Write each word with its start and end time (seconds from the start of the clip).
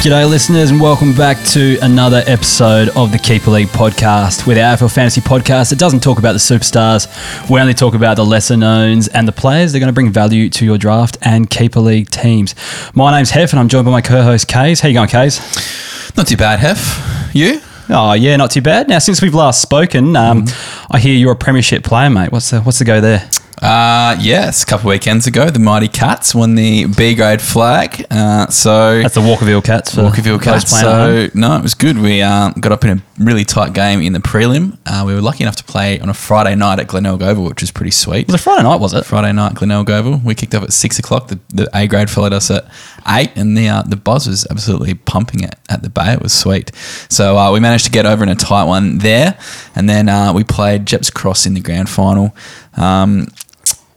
G'day, 0.00 0.26
listeners, 0.26 0.70
and 0.70 0.80
welcome 0.80 1.12
back 1.14 1.36
to 1.48 1.76
another 1.82 2.22
episode 2.26 2.88
of 2.96 3.12
the 3.12 3.18
Keeper 3.18 3.50
League 3.50 3.68
podcast. 3.68 4.46
With 4.46 4.56
our 4.56 4.74
AFL 4.74 4.94
Fantasy 4.94 5.20
podcast, 5.20 5.72
it 5.72 5.78
doesn't 5.78 6.00
talk 6.00 6.18
about 6.18 6.32
the 6.32 6.38
superstars. 6.38 7.06
We 7.50 7.60
only 7.60 7.74
talk 7.74 7.92
about 7.92 8.16
the 8.16 8.24
lesser 8.24 8.56
knowns 8.56 9.08
and 9.08 9.28
the 9.28 9.32
players 9.32 9.72
that 9.72 9.76
are 9.76 9.80
going 9.80 9.90
to 9.90 9.92
bring 9.92 10.10
value 10.10 10.48
to 10.48 10.64
your 10.64 10.78
draft 10.78 11.18
and 11.20 11.50
Keeper 11.50 11.80
League 11.80 12.08
teams. 12.08 12.54
My 12.94 13.12
name's 13.12 13.28
Hef, 13.28 13.52
and 13.52 13.60
I'm 13.60 13.68
joined 13.68 13.84
by 13.84 13.90
my 13.90 14.00
co-host 14.00 14.48
Kaes. 14.48 14.80
How 14.80 14.88
you 14.88 14.94
going, 14.94 15.10
Kaes? 15.10 16.16
Not 16.16 16.26
too 16.26 16.38
bad, 16.38 16.60
Hef. 16.60 17.34
You? 17.34 17.60
Oh 17.90 18.14
yeah, 18.14 18.36
not 18.36 18.52
too 18.52 18.62
bad. 18.62 18.88
Now, 18.88 19.00
since 19.00 19.20
we've 19.20 19.34
last 19.34 19.60
spoken, 19.60 20.16
um, 20.16 20.46
I 20.90 20.98
hear 20.98 21.14
you're 21.14 21.32
a 21.32 21.36
premiership 21.36 21.84
player, 21.84 22.08
mate. 22.08 22.32
What's 22.32 22.48
the 22.48 22.62
what's 22.62 22.78
the 22.78 22.86
go 22.86 23.02
there? 23.02 23.28
Uh, 23.60 24.16
yes, 24.18 24.62
a 24.62 24.66
couple 24.66 24.88
of 24.88 24.94
weekends 24.94 25.26
ago, 25.26 25.50
the 25.50 25.58
Mighty 25.58 25.88
Cats 25.88 26.34
won 26.34 26.54
the 26.54 26.86
B 26.86 27.14
grade 27.14 27.42
flag. 27.42 28.06
Uh, 28.10 28.46
so 28.46 29.02
That's 29.02 29.16
the 29.16 29.20
Walkerville 29.20 29.62
Cats. 29.62 29.94
For 29.94 30.00
Walkerville 30.00 30.42
Cats. 30.42 30.80
So 30.80 31.28
no, 31.34 31.56
it 31.56 31.62
was 31.62 31.74
good. 31.74 31.98
We 31.98 32.22
uh, 32.22 32.52
got 32.52 32.72
up 32.72 32.84
in 32.84 32.98
a 32.98 33.02
really 33.18 33.44
tight 33.44 33.74
game 33.74 34.00
in 34.00 34.14
the 34.14 34.18
prelim. 34.18 34.78
Uh, 34.86 35.04
we 35.06 35.14
were 35.14 35.20
lucky 35.20 35.44
enough 35.44 35.56
to 35.56 35.64
play 35.64 36.00
on 36.00 36.08
a 36.08 36.14
Friday 36.14 36.54
night 36.54 36.78
at 36.78 36.88
Glenelg 36.88 37.22
Oval, 37.22 37.44
which 37.44 37.60
was 37.60 37.70
pretty 37.70 37.90
sweet. 37.90 38.20
It 38.20 38.26
was 38.28 38.36
it 38.36 38.44
Friday 38.44 38.62
night? 38.62 38.80
Was 38.80 38.94
it? 38.94 39.04
Friday 39.04 39.32
night, 39.32 39.56
Glenelg 39.56 39.90
Oval. 39.90 40.22
We 40.24 40.34
kicked 40.34 40.54
off 40.54 40.62
at 40.62 40.72
six 40.72 40.98
o'clock. 40.98 41.28
The, 41.28 41.38
the 41.50 41.68
A 41.74 41.86
grade 41.86 42.08
followed 42.08 42.32
us 42.32 42.50
at 42.50 42.64
eight, 43.06 43.32
and 43.36 43.58
the 43.58 43.68
uh, 43.68 43.82
the 43.82 43.96
buzz 43.96 44.26
was 44.26 44.46
absolutely 44.50 44.94
pumping 44.94 45.44
it 45.44 45.56
at 45.68 45.82
the 45.82 45.90
bay. 45.90 46.14
It 46.14 46.22
was 46.22 46.32
sweet. 46.32 46.74
So 47.10 47.36
uh, 47.36 47.52
we 47.52 47.60
managed 47.60 47.84
to 47.84 47.90
get 47.90 48.06
over 48.06 48.22
in 48.22 48.30
a 48.30 48.34
tight 48.34 48.64
one 48.64 48.98
there, 48.98 49.38
and 49.74 49.86
then 49.86 50.08
uh, 50.08 50.32
we 50.32 50.44
played 50.44 50.86
Gepps 50.86 51.10
Cross 51.10 51.44
in 51.44 51.52
the 51.52 51.60
grand 51.60 51.90
final 51.90 52.34
um, 52.76 53.28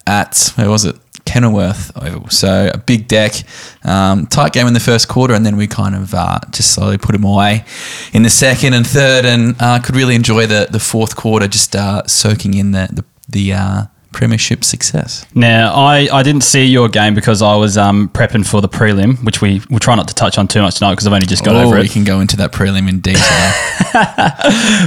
at 0.06 0.52
where 0.56 0.70
was 0.70 0.86
it? 0.86 0.96
Kenilworth 1.26 1.92
Oval. 1.96 2.30
So 2.30 2.70
a 2.74 2.78
big 2.78 3.08
deck, 3.08 3.34
um, 3.84 4.28
tight 4.28 4.54
game 4.54 4.68
in 4.68 4.74
the 4.74 4.80
first 4.80 5.08
quarter, 5.08 5.34
and 5.34 5.46
then 5.46 5.56
we 5.56 5.68
kind 5.68 5.96
of 5.96 6.14
uh, 6.14 6.40
just 6.52 6.72
slowly 6.72 6.98
put 6.98 7.14
them 7.14 7.24
away 7.24 7.64
in 8.12 8.24
the 8.24 8.30
second 8.30 8.74
and 8.74 8.86
third, 8.86 9.26
and 9.26 9.56
uh, 9.60 9.80
could 9.80 9.96
really 9.96 10.16
enjoy 10.16 10.48
the 10.48 10.68
the 10.70 10.80
fourth 10.80 11.16
quarter, 11.16 11.48
just 11.48 11.76
uh, 11.76 12.06
soaking 12.08 12.54
in 12.56 12.72
the 12.72 12.90
the, 12.92 13.06
the 13.30 13.54
uh, 13.54 13.84
premiership 14.14 14.64
success. 14.64 15.26
Now, 15.36 15.74
I, 15.74 16.08
I 16.12 16.24
didn't 16.24 16.44
see 16.44 16.64
your 16.66 16.88
game 16.88 17.14
because 17.16 17.42
I 17.42 17.56
was 17.56 17.78
um, 17.78 18.10
prepping 18.10 18.46
for 18.48 18.62
the 18.62 18.70
prelim, 18.70 19.24
which 19.26 19.42
we 19.42 19.62
will 19.70 19.80
try 19.80 19.96
not 19.96 20.08
to 20.08 20.14
touch 20.16 20.38
on 20.38 20.48
too 20.48 20.62
much 20.62 20.76
tonight 20.76 20.92
because 20.94 21.08
I've 21.08 21.14
only 21.14 21.26
just 21.26 21.44
got 21.44 21.56
oh, 21.56 21.64
over 21.68 21.78
it. 21.78 21.82
we 21.82 21.90
can 21.90 22.04
go 22.04 22.20
into 22.22 22.38
that 22.38 22.52
prelim 22.54 22.88
in 22.88 23.00
detail. 23.02 23.24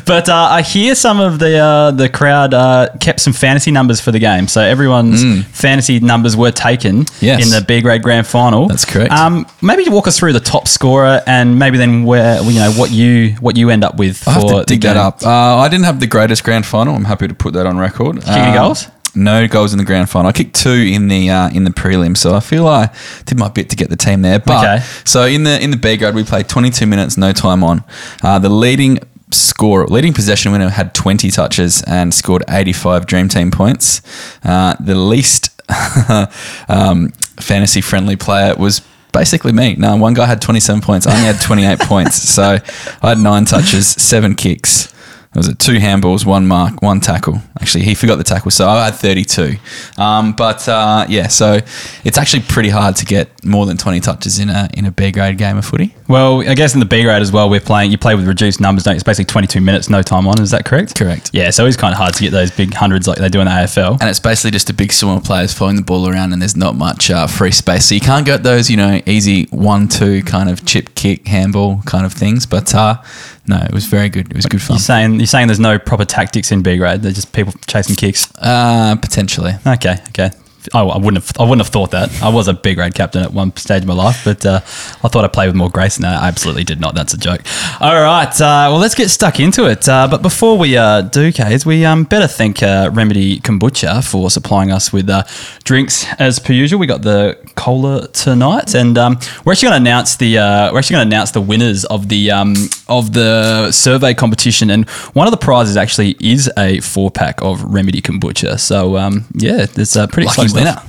But 0.07 0.29
uh, 0.29 0.35
I 0.51 0.63
hear 0.63 0.95
some 0.95 1.21
of 1.21 1.39
the 1.39 1.59
uh, 1.59 1.91
the 1.91 2.09
crowd 2.09 2.55
uh, 2.55 2.89
kept 3.01 3.21
some 3.21 3.33
fantasy 3.33 3.71
numbers 3.71 4.01
for 4.01 4.13
the 4.13 4.19
game, 4.19 4.47
so 4.49 4.61
everyone's 4.61 5.45
fantasy 5.49 6.01
numbers 6.01 6.37
were 6.37 6.51
taken 6.51 7.05
Mm. 7.05 7.23
Yes. 7.23 7.45
in 7.45 7.51
the 7.51 7.65
B 7.67 7.81
grade 7.81 8.03
grand 8.03 8.27
final. 8.27 8.69
That's 8.69 8.85
correct. 8.85 9.13
Um, 9.13 9.47
maybe 9.63 9.83
you 9.85 9.91
walk 9.91 10.07
us 10.07 10.19
through 10.19 10.33
the 10.33 10.41
top 10.41 10.69
scorer 10.69 11.23
and 11.27 11.59
maybe 11.59 11.79
then 11.79 12.05
where 12.05 12.41
you 12.43 12.59
know 12.61 12.71
what 12.73 12.91
you 12.91 13.35
what 13.41 13.57
you 13.57 13.71
end 13.71 13.83
up 13.85 13.97
with 13.97 14.19
for 14.19 14.31
I 14.31 14.33
have 14.35 14.43
to 14.49 14.65
dig 14.67 14.83
that 14.83 14.97
up. 14.97 15.23
Uh, 15.23 15.31
I 15.59 15.69
didn't 15.69 15.85
have 15.85 16.01
the 16.01 16.07
greatest 16.07 16.45
grand 16.45 16.65
final. 16.67 16.95
I'm 16.95 17.05
happy 17.05 17.27
to 17.29 17.35
put 17.35 17.55
that 17.55 17.67
on 17.67 17.79
record. 17.79 18.17
Kick 18.21 18.29
any 18.29 18.57
goals? 18.57 18.89
No 19.17 19.49
goals 19.49 19.73
in 19.73 19.79
the 19.79 19.85
grand 19.85 20.09
final. 20.11 20.29
I 20.29 20.33
kicked 20.33 20.55
two 20.55 20.71
in 20.71 21.09
the 21.09 21.31
uh, 21.31 21.49
in 21.51 21.65
the 21.65 21.71
prelim, 21.71 22.17
so 22.17 22.35
I 22.35 22.41
feel 22.41 22.67
I 22.69 22.91
did 23.25 23.39
my 23.39 23.49
bit 23.49 23.71
to 23.71 23.77
get 23.77 23.89
the 23.91 23.97
team 23.97 24.23
there. 24.23 24.39
But 24.39 24.59
Okay. 24.65 24.85
so 25.05 25.25
in 25.25 25.45
the 25.45 25.61
in 25.63 25.71
the 25.71 25.77
B 25.77 25.97
grade, 25.97 26.15
we 26.15 26.23
played 26.25 26.49
22 26.49 26.87
minutes, 26.87 27.17
no 27.17 27.33
time 27.33 27.65
on. 27.65 27.83
Uh, 28.23 28.39
the 28.39 28.49
leading 28.51 28.99
score, 29.33 29.87
leading 29.87 30.13
possession 30.13 30.53
winner 30.53 30.69
had 30.69 30.95
20 30.95 31.31
touches 31.31 31.83
and 31.83 32.15
scored 32.15 32.45
85 32.49 33.07
Dream 33.07 33.29
Team 33.29 33.51
points. 33.51 34.01
Uh, 34.45 34.75
the 34.79 34.95
least 34.95 35.51
um, 36.69 37.11
fantasy 37.41 37.81
friendly 37.81 38.17
player 38.17 38.55
was 38.57 38.81
basically 39.13 39.53
me. 39.53 39.75
No, 39.77 39.97
one 39.97 40.15
guy 40.15 40.27
had 40.27 40.41
27 40.43 40.81
points. 40.83 41.07
I 41.07 41.15
only 41.15 41.27
had 41.27 41.41
28 41.41 41.79
points. 41.81 42.17
So 42.17 42.59
I 43.03 43.09
had 43.09 43.19
nine 43.19 43.45
touches, 43.47 43.89
seven 43.89 44.35
kicks. 44.35 44.93
Was 45.37 45.49
it 45.49 45.59
two 45.59 45.75
handballs, 45.75 46.25
one 46.25 46.47
mark, 46.47 46.81
one 46.81 46.99
tackle? 47.01 47.43
Actually, 47.61 47.85
he 47.85 47.95
forgot 47.95 48.17
the 48.17 48.25
tackle, 48.25 48.51
so 48.51 48.67
I 48.67 48.87
had 48.87 48.95
32. 48.95 49.57
Um, 49.99 50.33
but 50.33 50.67
uh, 50.67 51.05
yeah, 51.11 51.29
so 51.29 51.61
it's 52.05 52.17
actually 52.17 52.43
pretty 52.45 52.71
hard 52.71 52.97
to 52.97 53.05
get 53.05 53.45
more 53.45 53.67
than 53.67 53.77
20 53.77 54.01
touches 54.01 54.39
in 54.39 54.49
a 54.49 54.69
in 54.73 54.87
a 54.87 54.91
B 54.91 55.13
grade 55.13 55.37
game 55.37 55.59
of 55.59 55.65
footy. 55.67 55.95
Well, 56.09 56.41
I 56.49 56.55
guess 56.55 56.73
in 56.73 56.81
the 56.81 56.87
B 56.87 57.03
grade 57.03 57.21
as 57.21 57.33
well, 57.33 57.51
we're 57.51 57.61
playing. 57.61 57.91
You 57.91 57.99
play 57.99 58.15
with 58.15 58.27
reduced 58.27 58.61
numbers, 58.61 58.85
don't 58.85 58.95
you? 58.95 58.97
It's 58.97 59.05
basically 59.05 59.27
22 59.27 59.61
minutes, 59.61 59.91
no 59.91 60.03
time 60.03 60.27
on. 60.27 60.41
Is 60.41 60.53
that 60.53 60.65
correct? 60.65 60.97
Correct. 60.97 61.31
Yeah, 61.35 61.51
so 61.51 61.67
it's 61.67 61.77
kind 61.77 61.93
of 61.93 61.99
hard 61.99 62.15
to 62.15 62.23
get 62.23 62.31
those 62.31 62.51
big 62.51 62.73
hundreds 62.73 63.07
like 63.07 63.19
they 63.19 63.29
do 63.29 63.41
in 63.41 63.47
the 63.47 63.51
AFL. 63.51 63.99
and 64.01 64.09
it's 64.09 64.21
basically 64.21 64.53
just 64.53 64.71
a 64.71 64.75
big 64.75 64.91
swarm 64.93 65.19
of 65.19 65.25
players 65.25 65.53
following 65.53 65.77
the 65.77 65.83
ball 65.83 66.09
around, 66.09 66.33
and 66.33 66.41
there's 66.41 66.57
not 66.57 66.77
much 66.77 67.11
uh, 67.11 67.27
free 67.27 67.51
space. 67.51 67.85
So 67.87 67.95
you 67.95 68.01
can't 68.01 68.25
get 68.25 68.43
those, 68.43 68.71
you 68.71 68.77
know, 68.79 69.01
easy 69.05 69.45
one-two 69.51 70.23
kind 70.23 70.49
of 70.49 70.65
chip 70.65 70.95
kick 70.95 71.27
handball 71.27 71.83
kind 71.83 72.07
of 72.07 72.13
things. 72.13 72.47
But 72.47 72.75
uh, 72.75 73.03
no, 73.49 73.57
it 73.59 73.73
was 73.73 73.87
very 73.87 74.09
good. 74.09 74.31
It 74.31 74.37
was 74.37 74.47
good 74.47 74.63
fun. 74.63 74.77
You're 74.77 74.81
saying 74.81 75.15
you're 75.15 75.27
saying 75.27 75.49
there's 75.49 75.61
no 75.61 75.79
proper 75.79 76.05
tactics 76.05 76.53
in 76.53 76.63
B 76.63 76.77
grade. 76.77 77.03
They're 77.03 77.13
just 77.13 77.33
people 77.33 77.53
chasing 77.67 77.97
kicks. 77.97 78.29
Uh, 78.39 78.97
potentially. 78.97 79.53
Okay, 79.67 79.97
okay. 80.09 80.31
I, 80.75 80.81
I 80.81 80.99
wouldn't 80.99 81.23
have. 81.25 81.33
I 81.39 81.43
wouldn't 81.43 81.65
have 81.65 81.73
thought 81.73 81.91
that. 81.93 82.11
I 82.23 82.29
was 82.29 82.49
a 82.49 82.55
B 82.55 82.75
grade 82.75 82.95
captain 82.95 83.23
at 83.23 83.33
one 83.33 83.55
stage 83.57 83.83
of 83.83 83.89
my 83.89 83.95
life, 83.95 84.23
but 84.25 84.45
uh, 84.45 84.61
I 84.63 85.09
thought 85.09 85.25
I 85.25 85.29
played 85.29 85.47
with 85.49 85.57
more 85.57 85.71
grace 85.71 85.97
than 85.97 86.03
that. 86.03 86.23
I 86.23 86.29
absolutely 86.29 86.65
did 86.65 86.81
not. 86.81 86.95
That's 86.95 87.15
a 87.15 87.19
joke. 87.19 87.43
All 87.81 87.95
right. 87.95 88.33
Uh, 88.35 88.69
well, 88.71 88.79
let's 88.79 88.95
get 88.95 89.09
stuck 89.11 89.41
into 89.41 89.67
it. 89.67 89.89
Uh, 89.89 90.09
but 90.09 90.23
before 90.23 90.59
we 90.59 90.77
uh, 90.77 91.03
do, 91.03 91.33
Kaes, 91.33 91.67
we 91.67 91.85
um, 91.85 92.05
better 92.05 92.27
thank 92.27 92.63
uh, 92.63 92.91
Remedy 92.93 93.41
Kombucha 93.41 94.09
for 94.09 94.31
supplying 94.31 94.71
us 94.71 94.93
with 94.93 95.09
uh, 95.09 95.25
drinks 95.65 96.07
as 96.19 96.39
per 96.39 96.53
usual. 96.53 96.81
We 96.81 96.87
got 96.87 97.03
the 97.03 97.39
cola 97.57 98.09
tonight, 98.09 98.75
and 98.75 98.97
um, 98.99 99.19
we're 99.45 99.53
actually 99.53 99.69
going 99.71 99.83
to 99.85 99.91
announce 99.91 100.17
the 100.17 100.39
uh, 100.39 100.73
we're 100.73 100.79
actually 100.79 100.95
going 100.95 101.11
to 101.11 101.15
announce 101.15 101.31
the 101.33 101.41
winners 101.41 101.85
of 101.87 102.09
the 102.09 102.31
um, 102.31 102.55
of 102.89 103.13
the 103.13 103.71
survey 103.73 104.15
competition. 104.15 104.71
And 104.71 104.89
one 105.15 105.27
of 105.27 105.31
the 105.31 105.37
prizes 105.37 105.77
actually 105.77 106.17
is 106.21 106.51
a 106.57 106.81
four 106.81 107.11
pack 107.11 107.43
of 107.43 107.63
Remedy 107.63 108.01
Kombucha. 108.01 108.59
So 108.59 108.97
um, 108.97 109.25
yeah, 109.35 109.67
it's 109.77 109.97
uh, 109.97 110.07
pretty 110.07 110.27
Lucky. 110.27 110.37
Winner. 110.57 110.83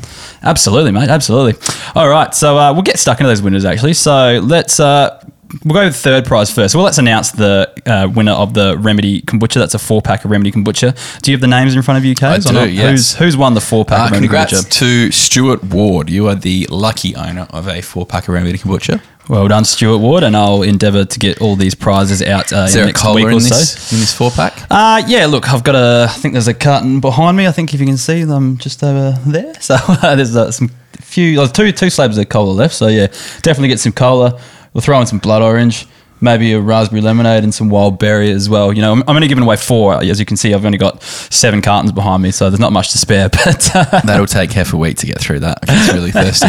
Absolutely, 0.43 0.91
mate. 0.91 1.09
Absolutely. 1.09 1.55
All 1.95 2.07
right, 2.09 2.33
so 2.33 2.57
uh, 2.57 2.73
we'll 2.73 2.83
get 2.83 2.99
stuck 2.99 3.19
into 3.19 3.27
those 3.29 3.41
winners 3.41 3.65
actually. 3.65 3.93
So 3.93 4.39
let's. 4.43 4.79
Uh, 4.79 5.23
We'll 5.63 5.75
go 5.75 5.85
with 5.85 5.93
the 5.93 5.99
third 5.99 6.25
prize 6.25 6.53
first. 6.53 6.75
Well, 6.75 6.83
let's 6.83 6.97
announce 6.97 7.31
the 7.31 7.71
uh, 7.85 8.09
winner 8.13 8.33
of 8.33 8.53
the 8.53 8.77
Remedy 8.77 9.21
Kombucha. 9.21 9.53
That's 9.53 9.75
a 9.75 9.79
four 9.79 10.01
pack 10.01 10.25
of 10.25 10.31
Remedy 10.31 10.51
Kombucha. 10.51 11.21
Do 11.21 11.31
you 11.31 11.35
have 11.37 11.41
the 11.41 11.47
names 11.47 11.73
in 11.73 11.81
front 11.83 11.97
of 11.99 12.03
you, 12.03 12.15
Kaes? 12.15 12.45
I 12.53 12.65
do, 12.65 12.69
yes. 12.69 12.89
Who's, 12.91 13.15
who's 13.15 13.37
won 13.37 13.53
the 13.53 13.61
four 13.61 13.85
pack 13.85 13.97
Uh, 13.97 14.03
of 14.07 14.11
Remedy 14.11 14.27
congrats 14.27 14.53
Kombucha? 14.65 14.71
to 14.79 15.11
Stuart 15.13 15.63
Ward. 15.63 16.09
You 16.09 16.27
are 16.27 16.35
the 16.35 16.67
lucky 16.69 17.15
owner 17.15 17.47
of 17.51 17.69
a 17.69 17.79
four-pack 17.81 18.27
of 18.27 18.33
Remedy 18.33 18.57
Kombucha. 18.57 18.99
Well 19.29 19.47
done, 19.49 19.65
Stuart 19.65 19.97
Ward, 19.97 20.23
and 20.23 20.37
I'll 20.37 20.63
endeavour 20.63 21.03
to 21.03 21.19
get 21.19 21.41
all 21.41 21.57
these 21.57 21.75
prizes 21.75 22.21
out 22.21 22.53
uh, 22.53 22.67
in 22.67 22.71
the 22.71 22.85
next 22.85 23.05
week 23.13 23.25
in 23.25 23.33
or 23.33 23.39
this, 23.39 23.89
so. 23.89 23.95
in 23.95 23.99
this 23.99 24.13
four-pack? 24.13 24.67
Uh, 24.69 25.03
yeah, 25.05 25.25
look, 25.25 25.51
I've 25.51 25.65
got 25.65 25.75
a. 25.75 26.07
I 26.09 26.13
think 26.13 26.33
there's 26.33 26.47
a 26.47 26.53
carton 26.53 27.01
behind 27.01 27.35
me. 27.35 27.45
I 27.45 27.51
think 27.51 27.73
if 27.73 27.81
you 27.81 27.85
can 27.85 27.97
see 27.97 28.23
them 28.23 28.57
just 28.57 28.83
over 28.83 29.19
there. 29.29 29.53
So 29.61 29.75
uh, 29.75 30.15
there's 30.15 30.35
uh, 30.35 30.51
some 30.51 30.69
few, 31.01 31.41
uh, 31.41 31.47
two 31.47 31.73
two 31.73 31.89
slabs 31.89 32.17
of 32.17 32.29
cola 32.29 32.51
left. 32.51 32.75
So 32.75 32.87
yeah, 32.87 33.07
definitely 33.41 33.67
get 33.67 33.79
some 33.79 33.91
cola. 33.91 34.39
We'll 34.73 34.81
throw 34.81 34.99
in 35.01 35.07
some 35.07 35.19
blood 35.19 35.41
orange, 35.41 35.87
maybe 36.21 36.53
a 36.53 36.59
raspberry 36.59 37.01
lemonade 37.01 37.43
and 37.43 37.53
some 37.53 37.69
wild 37.69 37.99
berry 37.99 38.31
as 38.31 38.49
well. 38.49 38.73
You 38.73 38.81
know, 38.81 38.91
I'm, 38.91 39.03
I'm 39.07 39.15
only 39.15 39.27
giving 39.27 39.43
away 39.43 39.55
four. 39.57 40.01
As 40.01 40.19
you 40.19 40.25
can 40.25 40.37
see, 40.37 40.53
I've 40.53 40.65
only 40.65 40.77
got 40.77 41.01
seven 41.03 41.61
cartons 41.61 41.91
behind 41.91 42.23
me, 42.23 42.31
so 42.31 42.49
there's 42.49 42.59
not 42.59 42.71
much 42.73 42.91
to 42.91 42.97
spare. 42.97 43.29
But 43.47 43.75
uh, 43.75 44.01
That'll 44.01 44.25
take 44.25 44.51
half 44.51 44.73
a 44.73 44.77
week 44.77 44.97
to 44.97 45.05
get 45.05 45.19
through 45.19 45.39
that 45.39 45.59
if 45.63 45.69
it's 45.69 45.93
really 45.93 46.11
thirsty. 46.11 46.47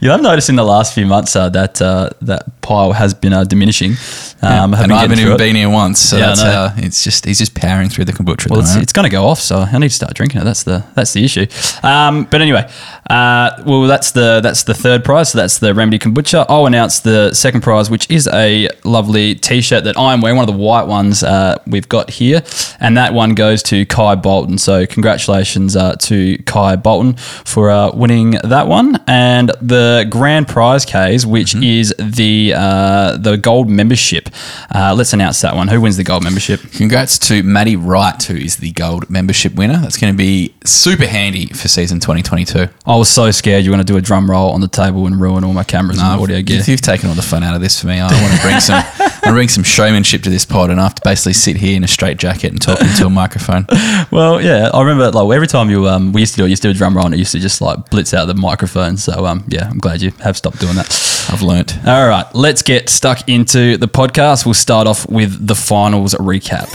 you 0.04 0.10
have 0.10 0.22
noticed 0.22 0.48
in 0.48 0.56
the 0.56 0.64
last 0.64 0.94
few 0.94 1.06
months 1.06 1.36
uh, 1.36 1.48
that 1.50 1.80
uh, 1.80 2.10
that 2.22 2.60
pile 2.62 2.92
has 2.92 3.14
been 3.14 3.32
uh, 3.32 3.44
diminishing. 3.44 3.92
Um, 4.42 4.72
have 4.72 4.84
and 4.84 4.92
I 4.92 5.02
haven't 5.02 5.18
even 5.20 5.36
been 5.36 5.56
here 5.56 5.70
once, 5.70 6.00
so 6.00 6.16
Yeah, 6.16 6.26
that's 6.26 6.42
how 6.42 6.72
it's 6.76 7.04
just 7.04 7.24
he's 7.24 7.38
just 7.38 7.54
powering 7.54 7.88
through 7.88 8.06
the 8.06 8.12
kombucha. 8.12 8.50
Well, 8.50 8.60
it's, 8.60 8.74
it's 8.76 8.92
going 8.92 9.04
to 9.04 9.10
go 9.10 9.26
off, 9.26 9.40
so 9.40 9.58
I 9.58 9.78
need 9.78 9.88
to 9.88 9.94
start 9.94 10.14
drinking 10.14 10.40
it. 10.40 10.44
That's 10.44 10.64
the 10.64 10.84
that's 10.94 11.12
the 11.12 11.24
issue. 11.24 11.46
Um, 11.82 12.24
but 12.24 12.40
anyway, 12.40 12.68
uh, 13.08 13.62
well, 13.66 13.82
that's 13.82 14.10
the 14.12 14.40
that's 14.42 14.64
the 14.64 14.74
third 14.74 15.04
prize. 15.04 15.30
So 15.30 15.38
that's 15.38 15.58
the 15.58 15.74
Remedy 15.74 15.98
Kombucha. 15.98 16.46
I'll 16.48 16.66
announce 16.66 17.00
the 17.00 17.32
second 17.34 17.60
prize, 17.62 17.90
which 17.90 18.10
is 18.10 18.26
a 18.28 18.68
lovely 18.86 19.34
T-shirt 19.34 19.84
that 19.84 19.98
I'm 19.98 20.20
wearing, 20.20 20.36
one 20.36 20.48
of 20.48 20.54
the 20.54 20.60
white 20.60 20.86
ones 20.86 21.22
uh, 21.22 21.60
we've 21.66 21.88
got 21.88 22.10
here, 22.10 22.42
and 22.80 22.96
that 22.96 23.12
one 23.12 23.34
goes 23.34 23.62
to 23.64 23.84
Kai 23.86 24.14
Bolton. 24.14 24.58
So 24.58 24.86
congratulations 24.86 25.76
uh, 25.76 25.96
to 26.00 26.38
Kai 26.44 26.76
Bolton 26.76 27.14
for 27.16 27.70
uh, 27.70 27.90
winning 27.92 28.32
that 28.42 28.68
one, 28.68 29.02
and 29.06 29.50
the 29.60 30.06
grand 30.10 30.48
prize 30.48 30.84
case, 30.84 31.26
which 31.26 31.54
is 31.56 31.94
the 31.98 32.54
uh, 32.56 33.16
the 33.16 33.36
gold 33.36 33.68
membership. 33.68 34.28
Uh, 34.74 34.94
let's 34.96 35.12
announce 35.12 35.40
that 35.42 35.54
one. 35.54 35.68
Who 35.68 35.80
wins 35.80 35.96
the 35.96 36.04
gold 36.04 36.22
membership? 36.22 36.60
Congrats 36.72 37.18
to 37.20 37.42
Maddie 37.42 37.76
Wright, 37.76 38.22
who 38.22 38.36
is 38.36 38.56
the 38.56 38.72
gold 38.72 39.10
membership 39.10 39.54
winner. 39.54 39.78
That's 39.78 39.96
going 39.98 40.12
to 40.12 40.16
be 40.16 40.54
super 40.64 41.06
handy 41.06 41.46
for 41.46 41.68
season 41.68 42.00
2022. 42.00 42.68
I 42.86 42.96
was 42.96 43.08
so 43.08 43.30
scared 43.30 43.64
you 43.64 43.70
were 43.70 43.76
going 43.76 43.86
to 43.86 43.92
do 43.92 43.96
a 43.96 44.02
drum 44.02 44.30
roll 44.30 44.50
on 44.52 44.60
the 44.60 44.68
table 44.68 45.06
and 45.06 45.20
ruin 45.20 45.44
all 45.44 45.52
my 45.52 45.64
cameras 45.64 45.98
and 45.98 46.06
audio 46.20 46.40
gear. 46.42 46.62
You've 46.66 46.80
taken 46.80 47.08
all 47.08 47.14
the 47.14 47.22
fun 47.22 47.42
out 47.42 47.54
of 47.54 47.60
this 47.60 47.80
for 47.80 47.86
me. 47.86 47.98
I 48.00 48.10
want 48.22 48.34
to 48.34 48.40
bring 48.42 48.60
some 48.60 48.75
to 48.82 49.32
bring 49.32 49.48
some 49.48 49.64
showmanship 49.64 50.22
to 50.22 50.30
this 50.30 50.44
pod, 50.44 50.70
and 50.70 50.80
I 50.80 50.84
have 50.84 50.94
to 50.96 51.02
basically 51.02 51.32
sit 51.34 51.56
here 51.56 51.76
in 51.76 51.84
a 51.84 51.88
straight 51.88 52.18
jacket 52.18 52.52
and 52.52 52.60
talk 52.60 52.80
into 52.80 53.06
a 53.06 53.10
microphone. 53.10 53.66
Well, 54.10 54.40
yeah, 54.40 54.70
I 54.72 54.80
remember 54.80 55.10
like 55.10 55.34
every 55.34 55.46
time 55.46 55.70
you 55.70 55.88
um 55.88 56.12
we 56.12 56.20
used 56.20 56.34
to 56.34 56.38
do 56.38 56.44
it, 56.44 56.48
you 56.48 56.50
used 56.50 56.62
to 56.62 56.68
do 56.68 56.72
a 56.72 56.74
drum 56.74 56.96
roll 56.96 57.06
and 57.06 57.14
it 57.14 57.18
used 57.18 57.32
to 57.32 57.38
just 57.38 57.60
like 57.60 57.90
blitz 57.90 58.14
out 58.14 58.26
the 58.26 58.34
microphone. 58.34 58.96
So 58.96 59.26
um 59.26 59.44
yeah, 59.48 59.68
I'm 59.68 59.78
glad 59.78 60.00
you 60.02 60.12
have 60.22 60.36
stopped 60.36 60.60
doing 60.60 60.76
that. 60.76 60.86
I've 61.32 61.42
learnt. 61.42 61.76
All 61.86 62.06
right, 62.06 62.26
let's 62.34 62.62
get 62.62 62.88
stuck 62.88 63.28
into 63.28 63.76
the 63.76 63.88
podcast. 63.88 64.44
We'll 64.46 64.54
start 64.54 64.86
off 64.86 65.08
with 65.08 65.46
the 65.46 65.54
finals 65.54 66.14
recap. 66.14 66.68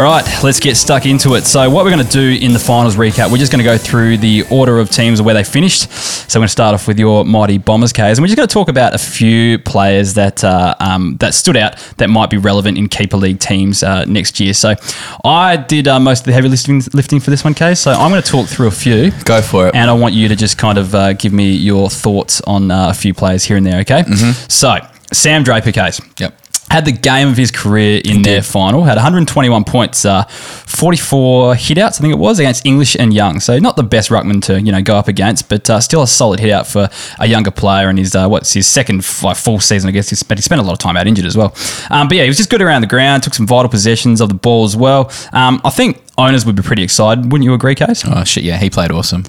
All 0.00 0.06
right, 0.06 0.24
let's 0.42 0.60
get 0.60 0.78
stuck 0.78 1.04
into 1.04 1.34
it. 1.34 1.44
So, 1.44 1.68
what 1.68 1.84
we're 1.84 1.90
going 1.90 2.06
to 2.06 2.10
do 2.10 2.42
in 2.42 2.54
the 2.54 2.58
finals 2.58 2.96
recap, 2.96 3.30
we're 3.30 3.36
just 3.36 3.52
going 3.52 3.62
to 3.62 3.70
go 3.70 3.76
through 3.76 4.16
the 4.16 4.46
order 4.50 4.78
of 4.78 4.88
teams 4.88 5.20
where 5.20 5.34
they 5.34 5.44
finished. 5.44 5.92
So, 5.92 6.38
we're 6.38 6.44
going 6.44 6.46
to 6.46 6.52
start 6.52 6.72
off 6.72 6.88
with 6.88 6.98
your 6.98 7.22
mighty 7.22 7.58
Bombers 7.58 7.92
case, 7.92 8.16
and 8.16 8.22
we're 8.22 8.28
just 8.28 8.38
going 8.38 8.48
to 8.48 8.52
talk 8.52 8.70
about 8.70 8.94
a 8.94 8.98
few 8.98 9.58
players 9.58 10.14
that 10.14 10.42
uh, 10.42 10.74
um, 10.80 11.18
that 11.18 11.34
stood 11.34 11.54
out 11.54 11.76
that 11.98 12.08
might 12.08 12.30
be 12.30 12.38
relevant 12.38 12.78
in 12.78 12.88
keeper 12.88 13.18
league 13.18 13.40
teams 13.40 13.82
uh, 13.82 14.06
next 14.06 14.40
year. 14.40 14.54
So, 14.54 14.74
I 15.22 15.58
did 15.58 15.86
uh, 15.86 16.00
most 16.00 16.20
of 16.20 16.24
the 16.24 16.32
heavy 16.32 16.48
lifting, 16.48 16.80
lifting 16.94 17.20
for 17.20 17.28
this 17.28 17.44
one, 17.44 17.52
case. 17.52 17.80
So, 17.80 17.92
I'm 17.92 18.10
going 18.10 18.22
to 18.22 18.30
talk 18.30 18.48
through 18.48 18.68
a 18.68 18.70
few. 18.70 19.10
Go 19.26 19.42
for 19.42 19.68
it. 19.68 19.74
And 19.74 19.90
I 19.90 19.92
want 19.92 20.14
you 20.14 20.28
to 20.28 20.34
just 20.34 20.56
kind 20.56 20.78
of 20.78 20.94
uh, 20.94 21.12
give 21.12 21.34
me 21.34 21.52
your 21.52 21.90
thoughts 21.90 22.40
on 22.46 22.70
uh, 22.70 22.88
a 22.88 22.94
few 22.94 23.12
players 23.12 23.44
here 23.44 23.58
and 23.58 23.66
there, 23.66 23.80
okay? 23.80 24.04
So, 24.48 24.78
Sam 25.12 25.42
Draper 25.42 25.72
case. 25.72 26.00
Yep. 26.18 26.39
Had 26.70 26.84
the 26.84 26.92
game 26.92 27.28
of 27.28 27.36
his 27.36 27.50
career 27.50 28.00
in 28.04 28.22
their 28.22 28.42
final. 28.42 28.84
Had 28.84 28.96
121 28.96 29.64
points, 29.64 30.04
uh, 30.04 30.24
44 30.24 31.54
hitouts, 31.54 31.98
I 31.98 32.02
think 32.02 32.12
it 32.12 32.18
was, 32.18 32.38
against 32.38 32.64
English 32.64 32.96
and 32.96 33.12
Young. 33.12 33.40
So 33.40 33.58
not 33.58 33.76
the 33.76 33.82
best 33.82 34.10
ruckman 34.10 34.42
to 34.44 34.60
you 34.60 34.72
know 34.72 34.80
go 34.80 34.96
up 34.96 35.08
against, 35.08 35.48
but 35.48 35.68
uh, 35.68 35.80
still 35.80 36.02
a 36.02 36.06
solid 36.06 36.40
hitout 36.40 36.70
for 36.70 36.88
a 37.18 37.26
younger 37.26 37.50
player. 37.50 37.88
And 37.88 37.98
his 37.98 38.14
uh, 38.14 38.28
what's 38.28 38.52
his 38.52 38.66
second 38.66 39.04
like, 39.22 39.36
full 39.36 39.60
season, 39.60 39.88
I 39.88 39.92
guess. 39.92 40.10
He 40.10 40.16
spent, 40.16 40.38
he 40.38 40.42
spent 40.42 40.60
a 40.60 40.64
lot 40.64 40.72
of 40.72 40.78
time 40.78 40.96
out 40.96 41.06
injured 41.06 41.26
as 41.26 41.36
well. 41.36 41.54
Um, 41.90 42.08
but 42.08 42.16
yeah, 42.16 42.22
he 42.22 42.28
was 42.28 42.36
just 42.36 42.50
good 42.50 42.62
around 42.62 42.82
the 42.82 42.86
ground. 42.86 43.22
Took 43.22 43.34
some 43.34 43.46
vital 43.46 43.68
possessions 43.68 44.20
of 44.20 44.28
the 44.28 44.34
ball 44.34 44.64
as 44.64 44.76
well. 44.76 45.10
Um, 45.32 45.60
I 45.64 45.70
think 45.70 46.02
owners 46.18 46.46
would 46.46 46.56
be 46.56 46.62
pretty 46.62 46.82
excited, 46.82 47.32
wouldn't 47.32 47.44
you 47.44 47.54
agree, 47.54 47.74
Kaes? 47.74 48.04
Oh 48.06 48.24
shit! 48.24 48.44
Yeah, 48.44 48.58
he 48.58 48.70
played 48.70 48.90
awesome. 48.90 49.24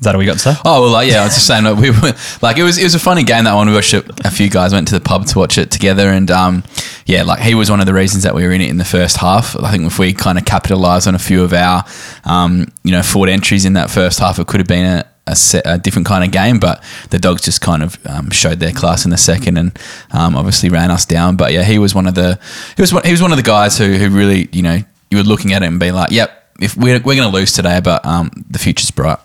Is 0.00 0.04
that 0.04 0.14
all 0.14 0.18
we 0.18 0.24
got 0.24 0.32
to 0.32 0.38
say? 0.38 0.54
Oh 0.64 0.80
well, 0.80 0.92
like, 0.92 1.10
yeah, 1.10 1.20
I 1.20 1.24
was 1.24 1.34
just 1.34 1.46
saying 1.46 1.64
like, 1.64 1.76
we 1.76 1.90
were 1.90 2.14
like 2.40 2.56
it 2.56 2.62
was 2.62 2.78
it 2.78 2.84
was 2.84 2.94
a 2.94 2.98
funny 2.98 3.22
game 3.22 3.44
that 3.44 3.52
one. 3.52 3.68
We 3.68 3.74
watched 3.74 3.92
it. 3.92 4.08
A 4.24 4.30
few 4.30 4.48
guys 4.48 4.72
went 4.72 4.88
to 4.88 4.94
the 4.94 5.00
pub 5.00 5.26
to 5.26 5.38
watch 5.38 5.58
it 5.58 5.70
together, 5.70 6.08
and 6.08 6.30
um, 6.30 6.64
yeah, 7.04 7.22
like 7.22 7.40
he 7.40 7.54
was 7.54 7.70
one 7.70 7.80
of 7.80 7.86
the 7.86 7.92
reasons 7.92 8.22
that 8.22 8.34
we 8.34 8.44
were 8.44 8.52
in 8.52 8.62
it 8.62 8.70
in 8.70 8.78
the 8.78 8.84
first 8.86 9.18
half. 9.18 9.54
I 9.62 9.70
think 9.70 9.84
if 9.84 9.98
we 9.98 10.14
kind 10.14 10.38
of 10.38 10.46
capitalised 10.46 11.06
on 11.06 11.14
a 11.14 11.18
few 11.18 11.44
of 11.44 11.52
our, 11.52 11.84
um, 12.24 12.72
you 12.82 12.92
know, 12.92 13.02
forward 13.02 13.28
entries 13.28 13.66
in 13.66 13.74
that 13.74 13.90
first 13.90 14.20
half, 14.20 14.38
it 14.38 14.46
could 14.46 14.60
have 14.60 14.68
been 14.68 14.86
a. 14.86 15.06
A, 15.26 15.36
set, 15.36 15.62
a 15.64 15.78
different 15.78 16.08
kind 16.08 16.24
of 16.24 16.32
game, 16.32 16.58
but 16.58 16.82
the 17.10 17.18
dogs 17.20 17.42
just 17.42 17.60
kind 17.60 17.84
of 17.84 18.04
um, 18.04 18.30
showed 18.30 18.58
their 18.58 18.72
class 18.72 19.04
in 19.04 19.12
the 19.12 19.16
second, 19.16 19.58
and 19.58 19.78
um, 20.10 20.34
obviously 20.34 20.70
ran 20.70 20.90
us 20.90 21.04
down. 21.04 21.36
But 21.36 21.52
yeah, 21.52 21.62
he 21.62 21.78
was 21.78 21.94
one 21.94 22.08
of 22.08 22.16
the 22.16 22.40
he 22.74 22.82
was 22.82 22.92
one, 22.92 23.04
he 23.04 23.12
was 23.12 23.22
one 23.22 23.30
of 23.30 23.36
the 23.36 23.44
guys 23.44 23.78
who 23.78 23.92
who 23.92 24.08
really 24.08 24.48
you 24.50 24.62
know 24.62 24.82
you 25.08 25.18
were 25.18 25.22
looking 25.22 25.52
at 25.52 25.62
it 25.62 25.66
and 25.66 25.78
being 25.78 25.94
like, 25.94 26.10
yep, 26.10 26.50
if 26.60 26.76
we're, 26.76 26.98
we're 27.00 27.14
going 27.14 27.30
to 27.30 27.36
lose 27.36 27.52
today, 27.52 27.80
but 27.84 28.04
um, 28.04 28.30
the 28.48 28.58
future's 28.58 28.90
bright. 28.90 29.18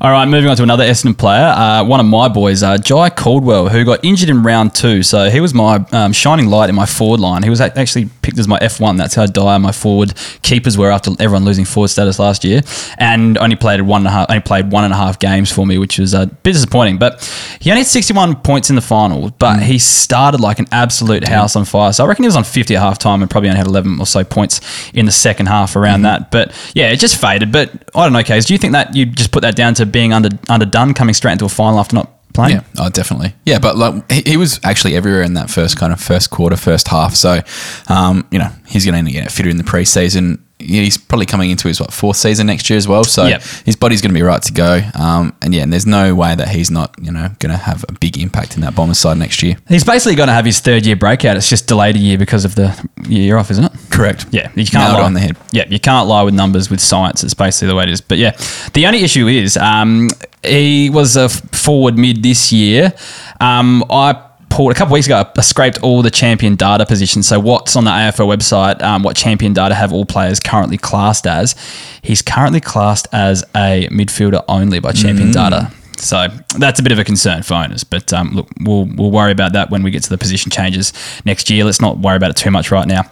All 0.00 0.10
right, 0.10 0.26
moving 0.26 0.50
on 0.50 0.56
to 0.56 0.62
another 0.62 0.84
Essendon 0.84 1.16
player, 1.16 1.44
uh, 1.44 1.84
one 1.84 2.00
of 2.00 2.06
my 2.06 2.28
boys, 2.28 2.62
uh, 2.62 2.78
Jye 2.78 3.10
Caldwell, 3.10 3.68
who 3.68 3.84
got 3.84 4.04
injured 4.04 4.28
in 4.28 4.42
round 4.42 4.74
two. 4.74 5.02
So 5.02 5.30
he 5.30 5.40
was 5.40 5.54
my 5.54 5.84
um, 5.92 6.12
shining 6.12 6.46
light 6.46 6.68
in 6.68 6.74
my 6.74 6.86
forward 6.86 7.20
line. 7.20 7.42
He 7.42 7.50
was 7.50 7.60
actually 7.60 8.08
picked 8.22 8.38
as 8.38 8.48
my 8.48 8.58
F1. 8.60 8.96
That's 8.96 9.14
how 9.14 9.26
dire 9.26 9.58
my 9.58 9.72
forward 9.72 10.14
keepers 10.42 10.76
were 10.78 10.90
after 10.90 11.10
everyone 11.18 11.44
losing 11.44 11.64
forward 11.64 11.88
status 11.88 12.18
last 12.18 12.44
year, 12.44 12.62
and 12.98 13.38
only 13.38 13.56
played 13.56 13.80
one 13.80 14.02
and 14.02 14.08
a 14.08 14.10
half. 14.10 14.30
Only 14.30 14.42
played 14.42 14.70
one 14.70 14.84
and 14.84 14.92
a 14.92 14.96
half 14.96 15.18
games 15.18 15.50
for 15.50 15.66
me, 15.66 15.78
which 15.78 15.98
was 15.98 16.14
a 16.14 16.26
bit 16.26 16.52
disappointing. 16.52 16.98
But 16.98 17.22
he 17.60 17.70
only 17.70 17.80
had 17.80 17.88
61 17.88 18.36
points 18.36 18.70
in 18.70 18.76
the 18.76 18.82
final, 18.82 19.30
but 19.38 19.62
he 19.62 19.78
started 19.78 20.40
like 20.40 20.58
an 20.58 20.66
absolute 20.72 21.26
house 21.26 21.56
on 21.56 21.64
fire. 21.64 21.92
So 21.92 22.04
I 22.04 22.08
reckon 22.08 22.24
he 22.24 22.28
was 22.28 22.36
on 22.36 22.44
50 22.44 22.76
at 22.76 22.80
half 22.80 22.98
time 22.98 23.22
and 23.22 23.30
probably 23.30 23.48
only 23.48 23.58
had 23.58 23.66
11 23.66 24.00
or 24.00 24.06
so 24.06 24.24
points 24.24 24.60
in 24.92 25.06
the 25.06 25.12
second 25.12 25.46
half 25.46 25.76
around 25.76 26.02
that. 26.02 26.30
But 26.30 26.52
yeah, 26.74 26.90
it 26.90 26.96
just 26.96 27.20
faded. 27.20 27.52
But 27.52 27.72
I 27.94 28.04
don't 28.04 28.12
know, 28.12 28.22
Kaes. 28.22 28.46
Do 28.46 28.54
you 28.54 28.58
think 28.58 28.72
that 28.72 28.94
you 28.94 29.06
just 29.06 29.32
put 29.32 29.40
that 29.40 29.47
down 29.54 29.74
to 29.74 29.86
being 29.86 30.12
under 30.12 30.30
underdone, 30.48 30.94
coming 30.94 31.14
straight 31.14 31.32
into 31.32 31.44
a 31.44 31.48
final 31.48 31.78
after 31.78 31.96
not 31.96 32.32
playing? 32.34 32.56
Yeah, 32.56 32.62
oh, 32.78 32.88
definitely. 32.88 33.34
Yeah, 33.44 33.58
but 33.58 33.76
like 33.76 34.10
he, 34.10 34.22
he 34.26 34.36
was 34.36 34.60
actually 34.64 34.96
everywhere 34.96 35.22
in 35.22 35.34
that 35.34 35.50
first 35.50 35.76
kind 35.76 35.92
of 35.92 36.00
first 36.00 36.30
quarter, 36.30 36.56
first 36.56 36.88
half. 36.88 37.14
So, 37.14 37.40
um, 37.88 38.26
you 38.30 38.38
know, 38.38 38.50
he's 38.66 38.84
going 38.84 39.04
to 39.04 39.10
get 39.10 39.30
fitter 39.30 39.48
in 39.48 39.56
the 39.56 39.64
preseason. 39.64 40.40
He's 40.60 40.96
probably 40.98 41.26
coming 41.26 41.50
into 41.50 41.68
his 41.68 41.80
what 41.80 41.92
fourth 41.92 42.16
season 42.16 42.48
next 42.48 42.68
year 42.68 42.76
as 42.76 42.88
well. 42.88 43.04
So 43.04 43.26
Yep. 43.26 43.42
his 43.64 43.76
body's 43.76 44.00
going 44.02 44.10
to 44.10 44.18
be 44.18 44.22
right 44.22 44.42
to 44.42 44.52
go. 44.52 44.80
Um, 44.94 45.34
and 45.40 45.54
yeah, 45.54 45.62
and 45.62 45.72
there's 45.72 45.86
no 45.86 46.14
way 46.14 46.34
that 46.34 46.48
he's 46.48 46.70
not 46.70 46.94
you 47.00 47.12
know 47.12 47.28
going 47.38 47.52
to 47.52 47.56
have 47.56 47.84
a 47.88 47.92
big 47.92 48.18
impact 48.18 48.56
in 48.56 48.62
that 48.62 48.74
Bombers 48.74 48.98
side 48.98 49.18
next 49.18 49.42
year. 49.42 49.56
He's 49.68 49.84
basically 49.84 50.16
going 50.16 50.26
to 50.26 50.32
have 50.32 50.44
his 50.44 50.58
third 50.60 50.84
year 50.84 50.96
breakout. 50.96 51.36
It's 51.36 51.48
just 51.48 51.68
delayed 51.68 51.94
a 51.94 52.00
year 52.00 52.18
because 52.18 52.44
of 52.44 52.54
the 52.56 52.74
year 53.08 53.36
off, 53.36 53.50
isn't 53.52 53.64
it? 53.64 53.72
Correct. 53.90 54.26
Yeah, 54.30 54.50
you 54.56 54.64
can't 54.66 54.84
Nailed 54.88 54.98
lie 55.00 55.04
on 55.04 55.14
the 55.14 55.20
head. 55.20 55.36
Yeah, 55.52 55.64
you 55.68 55.78
can't 55.78 56.08
lie 56.08 56.22
with 56.22 56.34
numbers 56.34 56.70
with 56.70 56.80
science. 56.80 57.22
It's 57.22 57.34
basically 57.34 57.68
the 57.68 57.76
way 57.76 57.84
it 57.84 57.90
is. 57.90 58.00
But 58.00 58.18
yeah, 58.18 58.36
the 58.74 58.86
only 58.86 59.02
issue 59.04 59.26
is 59.28 59.56
um, 59.56 60.08
he 60.44 60.90
was 60.90 61.16
a 61.16 61.28
forward 61.28 61.96
mid 61.96 62.22
this 62.22 62.52
year. 62.52 62.92
Um, 63.40 63.84
I 63.90 64.24
pulled 64.58 64.72
a 64.72 64.74
couple 64.74 64.92
weeks 64.92 65.06
ago. 65.06 65.24
I 65.36 65.40
scraped 65.40 65.84
all 65.84 66.02
the 66.02 66.10
champion 66.10 66.56
data 66.56 66.84
positions. 66.84 67.28
So 67.28 67.38
what's 67.38 67.76
on 67.76 67.84
the 67.84 67.92
AFL 67.92 68.26
website? 68.26 68.82
Um, 68.82 69.04
what 69.04 69.14
champion 69.14 69.52
data 69.52 69.72
have 69.72 69.92
all 69.92 70.04
players 70.04 70.40
currently 70.40 70.76
classed 70.76 71.28
as? 71.28 71.54
He's 72.02 72.22
currently 72.22 72.60
classed 72.60 73.06
as 73.12 73.44
a 73.54 73.86
midfielder 73.92 74.42
only 74.48 74.80
by 74.80 74.90
champion 74.90 75.30
data. 75.30 75.70
So 75.98 76.26
that's 76.56 76.80
a 76.80 76.82
bit 76.82 76.90
of 76.90 76.98
a 76.98 77.04
concern 77.04 77.44
for 77.44 77.54
owners, 77.54 77.84
but 77.84 78.12
um, 78.12 78.30
look, 78.30 78.48
we'll 78.60 78.84
we'll 78.96 79.10
worry 79.10 79.32
about 79.32 79.52
that 79.54 79.70
when 79.70 79.82
we 79.82 79.90
get 79.90 80.04
to 80.04 80.10
the 80.10 80.18
position 80.18 80.50
changes 80.50 80.92
next 81.24 81.50
year. 81.50 81.64
Let's 81.64 81.80
not 81.80 81.98
worry 81.98 82.16
about 82.16 82.30
it 82.30 82.36
too 82.36 82.52
much 82.52 82.70
right 82.70 82.86
now. 82.86 83.02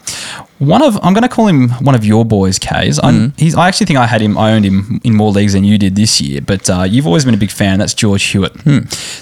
One 0.58 0.82
of 0.82 0.96
I'm 1.02 1.12
going 1.12 1.22
to 1.22 1.28
call 1.28 1.48
him 1.48 1.68
one 1.84 1.94
of 1.94 2.04
your 2.04 2.24
boys, 2.24 2.58
Kaes. 2.58 2.98
I, 3.02 3.32
he's 3.36 3.54
I 3.54 3.68
actually 3.68 3.86
think 3.86 3.98
I 3.98 4.06
had 4.06 4.22
him. 4.22 4.38
I 4.38 4.52
owned 4.52 4.64
him 4.64 5.00
in 5.04 5.14
more 5.14 5.30
leagues 5.30 5.52
than 5.52 5.64
you 5.64 5.76
did 5.76 5.96
this 5.96 6.18
year, 6.20 6.40
but 6.40 6.70
uh, 6.70 6.82
you've 6.82 7.06
always 7.06 7.26
been 7.26 7.34
a 7.34 7.38
big 7.38 7.50
fan. 7.50 7.78
That's 7.78 7.92
George 7.92 8.22
Hewitt. 8.24 8.54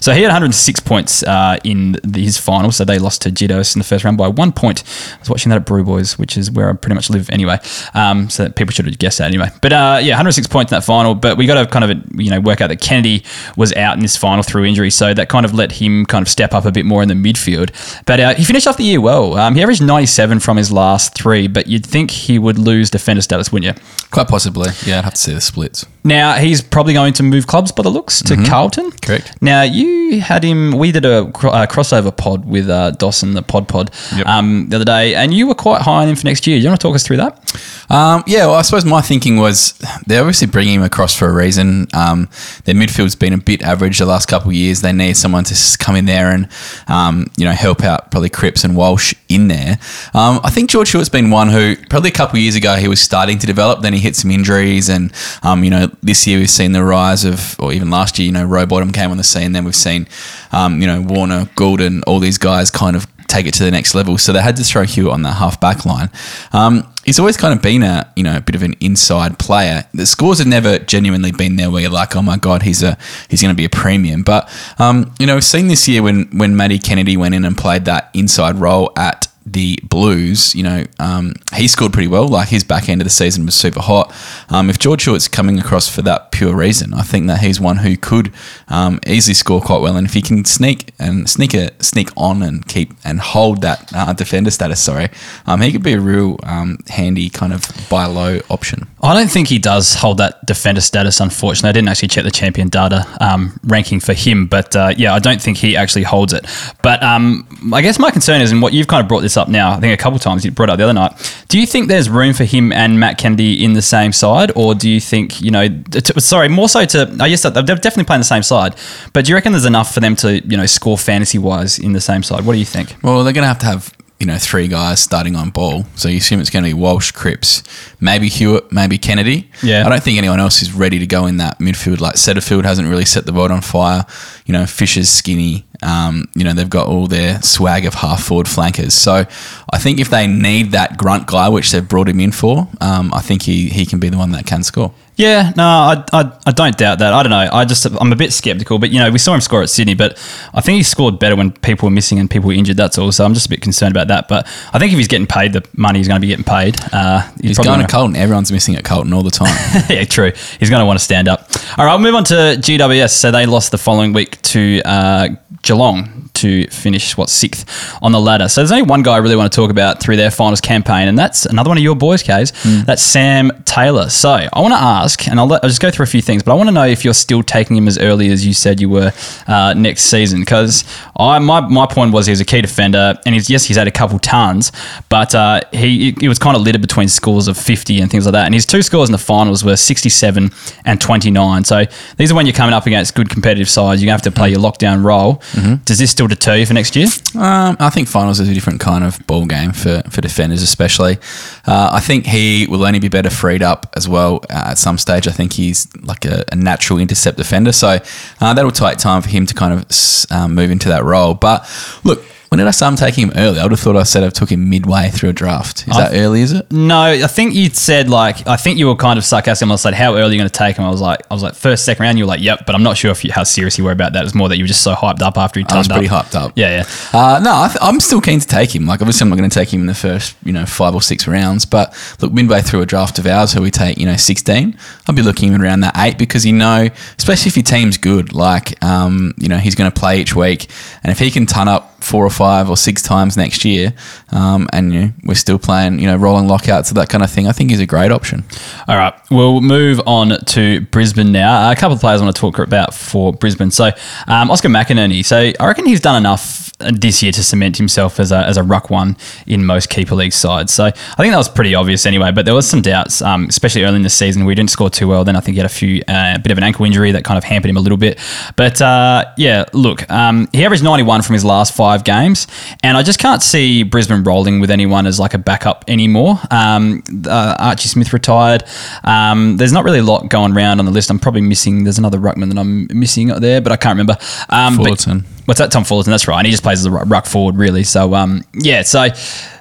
So 0.01 0.13
he 0.13 0.23
had 0.23 0.29
106 0.29 0.81
points 0.81 1.23
uh, 1.25 1.59
in 1.65 1.97
the, 2.05 2.23
his 2.23 2.39
final. 2.39 2.71
So 2.71 2.85
they 2.85 2.99
lost 2.99 3.23
to 3.23 3.31
Jitos 3.31 3.75
in 3.75 3.81
the 3.81 3.85
first 3.85 4.05
round 4.05 4.17
by 4.17 4.29
one 4.29 4.53
point. 4.53 4.85
I 5.15 5.19
was 5.19 5.31
watching 5.31 5.51
that 5.51 5.57
at 5.57 5.67
Brew 5.67 5.83
Boys, 5.83 6.19
which 6.19 6.37
is 6.37 6.51
where 6.51 6.71
I 6.71 6.73
pretty 6.75 6.95
much 6.95 7.11
live 7.11 7.29
anyway. 7.31 7.59
Um, 7.95 8.31
so 8.31 8.49
people 8.51 8.73
should 8.73 8.87
have 8.87 8.99
guessed 8.99 9.19
that 9.19 9.27
anyway. 9.27 9.49
But 9.61 9.73
uh, 9.73 9.99
yeah, 10.03 10.13
106 10.15 10.47
points 10.47 10.71
in 10.71 10.77
that 10.77 10.85
final. 10.85 11.17
But 11.17 11.37
we 11.37 11.47
got 11.47 11.65
to 11.65 11.67
kind 11.67 11.91
of 11.91 12.21
you 12.21 12.31
know 12.31 12.39
work 12.41 12.61
out 12.61 12.69
that 12.69 12.81
Kennedy 12.81 13.25
was 13.57 13.73
out 13.75 13.97
in 13.97 14.03
this 14.03 14.17
final 14.17 14.45
through 14.45 14.67
injury, 14.67 14.91
so 14.91 15.13
that 15.15 15.29
kind 15.29 15.45
of 15.45 15.53
let 15.53 15.73
him 15.73 16.07
kind 16.07 16.23
of 16.23 16.29
step 16.29 16.55
up 16.55 16.65
a 16.65 16.71
bit 16.71 16.87
more 16.87 17.03
in 17.03 17.09
the 17.09 17.15
midfield. 17.15 17.71
But 18.07 18.21
uh, 18.21 18.35
he 18.35 18.45
finished 18.45 18.69
off 18.69 18.77
the 18.77 18.85
year 18.85 19.01
well. 19.01 19.35
Um, 19.37 19.57
he 19.57 19.63
averaged 19.63 19.83
97 19.83 20.39
from 20.39 20.57
his 20.59 20.71
last 20.71 21.15
three, 21.15 21.24
but 21.25 21.67
you'd 21.67 21.87
think 21.87 22.11
he 22.11 22.39
would 22.39 22.59
lose 22.59 22.91
defender 22.91 23.23
status, 23.23 23.51
wouldn't 23.53 23.77
you? 23.77 23.83
Quite 24.11 24.29
possibly. 24.29 24.69
Yeah, 24.87 24.99
I'd 24.99 25.05
have 25.05 25.15
to 25.15 25.21
see 25.21 25.33
the 25.33 25.41
splits. 25.41 25.87
Now 26.05 26.35
he's 26.35 26.61
probably 26.61 26.93
going 26.93 27.15
to 27.15 27.23
move 27.23 27.47
clubs 27.47 27.73
by 27.73 27.83
the 27.83 27.89
looks 27.91 28.23
to 28.25 28.37
Carlton. 28.45 28.91
Correct. 28.93 29.33
Now 29.41 29.63
you 29.63 30.21
had 30.21 30.45
him. 30.45 30.73
We 30.73 30.93
did 30.93 31.05
a 31.05 31.31
cro- 31.33 31.51
uh, 31.51 31.67
crossover 31.67 32.15
pod 32.15 32.45
with 32.45 32.69
uh, 32.69 32.91
Dawson, 32.93 33.33
the 33.35 33.43
Pod 33.43 33.69
Pod, 33.69 33.91
Yep. 34.17 34.27
um, 34.27 34.69
the 34.69 34.77
other 34.77 34.85
day, 34.85 35.15
and 35.15 35.33
you 35.33 35.47
were 35.47 35.55
quite 35.55 35.81
high 35.83 36.03
on 36.03 36.09
him 36.09 36.17
for 36.17 36.27
next 36.27 36.47
year. 36.47 36.59
Do 36.59 36.63
you 36.63 36.69
want 36.69 36.81
to 36.81 36.87
talk 36.87 36.95
us 36.95 37.03
through 37.07 37.17
that? 37.19 37.44
Um, 37.91 38.25
yeah, 38.27 38.47
well, 38.47 38.55
I 38.55 38.63
suppose 38.63 38.85
my 38.85 39.01
thinking 39.01 39.37
was 39.37 39.79
they're 40.07 40.21
obviously 40.21 40.47
bringing 40.47 40.77
him 40.77 40.83
across 40.83 41.17
for 41.17 41.29
a 41.29 41.33
reason. 41.33 41.87
Um, 41.93 42.29
their 42.65 42.75
midfield's 42.75 43.15
been 43.15 43.33
a 43.33 43.39
bit 43.39 43.63
average 43.63 43.99
the 43.99 44.07
last 44.07 44.27
couple 44.27 44.49
of 44.49 44.55
years. 44.55 44.81
They 44.81 44.93
need 44.93 45.17
someone 45.17 45.45
to 45.45 45.79
come 45.79 45.97
in 45.97 46.07
there 46.07 46.31
and 46.31 46.49
um, 46.89 47.31
you 47.37 47.45
know 47.45 47.53
help 47.53 47.83
out 47.83 48.11
probably 48.11 48.31
Cripps 48.31 48.65
and 48.65 48.77
Walsh 48.77 49.15
in 49.29 49.49
there. 49.49 49.79
Um, 50.15 50.41
I 50.43 50.51
think 50.51 50.71
George 50.71 50.91
Hewitt's 50.91 51.09
been 51.09 51.31
one 51.31 51.49
who 51.49 51.77
probably 51.89 52.11
a 52.11 52.13
couple 52.13 52.37
of 52.37 52.43
years 52.43 52.55
ago 52.57 52.77
he 52.77 52.89
was 52.89 53.01
starting 53.01 53.39
to 53.39 53.47
develop. 53.47 53.83
Then 53.83 53.93
he 53.93 54.01
hit 54.01 54.17
some 54.17 54.31
injuries, 54.31 54.89
and 54.89 55.13
um, 55.43 55.65
you 55.65 55.71
know 55.71 55.91
this 56.03 56.27
year 56.27 56.39
we've 56.39 56.51
seen 56.51 56.73
the 56.73 56.83
rise 56.83 57.25
of, 57.25 57.59
or 57.61 57.73
even 57.73 57.91
last 57.91 58.19
year, 58.19 58.27
you 58.27 58.33
know, 58.33 58.47
Rowbottom 58.47 58.93
came 58.93 59.11
on 59.11 59.17
the 59.17 59.25
scene. 59.25 59.53
Then 59.53 59.65
we've 59.65 59.75
seen 59.75 60.07
um, 60.53 60.81
you 60.81 60.87
know 60.87 61.03
Warner, 61.03 61.47
Gulden, 61.57 62.03
all 62.07 62.19
these 62.19 62.39
guys 62.39 62.71
kind 62.71 62.97
of 62.97 63.07
take 63.35 63.47
it 63.47 63.55
to 63.55 63.65
the 63.65 63.71
next 63.71 63.95
level. 63.95 64.17
So 64.19 64.33
they 64.33 64.41
had 64.41 64.57
to 64.57 64.65
throw 64.65 64.85
Hewitt 64.85 65.13
on 65.13 65.23
the 65.23 65.33
half 65.33 65.61
back 65.61 65.85
line. 65.85 66.11
Um, 66.53 66.89
he's 67.05 67.19
always 67.19 67.37
kind 67.37 67.55
of 67.55 67.63
been 67.63 67.83
a 67.83 68.11
you 68.17 68.23
know 68.23 68.37
a 68.37 68.41
bit 68.41 68.55
of 68.55 68.63
an 68.63 68.75
inside 68.81 69.39
player. 69.39 69.85
The 69.93 70.07
scores 70.07 70.39
have 70.39 70.47
never 70.47 70.79
genuinely 70.79 71.33
been 71.33 71.57
there 71.57 71.71
where 71.71 71.83
you're 71.83 71.91
like, 71.91 72.17
oh 72.17 72.23
my 72.23 72.37
god, 72.37 72.63
he's 72.63 72.83
a 72.83 72.97
he's 73.29 73.43
going 73.43 73.55
to 73.55 73.57
be 73.57 73.65
a 73.65 73.71
premium. 73.71 74.23
But 74.23 74.49
um, 74.79 75.15
you 75.19 75.27
know, 75.27 75.35
we've 75.35 75.45
seen 75.45 75.69
this 75.69 75.89
year 75.89 76.03
when 76.03 76.27
when 76.39 76.57
Matty 76.57 76.79
Kennedy 76.79 77.17
went 77.17 77.35
in 77.35 77.45
and 77.45 77.57
played 77.57 77.85
that 77.87 78.11
inside 78.15 78.57
role 78.57 78.93
at 78.97 79.29
the 79.47 79.79
Blues, 79.85 80.55
you 80.55 80.63
know, 80.63 80.85
um, 80.99 81.35
he 81.55 81.69
scored 81.69 81.93
pretty 81.93 82.09
well. 82.09 82.27
Like 82.29 82.49
his 82.49 82.65
back 82.65 82.89
end 82.89 83.01
of 83.01 83.05
the 83.05 83.11
season 83.11 83.45
was 83.45 83.55
super 83.55 83.81
hot. 83.81 84.15
Um, 84.49 84.71
if 84.71 84.79
George 84.79 85.05
Hewitt's 85.05 85.29
coming 85.29 85.59
across 85.59 85.89
for 85.89 86.03
that 86.03 86.33
pure 86.33 86.57
reason, 86.57 86.95
I 86.95 87.03
think 87.03 87.27
that 87.27 87.41
he's 87.41 87.61
one 87.61 87.79
who 87.79 87.97
could 87.97 88.33
um, 88.69 89.01
easily 89.07 89.35
score 89.35 89.61
quite 89.61 89.81
well. 89.81 89.97
And 89.97 90.07
if 90.07 90.15
he 90.15 90.23
can 90.23 90.45
sneak 90.45 90.93
and 90.99 91.29
sneak 91.29 91.55
a 91.55 91.71
sneak 91.83 92.09
on 92.17 92.43
and 92.43 92.67
keep 92.67 92.93
and 93.05 93.21
hold 93.21 93.61
that 93.63 93.93
uh, 93.95 94.13
defender 94.15 94.51
status, 94.51 94.81
sorry, 94.81 95.09
um, 95.47 95.61
he 95.61 95.73
could 95.73 95.83
be 95.83 95.93
a 95.93 96.01
real 96.01 96.39
um, 96.43 96.79
handy 96.89 97.29
kind 97.29 97.53
of 97.53 97.65
buy 97.91 98.07
low 98.07 98.41
option. 98.49 98.87
I 99.03 99.13
don't 99.13 99.31
think 99.31 99.49
he 99.49 99.59
does 99.59 99.95
hold 99.95 100.19
that 100.19 100.45
defender 100.47 100.81
status. 100.81 101.21
Unfortunately, 101.21 101.69
I 101.69 101.73
didn't 101.73 101.89
actually 101.89 102.09
check 102.09 102.25
the 102.25 102.31
champion 102.31 102.69
data 102.69 103.07
um, 103.21 103.61
ranking 103.65 104.01
for 104.01 104.15
him, 104.15 104.47
but 104.47 104.75
uh, 104.75 104.95
yeah, 104.97 105.15
I 105.15 105.19
don't 105.19 105.41
think 105.41 105.59
he 105.59 105.77
actually 105.77 106.05
holds 106.05 106.33
it. 106.33 106.47
But 106.83 107.03
I 107.03 107.83
guess 107.83 107.99
my 107.99 108.11
concern 108.11 108.41
is, 108.41 108.51
and 108.51 108.63
what 108.63 108.73
you've 108.73 108.89
kind 108.89 109.03
of 109.03 109.09
brought 109.09 109.21
this 109.21 109.34
up 109.37 109.49
now, 109.49 109.73
I 109.73 109.81
think 109.81 109.93
a 109.93 110.03
couple 110.03 110.17
of 110.17 110.23
times 110.23 110.45
you 110.45 110.51
brought 110.51 110.71
up 110.71 110.79
the 110.79 110.85
other 110.85 110.93
night. 110.93 111.13
Do 111.49 111.59
you 111.59 111.67
think 111.67 111.89
there's 111.89 112.09
room 112.09 112.35
for 112.35 112.45
him 112.45 112.73
and 112.73 112.99
Matt 112.99 113.19
Kennedy 113.19 113.65
in 113.65 113.75
the 113.75 113.83
same 113.83 114.13
side, 114.13 114.53
or 114.55 114.75
do 114.75 114.89
you 114.89 115.01
think 115.01 115.41
you 115.41 115.51
know? 115.51 115.69
T- 115.69 116.21
sorry, 116.21 116.49
more 116.49 116.69
so 116.69 116.85
to 116.85 117.17
I 117.21 117.29
guess 117.29 117.43
they're 117.43 117.63
definitely 117.63 118.05
playing 118.05 118.21
the 118.21 118.25
same 118.25 118.43
side, 118.43 118.75
but 119.13 119.25
do 119.25 119.31
you 119.31 119.35
reckon 119.35 119.53
there's 119.53 119.65
enough 119.65 119.93
for 119.93 120.01
them 120.01 120.17
to 120.17 120.41
you 120.47 120.57
know 120.57 120.67
score 120.67 120.99
fantasy 120.99 121.39
wise 121.39 121.79
in 121.79 121.93
the 121.93 122.01
same 122.01 122.23
side? 122.23 122.45
What 122.45 122.55
do 122.55 122.59
you 122.59 122.65
think? 122.65 122.97
Well, 123.03 123.25
they're 123.25 123.33
going 123.33 123.43
to 123.43 123.49
have 123.49 123.59
to 123.61 123.67
have 123.67 123.93
you 124.21 124.27
know 124.27 124.39
three 124.39 124.69
guys 124.69 125.01
starting 125.01 125.37
on 125.37 125.51
ball, 125.51 125.85
so 125.97 126.09
you 126.09 126.19
assume 126.19 126.41
it's 126.41 126.51
going 126.51 126.65
to 126.65 126.71
be 126.71 126.75
Walsh, 126.75 127.11
Cripps, 127.11 127.63
maybe 128.01 128.29
Hewitt, 128.29 128.73
maybe 128.73 128.97
Kennedy. 128.97 129.51
Yeah. 129.63 129.85
I 129.85 129.89
don't 129.89 130.03
think 130.03 130.19
anyone 130.19 130.41
else 130.41 130.63
is 130.63 130.73
ready 130.73 130.99
to 130.99 131.07
go 131.07 131.27
in 131.27 131.39
that 131.39 131.59
midfield. 131.59 132.01
Like 132.01 132.15
Setterfield 132.15 132.65
hasn't 132.65 132.89
really 132.89 133.05
set 133.05 133.27
the 133.27 133.33
world 133.33 133.51
on 133.51 133.61
fire. 133.61 134.07
You 134.47 134.53
know, 134.53 134.67
Fisher's 134.67 135.09
skinny. 135.09 135.67
Um, 135.85 136.25
you 136.35 136.45
know, 136.45 136.55
they've 136.55 136.69
got 136.69 136.87
all 136.87 137.07
their 137.07 137.43
swag 137.43 137.85
of 137.85 137.95
half 137.95 138.23
forward 138.23 138.49
flankers. 138.49 138.95
So 138.95 139.25
I 139.73 139.79
think 139.79 140.01
if 140.01 140.11
they 140.11 140.27
need 140.27 140.73
that 140.73 140.97
grunt 140.97 141.27
guy, 141.27 141.49
which 141.49 141.71
they've 141.71 141.87
brought 141.87 142.09
him 142.09 142.21
in 142.21 142.33
for, 142.33 142.69
um, 142.81 143.13
I 143.13 143.21
think 143.21 143.43
he, 143.43 143.69
he 143.69 143.87
can 143.87 144.01
be 144.01 144.09
the 144.09 144.19
one 144.19 144.33
that 144.33 144.47
can 144.47 144.63
score. 144.63 144.93
Yeah, 145.17 145.53
no, 145.57 145.63
I, 145.63 146.05
I, 146.13 146.33
I 146.47 146.51
don't 146.51 146.77
doubt 146.77 146.99
that. 146.99 147.13
I 147.13 147.23
don't 147.23 147.31
know. 147.31 147.49
I 147.53 147.65
just 147.65 147.87
I'm 147.87 148.13
a 148.13 148.17
bit 148.17 148.33
skeptical, 148.33 148.79
but 148.79 148.91
you 148.91 148.99
know 148.99 149.11
we 149.11 149.19
saw 149.19 149.35
him 149.35 149.41
score 149.41 149.63
at 149.63 149.71
Sydney, 149.71 149.95
but 149.95 150.13
I 150.53 150.61
think 150.61 150.77
he 150.77 150.83
scored 150.83 151.21
better 151.21 151.37
when 151.37 151.53
people 151.53 151.87
were 151.87 151.95
missing 151.95 152.19
and 152.19 152.29
people 152.29 152.49
were 152.49 152.55
injured. 152.55 152.77
That's 152.77 152.99
all. 152.99 153.13
So 153.13 153.25
I'm 153.25 153.33
just 153.33 153.47
a 153.47 153.49
bit 153.49 153.61
concerned 153.61 153.93
about 153.93 154.09
that. 154.09 154.27
But 154.27 154.47
I 154.73 154.79
think 154.79 154.93
if 154.93 154.99
he's 154.99 155.09
getting 155.09 155.29
paid 155.29 155.53
the 155.53 155.65
money 155.77 156.01
he's 156.01 156.09
going 156.09 156.21
to 156.21 156.21
be 156.21 156.29
getting 156.29 156.45
paid, 156.45 156.77
uh, 156.93 157.31
he's, 157.41 157.59
going 157.59 157.81
to 157.81 157.87
Carlton. 157.87 158.17
Everyone's 158.17 158.51
missing 158.51 158.75
at 158.75 158.85
Carlton 158.85 159.13
all 159.13 159.23
the 159.23 159.31
time. 159.31 159.55
yeah, 159.89 160.05
true. 160.05 160.33
He's 160.59 160.71
going 160.71 160.81
to 160.81 160.87
want 160.87 160.99
to 160.99 161.05
stand 161.05 161.29
up. 161.29 161.49
All 161.79 161.85
right, 161.85 161.93
I'll 161.93 161.99
move 161.99 162.15
on 162.17 162.25
to 162.25 162.35
GWS. 162.35 163.13
So 163.13 163.31
they 163.31 163.47
lost 163.47 163.71
the 163.71 163.79
following 163.79 164.13
week 164.13 164.43
to 164.43 164.83
uh, 164.85 165.29
Geelong 165.63 166.31
to 166.45 166.67
finish 166.69 167.17
what 167.17 167.31
sixth 167.31 167.65
on 168.03 168.13
the 168.13 168.21
ladder. 168.21 168.49
So 168.49 168.61
there's 168.61 168.73
only 168.73 168.83
one 168.83 169.03
guy 169.03 169.15
I 169.15 169.19
really 169.19 169.37
want 169.37 169.51
to 169.51 169.57
talk 169.57 169.71
about 169.71 170.01
through 170.01 170.17
their 170.17 170.31
finals 170.31 170.61
campaign, 170.61 171.09
and 171.09 171.19
that's 171.19 171.47
another 171.47 171.71
one 171.71 171.79
of 171.79 171.83
your 171.83 171.97
boys, 171.97 172.23
Kaes. 172.23 172.53
Mm. 172.63 172.85
That's 172.85 173.03
Sam 173.03 173.51
Taylor. 173.65 174.11
So 174.11 174.31
I 174.31 174.61
want 174.61 174.73
to 174.73 174.81
ask, 174.81 175.27
and 175.27 175.41
I'll, 175.41 175.47
let, 175.47 175.65
I'll, 175.65 175.71
just 175.71 175.81
go 175.81 175.91
through 175.91 176.05
a 176.05 176.07
few 176.07 176.23
things, 176.23 176.43
but 176.43 176.53
I 176.53 176.55
want 176.55 176.69
to 176.69 176.75
know 176.75 176.87
if 176.87 177.05
you're 177.05 177.15
still 177.15 177.43
taking 177.43 177.77
him 177.77 177.89
as 177.89 177.99
early 177.99 178.31
as 178.31 178.47
you 178.47 178.53
said 178.53 178.81
you 178.81 178.91
were 178.91 179.13
uh, 179.47 179.75
next 179.75 180.05
season, 180.05 180.41
because 180.41 180.85
I 181.17 181.39
my, 181.39 181.61
my 181.61 181.87
point 181.87 182.13
was 182.13 182.27
he's 182.27 182.41
a 182.41 182.45
key 182.45 182.61
defender, 182.61 183.19
and 183.25 183.35
he's 183.35 183.49
yes 183.49 183.65
he's 183.65 183.77
had 183.77 183.89
a 183.89 183.93
couple 183.93 184.19
tons, 184.19 184.71
but 185.09 185.35
uh, 185.35 185.63
he 185.73 186.13
he 186.21 186.29
was 186.29 186.39
kind 186.39 186.57
of 186.57 186.63
littered 186.63 186.83
between 186.83 187.09
scores 187.09 187.49
of 187.49 187.57
50 187.57 188.01
and 188.01 188.11
things 188.11 188.27
like 188.27 188.33
that, 188.33 188.45
and 188.45 188.55
his 188.55 188.67
two 188.67 188.83
scores 188.83 189.09
in 189.09 189.13
the 189.13 189.19
finals 189.19 189.65
were 189.65 189.77
67 189.77 190.51
and 190.85 191.01
29. 191.01 191.65
So 191.65 191.85
these 192.17 192.31
are 192.31 192.35
when 192.35 192.47
you're 192.47 192.55
coming 192.55 192.75
up 192.75 192.87
against 192.87 193.15
good 193.15 193.31
competitive 193.31 193.69
sides, 193.69 194.03
you're 194.03 194.07
gonna 194.07 194.15
have 194.15 194.23
to 194.23 194.31
play 194.31 194.51
your 194.51 194.61
lockdown 194.61 195.05
role. 195.05 195.37
Mm-hmm. 195.53 195.77
Does 195.85 195.99
this 195.99 196.11
still 196.11 196.29
deter 196.35 196.57
you 196.57 196.67
for 196.67 196.75
next 196.75 196.97
year? 196.97 197.07
Um, 197.35 197.77
I 197.81 197.91
think 197.91 198.09
finals 198.09 198.41
is 198.41 198.49
a 198.49 198.55
different 198.55 198.81
kind 198.81 199.05
of 199.05 199.25
ball 199.27 199.47
game 199.47 199.73
for, 199.73 200.03
for 200.11 200.21
defenders, 200.21 200.63
especially. 200.63 201.19
Uh, 201.67 201.91
I 201.93 202.01
think 202.01 202.27
he 202.27 202.67
will 202.69 202.85
only 202.85 202.99
be 202.99 203.09
better 203.09 203.31
freed 203.31 203.63
up 203.63 203.93
as 203.97 204.09
well 204.09 204.41
uh, 204.51 204.71
at 204.71 204.79
some 204.79 204.99
stage. 204.99 205.27
I 205.29 205.33
think 205.33 205.53
he's 205.53 205.89
like 206.03 206.25
a, 206.25 206.45
a 206.53 206.57
natural 206.57 206.99
intercept 206.99 207.37
defender, 207.37 207.73
so 207.73 207.99
uh, 208.41 208.55
that'll 208.55 208.71
take 208.71 208.99
time 208.99 209.23
for 209.23 209.29
him 209.29 209.47
to 209.47 209.55
kind 209.55 209.73
of 209.73 209.87
um, 210.31 210.55
move 210.55 210.71
into 210.71 210.89
that 210.89 211.05
role. 211.05 211.35
But 211.35 211.69
look, 212.05 212.23
when 212.55 212.61
did 212.61 212.69
I 212.69 212.71
say 212.71 212.87
I'm 212.87 212.95
taking 212.95 213.27
him 213.27 213.33
early? 213.35 213.59
I 213.59 213.65
would 213.65 213.73
have 213.73 213.81
thought 213.81 213.97
I 213.97 214.05
said 214.05 214.23
I 214.23 214.31
took 214.31 214.53
him 214.53 214.71
midway 214.71 215.11
through 215.11 215.31
a 215.31 215.33
draft. 215.33 215.89
Is 215.89 215.97
I, 215.97 216.03
that 216.09 216.17
early? 216.17 216.41
Is 216.41 216.53
it? 216.53 216.71
No, 216.71 217.01
I 217.01 217.27
think 217.27 217.53
you 217.53 217.69
said 217.71 218.09
like 218.09 218.47
I 218.47 218.55
think 218.55 218.79
you 218.79 218.87
were 218.87 218.95
kind 218.95 219.19
of 219.19 219.25
sarcastic. 219.25 219.69
I 219.69 219.75
said 219.75 219.93
how 219.93 220.15
early 220.15 220.23
are 220.23 220.31
you 220.31 220.39
going 220.39 220.49
to 220.49 220.57
take 220.57 220.77
him? 220.77 220.85
I 220.85 220.89
was 220.89 221.01
like 221.01 221.19
I 221.29 221.35
was 221.35 221.43
like 221.43 221.57
first 221.57 221.85
second 221.85 222.05
round. 222.05 222.17
You 222.17 222.27
were 222.27 222.29
like 222.29 222.41
yep, 222.41 222.65
but 222.65 222.77
I'm 222.77 222.85
not 222.85 222.97
sure 222.97 223.11
if 223.11 223.25
you, 223.25 223.33
how 223.33 223.43
serious 223.43 223.77
you 223.77 223.83
were 223.83 223.91
about 223.91 224.13
that. 224.13 224.25
It's 224.25 224.37
more 224.37 224.49
that 224.49 224.57
you 224.57 224.63
were 224.63 224.69
just 224.69 224.83
so 224.83 224.95
hyped 224.95 225.21
up 225.21 225.37
after 225.37 225.59
he 225.59 225.65
turned 225.65 225.75
I 225.75 225.79
was 225.79 225.89
pretty 225.89 226.09
up. 226.09 226.27
hyped 226.27 226.37
up. 226.37 226.53
Yeah, 226.55 226.85
yeah. 226.85 227.19
Uh, 227.19 227.41
no, 227.43 227.51
I 227.51 227.89
am 227.89 227.99
still 227.99 228.21
keen 228.21 228.39
to 228.39 228.47
take 228.47 228.73
him. 228.73 228.87
Like 228.87 229.01
obviously 229.01 229.25
I'm 229.25 229.31
not 229.31 229.39
going 229.39 229.51
to 229.51 229.59
take 229.59 229.75
him 229.75 229.81
in 229.81 229.87
the 229.87 229.95
first 229.95 230.37
you 230.45 230.53
know 230.53 230.65
five 230.65 230.95
or 230.95 231.03
six 231.03 231.27
rounds, 231.27 231.67
but 231.67 231.93
look 232.21 232.33
midway 232.33 232.63
through 232.63 232.83
a 232.83 232.87
draft 232.87 233.19
of 233.19 233.27
ours 233.27 233.53
who 233.53 233.63
we 233.63 233.73
take 233.73 233.99
you 233.99 234.07
know 234.07 234.17
16, 234.17 234.79
I'll 235.09 235.15
be 235.17 235.23
looking 235.23 235.61
around 235.61 235.81
that 235.81 235.95
eight 235.97 236.19
because 236.19 236.47
you 236.47 236.53
know 236.53 236.89
especially 237.19 237.49
if 237.49 237.57
your 237.57 237.65
team's 237.65 237.99
good, 237.99 238.33
like 238.33 238.81
um, 238.85 239.35
you 239.39 239.49
know 239.49 239.59
he's 239.59 239.75
going 239.75 239.91
to 239.91 240.01
play 240.01 240.21
each 240.21 240.37
week, 240.37 240.71
and 241.03 241.11
if 241.11 241.19
he 241.19 241.33
can 241.33 241.47
turn 241.47 241.67
up 241.67 241.94
four 242.05 242.25
or 242.25 242.31
five 242.31 242.69
or 242.69 242.77
six 242.77 243.03
times 243.03 243.37
next 243.37 243.65
year, 243.65 243.95
um, 244.31 244.69
and 244.73 244.93
you 244.93 245.01
know, 245.01 245.13
we're 245.25 245.35
still 245.35 245.59
playing, 245.59 245.99
you 245.99 246.07
know, 246.07 246.17
rolling 246.17 246.47
lockouts 246.47 246.91
and 246.91 246.97
that 246.97 247.09
kind 247.09 247.25
of 247.25 247.31
thing, 247.31 247.47
I 247.47 247.53
think 247.53 247.73
is 247.73 247.81
a 247.81 247.87
great 247.87 248.13
option. 248.13 248.45
All 248.87 248.97
right, 248.97 249.15
we'll 249.31 249.61
move 249.61 250.01
on 250.07 250.39
to 250.39 250.81
Brisbane 250.83 251.33
now. 251.33 251.71
A 251.71 251.77
couple 251.77 251.95
of 251.95 252.01
players 252.01 252.21
I 252.21 252.25
want 252.25 252.37
to 252.37 252.41
talk 252.41 252.59
about 252.59 252.95
for 252.95 253.33
Brisbane. 253.33 253.71
So 253.71 253.91
um, 254.27 254.51
Oscar 254.51 254.69
McInerney. 254.69 255.25
So 255.25 255.53
I 255.59 255.67
reckon 255.67 255.87
he's 255.87 256.01
done 256.01 256.17
enough 256.17 256.71
this 256.93 257.23
year 257.23 257.33
to 257.33 257.43
cement 257.43 257.77
himself 257.77 258.21
as 258.21 258.33
a, 258.33 258.39
as 258.39 258.57
a 258.57 258.63
ruck 258.63 258.91
one 258.91 259.17
in 259.47 259.65
most 259.65 259.91
keeper 259.91 260.15
league 260.15 260.33
sides. 260.33 260.73
So 260.73 260.85
I 260.85 260.91
think 260.91 261.33
that 261.33 261.37
was 261.37 261.49
pretty 261.49 261.75
obvious 261.75 262.07
anyway. 262.07 262.33
But 262.33 262.45
there 262.45 262.55
was 262.55 262.69
some 262.69 262.83
doubts, 262.83 263.23
um, 263.23 263.47
especially 263.47 263.85
early 263.85 263.97
in 263.97 264.03
the 264.03 264.11
season. 264.11 264.45
We 264.45 264.55
didn't 264.55 264.71
score 264.71 264.91
too 264.91 265.09
well. 265.09 265.25
Then 265.25 265.37
I 265.37 265.41
think 265.41 265.55
he 265.55 265.59
had 265.59 265.67
a 265.67 265.75
few 265.75 266.03
uh, 266.09 266.39
bit 266.39 266.53
of 266.53 266.59
an 266.59 266.65
ankle 266.65 266.85
injury 266.85 267.13
that 267.13 267.25
kind 267.25 267.39
of 267.39 267.45
hampered 267.45 267.71
him 267.71 267.77
a 267.77 267.81
little 267.81 267.99
bit. 267.99 268.19
But 268.57 268.81
uh, 268.81 269.25
yeah, 269.37 269.65
look, 269.73 270.09
um, 270.11 270.49
he 270.53 270.65
averaged 270.65 270.85
91 270.85 271.23
from 271.23 271.35
his 271.35 271.45
last 271.45 271.75
five 271.75 272.05
games, 272.05 272.47
and 272.83 272.97
I 272.97 273.03
just 273.03 273.19
can't 273.19 273.43
see 273.43 273.83
Brisbane 273.83 274.23
rolling 274.25 274.61
with 274.61 274.71
anyone 274.71 275.07
as 275.07 275.19
like 275.19 275.35
a 275.35 275.39
backup 275.39 275.85
anymore. 275.89 276.39
Um, 276.51 277.03
uh, 277.27 277.57
Archie 277.59 277.89
Smith 277.89 278.13
retired. 278.13 278.65
Um, 279.05 279.57
there's 279.57 279.73
not 279.73 279.85
really 279.85 279.99
a 279.99 280.03
lot 280.03 280.29
going 280.29 280.53
around 280.57 280.79
on 280.79 280.85
the 280.85 280.93
list. 280.93 281.11
I'm 281.11 281.19
probably 281.19 281.41
missing. 281.41 281.85
There's 281.85 281.99
another 281.99 282.19
ruckman 282.19 282.49
that 282.49 282.59
I'm 282.59 282.89
missing 282.93 283.29
there, 283.29 283.61
but 283.61 283.73
I 283.73 283.77
can't 283.77 283.99
remember. 283.99 284.17
Um, 284.49 284.77
Fullerton. 284.77 285.21
But, 285.21 285.29
What's 285.45 285.59
that? 285.59 285.71
Tom 285.71 285.85
Fullerton. 285.85 286.11
That's 286.11 286.27
right. 286.27 286.39
And 286.39 286.47
he 286.47 286.51
just 286.51 286.63
plays 286.63 286.79
as 286.81 286.87
a 286.87 286.91
ruck 286.91 287.27
forward, 287.27 287.57
really. 287.57 287.85
So, 287.85 288.15
um, 288.15 288.43
yeah. 288.55 288.83
So, 288.83 289.01
I, 289.01 289.13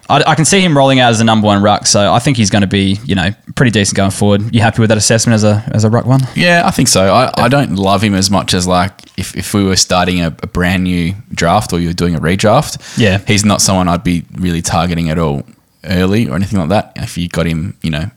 I, 0.10 0.36
can 0.36 0.46
see 0.46 0.62
him 0.62 0.78
rolling 0.78 1.00
out 1.00 1.12
as 1.12 1.20
the 1.20 1.24
number 1.24 1.48
one 1.48 1.62
ruck. 1.62 1.88
So, 1.88 2.14
I 2.14 2.20
think 2.20 2.38
he's 2.38 2.50
going 2.50 2.62
to 2.62 2.68
be, 2.68 3.00
you 3.06 3.16
know, 3.16 3.32
pretty 3.56 3.72
decent 3.72 3.98
going 3.98 4.12
forward. 4.12 4.54
You 4.54 4.62
happy 4.62 4.82
with 4.82 4.90
that 4.90 4.98
assessment 4.98 5.36
as 5.36 5.44
a 5.44 5.64
as 5.74 5.84
a 5.84 5.90
ruck 5.90 6.06
one? 6.06 6.22
Yeah, 6.36 6.64
I 6.66 6.72
think 6.72 6.88
so. 6.88 7.14
I, 7.14 7.32
I 7.36 7.48
don't 7.50 7.76
love 7.76 8.02
him 8.02 8.14
as 8.14 8.30
much 8.32 8.54
as 8.54 8.68
like 8.68 8.94
if, 9.18 9.36
if 9.36 9.54
we 9.54 9.64
were 9.64 9.76
starting 9.76 10.22
a, 10.22 10.28
a 10.28 10.48
brand 10.48 10.84
new 10.84 11.14
draft 11.34 11.74
or 11.74 11.80
you 11.80 11.88
were 11.90 11.94
doing 11.94 12.16
a 12.16 12.20
redraft. 12.20 12.98
Yeah, 12.98 13.20
he's 13.20 13.46
not 13.46 13.62
someone 13.62 13.88
I'd 13.88 14.04
be 14.04 14.26
really 14.34 14.62
targeting 14.62 15.10
at 15.10 15.20
all 15.20 15.44
early 15.84 16.30
or 16.30 16.36
anything 16.36 16.60
like 16.60 16.70
that. 16.70 16.94
If 16.96 17.18
you 17.18 17.28
got 17.28 17.46
him, 17.46 17.78
you 17.82 17.90
know, 17.90 18.10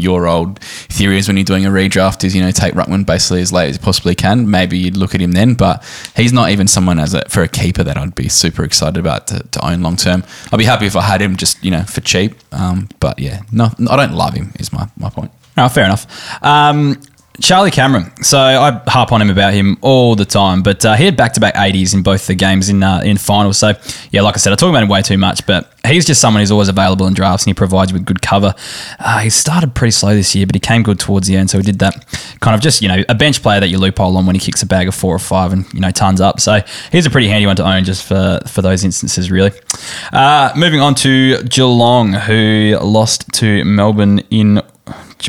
your 0.00 0.26
old 0.26 0.58
theories 0.60 1.28
when 1.28 1.36
you're 1.36 1.44
doing 1.44 1.66
a 1.66 1.70
redraft 1.70 2.24
is 2.24 2.34
you 2.34 2.42
know 2.42 2.50
take 2.50 2.74
Ruckman 2.74 3.06
basically 3.06 3.42
as 3.42 3.52
late 3.52 3.68
as 3.70 3.76
you 3.76 3.82
possibly 3.82 4.14
can. 4.14 4.50
Maybe 4.50 4.78
you'd 4.78 4.96
look 4.96 5.14
at 5.14 5.20
him 5.20 5.32
then, 5.32 5.54
but 5.54 5.84
he's 6.16 6.32
not 6.32 6.50
even 6.50 6.66
someone 6.66 6.98
as 6.98 7.14
a, 7.14 7.28
for 7.28 7.42
a 7.42 7.48
keeper 7.48 7.82
that 7.84 7.96
I'd 7.96 8.14
be 8.14 8.28
super 8.28 8.64
excited 8.64 8.98
about 8.98 9.26
to, 9.28 9.40
to 9.40 9.66
own 9.66 9.82
long 9.82 9.96
term. 9.96 10.24
I'd 10.52 10.58
be 10.58 10.64
happy 10.64 10.86
if 10.86 10.96
I 10.96 11.02
had 11.02 11.20
him 11.20 11.36
just 11.36 11.62
you 11.64 11.70
know 11.70 11.82
for 11.82 12.00
cheap. 12.00 12.34
Um, 12.52 12.88
but 12.98 13.18
yeah, 13.18 13.42
no, 13.52 13.68
I 13.88 13.96
don't 13.96 14.14
love 14.14 14.34
him. 14.34 14.52
Is 14.58 14.72
my 14.72 14.88
my 14.96 15.10
point. 15.10 15.30
Oh, 15.56 15.68
fair 15.68 15.84
enough. 15.84 16.06
Um, 16.42 17.00
Charlie 17.40 17.70
Cameron. 17.70 18.12
So 18.22 18.38
I 18.38 18.82
harp 18.86 19.12
on 19.12 19.22
him 19.22 19.30
about 19.30 19.54
him 19.54 19.78
all 19.80 20.14
the 20.14 20.24
time, 20.24 20.62
but 20.62 20.84
uh, 20.84 20.94
he 20.94 21.04
had 21.06 21.16
back-to-back 21.16 21.54
80s 21.54 21.94
in 21.94 22.02
both 22.02 22.26
the 22.26 22.34
games 22.34 22.68
in 22.68 22.82
uh, 22.82 23.00
in 23.04 23.16
finals. 23.16 23.58
So 23.58 23.72
yeah, 24.10 24.20
like 24.20 24.34
I 24.34 24.38
said, 24.38 24.52
I 24.52 24.56
talk 24.56 24.68
about 24.68 24.82
him 24.82 24.88
way 24.88 25.02
too 25.02 25.16
much, 25.16 25.46
but 25.46 25.72
he's 25.86 26.04
just 26.04 26.20
someone 26.20 26.42
who's 26.42 26.50
always 26.50 26.68
available 26.68 27.06
in 27.06 27.14
drafts 27.14 27.44
and 27.44 27.50
he 27.50 27.54
provides 27.54 27.90
you 27.90 27.98
with 27.98 28.04
good 28.04 28.20
cover. 28.20 28.54
Uh, 28.98 29.20
he 29.20 29.30
started 29.30 29.74
pretty 29.74 29.92
slow 29.92 30.14
this 30.14 30.34
year, 30.34 30.46
but 30.46 30.54
he 30.54 30.60
came 30.60 30.82
good 30.82 31.00
towards 31.00 31.26
the 31.26 31.36
end. 31.36 31.50
So 31.50 31.58
he 31.58 31.64
did 31.64 31.78
that 31.78 32.06
kind 32.40 32.54
of 32.54 32.60
just 32.60 32.82
you 32.82 32.88
know 32.88 33.02
a 33.08 33.14
bench 33.14 33.42
player 33.42 33.60
that 33.60 33.68
you 33.68 33.78
loophole 33.78 34.16
on 34.16 34.26
when 34.26 34.34
he 34.34 34.40
kicks 34.40 34.62
a 34.62 34.66
bag 34.66 34.88
of 34.88 34.94
four 34.94 35.14
or 35.14 35.18
five 35.18 35.52
and 35.52 35.72
you 35.72 35.80
know 35.80 35.90
tons 35.90 36.20
up. 36.20 36.40
So 36.40 36.60
he's 36.92 37.06
a 37.06 37.10
pretty 37.10 37.28
handy 37.28 37.46
one 37.46 37.56
to 37.56 37.64
own 37.66 37.84
just 37.84 38.06
for 38.06 38.40
for 38.46 38.60
those 38.60 38.84
instances, 38.84 39.30
really. 39.30 39.52
Uh, 40.12 40.52
moving 40.56 40.80
on 40.80 40.94
to 40.96 41.42
Geelong, 41.44 42.12
who 42.12 42.78
lost 42.82 43.32
to 43.34 43.64
Melbourne 43.64 44.20
in 44.30 44.60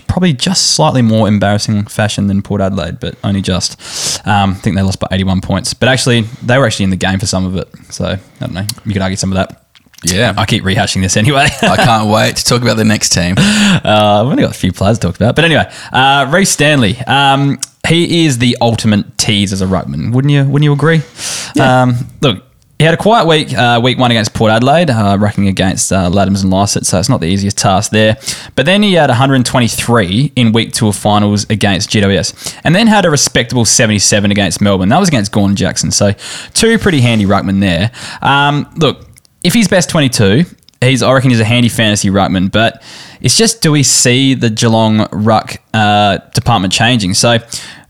probably 0.08 0.34
just 0.34 0.76
slightly 0.76 1.02
more 1.02 1.28
embarrassing 1.28 1.86
fashion 1.86 2.28
than 2.28 2.42
Port 2.42 2.62
Adelaide, 2.62 3.00
but 3.00 3.16
only 3.24 3.42
just. 3.42 3.80
Um, 4.28 4.52
I 4.52 4.54
think 4.54 4.76
they 4.76 4.82
lost 4.82 5.00
by 5.00 5.08
81 5.12 5.42
points. 5.42 5.74
But 5.74 5.90
actually, 5.90 6.22
they 6.44 6.58
were 6.58 6.66
actually 6.66 6.86
in 6.86 6.90
the 6.90 6.96
game 6.96 7.20
for 7.20 7.26
some 7.26 7.46
of 7.46 7.56
it. 7.58 7.68
So, 7.92 8.06
I 8.06 8.20
don't 8.40 8.54
know. 8.54 8.66
You 8.86 8.94
could 8.94 9.02
argue 9.02 9.18
some 9.18 9.32
of 9.32 9.36
that. 9.36 9.66
Yeah. 10.04 10.34
I 10.38 10.46
keep 10.46 10.64
rehashing 10.64 11.02
this 11.02 11.16
anyway. 11.18 11.48
I 11.62 11.76
can't 11.76 12.10
wait 12.10 12.38
to 12.38 12.44
talk 12.44 12.62
about 12.62 12.78
the 12.78 12.86
next 12.86 13.10
team. 13.10 13.36
Uh, 13.84 14.22
I've 14.22 14.28
only 14.28 14.44
got 14.44 14.52
a 14.52 14.58
few 14.58 14.72
players 14.72 15.00
to 15.00 15.08
talk 15.08 15.16
about. 15.16 15.36
But 15.36 15.46
anyway, 15.46 15.64
uh, 15.92 16.30
Rhys 16.30 16.50
Stanley. 16.50 16.98
Um, 17.08 17.58
he 17.88 18.26
is 18.26 18.38
the 18.38 18.58
ultimate 18.62 19.18
tease 19.18 19.54
as 19.54 19.62
a 19.62 19.66
ruckman. 19.66 20.14
Wouldn't 20.14 20.32
you? 20.32 20.44
Wouldn't 20.44 20.64
you 20.64 20.74
agree? 20.74 21.02
Yeah. 21.56 21.84
Um, 21.84 21.96
look, 22.22 22.44
he 22.82 22.86
had 22.86 22.96
a 22.96 22.98
quiet 22.98 23.28
week, 23.28 23.54
uh, 23.54 23.80
week 23.84 24.00
one 24.00 24.10
against 24.10 24.34
Port 24.34 24.52
Adelaide, 24.52 24.90
uh, 24.90 25.16
racking 25.20 25.48
against 25.48 25.94
uh, 25.94 26.10
Ladhams 26.10 26.42
and 26.42 26.50
Lycett, 26.50 26.84
so 26.88 26.98
it's 26.98 27.10
not 27.10 27.22
the 27.22 27.28
easiest 27.28 27.56
task 27.56 27.92
there. 27.92 28.18
But 28.56 28.66
then 28.66 28.82
he 28.82 28.94
had 28.94 29.08
123 29.08 30.32
in 30.36 30.52
week 30.52 30.74
two 30.74 30.88
of 30.88 30.96
finals 30.96 31.48
against 31.52 31.92
GWS, 31.92 32.60
and 32.64 32.74
then 32.74 32.88
had 32.88 33.06
a 33.06 33.12
respectable 33.12 33.66
77 33.66 34.32
against 34.32 34.62
Melbourne. 34.62 34.90
That 34.90 34.98
was 34.98 35.10
against 35.10 35.32
Gawn 35.32 35.50
and 35.50 35.58
Jackson, 35.58 35.92
so 35.92 36.14
two 36.56 36.80
pretty 36.80 37.02
handy 37.02 37.26
ruckmen 37.26 37.60
there. 37.60 37.92
Um, 38.20 38.68
look, 38.78 39.06
if 39.44 39.54
he's 39.54 39.68
best 39.68 39.88
22, 39.92 40.46
he's 40.82 41.04
I 41.04 41.14
reckon 41.14 41.30
he's 41.30 41.40
a 41.40 41.46
handy 41.46 41.70
fantasy 41.70 42.10
ruckman, 42.10 42.52
but 42.52 42.82
it's 43.22 43.38
just 43.38 43.62
do 43.62 43.72
we 43.72 43.84
see 43.84 44.34
the 44.34 44.50
Geelong 44.50 45.08
ruck 45.12 45.58
uh, 45.76 46.18
department 46.34 46.74
changing? 46.74 47.14
So 47.14 47.38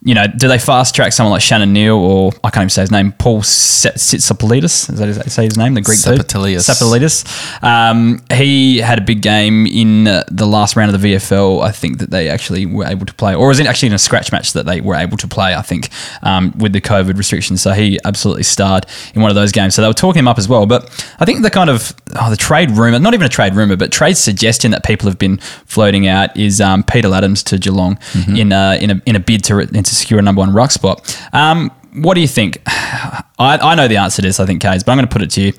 you 0.03 0.15
know, 0.15 0.25
do 0.25 0.47
they 0.47 0.57
fast 0.57 0.95
track 0.95 1.13
someone 1.13 1.31
like 1.31 1.43
Shannon 1.43 1.73
Neale 1.73 1.95
or 1.95 2.31
I 2.43 2.49
can't 2.49 2.63
even 2.63 2.69
say 2.69 2.81
his 2.81 2.89
name, 2.89 3.11
Paul 3.11 3.41
Sitzapoulides? 3.41 4.89
Is 4.89 4.97
that 4.97 5.07
his, 5.07 5.33
say 5.33 5.45
his 5.45 5.57
name? 5.57 5.75
The 5.75 5.81
Greek 5.81 5.99
Sapatilius. 5.99 6.67
Sapatilides. 6.67 7.63
Um, 7.63 8.19
he 8.31 8.79
had 8.79 8.97
a 8.97 9.01
big 9.01 9.21
game 9.21 9.67
in 9.67 10.05
the 10.05 10.47
last 10.47 10.75
round 10.75 10.93
of 10.93 10.99
the 10.99 11.13
VFL. 11.13 11.61
I 11.61 11.71
think 11.71 11.99
that 11.99 12.09
they 12.09 12.29
actually 12.29 12.65
were 12.65 12.85
able 12.85 13.05
to 13.05 13.13
play, 13.13 13.35
or 13.35 13.47
was 13.47 13.59
it 13.59 13.67
actually 13.67 13.89
in 13.89 13.93
a 13.93 13.99
scratch 13.99 14.31
match 14.31 14.53
that 14.53 14.65
they 14.65 14.81
were 14.81 14.95
able 14.95 15.17
to 15.17 15.27
play? 15.27 15.53
I 15.53 15.61
think 15.61 15.89
um, 16.23 16.51
with 16.57 16.73
the 16.73 16.81
COVID 16.81 17.15
restrictions. 17.15 17.61
So 17.61 17.71
he 17.73 17.99
absolutely 18.03 18.43
starred 18.43 18.87
in 19.13 19.21
one 19.21 19.29
of 19.29 19.35
those 19.35 19.51
games. 19.51 19.75
So 19.75 19.83
they 19.83 19.87
were 19.87 19.93
talking 19.93 20.21
him 20.21 20.27
up 20.27 20.39
as 20.39 20.49
well. 20.49 20.65
But 20.65 20.89
I 21.19 21.25
think 21.25 21.43
the 21.43 21.51
kind 21.51 21.69
of 21.69 21.93
oh, 22.19 22.31
the 22.31 22.37
trade 22.37 22.71
rumor, 22.71 22.97
not 22.97 23.13
even 23.13 23.25
a 23.25 23.29
trade 23.29 23.53
rumor, 23.53 23.75
but 23.75 23.91
trade 23.91 24.17
suggestion 24.17 24.71
that 24.71 24.83
people 24.83 25.07
have 25.07 25.19
been 25.19 25.37
floating 25.37 26.07
out 26.07 26.35
is 26.35 26.59
um, 26.59 26.83
Peter 26.83 27.07
Ladhams 27.07 27.43
to 27.45 27.59
Geelong 27.59 27.97
mm-hmm. 28.13 28.35
in 28.35 28.51
a, 28.51 28.79
in 28.81 28.89
a 28.89 29.01
in 29.05 29.15
a 29.15 29.19
bid 29.19 29.43
to 29.43 29.59
into 29.59 29.90
secure 29.95 30.19
a 30.19 30.21
number 30.21 30.39
one 30.39 30.53
ruck 30.53 30.71
spot. 30.71 31.19
Um, 31.33 31.71
what 31.93 32.15
do 32.15 32.21
you 32.21 32.27
think? 32.27 32.61
I, 32.67 33.23
I 33.39 33.75
know 33.75 33.87
the 33.87 33.97
answer 33.97 34.21
to 34.21 34.27
this, 34.27 34.39
I 34.39 34.45
think, 34.45 34.61
Kaes, 34.61 34.85
but 34.85 34.91
I'm 34.91 34.97
going 34.97 35.07
to 35.07 35.11
put 35.11 35.21
it 35.21 35.31
to 35.31 35.41
you. 35.41 35.53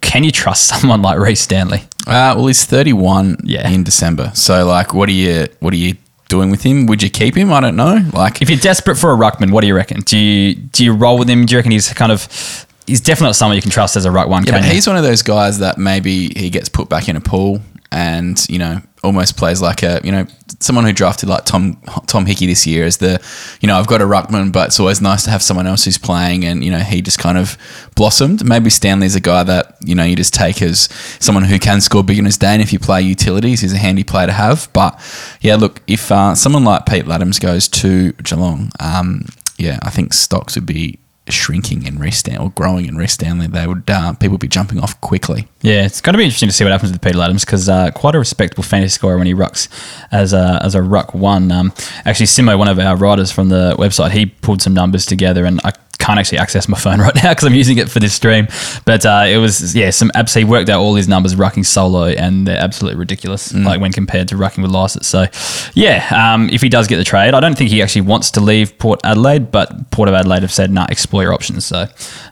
Can 0.00 0.24
you 0.24 0.30
trust 0.30 0.66
someone 0.80 1.02
like 1.02 1.18
Rhys 1.18 1.40
Stanley? 1.40 1.80
Uh, 2.06 2.34
well, 2.36 2.46
he's 2.46 2.64
31 2.64 3.38
yeah. 3.44 3.68
in 3.68 3.84
December. 3.84 4.32
So, 4.34 4.66
like, 4.66 4.94
what 4.94 5.08
are 5.08 5.12
you, 5.12 5.46
what 5.60 5.72
are 5.72 5.76
you 5.76 5.96
doing 6.28 6.50
with 6.50 6.62
him? 6.62 6.86
Would 6.86 7.02
you 7.02 7.10
keep 7.10 7.36
him? 7.36 7.52
I 7.52 7.60
don't 7.60 7.76
know. 7.76 8.04
Like, 8.12 8.40
if 8.40 8.48
you're 8.48 8.58
desperate 8.58 8.96
for 8.96 9.12
a 9.12 9.16
ruckman, 9.16 9.50
what 9.50 9.62
do 9.62 9.66
you 9.66 9.74
reckon? 9.74 10.00
Do 10.00 10.16
you 10.16 10.54
do 10.54 10.84
you 10.84 10.92
roll 10.92 11.18
with 11.18 11.28
him? 11.28 11.46
Do 11.46 11.54
you 11.54 11.58
reckon 11.58 11.72
he's 11.72 11.92
kind 11.92 12.12
of 12.12 12.66
he's 12.86 13.00
definitely 13.00 13.28
not 13.28 13.36
someone 13.36 13.56
you 13.56 13.62
can 13.62 13.70
trust 13.70 13.96
as 13.96 14.04
a 14.04 14.10
ruck 14.10 14.28
one? 14.28 14.44
Yeah, 14.44 14.52
but 14.52 14.64
he's 14.64 14.86
one 14.86 14.96
of 14.96 15.02
those 15.02 15.22
guys 15.22 15.58
that 15.58 15.78
maybe 15.78 16.28
he 16.28 16.50
gets 16.50 16.68
put 16.68 16.88
back 16.88 17.08
in 17.08 17.16
a 17.16 17.20
pool 17.20 17.60
and 17.90 18.46
you 18.48 18.58
know 18.58 18.80
almost 19.02 19.36
plays 19.36 19.62
like 19.62 19.82
a 19.82 20.00
you 20.04 20.12
know 20.12 20.26
someone 20.60 20.84
who 20.84 20.92
drafted 20.92 21.28
like 21.28 21.44
Tom 21.44 21.80
Tom 22.06 22.26
Hickey 22.26 22.46
this 22.46 22.66
year 22.66 22.84
as 22.84 22.98
the 22.98 23.22
you 23.60 23.66
know 23.66 23.76
I've 23.78 23.86
got 23.86 24.02
a 24.02 24.04
ruckman 24.04 24.52
but 24.52 24.68
it's 24.68 24.80
always 24.80 25.00
nice 25.00 25.24
to 25.24 25.30
have 25.30 25.42
someone 25.42 25.66
else 25.66 25.84
who's 25.84 25.98
playing 25.98 26.44
and 26.44 26.64
you 26.64 26.70
know 26.70 26.80
he 26.80 27.00
just 27.00 27.18
kind 27.18 27.38
of 27.38 27.56
blossomed. 27.94 28.44
Maybe 28.44 28.70
Stanley's 28.70 29.14
a 29.14 29.20
guy 29.20 29.44
that 29.44 29.76
you 29.84 29.94
know 29.94 30.04
you 30.04 30.16
just 30.16 30.34
take 30.34 30.60
as 30.62 30.88
someone 31.20 31.44
who 31.44 31.58
can 31.58 31.80
score 31.80 32.02
big 32.02 32.18
in 32.18 32.24
his 32.24 32.36
day 32.36 32.48
and 32.52 32.62
if 32.62 32.72
you 32.72 32.78
play 32.78 33.00
utilities 33.00 33.60
he's 33.60 33.72
a 33.72 33.78
handy 33.78 34.04
player 34.04 34.26
to 34.26 34.32
have. 34.32 34.68
But 34.72 35.00
yeah 35.40 35.56
look 35.56 35.80
if 35.86 36.10
uh, 36.10 36.34
someone 36.34 36.64
like 36.64 36.86
Pete 36.86 37.04
Ladhams 37.04 37.40
goes 37.40 37.68
to 37.68 38.12
Geelong 38.12 38.70
um, 38.80 39.26
yeah 39.56 39.78
I 39.82 39.90
think 39.90 40.12
stocks 40.12 40.56
would 40.56 40.66
be 40.66 40.98
shrinking 41.32 41.86
in 41.86 41.98
Rhys 41.98 42.16
Stanley 42.16 42.46
or 42.46 42.50
growing 42.50 42.86
in 42.86 42.96
Rhys 42.96 43.12
Stanley, 43.12 43.46
they 43.46 43.66
would 43.66 43.88
uh, 43.88 44.12
people 44.14 44.32
would 44.32 44.40
be 44.40 44.48
jumping 44.48 44.80
off 44.80 45.00
quickly. 45.00 45.48
Yeah, 45.62 45.84
it's 45.84 46.00
going 46.00 46.14
to 46.14 46.18
be 46.18 46.24
interesting 46.24 46.48
to 46.48 46.54
see 46.54 46.64
what 46.64 46.70
happens 46.70 46.92
with 46.92 47.02
Peter 47.02 47.18
Ladhams 47.18 47.44
because 47.44 47.68
uh, 47.68 47.90
quite 47.92 48.14
a 48.14 48.18
respectable 48.18 48.62
fantasy 48.62 48.94
scorer 48.94 49.18
when 49.18 49.26
he 49.26 49.34
rucks 49.34 49.68
as 50.12 50.32
a 50.32 50.60
as 50.62 50.74
a 50.74 50.82
ruck 50.82 51.14
one. 51.14 51.50
Um, 51.50 51.72
actually, 52.04 52.26
Simo, 52.26 52.58
one 52.58 52.68
of 52.68 52.78
our 52.78 52.96
writers 52.96 53.30
from 53.30 53.48
the 53.48 53.74
website, 53.78 54.10
he 54.10 54.26
pulled 54.26 54.62
some 54.62 54.74
numbers 54.74 55.06
together, 55.06 55.44
and 55.44 55.60
I 55.64 55.72
can't 55.98 56.18
actually 56.18 56.38
access 56.38 56.68
my 56.68 56.78
phone 56.78 57.00
right 57.00 57.14
now 57.14 57.30
because 57.30 57.44
I'm 57.44 57.54
using 57.54 57.78
it 57.78 57.90
for 57.90 58.00
this 58.00 58.14
stream. 58.14 58.48
But 58.84 59.04
uh, 59.04 59.24
it 59.26 59.38
was 59.38 59.74
yeah, 59.74 59.90
some 59.90 60.10
he 60.34 60.44
worked 60.44 60.68
out 60.68 60.80
all 60.80 60.94
his 60.94 61.08
numbers 61.08 61.34
rucking 61.34 61.66
solo, 61.66 62.06
and 62.06 62.46
they're 62.46 62.60
absolutely 62.60 62.98
ridiculous. 62.98 63.52
Mm. 63.52 63.64
Like 63.64 63.80
when 63.80 63.92
compared 63.92 64.28
to 64.28 64.36
rucking 64.36 64.62
with 64.62 64.70
Lycett. 64.70 65.04
So 65.04 65.26
yeah, 65.74 66.08
um, 66.14 66.48
if 66.50 66.62
he 66.62 66.68
does 66.68 66.86
get 66.86 66.96
the 66.96 67.04
trade, 67.04 67.34
I 67.34 67.40
don't 67.40 67.56
think 67.56 67.70
he 67.70 67.82
actually 67.82 68.02
wants 68.02 68.30
to 68.32 68.40
leave 68.40 68.78
Port 68.78 69.00
Adelaide, 69.04 69.50
but 69.50 69.90
Port 69.90 70.08
of 70.08 70.14
Adelaide 70.14 70.42
have 70.42 70.52
said 70.52 70.70
no, 70.70 70.82
nah, 70.82 70.86
explore 70.90 71.22
your 71.22 71.34
options. 71.34 71.66
So 71.66 71.86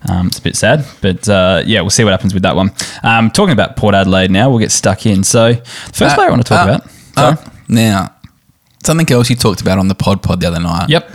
um, 0.08 0.28
it's 0.28 0.38
a 0.38 0.42
bit 0.42 0.56
sad, 0.56 0.86
but 1.00 1.28
uh, 1.28 1.62
yeah, 1.66 1.80
we'll 1.80 1.90
see 1.90 2.04
what 2.04 2.12
happens 2.12 2.34
with 2.34 2.44
that 2.44 2.56
one. 2.56 2.72
Um, 3.02 3.30
talking 3.30 3.52
about 3.52 3.76
Port 3.76 3.94
Adelaide 3.94 4.30
now, 4.30 4.48
we'll 4.48 4.60
get 4.60 4.72
stuck 4.72 5.06
in. 5.06 5.24
So 5.24 5.54
the 5.54 5.64
first 5.92 6.02
uh, 6.02 6.14
player 6.14 6.28
I 6.28 6.30
want 6.30 6.42
to 6.42 6.48
talk 6.48 6.66
uh, 6.66 6.74
about. 6.74 6.90
Uh, 7.16 7.50
now, 7.68 8.14
something 8.84 9.10
else 9.10 9.28
you 9.28 9.36
talked 9.36 9.60
about 9.60 9.78
on 9.78 9.88
the 9.88 9.94
pod 9.94 10.22
pod 10.22 10.40
the 10.40 10.46
other 10.46 10.60
night. 10.60 10.88
Yep 10.88 11.10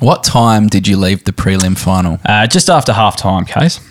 what 0.00 0.24
time 0.24 0.68
did 0.68 0.88
you 0.88 0.96
leave 0.96 1.24
the 1.24 1.32
prelim 1.32 1.78
final? 1.78 2.18
Uh, 2.24 2.46
just 2.46 2.68
after 2.68 2.92
half 2.92 3.16
time, 3.16 3.44
Kaes. 3.44 3.86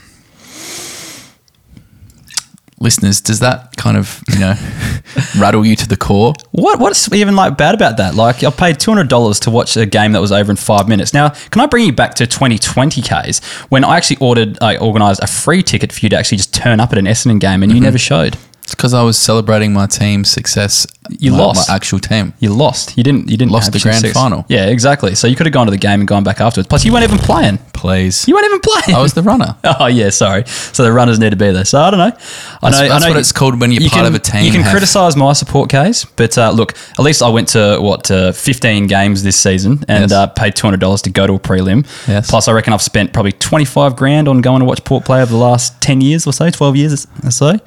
Listeners, 2.81 3.19
does 3.19 3.41
that 3.41 3.75
kind 3.75 3.97
of 3.97 4.23
you 4.29 4.39
know 4.39 4.53
rattle 5.37 5.65
you 5.65 5.75
to 5.75 5.87
the 5.87 5.97
core? 5.97 6.33
What 6.51 6.79
what's 6.79 7.11
even 7.11 7.35
like 7.35 7.57
bad 7.57 7.75
about 7.75 7.97
that? 7.97 8.15
Like 8.15 8.41
I 8.43 8.49
paid 8.51 8.79
two 8.79 8.91
hundred 8.91 9.09
dollars 9.09 9.39
to 9.41 9.51
watch 9.51 9.75
a 9.75 9.85
game 9.85 10.13
that 10.13 10.21
was 10.21 10.31
over 10.31 10.49
in 10.49 10.55
five 10.55 10.87
minutes. 10.87 11.13
Now, 11.13 11.29
can 11.29 11.61
I 11.61 11.65
bring 11.65 11.85
you 11.85 11.91
back 11.91 12.13
to 12.15 12.27
twenty 12.27 12.57
twenty 12.57 13.01
Kaes 13.01 13.43
when 13.69 13.83
I 13.83 13.97
actually 13.97 14.17
ordered, 14.17 14.57
I 14.61 14.77
organised 14.77 15.21
a 15.21 15.27
free 15.27 15.61
ticket 15.61 15.91
for 15.91 15.99
you 16.05 16.09
to 16.09 16.17
actually 16.17 16.37
just 16.37 16.53
turn 16.53 16.79
up 16.79 16.93
at 16.93 16.97
an 16.97 17.05
Essendon 17.05 17.39
game 17.39 17.63
and 17.63 17.71
you 17.71 17.77
mm-hmm. 17.77 17.83
never 17.83 17.97
showed. 17.97 18.37
It's 18.69 18.75
because 18.75 18.93
I 18.93 19.01
was 19.01 19.17
celebrating 19.17 19.73
my 19.73 19.87
team's 19.87 20.29
success. 20.29 20.85
You 21.09 21.31
my, 21.31 21.39
lost 21.39 21.67
my 21.67 21.75
actual 21.75 21.97
team. 21.97 22.33
You 22.37 22.53
lost. 22.53 22.95
You 22.97 23.03
didn't. 23.03 23.27
You 23.27 23.35
didn't 23.35 23.49
lost 23.49 23.71
the 23.71 23.79
grand 23.79 24.07
final. 24.09 24.45
Yeah, 24.47 24.67
exactly. 24.67 25.15
So 25.15 25.25
you 25.25 25.35
could 25.35 25.47
have 25.47 25.53
gone 25.53 25.65
to 25.65 25.71
the 25.71 25.77
game 25.77 26.01
and 26.01 26.07
gone 26.07 26.23
back 26.23 26.39
afterwards. 26.39 26.67
Plus, 26.67 26.85
you 26.85 26.93
weren't 26.93 27.03
even 27.03 27.17
playing. 27.17 27.57
Please, 27.73 28.27
you 28.27 28.35
weren't 28.35 28.45
even 28.45 28.59
playing. 28.59 28.95
I 28.95 29.01
was 29.01 29.15
the 29.15 29.23
runner. 29.23 29.55
oh 29.63 29.87
yeah, 29.87 30.11
sorry. 30.11 30.45
So 30.45 30.83
the 30.83 30.91
runners 30.91 31.17
need 31.17 31.31
to 31.31 31.35
be 31.35 31.49
there. 31.51 31.65
So 31.65 31.81
I 31.81 31.89
don't 31.89 31.97
know. 31.97 32.05
I 32.05 32.11
that's, 32.11 32.21
know. 32.61 32.69
That's 32.69 32.91
I 32.91 32.99
know 32.99 33.13
what 33.15 33.19
it's 33.19 33.31
called 33.31 33.59
when 33.59 33.71
you're 33.71 33.81
you 33.81 33.89
part 33.89 34.03
can, 34.03 34.13
of 34.13 34.13
a 34.13 34.19
team. 34.19 34.45
You 34.45 34.51
can 34.51 34.69
criticise 34.69 35.15
my 35.15 35.33
support 35.33 35.71
case, 35.71 36.05
but 36.05 36.37
uh, 36.37 36.51
look, 36.51 36.73
at 36.91 36.99
least 36.99 37.23
I 37.23 37.29
went 37.29 37.47
to 37.49 37.79
what 37.81 38.11
uh, 38.11 38.31
15 38.33 38.85
games 38.85 39.23
this 39.23 39.35
season 39.35 39.83
and 39.87 40.11
yes. 40.11 40.11
uh, 40.11 40.27
paid 40.27 40.55
two 40.55 40.67
hundred 40.67 40.81
dollars 40.81 41.01
to 41.03 41.09
go 41.09 41.25
to 41.25 41.33
a 41.33 41.39
prelim. 41.39 41.87
Yes. 42.07 42.29
Plus, 42.29 42.47
I 42.47 42.51
reckon 42.51 42.73
I've 42.73 42.83
spent 42.83 43.13
probably 43.13 43.31
25 43.31 43.95
grand 43.95 44.27
on 44.27 44.41
going 44.41 44.59
to 44.59 44.65
watch 44.65 44.83
Port 44.83 45.05
play 45.05 45.23
over 45.23 45.31
the 45.31 45.39
last 45.39 45.81
10 45.81 46.01
years 46.01 46.27
or 46.27 46.33
so, 46.33 46.51
12 46.51 46.75
years 46.75 47.07
or 47.23 47.31
so. 47.31 47.57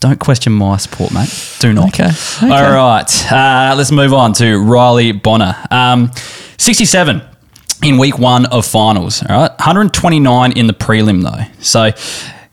Don't 0.00 0.20
question 0.20 0.52
my 0.52 0.76
support, 0.76 1.12
mate. 1.12 1.56
Do 1.58 1.72
not. 1.72 1.88
Okay. 1.88 2.04
okay. 2.08 2.50
All 2.50 2.72
right. 2.72 3.32
Uh, 3.32 3.74
let's 3.76 3.90
move 3.90 4.12
on 4.12 4.32
to 4.34 4.58
Riley 4.58 5.12
Bonner. 5.12 5.56
Um, 5.70 6.10
67 6.58 7.22
in 7.82 7.98
week 7.98 8.18
one 8.18 8.46
of 8.46 8.66
finals. 8.66 9.22
All 9.22 9.36
right. 9.36 9.50
129 9.50 10.52
in 10.52 10.66
the 10.66 10.72
prelim, 10.74 11.22
though. 11.22 11.44
So 11.60 11.90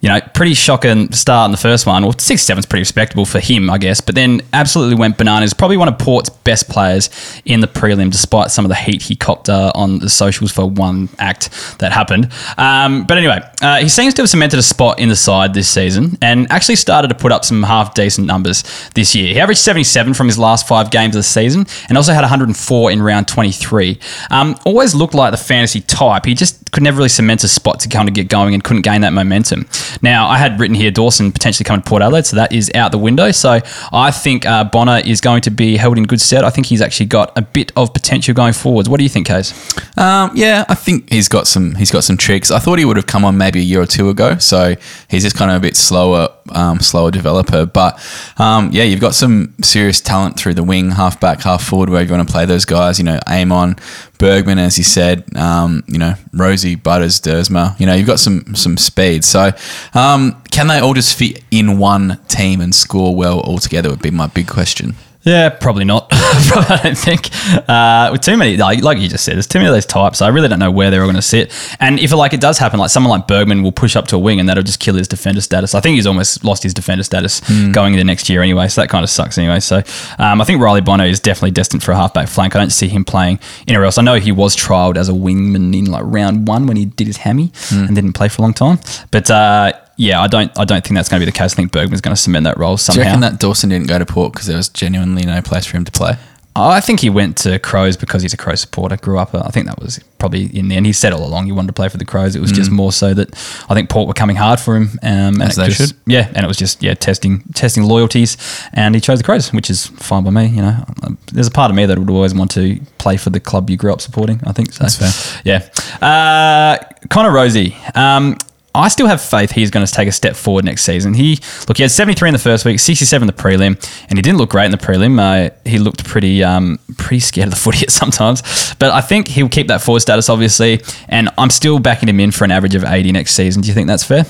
you 0.03 0.09
know, 0.09 0.19
pretty 0.33 0.53
shocking 0.53 1.09
start 1.13 1.45
in 1.47 1.51
the 1.53 1.57
first 1.57 1.85
one. 1.85 2.03
Well, 2.03 2.13
six 2.19 2.41
seven's 2.41 2.65
pretty 2.65 2.81
respectable 2.81 3.23
for 3.23 3.39
him, 3.39 3.69
I 3.69 3.77
guess. 3.77 4.01
But 4.01 4.15
then 4.15 4.41
absolutely 4.51 4.95
went 4.95 5.17
bananas. 5.17 5.53
Probably 5.53 5.77
one 5.77 5.87
of 5.87 5.97
Port's 5.97 6.29
best 6.29 6.67
players 6.67 7.09
in 7.45 7.61
the 7.61 7.67
prelim, 7.67 8.11
despite 8.11 8.51
some 8.51 8.65
of 8.65 8.69
the 8.69 8.75
heat 8.75 9.01
he 9.01 9.15
copped 9.15 9.47
uh, 9.47 9.71
on 9.73 9.99
the 9.99 10.09
socials 10.09 10.51
for 10.51 10.69
one 10.69 11.07
act 11.19 11.79
that 11.79 11.93
happened. 11.93 12.29
Um, 12.57 13.05
but 13.05 13.17
anyway, 13.17 13.39
uh, 13.61 13.77
he 13.77 13.87
seems 13.87 14.13
to 14.15 14.23
have 14.23 14.29
cemented 14.29 14.59
a 14.59 14.63
spot 14.63 14.99
in 14.99 15.07
the 15.07 15.15
side 15.15 15.53
this 15.53 15.69
season 15.69 16.17
and 16.21 16.51
actually 16.51 16.75
started 16.75 17.07
to 17.07 17.15
put 17.15 17.31
up 17.31 17.45
some 17.45 17.63
half 17.63 17.93
decent 17.93 18.27
numbers 18.27 18.65
this 18.95 19.15
year. 19.15 19.33
He 19.33 19.39
averaged 19.39 19.61
77 19.61 20.15
from 20.15 20.27
his 20.27 20.37
last 20.37 20.67
five 20.67 20.91
games 20.91 21.15
of 21.15 21.19
the 21.19 21.23
season 21.23 21.65
and 21.87 21.97
also 21.97 22.11
had 22.11 22.23
104 22.23 22.91
in 22.91 23.01
round 23.01 23.29
23. 23.29 23.97
Um, 24.31 24.57
always 24.65 24.93
looked 24.93 25.13
like 25.13 25.31
the 25.31 25.37
fantasy 25.37 25.79
type. 25.79 26.25
He 26.25 26.33
just 26.33 26.73
could 26.73 26.83
never 26.83 26.97
really 26.97 27.07
cement 27.07 27.41
a 27.45 27.47
spot 27.47 27.79
to 27.81 27.87
kind 27.87 28.09
of 28.09 28.15
get 28.15 28.27
going 28.27 28.53
and 28.53 28.61
couldn't 28.61 28.81
gain 28.81 28.99
that 29.01 29.13
momentum. 29.13 29.65
Now, 30.01 30.27
I 30.27 30.37
had 30.37 30.59
written 30.59 30.75
here 30.75 30.91
Dawson 30.91 31.31
potentially 31.31 31.65
coming 31.65 31.81
to 31.81 31.89
Port 31.89 32.01
Adelaide, 32.01 32.25
so 32.25 32.35
that 32.35 32.51
is 32.51 32.71
out 32.75 32.91
the 32.91 32.97
window. 32.97 33.31
So 33.31 33.59
I 33.91 34.11
think 34.11 34.45
uh, 34.45 34.63
Bonner 34.63 35.01
is 35.05 35.21
going 35.21 35.41
to 35.41 35.51
be 35.51 35.77
held 35.77 35.97
in 35.97 36.03
good 36.05 36.21
stead. 36.21 36.43
I 36.43 36.49
think 36.49 36.67
he's 36.67 36.81
actually 36.81 37.07
got 37.07 37.37
a 37.37 37.41
bit 37.41 37.71
of 37.75 37.93
potential 37.93 38.33
going 38.33 38.53
forwards. 38.53 38.89
What 38.89 38.97
do 38.97 39.03
you 39.03 39.09
think, 39.09 39.27
Kaes? 39.27 39.53
Um, 39.97 40.31
yeah, 40.35 40.65
I 40.69 40.75
think 40.75 41.09
he's 41.09 41.27
got 41.27 41.47
some. 41.47 41.75
He's 41.75 41.91
got 41.91 42.03
some 42.03 42.17
tricks. 42.17 42.51
I 42.51 42.59
thought 42.59 42.79
he 42.79 42.85
would 42.85 42.97
have 42.97 43.07
come 43.07 43.25
on 43.25 43.37
maybe 43.37 43.59
a 43.59 43.63
year 43.63 43.81
or 43.81 43.85
two 43.85 44.09
ago. 44.09 44.37
So 44.37 44.75
he's 45.09 45.23
just 45.23 45.35
kind 45.35 45.51
of 45.51 45.57
a 45.57 45.59
bit 45.59 45.75
slower, 45.75 46.29
um, 46.49 46.79
slower 46.79 47.11
developer. 47.11 47.65
But 47.65 47.99
um, 48.37 48.69
yeah, 48.71 48.83
you've 48.83 49.01
got 49.01 49.15
some 49.15 49.53
serious 49.61 50.01
talent 50.01 50.37
through 50.37 50.55
the 50.55 50.63
wing, 50.63 50.91
half 50.91 51.19
back, 51.19 51.41
half 51.41 51.63
forward, 51.63 51.89
where 51.89 52.01
you 52.01 52.11
want 52.11 52.27
to 52.27 52.31
play 52.31 52.45
those 52.45 52.65
guys. 52.65 52.97
You 52.99 53.05
know, 53.05 53.19
Amon, 53.27 53.75
Bergman, 54.23 54.57
as 54.57 54.77
you 54.77 54.85
said, 54.85 55.25
um, 55.35 55.83
you 55.85 55.97
know, 55.97 56.13
Rozee, 56.33 56.81
Butters, 56.81 57.19
Duursma. 57.19 57.77
You 57.77 57.85
know, 57.85 57.93
you've 57.93 58.07
got 58.07 58.21
some 58.21 58.55
some 58.55 58.77
speed. 58.77 59.25
So, 59.25 59.51
um, 59.93 60.41
can 60.49 60.67
they 60.67 60.79
all 60.79 60.93
just 60.93 61.17
fit 61.17 61.43
in 61.51 61.77
one 61.77 62.17
team 62.29 62.61
and 62.61 62.73
score 62.73 63.13
well 63.13 63.41
all 63.41 63.57
together? 63.57 63.89
Would 63.89 64.01
be 64.01 64.11
my 64.11 64.27
big 64.27 64.47
question. 64.47 64.95
Yeah, 65.23 65.49
probably 65.49 65.85
not. 65.85 66.07
I 66.11 66.79
don't 66.83 66.97
think. 66.97 67.29
Uh, 67.69 68.09
with 68.11 68.21
too 68.21 68.35
many, 68.35 68.57
like, 68.57 68.81
like 68.81 68.97
you 68.97 69.07
just 69.07 69.23
said, 69.23 69.35
there's 69.35 69.47
too 69.47 69.59
many 69.59 69.69
of 69.69 69.73
those 69.73 69.85
types. 69.85 70.21
I 70.21 70.27
really 70.27 70.49
don't 70.49 70.59
know 70.59 70.71
where 70.71 70.91
they're 70.91 71.01
all 71.01 71.07
going 71.07 71.15
to 71.15 71.21
sit. 71.21 71.51
And 71.79 71.97
if 71.99 72.11
it, 72.11 72.15
like 72.17 72.33
it 72.33 72.41
does 72.41 72.57
happen, 72.57 72.77
like 72.79 72.89
someone 72.89 73.09
like 73.09 73.27
Bergman 73.27 73.63
will 73.63 73.71
push 73.71 73.95
up 73.95 74.07
to 74.09 74.17
a 74.17 74.19
wing 74.19 74.39
and 74.41 74.49
that'll 74.49 74.63
just 74.63 74.81
kill 74.81 74.95
his 74.95 75.07
defender 75.07 75.39
status. 75.39 75.73
I 75.73 75.79
think 75.79 75.95
he's 75.95 76.07
almost 76.07 76.43
lost 76.43 76.63
his 76.63 76.73
defender 76.73 77.03
status 77.03 77.39
mm. 77.41 77.73
going 77.73 77.93
into 77.93 78.03
next 78.03 78.29
year 78.29 78.41
anyway. 78.41 78.67
So 78.67 78.81
that 78.81 78.89
kind 78.89 79.03
of 79.03 79.09
sucks 79.09 79.37
anyway. 79.37 79.61
So 79.61 79.81
um, 80.19 80.41
I 80.41 80.43
think 80.43 80.61
Riley 80.61 80.81
Bonner 80.81 81.05
is 81.05 81.21
definitely 81.21 81.51
destined 81.51 81.83
for 81.83 81.93
a 81.93 81.95
halfback 81.95 82.27
flank. 82.27 82.55
I 82.55 82.59
don't 82.59 82.71
see 82.71 82.89
him 82.89 83.05
playing 83.05 83.39
anywhere 83.67 83.85
else. 83.85 83.97
I 83.97 84.01
know 84.01 84.15
he 84.15 84.33
was 84.33 84.57
trialed 84.57 84.97
as 84.97 85.07
a 85.07 85.13
wingman 85.13 85.77
in 85.77 85.85
like 85.85 86.03
round 86.05 86.47
one 86.49 86.67
when 86.67 86.75
he 86.75 86.85
did 86.85 87.07
his 87.07 87.17
hammy 87.17 87.49
mm. 87.49 87.87
and 87.87 87.95
didn't 87.95 88.13
play 88.13 88.27
for 88.27 88.41
a 88.41 88.43
long 88.43 88.53
time. 88.53 88.79
But 89.11 89.31
uh, 89.31 89.73
yeah, 89.97 90.21
I 90.21 90.27
don't 90.27 90.51
I 90.57 90.65
don't 90.65 90.83
think 90.83 90.95
that's 90.95 91.09
going 91.09 91.19
to 91.19 91.25
be 91.25 91.31
the 91.31 91.37
case. 91.37 91.53
I 91.53 91.55
think 91.55 91.71
Bergman's 91.71 92.01
going 92.01 92.15
to 92.15 92.21
cement 92.21 92.43
that 92.45 92.57
role 92.57 92.75
Do 92.77 92.93
you 92.93 93.01
reckon 93.01 93.21
that 93.21 93.39
Dawson 93.39 93.69
didn't 93.69 93.87
go 93.87 93.97
to 93.99 94.05
Port 94.05 94.33
because 94.33 94.47
there 94.47 94.57
was 94.57 94.69
genuinely 94.69 95.25
no 95.25 95.41
place 95.41 95.65
for 95.65 95.77
him 95.77 95.85
to 95.85 95.91
play? 95.91 96.13
I 96.55 96.81
think 96.81 96.99
he 96.99 97.09
went 97.09 97.37
to 97.37 97.57
Crows 97.57 97.97
because 97.97 98.21
he's 98.21 98.35
a 98.35 98.37
Crows 98.37 98.61
supporter. 98.61 98.95
Grew 98.95 99.17
up. 99.17 99.33
I 99.33 99.49
think 99.49 99.65
that 99.65 99.79
was 99.81 99.99
probably 100.19 100.55
in 100.55 100.67
the 100.67 100.75
end. 100.75 100.85
He 100.85 100.93
said 100.93 101.11
all 101.11 101.25
along 101.25 101.47
he 101.47 101.51
wanted 101.51 101.65
to 101.69 101.73
play 101.73 101.89
for 101.89 101.97
the 101.97 102.05
Crows. 102.05 102.35
It 102.35 102.41
was 102.41 102.51
just 102.51 102.69
more 102.69 102.91
so 102.91 103.11
that 103.15 103.29
I 103.69 103.73
think 103.73 103.89
Port 103.89 104.07
were 104.07 104.13
coming 104.13 104.35
hard 104.35 104.59
for 104.59 104.75
him. 104.75 104.91
Um, 105.01 105.09
and 105.09 105.37
Mm. 105.37 105.45
As 105.47 105.55
they 105.55 105.65
just- 105.69 105.77
should. 105.79 105.93
Yeah, 106.05 106.27
and 106.35 106.43
it 106.45 106.47
was 106.47 106.57
just 106.57 106.83
yeah 106.83 106.93
testing 106.93 107.41
testing 107.55 107.83
loyalties, 107.85 108.37
and 108.71 108.93
he 108.93 109.01
chose 109.01 109.17
the 109.17 109.23
Crows, 109.23 109.51
which 109.51 109.71
is 109.71 109.87
fine 109.87 110.23
by 110.23 110.29
me. 110.29 110.45
You 110.45 110.61
know, 110.61 110.85
Um, 111.01 111.17
there's 111.31 111.47
a 111.47 111.51
part 111.51 111.71
of 111.71 111.75
me 111.75 111.87
that 111.87 111.97
would 111.97 112.11
always 112.11 112.35
want 112.35 112.51
to 112.51 112.79
play 112.99 113.17
for 113.17 113.31
the 113.31 113.39
club 113.39 113.67
you 113.71 113.75
grew 113.77 113.91
up 113.91 113.99
supporting. 113.99 114.39
I 114.45 114.51
think 114.51 114.73
so. 114.73 114.83
That's 114.83 114.95
fair. 114.95 115.41
Yeah, 115.43 115.61
uh, 116.07 116.77
Connor 117.09 117.31
Rozee. 117.31 117.73
Um, 117.97 118.37
I 118.75 118.87
still 118.87 119.07
have 119.07 119.21
faith 119.21 119.51
he's 119.51 119.69
going 119.69 119.85
to 119.85 119.91
take 119.91 120.07
a 120.07 120.11
step 120.11 120.35
forward 120.35 120.65
next 120.65 120.83
season. 120.83 121.13
He 121.13 121.39
look, 121.67 121.77
he 121.77 121.83
had 121.83 121.91
73 121.91 122.29
in 122.29 122.33
the 122.33 122.39
first 122.39 122.65
week, 122.65 122.79
67 122.79 123.27
in 123.27 123.33
the 123.33 123.41
prelim, 123.41 123.77
and 124.09 124.17
he 124.17 124.21
didn't 124.21 124.37
look 124.37 124.49
great 124.49 124.65
in 124.65 124.71
the 124.71 124.77
prelim. 124.77 125.19
Uh, 125.19 125.53
he 125.63 125.77
looked 125.77 126.03
pretty 126.05 126.43
um, 126.43 126.79
pretty 126.97 127.19
scared 127.19 127.47
of 127.47 127.53
the 127.53 127.59
footy 127.59 127.83
at 127.83 127.91
sometimes, 127.91 128.41
but 128.79 128.91
I 128.91 129.01
think 129.01 129.27
he'll 129.27 129.49
keep 129.49 129.67
that 129.67 129.81
forward 129.81 129.99
status, 129.99 130.29
obviously. 130.29 130.81
And 131.07 131.29
I'm 131.37 131.49
still 131.49 131.79
backing 131.79 132.09
him 132.09 132.19
in 132.19 132.31
for 132.31 132.45
an 132.45 132.51
average 132.51 132.75
of 132.75 132.83
80 132.83 133.11
next 133.11 133.33
season. 133.33 133.61
Do 133.61 133.67
you 133.67 133.73
think 133.73 133.87
that's 133.87 134.03
fair? 134.03 134.25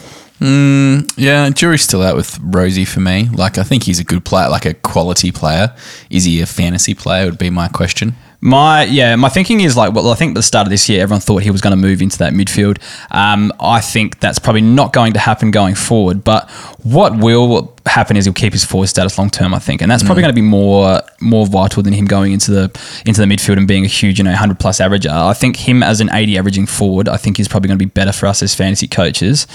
Yeah, 1.15 1.49
jury's 1.51 1.83
still 1.83 2.01
out 2.01 2.17
with 2.17 2.37
Rozee 2.39 2.87
for 2.87 2.99
me. 2.99 3.29
Like, 3.29 3.57
I 3.57 3.63
think 3.63 3.83
he's 3.83 3.99
a 3.99 4.03
good 4.03 4.25
player, 4.25 4.49
like 4.49 4.65
a 4.65 4.73
quality 4.73 5.31
player. 5.31 5.73
Is 6.09 6.25
he 6.25 6.41
a 6.41 6.45
fantasy 6.45 6.93
player? 6.93 7.25
Would 7.25 7.37
be 7.37 7.49
my 7.49 7.69
question. 7.69 8.15
My 8.45 8.83
yeah, 8.83 9.15
my 9.15 9.29
thinking 9.29 9.61
is 9.61 9.77
like 9.77 9.93
well, 9.93 10.09
I 10.09 10.15
think 10.15 10.31
at 10.31 10.35
the 10.35 10.43
start 10.43 10.67
of 10.67 10.69
this 10.69 10.89
year, 10.89 11.01
everyone 11.01 11.21
thought 11.21 11.43
he 11.43 11.49
was 11.49 11.61
going 11.61 11.71
to 11.71 11.81
move 11.81 12.01
into 12.01 12.17
that 12.17 12.33
midfield. 12.33 12.77
Um, 13.09 13.53
I 13.57 13.79
think 13.79 14.19
that's 14.19 14.37
probably 14.37 14.59
not 14.59 14.91
going 14.91 15.13
to 15.13 15.19
happen 15.19 15.49
going 15.49 15.75
forward. 15.75 16.25
But 16.25 16.49
what 16.83 17.17
will 17.17 17.73
happen 17.85 18.17
is 18.17 18.25
he'll 18.25 18.33
keep 18.33 18.51
his 18.51 18.65
forward 18.65 18.87
status 18.87 19.17
long 19.17 19.29
term. 19.29 19.53
I 19.53 19.59
think, 19.59 19.81
and 19.81 19.89
that's 19.89 20.03
probably 20.03 20.23
going 20.23 20.35
to 20.35 20.41
be 20.41 20.45
more 20.45 21.01
more 21.21 21.47
vital 21.47 21.83
than 21.83 21.93
him 21.93 22.03
going 22.03 22.33
into 22.33 22.51
the 22.51 22.63
into 23.05 23.21
the 23.21 23.27
midfield 23.27 23.57
and 23.57 23.65
being 23.67 23.85
a 23.85 23.87
huge 23.87 24.17
you 24.17 24.25
know 24.25 24.33
hundred 24.33 24.59
plus 24.59 24.81
averager. 24.81 25.09
I 25.09 25.33
think 25.33 25.55
him 25.55 25.81
as 25.81 26.01
an 26.01 26.09
eighty 26.11 26.37
averaging 26.37 26.65
forward, 26.65 27.07
I 27.07 27.15
think 27.15 27.39
is 27.39 27.47
probably 27.47 27.69
going 27.69 27.79
to 27.79 27.85
be 27.85 27.89
better 27.89 28.11
for 28.11 28.25
us 28.25 28.43
as 28.43 28.53
fantasy 28.53 28.89
coaches. 28.89 29.47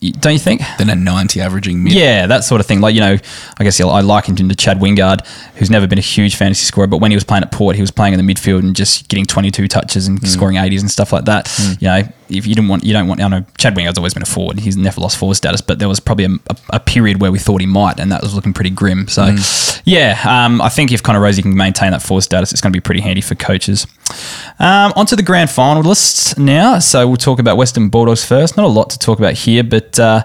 Don't 0.00 0.32
you 0.32 0.38
think? 0.38 0.62
Then 0.78 0.90
a 0.90 0.94
90 0.94 1.40
averaging 1.40 1.82
mid. 1.82 1.92
Yeah, 1.92 2.26
that 2.26 2.44
sort 2.44 2.60
of 2.60 2.66
thing. 2.66 2.80
Like, 2.80 2.94
you 2.94 3.00
know, 3.00 3.16
I 3.58 3.64
guess 3.64 3.80
I 3.80 4.00
likened 4.00 4.38
him 4.38 4.48
to 4.48 4.54
Chad 4.54 4.78
Wingard, 4.78 5.26
who's 5.56 5.70
never 5.70 5.88
been 5.88 5.98
a 5.98 6.02
huge 6.02 6.36
fantasy 6.36 6.64
scorer, 6.64 6.86
but 6.86 6.98
when 6.98 7.10
he 7.10 7.16
was 7.16 7.24
playing 7.24 7.42
at 7.42 7.50
Port, 7.50 7.74
he 7.74 7.80
was 7.80 7.90
playing 7.90 8.14
in 8.14 8.24
the 8.24 8.34
midfield 8.34 8.60
and 8.60 8.76
just 8.76 9.08
getting 9.08 9.26
22 9.26 9.66
touches 9.66 10.06
and 10.06 10.20
mm. 10.20 10.26
scoring 10.26 10.56
80s 10.56 10.80
and 10.80 10.90
stuff 10.90 11.12
like 11.12 11.24
that. 11.24 11.46
Mm. 11.46 11.82
You 11.82 11.88
know, 11.88 12.12
if 12.30 12.46
you 12.46 12.54
didn't 12.54 12.68
want, 12.68 12.84
you 12.84 12.92
don't 12.92 13.08
want, 13.08 13.20
I 13.20 13.28
know 13.28 13.44
Chad 13.56 13.74
Wingard's 13.74 13.98
always 13.98 14.14
been 14.14 14.22
a 14.22 14.26
forward. 14.26 14.60
He's 14.60 14.76
never 14.76 15.00
lost 15.00 15.16
forward 15.16 15.34
status, 15.34 15.60
but 15.60 15.78
there 15.78 15.88
was 15.88 16.00
probably 16.00 16.24
a, 16.24 16.30
a, 16.50 16.56
a 16.74 16.80
period 16.80 17.20
where 17.20 17.32
we 17.32 17.38
thought 17.38 17.60
he 17.60 17.66
might, 17.66 17.98
and 17.98 18.10
that 18.12 18.22
was 18.22 18.34
looking 18.34 18.52
pretty 18.52 18.70
grim. 18.70 19.08
So, 19.08 19.34
yeah, 19.84 20.20
um, 20.26 20.60
I 20.60 20.68
think 20.68 20.92
if 20.92 21.02
Connor 21.02 21.20
Rozee 21.20 21.42
can 21.42 21.56
maintain 21.56 21.92
that 21.92 22.02
forward 22.02 22.22
status, 22.22 22.52
it's 22.52 22.60
going 22.60 22.72
to 22.72 22.76
be 22.76 22.80
pretty 22.80 23.00
handy 23.00 23.20
for 23.20 23.34
coaches. 23.34 23.86
Um, 24.58 24.92
on 24.96 25.06
to 25.06 25.16
the 25.16 25.22
grand 25.22 25.50
final 25.50 25.82
lists 25.82 26.36
now. 26.38 26.78
So 26.78 27.06
we'll 27.06 27.16
talk 27.16 27.38
about 27.38 27.56
Western 27.56 27.88
Bulldogs 27.88 28.24
first. 28.24 28.56
Not 28.56 28.64
a 28.64 28.68
lot 28.68 28.90
to 28.90 28.98
talk 28.98 29.18
about 29.18 29.34
here, 29.34 29.62
but 29.62 29.98
uh, 29.98 30.22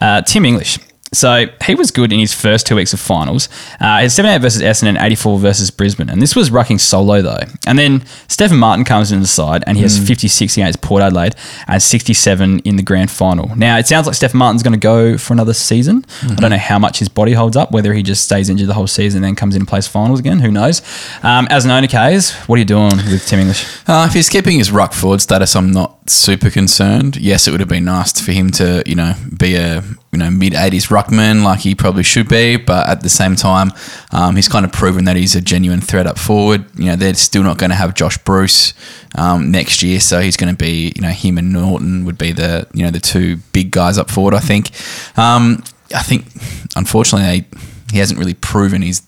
uh, 0.00 0.22
Tim 0.22 0.44
English. 0.44 0.78
So 1.12 1.46
he 1.64 1.74
was 1.74 1.90
good 1.90 2.12
in 2.12 2.18
his 2.18 2.34
first 2.34 2.66
two 2.66 2.76
weeks 2.76 2.92
of 2.92 3.00
finals. 3.00 3.48
Uh, 3.80 4.00
had 4.00 4.12
78 4.12 4.40
versus 4.40 4.62
Essendon 4.62 4.88
and 4.90 4.98
84 4.98 5.38
versus 5.38 5.70
Brisbane. 5.70 6.10
And 6.10 6.20
this 6.20 6.34
was 6.34 6.50
rucking 6.50 6.80
solo, 6.80 7.22
though. 7.22 7.40
And 7.66 7.78
then 7.78 8.04
Stefan 8.28 8.58
Martin 8.58 8.84
comes 8.84 9.12
in 9.12 9.20
the 9.20 9.26
side 9.26 9.62
and 9.66 9.76
he 9.76 9.82
has 9.82 9.98
56 9.98 10.56
against 10.56 10.82
Port 10.82 11.02
Adelaide 11.02 11.34
and 11.68 11.80
67 11.82 12.58
in 12.60 12.76
the 12.76 12.82
grand 12.82 13.10
final. 13.10 13.54
Now, 13.56 13.78
it 13.78 13.86
sounds 13.86 14.06
like 14.06 14.16
Stefan 14.16 14.38
Martin's 14.38 14.62
going 14.62 14.72
to 14.72 14.78
go 14.78 15.16
for 15.16 15.32
another 15.32 15.54
season. 15.54 16.04
I 16.22 16.34
don't 16.34 16.50
know 16.50 16.58
how 16.58 16.78
much 16.78 16.98
his 16.98 17.08
body 17.08 17.32
holds 17.32 17.56
up, 17.56 17.70
whether 17.70 17.94
he 17.94 18.02
just 18.02 18.24
stays 18.24 18.50
injured 18.50 18.68
the 18.68 18.74
whole 18.74 18.86
season 18.86 19.18
and 19.18 19.24
then 19.24 19.36
comes 19.36 19.54
in 19.54 19.62
and 19.62 19.68
plays 19.68 19.86
finals 19.86 20.20
again. 20.20 20.40
Who 20.40 20.50
knows? 20.50 20.82
Um, 21.22 21.46
as 21.50 21.64
an 21.64 21.70
owner 21.70 21.86
case, 21.86 22.32
what 22.48 22.56
are 22.56 22.58
you 22.58 22.64
doing 22.64 22.96
with 22.96 23.26
Tim 23.26 23.40
English? 23.40 23.64
Uh, 23.86 24.06
if 24.08 24.14
he's 24.14 24.28
keeping 24.28 24.58
his 24.58 24.70
ruck 24.70 24.92
forward 24.92 25.20
status, 25.20 25.54
I'm 25.54 25.70
not 25.70 25.95
super 26.12 26.50
concerned. 26.50 27.16
Yes, 27.16 27.46
it 27.46 27.50
would 27.50 27.60
have 27.60 27.68
been 27.68 27.84
nice 27.84 28.20
for 28.20 28.32
him 28.32 28.50
to, 28.52 28.82
you 28.86 28.94
know, 28.94 29.14
be 29.38 29.54
a 29.54 29.82
you 30.12 30.18
know 30.18 30.30
mid 30.30 30.52
80s 30.52 30.88
ruckman 30.88 31.42
like 31.42 31.60
he 31.60 31.74
probably 31.74 32.02
should 32.02 32.28
be, 32.28 32.56
but 32.56 32.88
at 32.88 33.02
the 33.02 33.08
same 33.08 33.36
time, 33.36 33.72
um, 34.12 34.36
he's 34.36 34.48
kind 34.48 34.64
of 34.64 34.72
proven 34.72 35.04
that 35.04 35.16
he's 35.16 35.34
a 35.34 35.40
genuine 35.40 35.80
threat 35.80 36.06
up 36.06 36.18
forward. 36.18 36.64
You 36.78 36.86
know, 36.86 36.96
they're 36.96 37.14
still 37.14 37.42
not 37.42 37.58
going 37.58 37.70
to 37.70 37.76
have 37.76 37.94
Josh 37.94 38.18
Bruce 38.18 38.74
um, 39.16 39.50
next 39.50 39.82
year, 39.82 40.00
so 40.00 40.20
he's 40.20 40.36
going 40.36 40.54
to 40.54 40.58
be, 40.58 40.92
you 40.94 41.02
know, 41.02 41.10
him 41.10 41.38
and 41.38 41.52
Naughton 41.52 42.04
would 42.04 42.18
be 42.18 42.32
the 42.32 42.66
you 42.72 42.84
know 42.84 42.90
the 42.90 43.00
two 43.00 43.36
big 43.52 43.70
guys 43.70 43.98
up 43.98 44.10
forward. 44.10 44.34
I 44.34 44.40
think. 44.40 44.70
Um, 45.18 45.62
I 45.94 46.02
think, 46.02 46.26
unfortunately, 46.74 47.40
they, 47.40 47.58
he 47.92 47.98
hasn't 47.98 48.18
really 48.18 48.34
proven 48.34 48.82
he's 48.82 49.02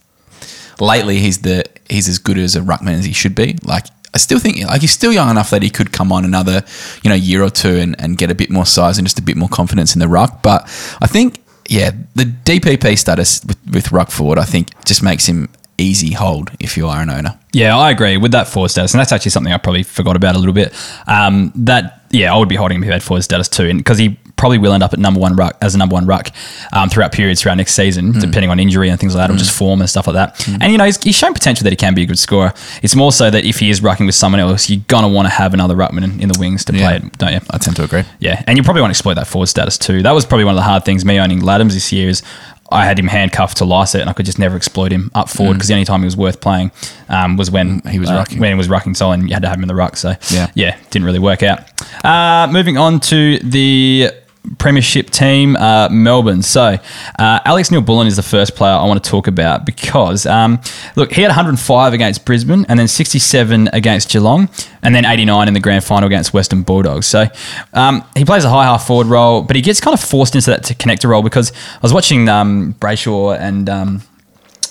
lately 0.80 1.18
he's 1.18 1.38
the 1.38 1.64
he's 1.88 2.08
as 2.08 2.18
good 2.18 2.38
as 2.38 2.54
a 2.54 2.60
ruckman 2.60 2.98
as 2.98 3.04
he 3.04 3.12
should 3.12 3.34
be. 3.34 3.56
Like 3.64 3.86
I 4.14 4.18
still 4.18 4.38
think 4.38 4.58
like 4.64 4.80
he's 4.80 4.92
still 4.92 5.12
young 5.12 5.30
enough 5.30 5.50
that 5.50 5.62
he 5.62 5.70
could 5.70 5.92
come 5.92 6.12
on 6.12 6.24
another 6.24 6.64
you 7.02 7.10
know 7.10 7.16
year 7.16 7.42
or 7.42 7.50
two 7.50 7.76
and, 7.76 7.94
and 8.00 8.16
get 8.16 8.30
a 8.30 8.34
bit 8.34 8.50
more 8.50 8.66
size 8.66 8.98
and 8.98 9.06
just 9.06 9.18
a 9.18 9.22
bit 9.22 9.36
more 9.36 9.48
confidence 9.48 9.94
in 9.94 10.00
the 10.00 10.08
ruck. 10.08 10.42
But 10.42 10.62
I 11.00 11.06
think 11.06 11.42
yeah, 11.68 11.90
the 12.14 12.24
DPP 12.24 12.96
status 12.96 13.44
with, 13.44 13.58
with 13.70 13.92
ruck 13.92 14.10
forward 14.10 14.38
I 14.38 14.44
think 14.44 14.68
just 14.84 15.02
makes 15.02 15.26
him 15.26 15.48
easy 15.78 16.12
hold 16.12 16.50
if 16.60 16.76
you 16.76 16.86
are 16.88 17.00
an 17.00 17.10
owner. 17.10 17.38
Yeah, 17.52 17.76
I 17.78 17.90
agree 17.90 18.16
with 18.18 18.32
that 18.32 18.46
forward 18.48 18.68
status, 18.68 18.92
and 18.92 19.00
that's 19.00 19.12
actually 19.12 19.30
something 19.30 19.52
I 19.52 19.56
probably 19.58 19.82
forgot 19.82 20.16
about 20.16 20.36
a 20.36 20.38
little 20.38 20.52
bit. 20.54 20.74
Um, 21.06 21.52
that 21.56 22.02
yeah, 22.10 22.32
I 22.34 22.38
would 22.38 22.48
be 22.48 22.56
holding 22.56 22.76
him 22.76 22.82
if 22.84 22.88
he 22.88 22.92
had 22.92 23.02
forward 23.02 23.22
status 23.22 23.48
too, 23.48 23.64
and 23.64 23.78
because 23.78 23.98
he 23.98 24.18
probably 24.36 24.56
will 24.58 24.72
end 24.72 24.82
up 24.84 24.92
at 24.92 24.98
number 25.00 25.18
one 25.18 25.34
ruck 25.34 25.56
as 25.60 25.74
a 25.74 25.78
number 25.78 25.94
one 25.94 26.06
ruck 26.06 26.30
um, 26.72 26.88
throughout 26.88 27.10
periods 27.10 27.42
throughout 27.42 27.56
next 27.56 27.74
season, 27.74 28.12
depending 28.12 28.48
on 28.50 28.60
injury 28.60 28.88
and 28.88 29.00
things 29.00 29.14
like 29.14 29.26
that, 29.28 29.34
or 29.34 29.36
just 29.36 29.50
form 29.56 29.80
and 29.80 29.90
stuff 29.90 30.06
like 30.06 30.14
that. 30.14 30.48
And 30.60 30.70
you 30.70 30.78
know, 30.78 30.84
he's, 30.84 31.02
he's 31.02 31.16
shown 31.16 31.34
potential 31.34 31.64
that 31.64 31.70
he 31.70 31.76
can 31.76 31.92
be 31.94 32.02
a 32.02 32.06
good 32.06 32.18
scorer. 32.20 32.52
It's 32.82 32.94
more 32.94 33.10
so 33.10 33.30
that 33.30 33.44
if 33.44 33.58
he 33.58 33.68
is 33.68 33.80
rucking 33.80 34.06
with 34.06 34.14
someone 34.14 34.40
else, 34.40 34.70
you're 34.70 34.82
gonna 34.86 35.08
want 35.08 35.26
to 35.26 35.30
have 35.30 35.54
another 35.54 35.74
ruckman 35.74 36.04
in, 36.04 36.20
in 36.20 36.28
the 36.28 36.38
wings 36.38 36.64
to 36.66 36.72
Yeah. 36.72 36.86
play 36.86 36.96
it, 36.98 37.18
don't 37.18 37.32
you? 37.32 37.40
I 37.50 37.58
tend 37.58 37.76
to 37.76 37.84
agree. 37.84 38.04
Yeah, 38.20 38.42
and 38.46 38.56
you 38.56 38.62
probably 38.62 38.82
want 38.82 38.90
to 38.90 38.96
exploit 38.96 39.14
that 39.14 39.26
forward 39.26 39.46
status 39.48 39.76
too. 39.76 40.02
That 40.02 40.12
was 40.12 40.24
probably 40.24 40.44
one 40.44 40.54
of 40.54 40.58
the 40.58 40.62
hard 40.62 40.84
things 40.84 41.04
me 41.04 41.18
owning 41.18 41.40
Ladhams 41.40 41.72
this 41.72 41.92
year 41.92 42.08
is 42.08 42.22
I 42.70 42.84
had 42.84 42.98
him 42.98 43.06
handcuffed 43.08 43.56
to 43.58 43.64
Lycett 43.64 44.00
and 44.02 44.10
I 44.10 44.12
could 44.12 44.26
just 44.26 44.38
never 44.38 44.54
exploit 44.56 44.92
him 44.92 45.10
up 45.14 45.28
forward 45.30 45.54
because 45.54 45.68
the 45.68 45.74
only 45.74 45.86
time 45.86 46.00
he 46.00 46.04
was 46.04 46.16
worth 46.16 46.40
playing 46.40 46.70
um, 47.08 47.36
was 47.36 47.50
when 47.50 47.80
Mm. 47.80 47.90
He 47.90 47.98
was 47.98 48.10
uh, 48.10 48.24
rucking. 48.24 48.38
when 48.40 48.50
he 48.50 48.56
was 48.56 48.68
rucking 48.68 48.96
solo 48.96 49.12
and 49.12 49.28
you 49.28 49.34
had 49.34 49.42
to 49.42 49.48
have 49.48 49.56
him 49.56 49.62
in 49.64 49.68
the 49.68 49.74
ruck. 49.74 49.96
So 49.96 50.14
Yeah. 50.30 50.50
yeah, 50.54 50.76
didn't 50.90 51.06
really 51.06 51.18
work 51.18 51.42
out. 51.42 51.60
Uh, 52.04 52.46
moving 52.52 52.76
on 52.76 53.00
to 53.00 53.38
the 53.38 54.10
Premiership 54.58 55.10
team, 55.10 55.56
uh, 55.56 55.88
Melbourne. 55.90 56.42
So, 56.42 56.78
uh, 57.18 57.40
Alex 57.44 57.70
Neal-Bullen 57.70 58.06
is 58.06 58.16
the 58.16 58.22
first 58.22 58.56
player 58.56 58.72
I 58.72 58.84
want 58.84 59.02
to 59.02 59.10
talk 59.10 59.26
about 59.26 59.66
because, 59.66 60.26
um, 60.26 60.60
look, 60.96 61.12
he 61.12 61.22
had 61.22 61.28
105 61.28 61.92
against 61.92 62.24
Brisbane 62.24 62.64
and 62.68 62.78
then 62.78 62.88
67 62.88 63.68
against 63.72 64.10
Geelong 64.10 64.48
and 64.82 64.94
then 64.94 65.04
89 65.04 65.48
in 65.48 65.54
the 65.54 65.60
grand 65.60 65.84
final 65.84 66.06
against 66.06 66.32
Western 66.32 66.62
Bulldogs. 66.62 67.06
So, 67.06 67.26
um, 67.74 68.04
he 68.16 68.24
plays 68.24 68.44
a 68.44 68.50
high 68.50 68.64
half 68.64 68.86
forward 68.86 69.08
role, 69.08 69.42
but 69.42 69.56
he 69.56 69.62
gets 69.62 69.80
kind 69.80 69.94
of 69.94 70.00
forced 70.00 70.34
into 70.34 70.50
that 70.50 70.64
to 70.64 70.74
connector 70.74 71.10
role 71.10 71.22
because 71.22 71.52
I 71.52 71.80
was 71.82 71.92
watching 71.92 72.28
um, 72.28 72.74
Brayshaw 72.74 73.38
and. 73.38 73.68
Um, 73.68 74.02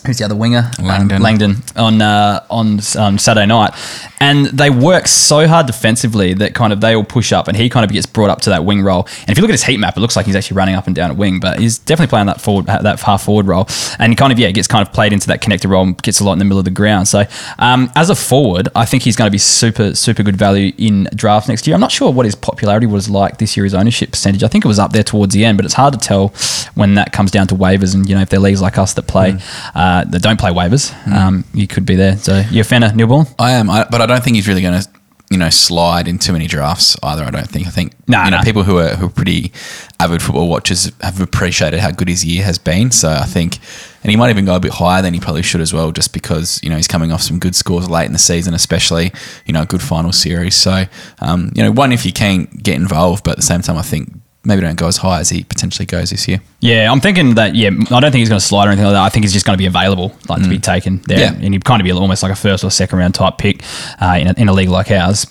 Who's 0.07 0.19
the 0.19 0.23
other 0.23 0.37
winger? 0.37 0.71
Langdon. 0.79 1.17
Um, 1.17 1.21
Langdon 1.21 1.55
on 1.75 2.01
uh, 2.01 2.45
on 2.49 2.79
um, 2.97 3.17
Saturday 3.17 3.45
night, 3.45 3.73
and 4.21 4.45
they 4.45 4.69
work 4.69 5.05
so 5.05 5.49
hard 5.49 5.67
defensively 5.67 6.33
that 6.35 6.55
kind 6.55 6.71
of 6.71 6.79
they 6.79 6.95
all 6.95 7.03
push 7.03 7.33
up, 7.33 7.49
and 7.49 7.57
he 7.57 7.67
kind 7.67 7.83
of 7.83 7.91
gets 7.91 8.05
brought 8.05 8.29
up 8.29 8.39
to 8.41 8.49
that 8.51 8.63
wing 8.63 8.81
role. 8.81 9.05
And 9.19 9.29
if 9.29 9.37
you 9.37 9.41
look 9.41 9.49
at 9.49 9.55
his 9.55 9.63
heat 9.65 9.77
map, 9.77 9.97
it 9.97 9.99
looks 9.99 10.15
like 10.15 10.25
he's 10.25 10.35
actually 10.37 10.55
running 10.55 10.75
up 10.75 10.87
and 10.87 10.95
down 10.95 11.11
at 11.11 11.17
wing, 11.17 11.41
but 11.41 11.59
he's 11.59 11.77
definitely 11.77 12.09
playing 12.09 12.27
that 12.27 12.39
forward, 12.39 12.67
that 12.67 13.01
half 13.01 13.25
forward 13.25 13.47
role, 13.47 13.67
and 13.99 14.13
he 14.13 14.15
kind 14.15 14.31
of 14.31 14.39
yeah 14.39 14.49
gets 14.51 14.65
kind 14.65 14.87
of 14.87 14.93
played 14.93 15.11
into 15.11 15.27
that 15.27 15.41
connector 15.41 15.69
role, 15.69 15.83
and 15.83 16.01
gets 16.01 16.21
a 16.21 16.23
lot 16.23 16.31
in 16.33 16.39
the 16.39 16.45
middle 16.45 16.59
of 16.59 16.65
the 16.65 16.71
ground. 16.71 17.09
So 17.09 17.25
um, 17.59 17.91
as 17.93 18.09
a 18.09 18.15
forward, 18.15 18.69
I 18.75 18.85
think 18.85 19.03
he's 19.03 19.17
going 19.17 19.27
to 19.27 19.31
be 19.31 19.37
super 19.37 19.93
super 19.93 20.23
good 20.23 20.37
value 20.37 20.71
in 20.77 21.09
drafts 21.13 21.49
next 21.49 21.67
year. 21.67 21.73
I'm 21.73 21.81
not 21.81 21.91
sure 21.91 22.13
what 22.13 22.25
his 22.25 22.35
popularity 22.35 22.87
was 22.87 23.09
like 23.09 23.39
this 23.39 23.57
year, 23.57 23.65
his 23.65 23.73
ownership 23.73 24.11
percentage. 24.11 24.41
I 24.41 24.47
think 24.47 24.63
it 24.63 24.69
was 24.69 24.79
up 24.79 24.93
there 24.93 25.03
towards 25.03 25.33
the 25.33 25.43
end, 25.43 25.57
but 25.57 25.65
it's 25.65 25.73
hard 25.73 25.93
to 25.93 25.99
tell 25.99 26.29
when 26.75 26.95
that 26.95 27.11
comes 27.11 27.29
down 27.29 27.47
to 27.47 27.55
waivers, 27.55 27.93
and 27.93 28.07
you 28.07 28.15
know 28.15 28.21
if 28.21 28.29
they're 28.29 28.39
leagues 28.39 28.61
like 28.61 28.77
us 28.77 28.93
that 28.93 29.07
play 29.07 29.37
uh, 29.75 29.96
that 30.05 30.21
don't 30.21 30.39
play 30.39 30.51
waivers, 30.51 30.91
um, 31.11 31.43
you 31.53 31.67
could 31.67 31.85
be 31.85 31.95
there. 31.95 32.17
So 32.17 32.43
you're 32.51 32.61
a 32.61 32.65
fan 32.65 32.83
of 32.83 32.95
Bullen? 32.95 33.27
I 33.39 33.51
am, 33.51 33.69
I, 33.69 33.85
but 33.89 34.01
I 34.01 34.05
don't 34.05 34.23
think 34.23 34.35
he's 34.35 34.47
really 34.47 34.61
going 34.61 34.79
to, 34.81 34.87
you 35.29 35.37
know, 35.37 35.49
slide 35.49 36.07
in 36.07 36.19
too 36.19 36.31
many 36.31 36.47
drafts 36.47 36.95
either. 37.03 37.23
I 37.23 37.31
don't 37.31 37.49
think. 37.49 37.67
I 37.67 37.69
think 37.69 37.93
No, 38.07 38.23
you 38.23 38.31
know 38.31 38.37
no. 38.37 38.43
people 38.43 38.63
who 38.63 38.77
are 38.77 38.95
who 38.95 39.07
are 39.07 39.09
pretty 39.09 39.51
avid 39.99 40.21
football 40.21 40.47
watchers 40.47 40.91
have 41.01 41.19
appreciated 41.19 41.79
how 41.81 41.91
good 41.91 42.07
his 42.07 42.23
year 42.23 42.43
has 42.45 42.57
been. 42.57 42.91
So 42.91 43.09
I 43.09 43.25
think, 43.25 43.57
and 44.03 44.09
he 44.09 44.15
might 44.15 44.29
even 44.29 44.45
go 44.45 44.55
a 44.55 44.59
bit 44.61 44.71
higher 44.71 45.01
than 45.01 45.13
he 45.13 45.19
probably 45.19 45.41
should 45.41 45.59
as 45.59 45.73
well, 45.73 45.91
just 45.91 46.13
because 46.13 46.61
you 46.63 46.69
know 46.69 46.77
he's 46.77 46.87
coming 46.87 47.11
off 47.11 47.21
some 47.21 47.39
good 47.39 47.55
scores 47.55 47.89
late 47.89 48.05
in 48.05 48.13
the 48.13 48.19
season, 48.19 48.53
especially 48.53 49.11
you 49.45 49.51
know 49.53 49.63
a 49.63 49.65
good 49.65 49.81
final 49.81 50.13
series. 50.13 50.55
So 50.55 50.85
um, 51.19 51.51
you 51.55 51.61
know, 51.63 51.71
one 51.73 51.91
if 51.91 52.05
you 52.05 52.13
can 52.13 52.45
get 52.45 52.75
involved, 52.75 53.25
but 53.25 53.31
at 53.31 53.37
the 53.37 53.43
same 53.43 53.61
time, 53.61 53.75
I 53.77 53.81
think 53.81 54.13
maybe 54.47 54.61
don't 54.61 54.75
go 54.77 54.87
as 54.87 54.97
high 54.97 55.19
as 55.19 55.29
he 55.29 55.43
potentially 55.43 55.85
goes 55.85 56.09
this 56.09 56.27
year. 56.27 56.41
Yeah, 56.59 56.91
I'm 56.91 56.99
thinking 57.01 57.35
that. 57.35 57.53
Yeah, 57.53 57.69
I 57.69 57.99
don't 57.99 58.11
think 58.11 58.15
he's 58.15 58.29
going 58.29 58.39
to 58.39 58.45
slide 58.45 58.65
or 58.65 58.69
anything 58.69 58.85
like 58.85 58.93
that. 58.93 59.03
I 59.03 59.09
think 59.09 59.25
he's 59.25 59.33
just 59.33 59.45
going 59.45 59.55
to 59.55 59.61
be 59.61 59.67
available, 59.67 60.15
like 60.27 60.41
to 60.41 60.49
be 60.49 60.57
taken 60.57 61.01
there, 61.05 61.17
Mm. 61.17 61.39
Yeah. 61.39 61.45
and 61.45 61.53
he'd 61.53 61.63
kind 61.65 61.81
of 61.81 61.85
be 61.85 61.91
almost 61.91 62.23
like 62.23 62.31
a 62.31 62.35
first 62.35 62.63
or 62.63 62.71
second 62.71 62.97
round 62.97 63.13
type 63.13 63.37
pick 63.37 63.61
uh, 64.01 64.17
in, 64.19 64.27
a, 64.27 64.33
in 64.37 64.47
a 64.49 64.53
league 64.53 64.69
like 64.69 64.89
ours, 64.89 65.25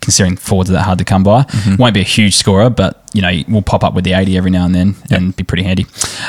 considering 0.00 0.36
forwards 0.36 0.70
are 0.70 0.74
that 0.74 0.82
hard 0.84 0.98
to 0.98 1.04
come 1.04 1.22
by. 1.22 1.42
Mm-hmm. 1.42 1.76
Won't 1.76 1.92
be 1.94 2.00
a 2.00 2.04
huge 2.04 2.34
scorer, 2.36 2.70
but 2.70 2.96
you 3.12 3.20
know 3.20 3.28
he 3.28 3.44
will 3.48 3.60
pop 3.62 3.82
up 3.82 3.92
with 3.92 4.04
the 4.04 4.12
80 4.12 4.36
every 4.36 4.50
now 4.52 4.64
and 4.64 4.74
then 4.74 4.94
and 5.10 5.34
be 5.36 5.42
pretty 5.42 5.64
handy. 5.64 5.84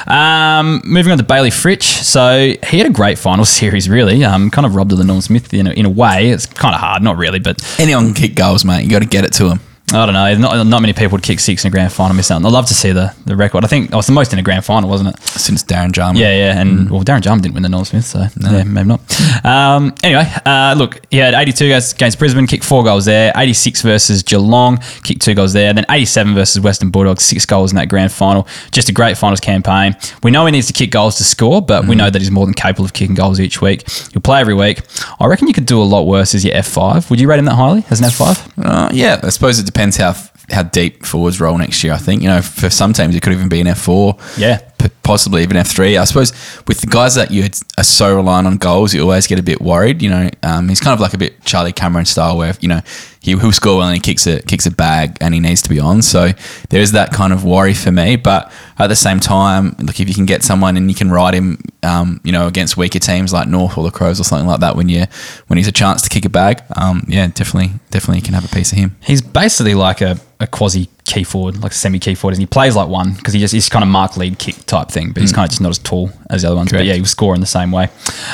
Um, 0.08 0.82
moving 0.84 1.12
on 1.12 1.18
to 1.20 1.24
Bailey 1.24 1.50
Fritsch, 1.52 1.84
so 2.04 2.54
he 2.68 2.78
had 2.80 2.88
a 2.88 2.92
great 2.94 3.18
final 3.20 3.46
series, 3.60 3.88
really. 3.90 4.24
Um, 4.24 4.50
kind 4.50 4.66
of 4.66 4.76
robbed 4.76 4.92
of 4.92 4.98
the 4.98 5.04
Norm 5.04 5.22
Smith 5.22 5.54
in 5.54 5.68
a, 5.68 5.72
in 5.72 5.86
a 5.86 5.90
way. 5.90 6.30
It's 6.30 6.46
kind 6.46 6.74
of 6.76 6.82
hard, 6.82 7.04
not 7.04 7.18
really, 7.18 7.40
but 7.40 7.62
Anyone 7.80 8.06
can 8.08 8.14
kick 8.16 8.36
goals, 8.36 8.66
mate. 8.66 8.84
You 8.84 8.90
got 8.90 9.00
to 9.00 9.06
get 9.06 9.24
it 9.24 9.34
to 9.34 9.50
him. 9.52 9.60
I 9.94 10.06
don't 10.06 10.14
know. 10.14 10.38
Not, 10.38 10.68
not 10.68 10.82
many 10.82 10.94
people 10.94 11.12
would 11.14 11.24
kick 11.24 11.40
six 11.40 11.66
in 11.66 11.70
a 11.70 11.72
grand 11.72 11.92
final. 11.92 12.16
Miss 12.16 12.32
out. 12.32 12.44
I'd 12.46 12.52
love 12.52 12.66
to 12.68 12.74
see 12.74 12.92
the, 12.92 13.14
the 13.26 13.36
record. 13.36 13.64
I 13.66 13.68
think 13.68 13.92
it 13.92 13.96
was 13.96 14.08
the 14.08 14.14
most 14.14 14.32
in 14.32 14.40
a 14.40 14.42
grand 14.44 14.64
final, 14.64 14.90
wasn't 14.90 15.10
it? 15.10 15.22
Since 15.22 15.64
Darren 15.64 15.92
Jarman. 15.92 16.22
Yeah, 16.22 16.34
yeah, 16.34 16.60
and 16.60 16.90
well, 16.90 17.04
Darren 17.04 17.22
Jarman 17.22 17.42
didn't 17.42 17.56
win 17.56 17.64
the 17.64 17.70
Norm 17.70 17.84
Smith, 17.86 18.06
so 18.06 18.20
yeah, 18.40 18.64
maybe 18.64 18.88
not. 18.88 19.46
Um, 19.46 19.94
anyway, 20.04 20.32
uh, 20.46 20.76
look, 20.78 21.02
he 21.12 21.18
had 21.18 21.34
82 21.34 21.70
goals 21.70 21.94
against 21.94 22.20
Brisbane, 22.20 22.48
kicked 22.48 22.64
four 22.64 22.84
goals 22.84 23.06
there. 23.06 23.34
86 23.36 23.82
versus 23.82 24.24
Geelong, 24.24 24.78
kicked 25.04 25.22
two 25.22 25.34
goals 25.34 25.54
there. 25.54 25.74
Then 25.74 25.86
87 25.90 26.34
versus 26.36 26.62
Western 26.62 26.90
Bulldogs, 26.90 27.24
six 27.24 27.46
goals 27.46 27.72
in 27.72 27.76
that 27.76 27.90
grand 27.90 28.12
final. 28.12 28.48
Just 28.72 28.88
a 28.88 28.94
great 28.94 29.18
finals 29.18 29.40
campaign. 29.42 29.96
We 30.24 30.32
know 30.32 30.46
he 30.46 30.52
needs 30.52 30.68
to 30.68 30.74
kick 30.74 30.92
goals 30.92 31.18
to 31.18 31.24
score, 31.24 31.62
but 31.62 31.86
we 31.86 31.96
know 31.96 32.10
that 32.10 32.22
he's 32.22 32.32
more 32.32 32.46
than 32.46 32.54
capable 32.54 32.86
of 32.86 32.94
kicking 32.94 33.16
goals 33.16 33.40
each 33.40 33.62
week. 33.62 33.90
He'll 34.12 34.22
play 34.22 34.40
every 34.40 34.54
week. 34.54 34.82
I 35.20 35.28
reckon 35.28 35.48
you 35.48 35.54
could 35.54 35.66
do 35.66 35.82
a 35.82 35.84
lot 35.84 36.04
worse 36.04 36.34
as 36.34 36.46
your 36.46 36.56
F5. 36.56 37.10
Would 37.10 37.20
you 37.20 37.28
rate 37.28 37.40
him 37.40 37.46
that 37.46 37.56
highly 37.56 37.84
as 37.90 38.00
an 38.00 38.08
F5? 38.08 38.64
Uh, 38.64 38.90
yeah, 38.94 39.20
I 39.22 39.30
suppose 39.30 39.60
it 39.60 39.66
depends 39.66 39.81
how 39.98 40.14
how 40.50 40.64
deep 40.64 41.06
forwards 41.06 41.40
roll 41.40 41.58
next 41.58 41.84
year. 41.84 41.94
I 41.94 41.98
think 41.98 42.22
you 42.22 42.28
know 42.28 42.42
for 42.42 42.70
some 42.70 42.94
teams 42.94 43.16
it 43.16 43.22
could 43.22 43.34
even 43.34 43.50
be 43.50 43.62
an 43.62 43.68
F 43.68 43.80
four. 43.80 44.18
Yeah. 44.38 44.60
Possibly 45.04 45.44
even 45.44 45.58
F 45.58 45.68
three. 45.68 45.98
I 45.98 46.06
suppose 46.06 46.32
with 46.68 46.82
the 46.82 46.88
guys 46.88 47.16
that 47.16 47.32
you 47.32 47.50
are 47.78 47.84
so 47.84 48.16
reliant 48.16 48.48
on 48.48 48.58
goals, 48.58 48.94
you 48.94 49.02
always 49.02 49.28
get 49.28 49.40
a 49.40 49.44
bit 49.44 49.62
worried. 49.62 50.02
You 50.02 50.10
know, 50.10 50.30
um, 50.44 50.70
he's 50.70 50.80
kind 50.80 50.94
of 50.94 51.00
like 51.00 51.14
a 51.14 51.18
bit 51.18 51.44
Charlie 51.44 51.74
Cameron 51.74 52.06
style, 52.06 52.38
where 52.38 52.54
you 52.60 52.70
know 52.70 52.82
he 53.22 53.36
will 53.36 53.52
score 53.52 53.78
well 53.78 53.88
and 53.88 53.96
he 53.96 54.02
kicks 54.02 54.26
a 54.26 54.42
kicks 54.42 54.66
a 54.66 54.72
bag 54.72 55.18
and 55.22 55.34
he 55.34 55.40
needs 55.40 55.62
to 55.64 55.70
be 55.70 55.80
on. 55.80 56.02
So 56.02 56.30
there 56.70 56.82
is 56.82 56.94
that 56.94 57.12
kind 57.12 57.34
of 57.34 57.44
worry 57.44 57.74
for 57.74 57.92
me. 57.92 58.16
But 58.16 58.52
at 58.80 58.88
the 58.88 58.96
same 58.96 59.20
time, 59.20 59.76
look 59.80 60.00
if 60.00 60.08
you 60.08 60.16
can 60.16 60.26
get 60.26 60.44
someone 60.44 60.78
and 60.78 60.90
you 60.90 60.96
can 60.96 61.12
ride 61.12 61.34
him, 61.34 61.60
um, 61.84 62.20
you 62.24 62.32
know, 62.32 62.48
against 62.48 62.78
weaker 62.78 63.00
teams 63.00 63.32
like 63.32 63.48
North 63.48 63.78
or 63.78 63.84
the 63.84 63.92
Crows 63.92 64.20
or 64.20 64.24
something 64.24 64.48
like 64.48 64.62
that, 64.62 64.76
when 64.76 64.90
you 64.90 65.06
when 65.48 65.58
he's 65.58 65.68
a 65.68 65.72
chance 65.72 66.02
to 66.02 66.10
kick 66.10 66.26
a 66.26 66.30
bag, 66.30 66.64
um, 66.76 67.06
yeah, 67.08 67.28
definitely 67.28 67.72
definitely 67.92 68.18
you 68.18 68.24
can 68.24 68.34
have 68.34 68.46
a 68.46 68.56
piece 68.56 68.72
of 68.72 68.78
him. 68.78 68.96
He's 69.02 69.22
basically 69.22 69.76
like 69.76 70.02
a, 70.02 70.18
a 70.40 70.48
quasi 70.48 70.90
key 71.12 71.24
forward, 71.24 71.62
like 71.62 71.74
a 71.74 71.76
semi 71.76 72.00
key 72.00 72.16
forward, 72.16 72.36
and 72.36 72.42
he 72.42 72.46
plays 72.46 72.76
like 72.76 72.88
one 72.88 73.14
because 73.14 73.34
he 73.34 73.40
just 73.40 73.54
he's 73.54 73.68
kind 73.70 73.84
of 73.84 73.90
mark 73.90 74.16
lead 74.16 74.40
kick 74.40 74.56
type 74.66 74.90
thing, 74.90 75.12
but 75.12 75.22
he's 75.22 75.34
kind 75.34 75.46
of 75.46 75.50
just 75.50 75.62
not 75.62 75.70
as 75.70 75.78
tall 75.78 76.10
as 76.30 76.44
the 76.44 76.48
other 76.48 76.56
ones. 76.56 76.72
But 76.72 76.86
yeah, 76.86 76.94
he 76.94 77.02
was 77.02 77.12
scoring 77.12 77.42
the 77.42 77.48
same 77.48 77.72
way. 77.72 77.90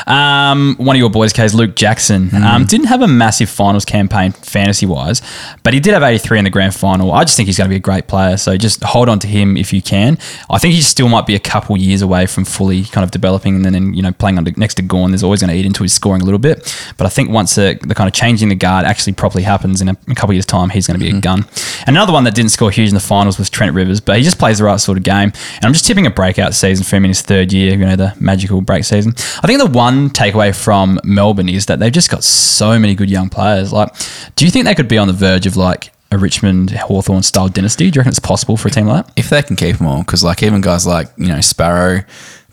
Um, 0.05 0.75
one 0.77 0.95
of 0.95 0.99
your 0.99 1.09
boys, 1.09 1.33
K's 1.33 1.55
Luke 1.55 1.75
Jackson, 1.75 2.29
um, 2.43 2.65
didn't 2.65 2.87
have 2.87 3.01
a 3.01 3.07
massive 3.07 3.49
finals 3.49 3.83
campaign 3.83 4.31
fantasy 4.31 4.85
wise, 4.85 5.21
but 5.63 5.73
he 5.73 5.79
did 5.79 5.93
have 5.93 6.03
83 6.03 6.39
in 6.39 6.43
the 6.43 6.49
grand 6.51 6.75
final. 6.75 7.11
I 7.11 7.23
just 7.23 7.35
think 7.35 7.47
he's 7.47 7.57
going 7.57 7.67
to 7.67 7.73
be 7.73 7.77
a 7.77 7.79
great 7.79 8.07
player, 8.07 8.37
so 8.37 8.55
just 8.57 8.83
hold 8.83 9.09
on 9.09 9.19
to 9.19 9.27
him 9.27 9.57
if 9.57 9.73
you 9.73 9.81
can. 9.81 10.17
I 10.49 10.59
think 10.59 10.75
he 10.75 10.81
still 10.81 11.09
might 11.09 11.25
be 11.25 11.35
a 11.35 11.39
couple 11.39 11.75
years 11.77 12.01
away 12.01 12.27
from 12.27 12.45
fully 12.45 12.83
kind 12.83 13.03
of 13.03 13.11
developing, 13.11 13.65
and 13.65 13.73
then 13.73 13.93
you 13.93 14.03
know 14.03 14.11
playing 14.11 14.37
under 14.37 14.51
next 14.55 14.75
to 14.75 14.83
Gawn, 14.83 15.11
there's 15.11 15.23
always 15.23 15.41
going 15.41 15.51
to 15.51 15.57
eat 15.57 15.65
into 15.65 15.83
his 15.83 15.93
scoring 15.93 16.21
a 16.21 16.25
little 16.25 16.39
bit. 16.39 16.57
But 16.97 17.07
I 17.07 17.09
think 17.09 17.31
once 17.31 17.55
the, 17.55 17.79
the 17.81 17.95
kind 17.95 18.07
of 18.07 18.13
changing 18.13 18.49
the 18.49 18.55
guard 18.55 18.85
actually 18.85 19.13
properly 19.13 19.43
happens 19.43 19.81
in 19.81 19.89
a, 19.89 19.97
a 20.07 20.15
couple 20.15 20.33
years 20.33 20.45
time, 20.45 20.69
he's 20.69 20.87
going 20.87 20.99
to 20.99 21.03
be 21.03 21.15
a 21.15 21.19
gun. 21.19 21.45
And 21.85 21.95
another 21.95 22.13
one 22.13 22.23
that 22.25 22.35
didn't 22.35 22.51
score 22.51 22.66
huge 22.71 22.89
in 22.89 22.93
the 22.93 22.99
finals 22.99 23.37
was 23.37 23.49
Trent 23.49 23.73
Rivers, 23.73 23.99
but 23.99 24.17
he 24.17 24.23
just 24.23 24.39
plays 24.39 24.59
the 24.59 24.65
right 24.65 24.79
sort 24.79 24.97
of 24.97 25.03
game. 25.03 25.31
And 25.55 25.65
I'm 25.65 25.73
just 25.73 25.85
tipping 25.85 26.05
a 26.05 26.11
breakout 26.11 26.53
season 26.53 26.85
for 26.85 26.95
him 26.95 27.05
in 27.05 27.09
his 27.09 27.21
third 27.21 27.51
year, 27.53 27.71
you 27.71 27.85
know, 27.85 27.95
the 27.95 28.13
magical 28.19 28.61
break 28.61 28.83
season. 28.83 29.13
I 29.43 29.47
think 29.47 29.59
the 29.59 29.69
one 29.69 30.09
takeaway 30.09 30.55
from 30.55 30.99
Melbourne 31.03 31.49
is 31.49 31.65
that 31.67 31.79
they've 31.79 31.91
just 31.91 32.09
got 32.09 32.23
so 32.23 32.77
many 32.79 32.95
good 32.95 33.09
young 33.09 33.29
players. 33.29 33.73
Like, 33.73 33.93
do 34.35 34.45
you 34.45 34.51
think 34.51 34.65
they 34.65 34.75
could 34.75 34.87
be 34.87 34.97
on 34.97 35.07
the 35.07 35.13
verge 35.13 35.45
of 35.45 35.57
like 35.57 35.91
a 36.11 36.17
Richmond 36.17 36.71
Hawthorn 36.71 37.23
style 37.23 37.49
dynasty? 37.49 37.89
Do 37.91 37.97
you 37.97 38.01
reckon 38.01 38.09
it's 38.11 38.19
possible 38.19 38.57
for 38.57 38.67
a 38.67 38.71
team 38.71 38.87
like 38.87 39.05
that? 39.05 39.13
if 39.17 39.29
they 39.29 39.41
can 39.41 39.55
keep 39.55 39.77
them 39.77 39.87
all, 39.87 39.99
because 39.99 40.23
like 40.23 40.43
even 40.43 40.61
guys 40.61 40.85
like 40.87 41.07
you 41.17 41.27
know 41.27 41.41
Sparrow 41.41 42.03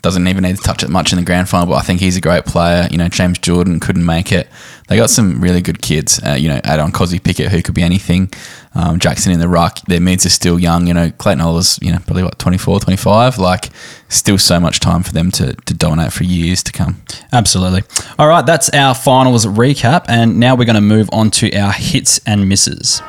doesn't 0.01 0.27
even 0.27 0.43
need 0.43 0.55
to 0.55 0.61
touch 0.61 0.83
it 0.83 0.89
much 0.89 1.11
in 1.11 1.17
the 1.17 1.25
grand 1.25 1.49
final, 1.49 1.65
but 1.65 1.75
I 1.75 1.81
think 1.81 1.99
he's 1.99 2.15
a 2.15 2.21
great 2.21 2.45
player. 2.45 2.87
You 2.91 2.97
know 2.97 3.07
James 3.07 3.37
Jordan 3.39 3.79
couldn't 3.79 4.05
make 4.05 4.31
it. 4.31 4.47
They 4.87 4.97
got 4.97 5.09
some 5.09 5.41
really 5.41 5.61
good 5.61 5.81
kids. 5.81 6.21
Uh, 6.23 6.33
you 6.33 6.49
know, 6.49 6.59
add 6.63 6.79
on 6.79 6.91
Kozzy 6.91 7.23
Pickett, 7.23 7.51
who 7.51 7.61
could 7.61 7.73
be 7.73 7.81
anything. 7.81 8.31
Um, 8.75 8.99
Jackson 8.99 9.31
in 9.31 9.39
the 9.39 9.47
ruck. 9.47 9.79
Their 9.87 10.01
mids 10.01 10.25
are 10.25 10.29
still 10.29 10.59
young. 10.59 10.87
You 10.87 10.93
know, 10.93 11.09
Clayton 11.11 11.41
Oliver, 11.41 11.65
you 11.81 11.91
know, 11.91 11.99
probably 11.99 12.23
what 12.23 12.37
24, 12.39 12.81
25. 12.81 13.37
Like, 13.37 13.69
still 14.09 14.37
so 14.37 14.59
much 14.59 14.79
time 14.81 15.01
for 15.01 15.13
them 15.13 15.31
to, 15.31 15.53
to 15.53 15.73
dominate 15.73 16.11
for 16.11 16.25
years 16.25 16.61
to 16.63 16.71
come. 16.71 17.01
Absolutely. 17.31 17.83
All 18.19 18.27
right, 18.27 18.45
that's 18.45 18.69
our 18.69 18.93
finals 18.93 19.45
recap. 19.45 20.05
And 20.09 20.39
now 20.39 20.55
we're 20.55 20.65
going 20.65 20.75
to 20.75 20.81
move 20.81 21.09
on 21.13 21.31
to 21.31 21.55
our 21.57 21.71
hits 21.71 22.19
and 22.27 22.49
misses. 22.49 23.01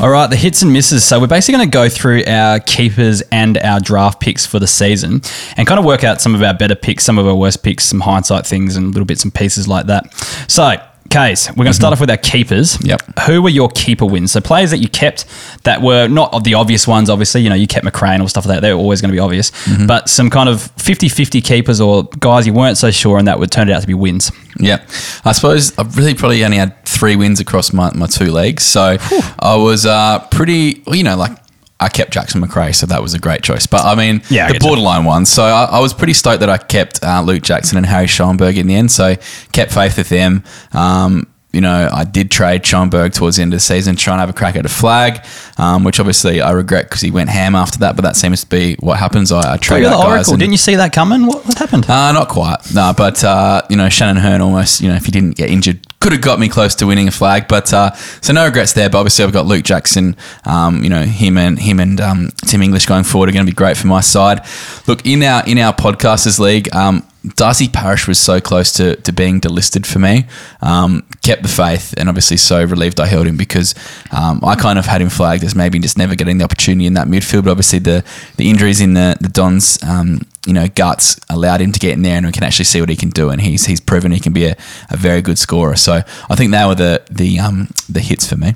All 0.00 0.08
right, 0.08 0.30
the 0.30 0.36
hits 0.36 0.62
and 0.62 0.72
misses. 0.72 1.04
So 1.04 1.20
we're 1.20 1.26
basically 1.26 1.58
going 1.58 1.70
to 1.70 1.76
go 1.76 1.90
through 1.90 2.24
our 2.26 2.58
keepers 2.58 3.20
and 3.30 3.58
our 3.58 3.80
draft 3.80 4.18
picks 4.18 4.46
for 4.46 4.58
the 4.58 4.66
season 4.66 5.20
and 5.58 5.68
kind 5.68 5.78
of 5.78 5.84
work 5.84 6.04
out 6.04 6.22
some 6.22 6.34
of 6.34 6.42
our 6.42 6.54
better 6.54 6.74
picks, 6.74 7.04
some 7.04 7.18
of 7.18 7.26
our 7.26 7.34
worst 7.34 7.62
picks, 7.62 7.84
some 7.84 8.00
hindsight 8.00 8.46
things, 8.46 8.76
and 8.76 8.94
little 8.94 9.04
bits 9.04 9.24
and 9.24 9.34
pieces 9.34 9.68
like 9.68 9.88
that. 9.88 10.10
So, 10.48 10.76
Kaes, 11.10 11.50
we're 11.50 11.64
going 11.64 11.66
to 11.66 11.74
start 11.74 11.92
mm-hmm. 11.92 11.94
off 11.94 12.00
with 12.00 12.10
our 12.10 12.16
keepers. 12.16 12.78
Yep. 12.86 13.18
Who 13.26 13.42
were 13.42 13.48
your 13.48 13.68
keeper 13.68 14.06
wins? 14.06 14.30
So 14.30 14.40
players 14.40 14.70
that 14.70 14.78
you 14.78 14.88
kept 14.88 15.26
that 15.64 15.82
were 15.82 16.06
not 16.06 16.32
of 16.32 16.44
the 16.44 16.54
obvious 16.54 16.86
ones, 16.86 17.10
obviously. 17.10 17.42
You 17.42 17.48
know, 17.48 17.56
you 17.56 17.66
kept 17.66 17.84
Macrae 17.84 18.20
or 18.20 18.28
stuff 18.28 18.46
like 18.46 18.56
that. 18.56 18.60
They're 18.60 18.74
always 18.74 19.00
going 19.00 19.10
to 19.10 19.14
be 19.14 19.18
obvious. 19.18 19.50
Mm-hmm. 19.50 19.86
But 19.86 20.08
some 20.08 20.30
kind 20.30 20.48
of 20.48 20.58
50-50 20.76 21.44
keepers 21.44 21.80
or 21.80 22.04
guys 22.20 22.46
you 22.46 22.52
weren't 22.52 22.78
so 22.78 22.92
sure 22.92 23.18
and 23.18 23.26
that 23.26 23.40
would 23.40 23.50
turn 23.50 23.68
it 23.68 23.72
out 23.72 23.80
to 23.80 23.88
be 23.88 23.94
wins. 23.94 24.30
Yeah, 24.58 24.84
I 25.24 25.32
suppose 25.32 25.76
I 25.78 25.82
really 25.82 26.14
probably 26.14 26.44
only 26.44 26.58
had 26.58 26.84
three 26.84 27.16
wins 27.16 27.40
across 27.40 27.72
my, 27.72 27.92
my 27.94 28.06
two 28.06 28.30
legs, 28.30 28.64
so 28.64 28.96
I 29.38 29.56
was 29.56 29.86
uh, 29.86 30.26
pretty. 30.30 30.82
You 30.86 31.04
know, 31.04 31.16
like 31.16 31.32
I 31.80 31.88
kept 31.88 32.12
Jackson 32.12 32.40
Macrae, 32.40 32.72
so 32.72 32.86
that 32.86 33.02
was 33.02 33.14
a 33.14 33.18
great 33.18 33.42
choice. 33.42 33.66
But 33.66 33.84
I 33.84 33.94
mean, 33.94 34.22
Yeah, 34.28 34.46
I 34.48 34.52
the 34.52 34.58
borderline 34.58 35.04
ones. 35.04 35.30
So 35.30 35.42
I, 35.44 35.64
I 35.64 35.80
was 35.80 35.94
pretty 35.94 36.12
stoked 36.12 36.40
that 36.40 36.50
I 36.50 36.58
kept 36.58 37.02
uh, 37.02 37.22
Luke 37.22 37.42
Jackson 37.42 37.78
and 37.78 37.86
Harry 37.86 38.06
Schoenberg 38.06 38.58
in 38.58 38.66
the 38.66 38.74
end. 38.74 38.90
So 38.90 39.16
kept 39.52 39.72
faith 39.72 39.96
with 39.96 40.08
them. 40.10 40.44
Um, 40.72 41.26
you 41.52 41.60
know, 41.60 41.88
I 41.92 42.04
did 42.04 42.30
trade 42.30 42.64
Schoenberg 42.64 43.12
towards 43.12 43.36
the 43.36 43.42
end 43.42 43.52
of 43.52 43.56
the 43.56 43.60
season, 43.60 43.96
try 43.96 44.14
and 44.14 44.20
have 44.20 44.30
a 44.30 44.32
crack 44.32 44.54
at 44.54 44.64
a 44.64 44.68
flag, 44.68 45.26
um, 45.58 45.82
which 45.82 45.98
obviously 45.98 46.40
I 46.40 46.52
regret 46.52 46.84
because 46.84 47.00
he 47.00 47.10
went 47.10 47.28
ham 47.28 47.56
after 47.56 47.78
that. 47.80 47.96
But 47.96 48.02
that 48.02 48.14
seems 48.14 48.42
to 48.42 48.48
be 48.48 48.76
what 48.78 48.98
happens. 48.98 49.32
I, 49.32 49.54
I 49.54 49.56
trade 49.56 49.84
the 49.84 49.96
Oracle. 49.96 50.36
Didn't 50.36 50.52
you 50.52 50.58
see 50.58 50.76
that 50.76 50.92
coming? 50.92 51.26
What, 51.26 51.44
what 51.46 51.58
happened? 51.58 51.90
uh, 51.90 52.12
not 52.12 52.28
quite. 52.28 52.58
No, 52.72 52.92
but 52.96 53.24
uh, 53.24 53.62
you 53.68 53.76
know, 53.76 53.88
Shannon 53.88 54.16
Hurn 54.22 54.40
almost, 54.40 54.80
you 54.80 54.88
know, 54.88 54.94
if 54.94 55.06
he 55.06 55.10
didn't 55.10 55.36
get 55.36 55.50
injured, 55.50 55.84
could 56.00 56.12
have 56.12 56.22
got 56.22 56.38
me 56.38 56.48
close 56.48 56.74
to 56.76 56.86
winning 56.86 57.08
a 57.08 57.10
flag. 57.10 57.46
But 57.46 57.72
uh, 57.72 57.94
so 57.94 58.32
no 58.32 58.46
regrets 58.46 58.72
there. 58.72 58.88
But 58.88 58.98
obviously, 58.98 59.24
I've 59.24 59.32
got 59.32 59.46
Luke 59.46 59.64
Jackson. 59.64 60.16
Um, 60.44 60.82
you 60.82 60.90
know, 60.90 61.02
him 61.02 61.36
and 61.38 61.58
him 61.58 61.78
and 61.78 62.00
um, 62.00 62.30
Tim 62.46 62.62
English 62.62 62.86
going 62.86 63.04
forward 63.04 63.28
are 63.28 63.32
going 63.32 63.46
to 63.46 63.50
be 63.50 63.54
great 63.54 63.76
for 63.76 63.86
my 63.86 64.00
side. 64.00 64.40
Look 64.86 65.06
in 65.06 65.22
our 65.22 65.46
in 65.46 65.58
our 65.58 65.74
podcasters 65.74 66.38
league. 66.38 66.74
Um, 66.74 67.06
Darcy 67.36 67.68
Parish 67.68 68.08
was 68.08 68.18
so 68.18 68.40
close 68.40 68.72
to, 68.72 68.96
to 68.96 69.12
being 69.12 69.40
delisted 69.40 69.84
for 69.84 69.98
me. 69.98 70.26
Um, 70.62 71.06
kept 71.22 71.42
the 71.42 71.48
faith, 71.48 71.92
and 71.98 72.08
obviously 72.08 72.38
so 72.38 72.64
relieved 72.64 72.98
I 72.98 73.06
held 73.06 73.26
him 73.26 73.36
because 73.36 73.74
um, 74.10 74.40
I 74.42 74.54
kind 74.56 74.78
of 74.78 74.86
had 74.86 75.02
him 75.02 75.10
flagged 75.10 75.44
as 75.44 75.54
maybe 75.54 75.78
just 75.78 75.98
never 75.98 76.14
getting 76.14 76.38
the 76.38 76.44
opportunity 76.44 76.86
in 76.86 76.94
that 76.94 77.08
midfield. 77.08 77.44
But 77.44 77.50
obviously 77.50 77.78
the 77.78 78.04
the 78.36 78.48
injuries 78.48 78.80
in 78.80 78.94
the 78.94 79.18
the 79.20 79.28
Dons, 79.28 79.78
um, 79.82 80.22
you 80.46 80.52
know, 80.52 80.68
guts 80.68 81.20
allowed 81.28 81.60
him 81.60 81.72
to 81.72 81.78
get 81.78 81.92
in 81.92 82.02
there, 82.02 82.16
and 82.16 82.26
we 82.26 82.32
can 82.32 82.44
actually 82.44 82.64
see 82.64 82.80
what 82.80 82.88
he 82.88 82.96
can 82.96 83.10
do. 83.10 83.30
And 83.30 83.40
he's 83.40 83.66
he's 83.66 83.80
proven 83.80 84.12
he 84.12 84.20
can 84.20 84.32
be 84.32 84.46
a, 84.46 84.56
a 84.88 84.96
very 84.96 85.20
good 85.20 85.38
scorer. 85.38 85.76
So 85.76 86.02
I 86.30 86.36
think 86.36 86.52
they 86.52 86.64
were 86.64 86.74
the 86.74 87.02
the 87.10 87.38
um, 87.38 87.68
the 87.88 88.00
hits 88.00 88.26
for 88.26 88.36
me. 88.36 88.54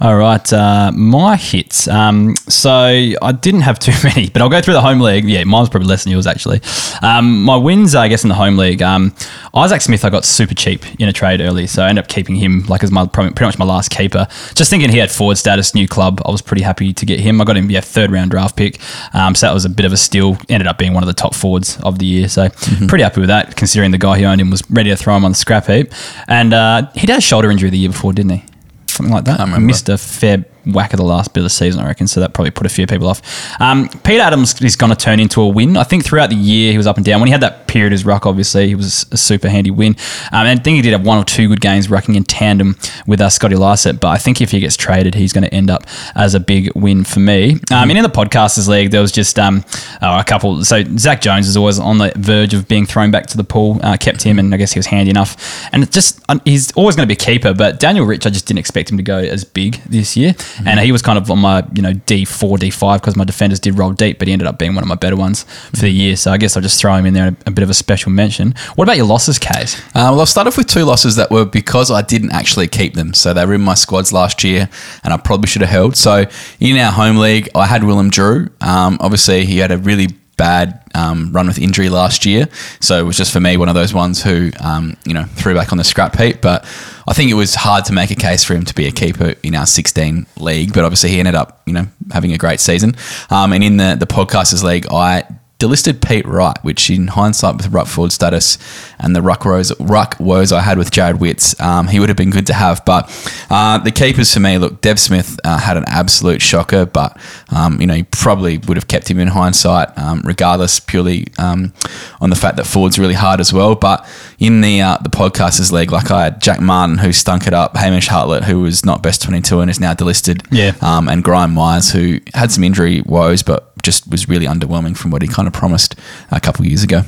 All 0.00 0.16
right, 0.16 0.52
uh, 0.52 0.90
my 0.94 1.36
hits. 1.36 1.86
Um, 1.86 2.34
so 2.48 2.70
I 2.70 3.32
didn't 3.40 3.60
have 3.62 3.78
too 3.78 3.92
many, 4.02 4.28
but 4.28 4.42
I'll 4.42 4.48
go 4.48 4.60
through 4.60 4.74
the 4.74 4.80
home 4.80 5.00
league. 5.00 5.24
Yeah, 5.24 5.44
mine 5.44 5.60
was 5.60 5.68
probably 5.68 5.88
less 5.88 6.04
than 6.04 6.12
yours 6.12 6.26
actually. 6.26 6.60
Um, 7.02 7.42
my 7.42 7.56
wins, 7.56 7.94
I 7.94 8.08
guess, 8.08 8.24
in 8.24 8.28
the 8.28 8.34
home 8.34 8.56
league. 8.56 8.82
Um, 8.82 9.14
Isaac 9.54 9.80
Smith, 9.80 10.04
I 10.04 10.10
got 10.10 10.24
super 10.24 10.54
cheap 10.54 10.84
in 11.00 11.08
a 11.08 11.12
trade 11.12 11.40
early, 11.40 11.66
so 11.66 11.82
I 11.82 11.88
ended 11.88 12.04
up 12.04 12.08
keeping 12.08 12.36
him 12.36 12.64
like 12.68 12.82
as 12.82 12.90
my 12.90 13.06
pretty 13.06 13.44
much 13.44 13.58
my 13.58 13.64
last 13.64 13.90
keeper. 13.90 14.26
Just 14.54 14.70
thinking 14.70 14.90
he 14.90 14.98
had 14.98 15.10
forward 15.10 15.36
status, 15.38 15.74
new 15.74 15.86
club. 15.86 16.20
I 16.24 16.30
was 16.30 16.42
pretty 16.42 16.62
happy 16.62 16.92
to 16.92 17.06
get 17.06 17.20
him. 17.20 17.40
I 17.40 17.44
got 17.44 17.56
him, 17.56 17.70
yeah, 17.70 17.80
third 17.80 18.10
round 18.10 18.30
draft 18.30 18.56
pick. 18.56 18.80
Um, 19.14 19.34
so 19.34 19.46
that 19.46 19.54
was 19.54 19.64
a 19.64 19.70
bit 19.70 19.86
of 19.86 19.92
a 19.92 19.96
steal. 19.96 20.38
Ended 20.48 20.66
up 20.66 20.78
being 20.78 20.94
one 20.94 21.02
of 21.02 21.06
the 21.06 21.14
top 21.14 21.34
forwards 21.34 21.78
of 21.80 21.98
the 21.98 22.06
year. 22.06 22.28
So 22.28 22.48
pretty 22.88 23.02
happy 23.02 23.20
with 23.20 23.28
that, 23.28 23.56
considering 23.56 23.90
the 23.90 23.98
guy 23.98 24.18
who 24.18 24.24
owned 24.24 24.40
him 24.40 24.50
was 24.50 24.62
ready 24.70 24.90
to 24.90 24.96
throw 24.96 25.16
him 25.16 25.24
on 25.24 25.32
the 25.32 25.36
scrap 25.36 25.66
heap. 25.66 25.92
And 26.28 26.54
uh, 26.54 26.90
he 26.94 27.00
had 27.00 27.10
a 27.10 27.20
shoulder 27.20 27.50
injury 27.50 27.70
the 27.70 27.78
year 27.78 27.90
before, 27.90 28.12
didn't 28.12 28.32
he? 28.32 28.44
Something 28.92 29.14
like 29.14 29.24
that. 29.24 29.40
remember. 29.40 29.66
Missed 29.66 29.88
a 29.88 29.96
fair 29.96 30.44
whack 30.66 30.92
of 30.92 30.98
the 30.98 31.04
last 31.04 31.34
bit 31.34 31.40
of 31.40 31.44
the 31.44 31.50
season, 31.50 31.82
I 31.82 31.86
reckon. 31.86 32.06
So 32.06 32.20
that 32.20 32.34
probably 32.34 32.50
put 32.50 32.66
a 32.66 32.70
few 32.70 32.86
people 32.86 33.08
off. 33.08 33.20
Um, 33.60 33.88
Pete 33.88 34.20
Ladhams 34.20 34.62
is 34.64 34.76
going 34.76 34.90
to 34.90 34.96
turn 34.96 35.20
into 35.20 35.40
a 35.40 35.48
win. 35.48 35.76
I 35.76 35.84
think 35.84 36.04
throughout 36.04 36.30
the 36.30 36.36
year 36.36 36.72
he 36.72 36.76
was 36.76 36.86
up 36.86 36.96
and 36.96 37.04
down. 37.04 37.20
When 37.20 37.28
he 37.28 37.32
had 37.32 37.40
that 37.40 37.66
period 37.66 37.92
as 37.92 38.04
ruck, 38.04 38.26
obviously 38.26 38.68
he 38.68 38.74
was 38.74 39.06
a 39.10 39.16
super 39.16 39.48
handy 39.48 39.70
win. 39.70 39.96
Um, 40.32 40.46
and 40.46 40.60
I 40.60 40.62
think 40.62 40.76
he 40.76 40.82
did 40.82 40.92
have 40.92 41.04
one 41.04 41.18
or 41.18 41.24
two 41.24 41.48
good 41.48 41.60
games 41.60 41.88
rucking 41.88 42.16
in 42.16 42.24
tandem 42.24 42.76
with 43.06 43.20
uh, 43.20 43.30
Scotty 43.30 43.56
Lycett. 43.56 44.00
But 44.00 44.08
I 44.08 44.18
think 44.18 44.40
if 44.40 44.50
he 44.50 44.60
gets 44.60 44.76
traded, 44.76 45.14
he's 45.14 45.32
going 45.32 45.44
to 45.44 45.54
end 45.54 45.70
up 45.70 45.84
as 46.14 46.34
a 46.34 46.40
big 46.40 46.70
win 46.74 47.04
for 47.04 47.20
me. 47.20 47.54
Um, 47.72 47.90
and 47.90 47.92
in 47.92 48.02
the 48.02 48.10
podcasters 48.10 48.68
league, 48.68 48.90
there 48.90 49.00
was 49.00 49.12
just 49.12 49.38
um, 49.38 49.64
oh, 50.00 50.18
a 50.18 50.24
couple. 50.24 50.64
So 50.64 50.82
Zak 50.96 51.20
Jones 51.20 51.48
is 51.48 51.56
always 51.56 51.78
on 51.78 51.98
the 51.98 52.12
verge 52.16 52.54
of 52.54 52.68
being 52.68 52.86
thrown 52.86 53.10
back 53.10 53.26
to 53.28 53.36
the 53.36 53.44
pool. 53.44 53.80
Uh, 53.82 53.96
kept 53.96 54.22
him, 54.22 54.38
and 54.38 54.54
I 54.54 54.56
guess 54.56 54.72
he 54.72 54.78
was 54.78 54.86
handy 54.86 55.10
enough. 55.10 55.68
And 55.72 55.90
just 55.90 56.20
uh, 56.28 56.38
he's 56.44 56.72
always 56.72 56.96
going 56.96 57.08
to 57.08 57.14
be 57.14 57.20
a 57.20 57.24
keeper. 57.24 57.54
But 57.54 57.80
Daniel 57.80 58.06
Rich, 58.06 58.26
I 58.26 58.30
just 58.30 58.46
didn't 58.46 58.60
expect 58.60 58.90
him 58.90 58.96
to 58.96 59.02
go 59.02 59.18
as 59.18 59.44
big 59.44 59.76
this 59.84 60.16
year, 60.16 60.34
and 60.64 60.80
he 60.80 60.92
was 60.92 61.02
kind 61.02 61.18
of 61.18 61.30
on 61.30 61.38
my 61.38 61.64
you 61.74 61.82
know 61.82 61.92
D 61.92 62.24
four 62.24 62.58
D 62.58 62.70
five 62.70 63.00
because 63.00 63.16
my 63.16 63.24
defenders 63.24 63.60
did 63.60 63.78
roll 63.78 63.92
deep, 63.92 64.18
but 64.18 64.28
he 64.28 64.32
ended 64.32 64.46
up 64.46 64.58
being 64.58 64.74
one 64.74 64.84
of 64.84 64.88
my 64.88 64.94
better 64.94 65.16
ones 65.16 65.44
for 65.70 65.82
the 65.82 65.90
year. 65.90 66.16
So 66.16 66.32
I 66.32 66.38
guess 66.38 66.56
I'll 66.56 66.62
just 66.62 66.80
throw 66.80 66.94
him 66.94 67.06
in 67.06 67.14
there, 67.14 67.36
a, 67.46 67.50
bit 67.50 67.62
of 67.62 67.70
a 67.70 67.74
special 67.74 68.10
mention. 68.10 68.54
What 68.74 68.84
about 68.84 68.96
your 68.96 69.06
losses, 69.06 69.38
case? 69.38 69.78
Uh, 69.88 70.10
well, 70.10 70.20
I'll 70.20 70.26
start 70.26 70.46
off 70.46 70.56
with 70.56 70.66
two 70.66 70.84
losses 70.84 71.16
that 71.16 71.30
were 71.30 71.44
because 71.44 71.90
I 71.90 72.02
didn't 72.02 72.32
actually 72.32 72.68
keep 72.68 72.94
them. 72.94 73.14
So 73.14 73.34
they 73.34 73.44
were 73.44 73.54
in 73.54 73.60
my 73.62 73.74
squads 73.74 74.12
last 74.12 74.44
year, 74.44 74.68
and 75.04 75.12
I 75.12 75.16
probably 75.16 75.48
should 75.48 75.62
have 75.62 75.70
held. 75.70 75.96
So 75.96 76.24
in 76.60 76.76
our 76.76 76.92
home 76.92 77.16
league, 77.16 77.48
I 77.54 77.66
had 77.66 77.84
Willem 77.84 78.10
Drew. 78.10 78.48
Um, 78.60 78.98
obviously, 79.00 79.44
he 79.44 79.58
had 79.58 79.72
a 79.72 79.78
really 79.78 80.08
bad 80.42 80.82
um, 80.92 81.32
run 81.32 81.46
with 81.46 81.56
injury 81.58 81.88
last 81.88 82.26
year, 82.26 82.48
so 82.80 82.98
it 82.98 83.04
was 83.04 83.16
just 83.16 83.32
for 83.32 83.38
me 83.38 83.56
one 83.56 83.68
of 83.68 83.76
those 83.76 83.94
ones 83.94 84.20
who 84.20 84.50
um, 84.58 84.96
you 85.04 85.14
know 85.14 85.22
threw 85.36 85.54
back 85.54 85.70
on 85.70 85.78
the 85.78 85.84
scrap 85.84 86.16
heap. 86.16 86.40
But 86.40 86.64
I 87.06 87.12
think 87.12 87.30
it 87.30 87.34
was 87.34 87.54
hard 87.54 87.84
to 87.84 87.92
make 87.92 88.10
a 88.10 88.16
case 88.16 88.42
for 88.42 88.54
him 88.54 88.64
to 88.64 88.74
be 88.74 88.88
a 88.88 88.90
keeper 88.90 89.34
in 89.44 89.54
our 89.54 89.66
16 89.66 90.26
league. 90.38 90.72
But 90.72 90.82
obviously, 90.82 91.10
he 91.10 91.20
ended 91.20 91.36
up 91.36 91.62
you 91.64 91.72
know 91.72 91.86
having 92.10 92.32
a 92.32 92.38
great 92.38 92.58
season. 92.58 92.96
Um, 93.30 93.52
and 93.52 93.62
in 93.62 93.76
the 93.76 93.96
the 93.98 94.06
podcasters 94.06 94.64
league, 94.64 94.86
I 94.90 95.24
delisted 95.62 96.06
Pete 96.06 96.26
Wright, 96.26 96.56
which 96.62 96.90
in 96.90 97.06
hindsight 97.06 97.56
with 97.56 97.68
ruck 97.68 97.86
forward 97.86 98.10
status 98.12 98.58
and 98.98 99.14
the 99.14 99.22
ruck 99.22 99.44
woes, 99.44 99.72
ruck 99.80 100.16
woes 100.18 100.50
I 100.52 100.60
had 100.60 100.76
with 100.78 100.90
Jarrod 100.90 101.20
Witts, 101.20 101.58
um, 101.60 101.86
he 101.88 102.00
would 102.00 102.08
have 102.08 102.16
been 102.16 102.30
good 102.30 102.46
to 102.48 102.54
have. 102.54 102.84
But 102.84 103.08
uh, 103.50 103.78
the 103.78 103.90
keepers 103.92 104.32
for 104.34 104.40
me, 104.40 104.58
look, 104.58 104.80
Dev 104.80 104.98
Smith 104.98 105.38
uh, 105.44 105.58
had 105.58 105.76
an 105.76 105.84
absolute 105.86 106.42
shocker, 106.42 106.84
but 106.86 107.16
um, 107.50 107.80
you 107.80 107.86
know 107.86 107.94
you 107.94 108.04
probably 108.04 108.58
would 108.58 108.76
have 108.76 108.88
kept 108.88 109.08
him 109.10 109.18
in 109.20 109.28
hindsight, 109.28 109.96
um, 109.96 110.22
regardless, 110.24 110.80
purely 110.80 111.26
um, 111.38 111.72
on 112.20 112.30
the 112.30 112.36
fact 112.36 112.56
that 112.56 112.66
forward's 112.66 112.98
really 112.98 113.14
hard 113.14 113.38
as 113.40 113.52
well. 113.52 113.74
But 113.74 114.06
in 114.38 114.60
the 114.62 114.80
uh, 114.82 114.98
the 114.98 115.10
podcasters 115.10 115.70
league, 115.72 115.92
like 115.92 116.10
I 116.10 116.24
had 116.24 116.42
Jack 116.42 116.60
Martin 116.60 116.98
who 116.98 117.12
stunk 117.12 117.46
it 117.46 117.54
up, 117.54 117.76
Hamish 117.76 118.08
Hartlett 118.08 118.44
who 118.44 118.60
was 118.60 118.84
not 118.84 119.02
best 119.02 119.22
twenty 119.22 119.40
two 119.40 119.60
and 119.60 119.70
is 119.70 119.78
now 119.80 119.94
delisted, 119.94 120.44
Yeah. 120.50 120.72
um, 120.80 121.08
and 121.08 121.22
Graham 121.22 121.52
Myers 121.54 121.90
who 121.92 122.18
had 122.34 122.50
some 122.50 122.64
injury 122.64 123.02
woes, 123.06 123.42
but 123.42 123.71
just 123.82 124.08
was 124.10 124.28
really 124.28 124.46
underwhelming 124.46 124.96
from 124.96 125.10
what 125.10 125.22
he 125.22 125.28
kind 125.28 125.46
of 125.46 125.54
promised 125.54 125.94
a 126.30 126.40
couple 126.40 126.62
of 126.62 126.68
years 126.68 126.82
ago. 126.82 127.02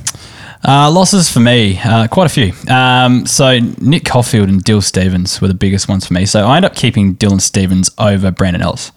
Uh, 0.67 0.91
losses 0.91 1.29
for 1.31 1.41
me, 1.41 1.79
uh, 1.85 2.07
quite 2.09 2.25
a 2.25 2.29
few. 2.31 2.53
Um, 2.73 3.27
so 3.27 3.59
Nick 3.81 4.05
Coffield 4.07 4.49
and 4.49 4.65
Dill 4.65 4.81
Stephens 4.81 5.41
were 5.41 5.49
the 5.49 5.55
biggest 5.55 5.89
ones 5.89 6.07
for 6.07 6.15
me. 6.15 6.25
So 6.25 6.47
I 6.47 6.57
ended 6.57 6.71
up 6.71 6.77
keeping 6.77 7.17
Dylan 7.17 7.41
Stephens 7.41 7.91
over 7.99 8.31
Brandon 8.31 8.63
Ellis 8.63 8.91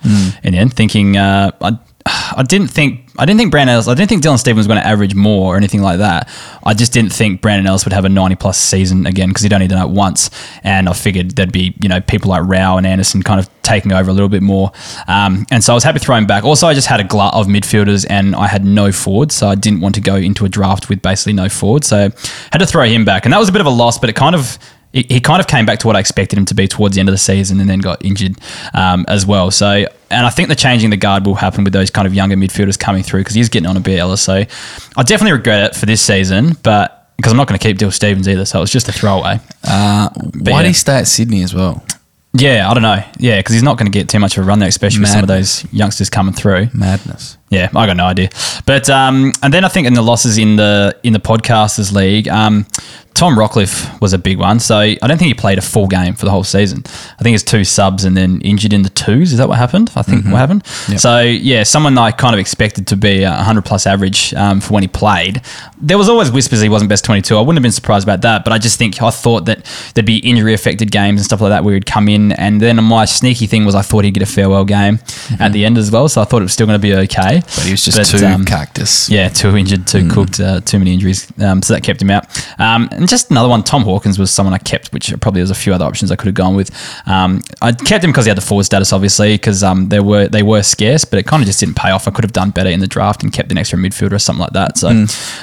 in 0.44 0.54
the 0.54 0.60
end, 0.60 0.74
thinking 0.74 1.18
uh, 1.18 1.52
I, 1.62 1.78
I 2.08 2.44
didn't 2.48 2.70
think 2.70 3.10
I 3.20 3.26
didn't 3.26 3.40
think 3.40 3.52
Brandon 3.52 3.74
Ellis, 3.74 3.88
I 3.88 3.96
didn't 3.96 4.10
think 4.10 4.24
Dylan 4.24 4.38
Stephens 4.38 4.58
was 4.58 4.68
going 4.68 4.80
to 4.80 4.86
average 4.86 5.16
more 5.16 5.54
or 5.54 5.58
anything 5.58 5.82
like 5.82 6.00
that. 6.00 6.30
I 6.64 6.74
just 6.74 6.94
didn't 6.94 7.12
think 7.12 7.42
Brandon 7.42 7.66
Ellis 7.66 7.84
would 7.86 7.94
have 7.94 8.06
a 8.06 8.10
90 8.10 8.36
plus 8.36 8.60
season 8.60 9.08
again 9.08 9.30
because 9.30 9.42
he'd 9.42 9.54
only 9.54 9.68
done 9.68 9.88
it 9.88 9.92
once. 9.92 10.30
And 10.64 10.88
I 10.88 10.94
figured 10.94 11.32
there'd 11.32 11.52
be, 11.52 11.76
you 11.82 11.90
know, 11.90 12.00
people 12.00 12.30
like 12.30 12.44
Rowell 12.44 12.78
and 12.78 12.86
Anderson 12.86 13.24
kind 13.24 13.40
of 13.40 13.50
taking 13.64 13.92
over 13.92 14.10
a 14.10 14.14
little 14.14 14.30
bit 14.30 14.44
more. 14.44 14.72
Um, 15.08 15.46
and 15.52 15.64
so 15.64 15.74
I 15.74 15.76
was 15.76 15.84
happy 15.84 16.00
throwing 16.00 16.28
back. 16.28 16.44
Also, 16.44 16.68
I 16.68 16.74
just 16.74 16.88
had 16.88 17.00
a 17.00 17.04
glut 17.04 17.34
of 17.34 17.48
midfielders 17.48 18.06
and 18.10 18.36
I 18.36 18.48
had 18.48 18.64
no 18.64 18.92
forwards. 18.92 19.34
So 19.34 19.48
I 19.48 19.56
didn't 19.56 19.82
want 19.82 19.96
to 19.96 20.02
go 20.02 20.16
into 20.16 20.46
a 20.46 20.50
draft 20.50 20.88
with 20.88 21.02
basically 21.02 21.34
no 21.34 21.50
forwards. 21.50 21.88
So 21.88 22.10
had 22.52 22.60
to 22.60 22.68
throw 22.68 22.86
him 22.86 23.04
back. 23.04 23.26
And 23.26 23.34
that 23.34 23.40
was 23.40 23.50
a 23.50 23.52
bit 23.52 23.62
of 23.62 23.68
a 23.68 23.72
loss, 23.72 23.98
but 23.98 24.10
it 24.10 24.16
kind 24.16 24.36
of 24.36 24.60
he 24.94 25.06
he 25.10 25.20
kind 25.20 25.40
of 25.40 25.48
came 25.48 25.66
back 25.66 25.80
to 25.80 25.88
what 25.88 25.96
I 25.96 26.00
expected 26.00 26.38
him 26.38 26.46
to 26.46 26.56
be 26.56 26.68
towards 26.68 26.96
the 26.96 27.00
end 27.00 27.10
of 27.10 27.14
the 27.14 27.20
season 27.20 27.60
and 27.60 27.70
then 27.70 27.80
got 27.80 28.04
injured 28.04 28.38
um, 28.74 29.06
as 29.08 29.26
well. 29.26 29.52
So, 29.52 29.86
and 30.10 30.26
I 30.26 30.30
think 30.30 30.50
the 30.50 30.56
changing 30.56 30.90
the 30.90 30.98
guard 30.98 31.26
will 31.26 31.36
happen 31.36 31.64
with 31.64 31.74
those 31.74 31.90
kind 31.90 32.08
of 32.08 32.14
younger 32.14 32.36
midfielders 32.36 32.80
coming 32.80 33.04
through 33.04 33.22
because 33.22 33.36
he's 33.36 33.50
getting 33.50 33.68
on 33.68 33.78
a 33.78 33.82
bit, 33.82 34.00
Ellis. 34.00 34.22
So 34.22 34.34
I 34.36 35.04
definitely 35.04 35.34
regret 35.34 35.72
it 35.72 35.76
for 35.76 35.86
this 35.86 36.02
season, 36.02 36.56
but 36.64 37.12
because 37.18 37.32
I'm 37.32 37.38
not 37.38 37.48
going 37.48 37.60
to 37.60 37.68
keep 37.68 37.78
Dill 37.78 37.92
Stephens 37.92 38.28
either. 38.28 38.46
So 38.46 38.60
it 38.60 38.62
was 38.62 38.72
just 38.72 38.88
a 38.88 38.92
throwaway. 38.92 39.40
Uh, 39.64 40.10
why 40.10 40.52
yeah. 40.52 40.62
did 40.62 40.68
he 40.68 40.74
stay 40.74 40.98
at 40.98 41.08
Sydney 41.08 41.44
as 41.44 41.54
well? 41.54 41.84
Yeah, 42.34 42.70
I 42.70 42.74
don't 42.74 42.84
know. 42.84 43.04
Yeah, 43.18 43.40
because 43.40 43.54
he's 43.54 43.64
not 43.64 43.78
going 43.78 43.92
to 43.92 43.98
get 43.98 44.10
too 44.10 44.20
much 44.20 44.38
of 44.38 44.44
a 44.44 44.48
run 44.48 44.60
there, 44.60 44.70
especially 44.70 45.00
with 45.00 45.10
some 45.10 45.22
of 45.22 45.28
those 45.28 45.66
youngsters 45.74 46.10
coming 46.10 46.34
through. 46.34 46.68
Madness. 46.74 47.38
Yeah, 47.50 47.70
I 47.76 47.86
got 47.86 47.96
no 47.96 48.06
idea. 48.06 48.30
But 48.66 48.90
um, 48.90 49.32
and 49.42 49.54
then 49.54 49.64
I 49.64 49.70
think 49.70 49.88
in 49.88 49.94
the 49.94 50.02
losses 50.02 50.38
in 50.38 50.58
the 50.58 50.98
in 51.04 51.14
the 51.14 51.20
podcasters 51.20 51.94
league, 51.94 52.28
um, 52.28 52.66
Tom 53.18 53.36
Rockliff 53.36 54.00
was 54.00 54.14
a 54.14 54.20
big 54.20 54.38
one. 54.38 54.60
So 54.60 54.78
I 54.78 54.96
don't 55.02 55.18
think 55.18 55.30
he 55.30 55.34
played 55.34 55.58
a 55.58 55.62
full 55.62 55.88
game 55.88 56.14
for 56.14 56.26
the 56.26 56.32
whole 56.32 56.44
season. 56.44 56.84
I 57.20 57.24
think 57.24 57.34
it's 57.34 57.44
two 57.44 57.64
subs 57.64 58.06
and 58.06 58.16
then 58.16 58.42
injured 58.42 58.74
in 58.74 58.84
the 58.84 58.92
twos. 58.92 59.32
Is 59.32 59.40
that 59.40 59.50
what 59.50 59.58
happened? 59.58 59.92
I 59.96 60.04
think 60.04 60.26
what 60.26 60.36
happened. 60.36 60.62
Yep. 60.88 61.00
So 61.00 61.22
yeah, 61.22 61.64
someone 61.64 61.98
I 61.98 62.12
kind 62.12 62.36
of 62.36 62.40
expected 62.40 62.86
to 62.88 62.96
be 62.96 63.24
a 63.24 63.32
hundred 63.32 63.66
plus 63.66 63.88
average 63.88 64.36
um, 64.36 64.62
for 64.62 64.74
when 64.74 64.84
he 64.84 64.88
played. 64.88 65.42
There 65.82 65.98
was 65.98 66.10
always 66.10 66.32
whispers 66.32 66.62
he 66.62 66.70
wasn't 66.70 66.90
best 66.90 67.06
twenty 67.06 67.24
two. 67.24 67.38
I 67.38 67.40
wouldn't 67.40 67.58
have 67.58 67.64
been 67.64 67.72
surprised 67.72 68.06
about 68.06 68.22
that, 68.22 68.44
but 68.44 68.54
I 68.54 68.60
just 68.60 68.78
think 68.78 69.02
I 69.02 69.10
thought 69.10 69.46
that 69.46 69.66
there'd 69.96 70.06
be 70.06 70.18
injury 70.18 70.54
affected 70.54 70.92
games 70.92 71.20
and 71.20 71.26
stuff 71.26 71.42
like 71.42 71.50
that 71.50 71.64
where 71.64 71.74
he'd 71.74 71.88
come 71.88 72.10
in. 72.10 72.34
And 72.34 72.62
then 72.62 72.84
my 72.84 73.06
sneaky 73.06 73.48
thing 73.48 73.66
was 73.66 73.74
I 73.74 73.82
thought 73.82 74.04
he'd 74.04 74.14
get 74.14 74.22
a 74.22 74.28
farewell 74.28 74.66
game 74.66 75.00
at 75.40 75.54
the 75.54 75.66
end 75.66 75.80
as 75.80 75.90
well. 75.90 76.08
So 76.08 76.22
I 76.22 76.26
thought 76.26 76.42
it 76.42 76.46
was 76.46 76.54
still 76.54 76.68
going 76.68 76.80
to 76.80 76.88
be 76.88 76.94
okay. 76.94 77.37
But 77.42 77.64
he 77.66 77.72
was 77.72 77.84
just 77.84 78.12
too 78.12 78.26
um, 78.26 78.46
cactus. 78.46 79.10
yeah, 79.10 79.30
too 79.30 79.56
injured, 79.56 79.88
too 79.88 80.10
cooked, 80.10 80.40
uh, 80.40 80.62
too 80.62 80.80
many 80.80 80.94
injuries. 80.94 81.32
Um, 81.40 81.62
so 81.62 81.74
that 81.74 81.84
kept 81.84 82.02
him 82.02 82.10
out. 82.10 82.26
Um, 82.60 82.90
and 82.92 83.08
just 83.08 83.32
another 83.32 83.50
one, 83.50 83.64
Tom 83.64 83.84
Hawkins 83.84 84.20
was 84.20 84.32
someone 84.32 84.54
I 84.54 84.58
kept, 84.58 84.94
which 84.94 85.14
probably 85.22 85.40
there's 85.42 85.52
a 85.52 85.56
few 85.56 85.74
other 85.74 85.86
options 85.86 86.12
I 86.12 86.16
could 86.16 86.28
have 86.28 86.36
gone 86.36 86.56
with. 86.56 86.72
Um, 87.08 87.42
I 87.62 87.72
kept 87.72 88.04
him 88.04 88.12
because 88.12 88.26
he 88.26 88.30
had 88.30 88.38
the 88.38 88.42
forward 88.42 88.64
status, 88.64 88.92
obviously, 88.94 89.34
because 89.36 89.64
um, 89.64 89.90
they 89.90 90.00
were 90.00 90.28
they 90.28 90.44
were 90.44 90.64
scarce, 90.64 91.06
but 91.06 91.20
it 91.20 91.26
kind 91.26 91.42
of 91.42 91.48
just 91.48 91.60
didn't 91.60 91.76
pay 91.76 91.92
off. 91.92 92.08
I 92.08 92.12
could 92.12 92.24
have 92.24 92.34
done 92.34 92.52
better 92.52 92.70
in 92.70 92.80
the 92.80 92.88
draft 92.88 93.24
and 93.24 93.32
kept 93.32 93.52
an 93.52 93.58
extra 93.58 93.78
midfielder 93.80 94.14
or 94.14 94.20
something 94.20 94.42
like 94.42 94.54
that. 94.54 94.78
So 94.78 94.90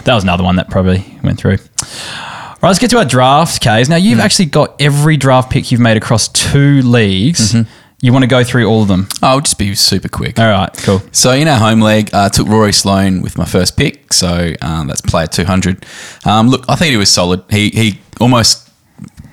that 0.04 0.14
was 0.14 0.22
another 0.24 0.44
one 0.44 0.56
that 0.56 0.70
probably 0.70 1.04
went 1.22 1.38
through. 1.38 1.58
All 1.58 2.68
right, 2.68 2.68
let's 2.70 2.78
get 2.78 2.90
to 2.90 2.98
our 2.98 3.04
draft, 3.04 3.62
Kaes. 3.62 3.88
Now 3.90 3.96
you've 3.96 4.20
actually 4.20 4.46
got 4.46 4.80
every 4.80 5.16
draft 5.18 5.50
pick 5.50 5.70
you've 5.70 5.80
made 5.82 5.96
across 5.98 6.28
two 6.28 6.80
leagues. 6.82 7.54
You 8.04 8.12
want 8.12 8.22
to 8.22 8.28
go 8.28 8.44
through 8.44 8.66
all 8.66 8.82
of 8.82 8.88
them? 8.88 9.08
I'll 9.22 9.40
just 9.40 9.58
be 9.58 9.74
super 9.74 10.10
quick. 10.10 10.38
All 10.38 10.50
right, 10.50 10.70
cool. 10.82 11.00
So 11.10 11.32
in 11.32 11.48
our 11.48 11.58
home 11.58 11.80
league, 11.80 12.12
I 12.12 12.26
uh, 12.26 12.28
took 12.28 12.46
Rory 12.46 12.74
Sloane 12.74 13.22
with 13.22 13.38
my 13.38 13.46
first 13.46 13.78
pick. 13.78 14.12
So 14.12 14.52
um, 14.60 14.88
that's 14.88 15.00
player 15.00 15.26
200. 15.26 15.86
Um, 16.26 16.48
look, 16.48 16.66
I 16.68 16.76
think 16.76 16.90
he 16.90 16.98
was 16.98 17.10
solid. 17.10 17.44
He, 17.48 17.70
he 17.70 18.00
almost 18.20 18.70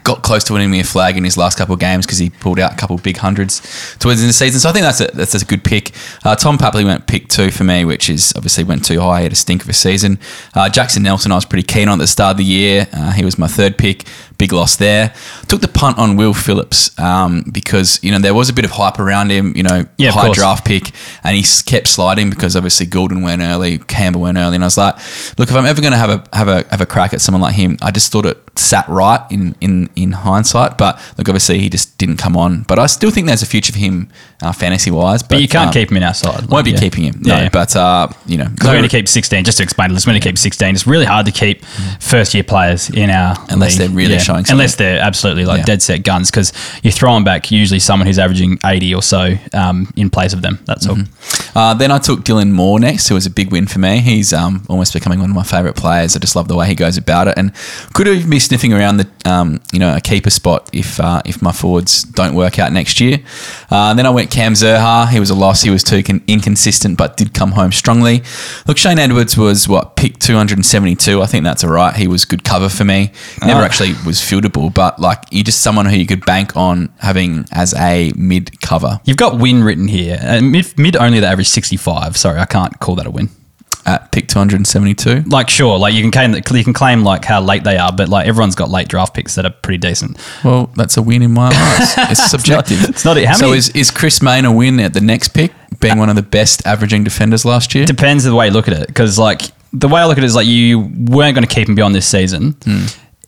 got 0.03 0.23
close 0.23 0.45
to 0.45 0.53
winning 0.53 0.71
me 0.71 0.79
a 0.79 0.85
flag 0.85 1.17
in 1.17 1.25
his 1.25 1.35
last 1.37 1.57
couple 1.57 1.73
of 1.73 1.81
games 1.81 2.05
because 2.05 2.17
he 2.17 2.29
pulled 2.29 2.59
out 2.59 2.71
a 2.71 2.75
couple 2.77 2.95
of 2.95 3.03
big 3.03 3.17
hundreds 3.17 3.59
towards 3.99 4.19
the 4.19 4.23
end 4.23 4.29
of 4.29 4.29
the 4.29 4.33
season. 4.33 4.61
So 4.61 4.69
I 4.69 4.71
think 4.71 4.83
that's 4.83 5.01
a, 5.01 5.07
that's 5.13 5.35
a 5.35 5.45
good 5.45 5.65
pick. 5.65 5.91
Uh, 6.23 6.37
Tom 6.37 6.57
Papley 6.57 6.85
went 6.85 7.07
pick 7.07 7.27
two 7.27 7.51
for 7.51 7.65
me, 7.65 7.83
which 7.83 8.09
is 8.09 8.31
obviously 8.37 8.63
went 8.63 8.85
too 8.85 9.01
high. 9.01 9.17
He 9.17 9.23
had 9.23 9.33
a 9.33 9.35
stink 9.35 9.63
of 9.63 9.69
a 9.69 9.73
season. 9.73 10.17
Uh, 10.53 10.69
Jackson 10.69 11.03
Nelson, 11.03 11.33
I 11.33 11.35
was 11.35 11.45
pretty 11.45 11.67
keen 11.67 11.89
on 11.89 11.99
at 11.99 12.03
the 12.03 12.07
start 12.07 12.31
of 12.31 12.37
the 12.37 12.45
year. 12.45 12.87
Uh, 12.93 13.11
he 13.11 13.25
was 13.25 13.37
my 13.37 13.47
third 13.47 13.77
pick. 13.77 14.05
Big 14.41 14.53
loss 14.53 14.75
there. 14.77 15.13
Took 15.47 15.61
the 15.61 15.67
punt 15.67 15.99
on 15.99 16.15
Will 16.17 16.33
Phillips 16.33 16.97
um, 16.99 17.43
because 17.51 17.99
you 18.01 18.11
know 18.11 18.17
there 18.17 18.33
was 18.33 18.49
a 18.49 18.53
bit 18.53 18.65
of 18.65 18.71
hype 18.71 18.97
around 18.99 19.29
him. 19.31 19.55
You 19.55 19.61
know, 19.61 19.85
Yeah, 19.99 20.09
high 20.09 20.31
draft 20.31 20.65
pick, 20.65 20.89
and 21.23 21.35
he 21.37 21.43
kept 21.67 21.87
sliding 21.87 22.31
because 22.31 22.55
obviously 22.55 22.87
Gulden 22.87 23.21
went 23.23 23.43
early, 23.43 23.77
Campbell 23.77 24.21
went 24.21 24.39
early, 24.39 24.55
and 24.55 24.63
I 24.63 24.67
was 24.67 24.77
like, 24.79 24.95
look, 25.37 25.49
if 25.51 25.55
I'm 25.55 25.67
ever 25.67 25.79
going 25.79 25.93
to 25.93 25.97
have 25.99 26.09
a 26.09 26.23
have 26.35 26.47
a 26.47 26.65
have 26.71 26.81
a 26.81 26.87
crack 26.87 27.13
at 27.13 27.21
someone 27.21 27.41
like 27.43 27.53
him, 27.53 27.77
I 27.83 27.91
just 27.91 28.11
thought 28.11 28.25
it 28.25 28.37
sat 28.55 28.87
right 28.89 29.21
in 29.29 29.55
in 29.61 29.89
in 29.95 30.11
hindsight. 30.13 30.75
But 30.79 30.95
look, 31.19 31.29
obviously 31.29 31.59
he 31.59 31.69
just 31.69 31.99
didn't 31.99 32.17
come 32.17 32.35
on. 32.35 32.63
But 32.63 32.79
I 32.79 32.87
still 32.87 33.11
think 33.11 33.27
there's 33.27 33.43
a 33.43 33.45
future 33.45 33.73
for 33.73 33.79
him, 33.79 34.09
uh, 34.41 34.53
fantasy 34.53 34.89
wise. 34.89 35.21
But 35.21 35.39
you 35.39 35.47
can't 35.47 35.67
um, 35.67 35.73
keep 35.73 35.91
him 35.91 35.97
in 35.97 36.03
our 36.03 36.15
side. 36.15 36.47
Won't 36.49 36.65
be 36.65 36.71
Yeah. 36.71 36.79
keeping 36.79 37.03
him. 37.03 37.21
No, 37.23 37.35
Yeah. 37.37 37.49
but 37.49 37.75
uh, 37.75 38.07
you 38.25 38.37
know, 38.37 38.47
We're 38.63 38.71
going 38.71 38.81
to 38.83 38.89
keep 38.89 39.07
16, 39.07 39.43
just 39.45 39.57
to 39.57 39.63
explain 39.63 39.91
it, 39.91 39.93
we're 39.93 40.11
going 40.11 40.19
to 40.19 40.27
keep 40.27 40.37
16. 40.39 40.73
It's 40.73 40.87
really 40.87 41.05
hard 41.05 41.27
to 41.27 41.31
keep 41.31 41.63
first 41.99 42.33
year 42.33 42.43
players 42.43 42.89
in 42.89 43.09
our 43.11 43.37
Unless 43.49 43.77
league. 43.77 43.79
they're 43.89 43.95
really 43.95 44.15
showing 44.31 44.45
something. 44.45 44.53
Unless 44.53 44.75
they're 44.75 44.99
absolutely 44.99 45.45
like 45.45 45.59
Yeah. 45.59 45.65
dead 45.65 45.81
set 45.81 46.03
guns, 46.03 46.31
because 46.31 46.53
you're 46.83 46.91
throwing 46.91 47.23
back 47.23 47.51
usually 47.51 47.79
someone 47.79 48.07
who's 48.07 48.19
averaging 48.19 48.59
80 48.65 48.95
or 48.95 49.01
so 49.01 49.35
um, 49.53 49.91
in 49.95 50.09
place 50.09 50.33
of 50.33 50.41
them. 50.41 50.59
That's 50.65 50.87
all. 50.87 50.97
Uh, 51.55 51.73
then 51.73 51.91
I 51.91 51.97
took 51.97 52.21
Dylan 52.23 52.51
Moore 52.51 52.79
next, 52.79 53.07
who 53.09 53.15
was 53.15 53.25
a 53.25 53.29
big 53.29 53.51
win 53.51 53.67
for 53.67 53.79
me. 53.79 53.99
He's 53.99 54.31
um, 54.33 54.63
almost 54.69 54.93
becoming 54.93 55.19
one 55.19 55.29
of 55.29 55.35
my 55.35 55.43
favourite 55.43 55.75
players. 55.75 56.15
I 56.15 56.19
just 56.19 56.35
love 56.35 56.47
the 56.47 56.55
way 56.55 56.67
he 56.67 56.75
goes 56.75 56.97
about 56.97 57.27
it, 57.27 57.35
and 57.37 57.51
could 57.93 58.07
even 58.07 58.29
be 58.29 58.39
sniffing 58.39 58.73
around 58.73 58.97
the 58.97 59.07
um, 59.25 59.59
you 59.73 59.79
know 59.79 59.95
a 59.95 60.01
keeper 60.01 60.29
spot 60.29 60.69
if 60.73 60.99
uh, 60.99 61.21
if 61.25 61.41
my 61.41 61.51
forwards 61.51 62.03
don't 62.03 62.33
work 62.35 62.57
out 62.59 62.71
next 62.71 62.99
year. 63.01 63.19
Uh, 63.69 63.93
then 63.93 64.05
I 64.05 64.09
went 64.09 64.31
Cam 64.31 64.53
Zurhaar. 64.53 65.09
He 65.09 65.19
was 65.19 65.29
a 65.29 65.35
loss. 65.35 65.61
He 65.63 65.69
was 65.69 65.83
too 65.83 66.01
con- 66.03 66.21
inconsistent, 66.27 66.97
but 66.97 67.17
did 67.17 67.33
come 67.33 67.51
home 67.53 67.71
strongly. 67.71 68.23
Look, 68.67 68.77
Shane 68.77 68.99
Edwards 68.99 69.37
was 69.37 69.67
what 69.67 69.95
pick 69.95 70.19
272. 70.19 71.21
I 71.21 71.25
think 71.25 71.43
that's 71.43 71.63
all 71.63 71.71
right. 71.71 71.95
He 71.95 72.07
was 72.07 72.25
good 72.25 72.43
cover 72.43 72.69
for 72.69 72.83
me. 72.85 73.11
Never 73.45 73.61
Ah. 73.61 73.65
actually 73.65 73.93
was 74.05 74.20
fieldable, 74.21 74.73
but 74.73 74.99
like 74.99 75.23
you're 75.31 75.43
just 75.43 75.61
someone 75.61 75.85
who 75.85 75.95
you 75.97 76.05
could 76.05 76.25
bank 76.25 76.55
on 76.55 76.93
having 76.99 77.45
as 77.51 77.73
a 77.75 78.11
mid 78.15 78.59
cover 78.61 78.99
You've 79.05 79.17
got 79.17 79.37
win 79.39 79.63
written 79.63 79.87
here. 79.87 80.19
Uh, 80.21 80.41
mid, 80.41 80.77
mid 80.77 80.95
only 80.95 81.19
the 81.19 81.27
average 81.27 81.47
65. 81.49 82.17
Sorry, 82.17 82.39
I 82.39 82.45
can't 82.45 82.79
call 82.79 82.95
that 82.95 83.05
a 83.07 83.11
win. 83.11 83.29
at 83.85 84.11
pick 84.11 84.27
272. 84.27 85.23
Like, 85.29 85.49
sure, 85.49 85.79
like 85.79 85.93
you 85.95 86.01
can 86.01 86.11
claim 86.11 86.35
you 86.35 86.63
can 86.63 86.73
claim 86.73 87.03
like 87.03 87.25
how 87.25 87.41
late 87.41 87.63
they 87.63 87.77
are, 87.77 87.91
but 87.91 88.09
like 88.09 88.27
everyone's 88.27 88.55
got 88.55 88.69
late 88.69 88.87
draft 88.87 89.13
picks 89.15 89.35
that 89.35 89.45
are 89.45 89.49
pretty 89.63 89.79
decent. 89.79 90.17
Well, 90.43 90.69
that's 90.75 90.97
a 90.97 91.01
win 91.01 91.21
in 91.23 91.31
my 91.31 91.47
eyes. 91.47 91.93
It's 92.11 92.29
subjective. 92.29 92.83
it's 92.89 93.03
not- 93.05 93.17
how 93.23 93.33
so 93.33 93.47
many- 93.47 93.57
is, 93.57 93.69
is 93.69 93.89
Chris 93.91 94.21
Main 94.21 94.45
a 94.45 94.51
win 94.51 94.79
at 94.79 94.93
the 94.93 95.01
next 95.01 95.29
pick, 95.29 95.51
being 95.79 95.97
one 95.97 96.09
of 96.09 96.15
the 96.15 96.21
best 96.21 96.65
averaging 96.67 97.03
defenders 97.03 97.43
last 97.43 97.73
year? 97.73 97.85
Depends 97.85 98.23
the 98.23 98.35
way 98.35 98.47
you 98.47 98.53
look 98.53 98.67
at 98.67 98.75
it, 98.75 98.87
because 98.87 99.17
like 99.17 99.41
the 99.73 99.87
way 99.87 100.01
I 100.01 100.05
look 100.05 100.17
at 100.17 100.23
it 100.23 100.27
is 100.27 100.35
like 100.35 100.45
you 100.47 100.79
weren't 100.79 101.33
going 101.33 101.47
to 101.47 101.53
keep 101.55 101.67
him 101.67 101.73
beyond 101.75 101.95
this 101.95 102.05
season. 102.07 102.55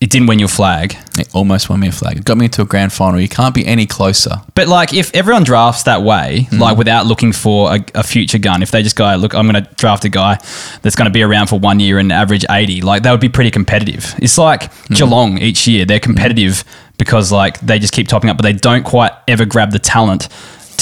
It 0.04 0.10
didn't 0.10 0.28
win 0.28 0.38
your 0.38 0.49
flag, 0.49 0.97
It 1.18 1.34
almost 1.34 1.70
won 1.70 1.80
me 1.80 1.88
a 1.88 1.91
flag. 1.93 2.18
It 2.18 2.26
got 2.26 2.38
me 2.38 2.43
into 2.43 2.62
a 2.62 2.66
grand 2.66 2.91
final. 2.91 3.22
You 3.22 3.30
can't 3.30 3.56
be 3.56 3.66
any 3.66 3.86
closer. 3.86 4.41
but 4.54 4.68
like 4.68 4.93
if 4.93 5.16
everyone 5.16 5.45
drafts 5.45 5.84
that 5.84 6.01
way, 6.01 6.47
hmm. 6.49 6.60
like 6.60 6.78
without 6.78 7.06
looking 7.06 7.32
for 7.32 7.74
a, 7.74 7.86
a 7.95 8.04
future 8.04 8.38
gun, 8.38 8.62
if 8.62 8.70
they 8.70 8.84
just 8.84 8.97
go, 8.97 9.16
look, 9.16 9.34
I'm 9.34 9.49
going 9.49 9.64
to 9.64 9.74
draft 9.76 10.04
a 10.04 10.10
guy 10.10 10.39
that's 10.82 10.97
going 10.97 11.06
to 11.06 11.14
be 11.14 11.24
around 11.24 11.47
for 11.47 11.58
one 11.58 11.80
year 11.80 11.99
and 11.99 12.12
average 12.12 12.43
80, 12.49 12.82
like 12.82 13.04
that 13.04 13.12
would 13.12 13.22
be 13.22 13.30
pretty 13.30 13.49
competitive. 13.49 14.14
It's 14.18 14.38
like 14.38 14.74
hmm. 14.74 14.95
Geelong 14.95 15.38
each 15.38 15.70
year; 15.70 15.86
they're 15.86 15.99
hmm. 15.99 16.04
competitive 16.04 16.66
because 16.97 17.32
like 17.32 17.62
they 17.62 17.80
just 17.80 17.93
keep 17.93 18.10
topping 18.10 18.30
up, 18.30 18.36
but 18.36 18.43
they 18.43 18.51
don't 18.51 18.84
quite 18.84 19.14
ever 19.30 19.45
grab 19.45 19.72
the 19.72 19.80
talent 19.80 20.28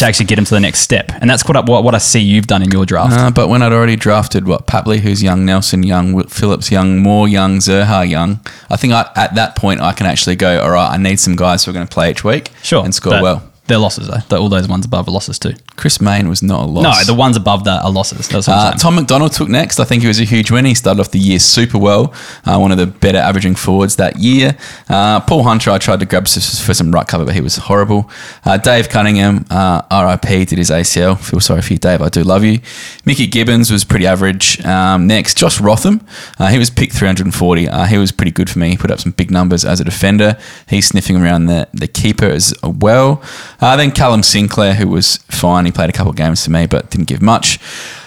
to 0.02 0.08
actually 0.08 0.26
get 0.26 0.36
them 0.36 0.46
to 0.46 0.54
the 0.54 0.60
next 0.60 0.80
step. 0.82 1.12
And 1.22 1.30
that's 1.30 1.46
what, 1.48 1.68
what, 1.68 1.84
what 1.84 1.96
I 1.96 2.00
see 2.00 2.20
you've 2.20 2.48
done 2.48 2.62
in 2.62 2.72
your 2.72 2.86
draft. 2.86 3.14
Uh, 3.18 3.32
but 3.32 3.48
when 3.48 3.62
I'd 3.62 3.72
already 3.72 3.96
drafted 3.96 4.48
what 4.48 4.68
Papley, 4.68 5.00
who's 5.00 5.22
young, 5.24 5.46
Nelson 5.46 5.84
young, 5.84 6.24
Phillips 6.28 6.72
young, 6.72 7.00
Moore 7.00 7.28
young, 7.28 7.58
Zurhaar 7.60 8.10
young, 8.10 8.40
I 8.70 8.78
think 8.78 8.94
I, 8.94 9.10
at 9.16 9.36
that 9.36 9.56
point 9.56 9.80
I 9.82 9.94
can 9.94 10.08
actually 10.08 10.36
go. 10.36 10.62
All 10.62 10.72
right, 10.72 10.92
I 10.92 10.98
need 10.98 11.20
some 11.20 11.36
guys 11.36 11.64
who 11.66 11.72
are 11.72 11.74
going 11.74 11.88
to 11.88 11.94
play 11.94 12.12
each 12.12 12.24
week, 12.24 12.50
Sure. 12.64 12.84
and 12.84 12.94
score 12.94 13.22
well. 13.22 13.51
They're 13.72 13.78
losses 13.80 14.08
though. 14.08 14.18
They're- 14.28 14.38
all 14.40 14.50
those 14.50 14.68
ones 14.68 14.86
above 14.86 15.08
are 15.08 15.12
losses 15.12 15.40
too. 15.40 15.54
Chris 15.78 16.02
Maine 16.02 16.28
was 16.28 16.44
not 16.44 16.60
a 16.64 16.66
loss. 16.66 16.84
No, 17.08 17.14
the 17.14 17.18
ones 17.18 17.38
above 17.38 17.64
that 17.64 17.84
are 17.84 17.90
losses. 17.90 18.28
That's 18.28 18.48
what 18.48 18.54
Uh, 18.54 18.60
I'm 18.60 18.66
saying. 18.72 18.80
Tom 18.80 18.96
McDonald 18.96 19.32
took 19.32 19.48
next. 19.48 19.80
I 19.80 19.86
think 19.86 20.02
he 20.02 20.08
was 20.10 20.20
a 20.20 20.26
huge 20.26 20.52
win. 20.52 20.66
He 20.66 20.74
started 20.74 21.00
off 21.00 21.12
the 21.12 21.20
year 21.20 21.40
super 21.40 21.78
well. 21.78 22.12
Uh, 22.46 22.58
one 22.58 22.72
of 22.74 22.78
the 22.78 22.86
better 22.88 23.18
averaging 23.20 23.56
forwards 23.56 23.96
that 23.96 24.18
year. 24.20 24.58
Uh, 24.90 25.22
Paul 25.22 25.44
Hunter, 25.44 25.72
I 25.72 25.78
tried 25.78 26.02
to 26.02 26.06
grab 26.06 26.26
s- 26.28 26.60
for 26.60 26.74
some 26.74 26.92
ruck 26.92 27.08
cover, 27.08 27.24
but 27.24 27.34
he 27.34 27.40
was 27.42 27.56
horrible. 27.56 28.10
Uh, 28.46 28.58
Dave 28.58 28.90
Cunningham, 28.90 29.46
uh, 29.50 29.82
RIP, 29.90 30.46
did 30.50 30.58
his 30.58 30.70
ACL. 30.70 31.16
Feel 31.16 31.40
sorry 31.40 31.62
for 31.62 31.72
you, 31.74 31.80
Dave. 31.80 32.02
I 32.02 32.10
do 32.10 32.24
love 32.24 32.44
you. 32.44 32.60
Mickey 33.06 33.26
Gibbons 33.26 33.72
was 33.72 33.86
pretty 33.86 34.06
average. 34.06 34.64
Um, 34.66 35.08
next, 35.08 35.38
Josh 35.38 35.62
Rotham. 35.62 36.02
Uh, 36.38 36.48
he 36.48 36.58
was 36.58 36.70
picked 36.70 36.94
340. 36.94 37.70
Uh, 37.70 37.86
he 37.86 37.98
was 37.98 38.12
pretty 38.12 38.32
good 38.32 38.50
for 38.50 38.60
me. 38.60 38.72
He 38.72 38.78
put 38.78 38.92
up 38.92 39.00
some 39.00 39.14
big 39.14 39.32
numbers 39.32 39.64
as 39.64 39.80
a 39.80 39.84
defender. 39.86 40.36
He's 40.68 40.88
sniffing 40.88 41.16
around 41.16 41.46
the, 41.46 41.68
the 41.74 41.88
keeper 41.88 42.26
as 42.26 42.54
well. 42.64 43.22
Uh, 43.62 43.76
then 43.76 43.92
Callum 43.92 44.24
Sinclair, 44.24 44.74
who 44.74 44.88
was 44.88 45.18
fine. 45.30 45.66
He 45.66 45.72
played 45.72 45.90
a 45.90 45.94
couple 45.94 46.10
of 46.10 46.16
games 46.18 46.44
for 46.44 46.52
me, 46.52 46.66
but 46.66 46.90
didn't 46.90 47.08
give 47.08 47.22
much. 47.22 47.60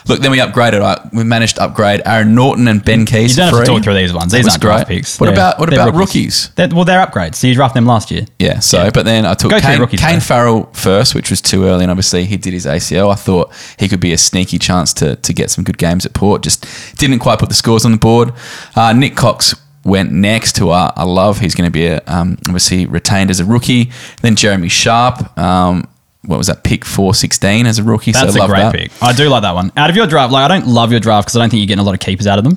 Look, 0.06 0.20
then 0.20 0.30
we 0.32 0.38
upgraded. 0.38 0.82
I, 0.82 1.08
we 1.14 1.24
managed 1.24 1.56
to 1.56 1.62
upgrade 1.62 2.02
Aaron 2.04 2.34
Naughton 2.34 2.68
and 2.68 2.84
Ben 2.84 3.06
Keays. 3.06 3.30
you 3.30 3.36
don't 3.36 3.44
have 3.46 3.52
to 3.52 3.56
free. 3.58 3.66
talk 3.66 3.84
through 3.84 3.94
these 3.94 4.12
ones. 4.12 4.32
These 4.32 4.46
aren't 4.48 4.60
draft 4.60 4.86
great. 4.88 4.96
picks. 4.98 5.18
What 5.18 5.26
They're- 5.26 5.34
about 5.34 5.58
what 5.60 5.72
about 5.72 5.94
rookies? 5.94 6.50
They're- 6.56 6.68
well, 6.68 6.84
they're 6.84 7.04
upgrades. 7.06 7.36
So 7.36 7.46
you 7.46 7.54
drafted 7.54 7.76
them 7.76 7.86
last 7.86 8.10
year. 8.10 8.26
Yeah, 8.38 8.58
so 8.58 8.82
Yeah. 8.84 8.90
but 8.92 9.06
then 9.06 9.24
I 9.24 9.32
took 9.34 9.50
Go 9.52 9.60
Kane, 9.60 9.80
rookies, 9.80 10.00
Kane. 10.00 10.20
Farrell 10.20 10.68
first, 10.74 11.14
which 11.14 11.30
was 11.30 11.40
too 11.40 11.64
early, 11.64 11.84
and 11.84 11.90
obviously 11.90 12.26
he 12.26 12.36
did 12.36 12.52
his 12.52 12.66
ACL. 12.66 13.10
I 13.10 13.14
thought 13.14 13.50
he 13.78 13.88
could 13.88 14.00
be 14.00 14.12
a 14.12 14.18
sneaky 14.18 14.58
chance 14.58 14.92
to 14.94 15.16
to 15.16 15.32
get 15.32 15.50
some 15.50 15.64
good 15.64 15.78
games 15.78 16.04
at 16.04 16.12
Port. 16.12 16.42
Just 16.42 16.66
didn't 16.98 17.20
quite 17.20 17.38
put 17.38 17.48
the 17.48 17.54
scores 17.54 17.86
on 17.86 17.92
the 17.92 17.98
board. 17.98 18.32
Uh, 18.76 18.92
Nick 18.92 19.16
Cox 19.16 19.54
went 19.84 20.12
next, 20.12 20.56
who 20.58 20.70
I, 20.70 20.92
I 20.96 21.04
love. 21.04 21.38
He's 21.40 21.54
going 21.54 21.66
to 21.68 21.72
be 21.72 21.86
a, 21.86 22.02
um, 22.06 22.38
obviously 22.48 22.86
retained 22.86 23.30
as 23.30 23.40
a 23.40 23.44
rookie. 23.44 23.90
Then 24.22 24.34
Jeremy 24.36 24.68
Sharp. 24.68 25.36
Um, 25.38 25.88
what 26.26 26.38
was 26.38 26.46
that 26.46 26.64
pick 26.64 26.86
four 26.86 27.12
sixteen 27.14 27.66
as 27.66 27.78
a 27.78 27.82
rookie? 27.82 28.10
That's 28.12 28.32
so 28.34 28.42
a 28.44 28.46
great 28.46 28.60
that. 28.60 28.74
pick. 28.74 28.90
I 29.02 29.12
do 29.12 29.28
like 29.28 29.42
that 29.42 29.54
one. 29.54 29.70
Out 29.76 29.90
of 29.90 29.96
your 29.96 30.06
draft, 30.06 30.32
like 30.32 30.50
I 30.50 30.58
don't 30.58 30.66
love 30.66 30.90
your 30.90 30.98
draft 30.98 31.26
because 31.26 31.36
I 31.36 31.40
don't 31.40 31.50
think 31.50 31.60
you're 31.60 31.66
getting 31.66 31.82
a 31.82 31.84
lot 31.84 31.92
of 31.92 32.00
keepers 32.00 32.26
out 32.26 32.38
of 32.38 32.44
them. 32.44 32.56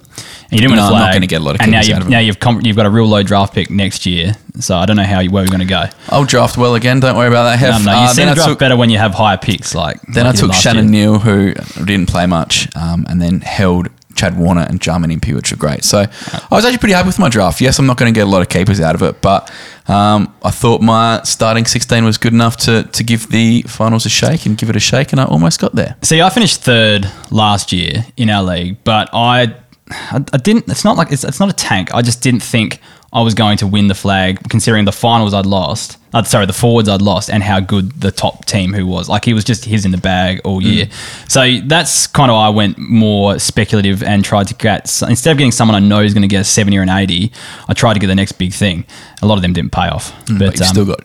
And 0.49 0.53
you 0.53 0.59
didn't 0.59 0.71
win 0.71 0.77
No, 0.77 0.83
a 0.83 0.93
I'm 0.93 0.99
not 1.01 1.11
gonna 1.11 1.27
get 1.27 1.41
a 1.41 1.43
lot 1.43 1.55
of 1.55 1.59
and 1.61 1.71
now 1.71 1.79
keepers 1.81 1.87
you've, 1.89 1.95
out 1.97 2.01
of 2.01 2.05
them. 2.05 2.11
Now 2.13 2.19
you've 2.19 2.39
com- 2.39 2.61
you've 2.61 2.77
got 2.77 2.85
a 2.85 2.89
real 2.89 3.07
low 3.07 3.23
draft 3.23 3.53
pick 3.53 3.69
next 3.69 4.05
year. 4.05 4.35
So 4.61 4.77
I 4.77 4.85
don't 4.85 4.95
know 4.95 5.03
how 5.03 5.19
you, 5.19 5.31
where 5.31 5.43
we're 5.43 5.49
going 5.49 5.59
to 5.59 5.65
go. 5.65 5.83
I'll 6.07 6.23
draft 6.23 6.57
well 6.57 6.75
again. 6.75 7.01
Don't 7.01 7.17
worry 7.17 7.27
about 7.27 7.43
that. 7.43 7.59
Hef. 7.59 7.83
No, 7.85 7.91
no, 7.91 7.99
you 7.99 8.05
Uh, 8.05 8.07
seem 8.07 8.27
to 8.29 8.35
draft 8.35 8.49
took- 8.51 8.59
better 8.59 8.77
when 8.77 8.89
you 8.89 8.97
have 8.99 9.13
higher 9.13 9.37
picks. 9.37 9.75
Like 9.75 10.01
Then 10.13 10.25
like 10.25 10.35
I 10.35 10.37
took 10.39 10.53
Shannon 10.53 10.93
year. 10.93 11.09
Neale, 11.09 11.19
who 11.19 11.53
didn't 11.83 12.07
play 12.07 12.25
much, 12.25 12.73
um, 12.77 13.05
and 13.09 13.21
then 13.21 13.41
held 13.41 13.89
Chad 14.17 14.37
Warner 14.37 14.65
and 14.67 14.81
Jarman 14.81 15.11
Impey, 15.11 15.33
which 15.33 15.53
are 15.53 15.55
great. 15.55 15.83
So 15.83 15.99
I 15.99 16.47
was 16.51 16.65
actually 16.65 16.79
pretty 16.79 16.93
happy 16.93 17.07
with 17.07 17.19
my 17.19 17.29
draft. 17.29 17.61
Yes, 17.61 17.79
I'm 17.79 17.85
not 17.85 17.97
going 17.97 18.13
to 18.13 18.17
get 18.17 18.27
a 18.27 18.29
lot 18.29 18.41
of 18.41 18.49
keepers 18.49 18.81
out 18.81 18.95
of 18.95 19.01
it, 19.03 19.21
but 19.21 19.51
um, 19.87 20.33
I 20.43 20.51
thought 20.51 20.81
my 20.81 21.21
starting 21.23 21.65
16 21.65 22.03
was 22.03 22.17
good 22.17 22.33
enough 22.33 22.57
to, 22.57 22.83
to 22.83 23.03
give 23.03 23.29
the 23.29 23.61
finals 23.63 24.05
a 24.05 24.09
shake 24.09 24.45
and 24.45 24.57
give 24.57 24.69
it 24.69 24.75
a 24.75 24.79
shake, 24.81 25.11
and 25.11 25.21
I 25.21 25.25
almost 25.25 25.59
got 25.59 25.75
there. 25.75 25.95
See, 26.01 26.21
I 26.21 26.29
finished 26.29 26.61
third 26.63 27.09
last 27.31 27.71
year 27.71 28.05
in 28.17 28.29
our 28.29 28.43
league, 28.43 28.83
but 28.83 29.09
I, 29.13 29.55
I, 29.89 30.23
I 30.33 30.37
didn't. 30.37 30.67
It's 30.69 30.83
not 30.83 30.97
like 30.97 31.11
it's, 31.11 31.23
it's 31.23 31.39
not 31.39 31.49
a 31.49 31.53
tank. 31.53 31.93
I 31.93 32.01
just 32.01 32.21
didn't 32.21 32.41
think 32.41 32.81
I 33.13 33.21
was 33.21 33.33
going 33.33 33.57
to 33.57 33.67
win 33.67 33.87
the 33.87 33.95
flag, 33.95 34.49
considering 34.49 34.83
the 34.85 34.91
finals 34.91 35.33
I'd 35.33 35.45
lost. 35.45 35.97
Uh, 36.13 36.23
sorry, 36.23 36.45
the 36.45 36.53
forwards 36.53 36.89
I'd 36.89 37.01
lost, 37.01 37.29
and 37.29 37.41
how 37.41 37.59
good 37.59 38.01
the 38.01 38.11
top 38.11 38.45
team 38.45 38.73
who 38.73 38.85
was. 38.85 39.07
Like 39.07 39.23
he 39.23 39.33
was 39.33 39.43
just 39.43 39.63
his 39.65 39.85
in 39.85 39.91
the 39.91 39.97
bag 39.97 40.41
all 40.43 40.61
year. 40.61 40.87
So 41.29 41.59
that's 41.65 42.07
kind 42.07 42.29
of 42.29 42.35
why 42.35 42.47
I 42.47 42.49
went 42.49 42.77
more 42.77 43.39
speculative 43.39 44.03
and 44.03 44.25
tried 44.25 44.47
to 44.47 44.55
get 44.55 45.01
instead 45.07 45.31
of 45.31 45.37
getting 45.37 45.51
someone 45.51 45.75
I 45.75 45.79
know 45.85 46.01
is 46.01 46.13
going 46.13 46.23
to 46.23 46.27
get 46.27 46.41
a 46.41 46.43
seventy 46.43 46.77
or 46.77 46.81
an 46.81 46.89
eighty, 46.89 47.31
I 47.67 47.73
tried 47.73 47.93
to 47.93 47.99
get 47.99 48.07
the 48.07 48.15
next 48.15 48.33
big 48.33 48.53
thing. 48.53 48.85
A 49.21 49.25
lot 49.25 49.35
of 49.35 49.41
them 49.41 49.53
didn't 49.53 49.71
pay 49.71 49.87
off, 49.87 50.13
but, 50.27 50.39
But, 50.39 50.53
you've 50.53 50.61
um, 50.61 50.67
still 50.67 50.85
got 50.85 50.99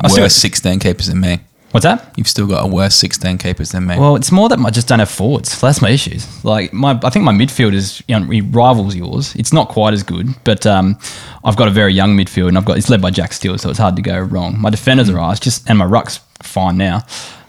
I 0.00 0.08
still 0.08 0.24
got- 0.24 0.32
16 0.32 0.78
keepers 0.78 1.06
than 1.08 1.20
me. 1.20 1.40
What's 1.70 1.84
that? 1.84 2.12
You've 2.16 2.28
still 2.28 2.46
got 2.46 2.64
a 2.64 2.68
worse 2.68 2.94
16 2.96 3.38
keepers 3.38 3.72
than 3.72 3.86
me. 3.86 3.98
Well, 3.98 4.16
it's 4.16 4.32
more 4.32 4.48
that 4.48 4.58
I 4.58 4.70
just 4.70 4.88
don't 4.88 4.98
have 4.98 5.10
forwards. 5.10 5.60
That's 5.60 5.80
my 5.82 5.90
issues. 5.90 6.44
Like 6.44 6.72
my, 6.72 6.98
I 7.02 7.10
think 7.10 7.24
my 7.24 7.32
midfield 7.32 7.74
is 7.74 8.02
you 8.08 8.18
know, 8.18 8.48
rivals 8.50 8.94
yours. 8.94 9.34
It's 9.36 9.52
not 9.52 9.68
quite 9.68 9.94
as 9.94 10.02
good, 10.02 10.28
but 10.44 10.66
um, 10.66 10.98
I've 11.44 11.56
got 11.56 11.68
a 11.68 11.70
very 11.70 11.92
young 11.92 12.16
midfield, 12.16 12.48
and 12.48 12.58
I've 12.58 12.64
got 12.64 12.76
it's 12.78 12.90
led 12.90 13.02
by 13.02 13.10
Jack 13.10 13.32
Steele, 13.32 13.58
so 13.58 13.70
it's 13.70 13.78
hard 13.78 13.96
to 13.96 14.02
go 14.02 14.18
wrong. 14.18 14.60
My 14.60 14.70
defenders 14.70 15.08
are 15.10 15.16
right, 15.16 15.40
just 15.40 15.68
and 15.68 15.78
my 15.78 15.84
ruck's 15.84 16.20
fine 16.42 16.76
now. 16.76 17.02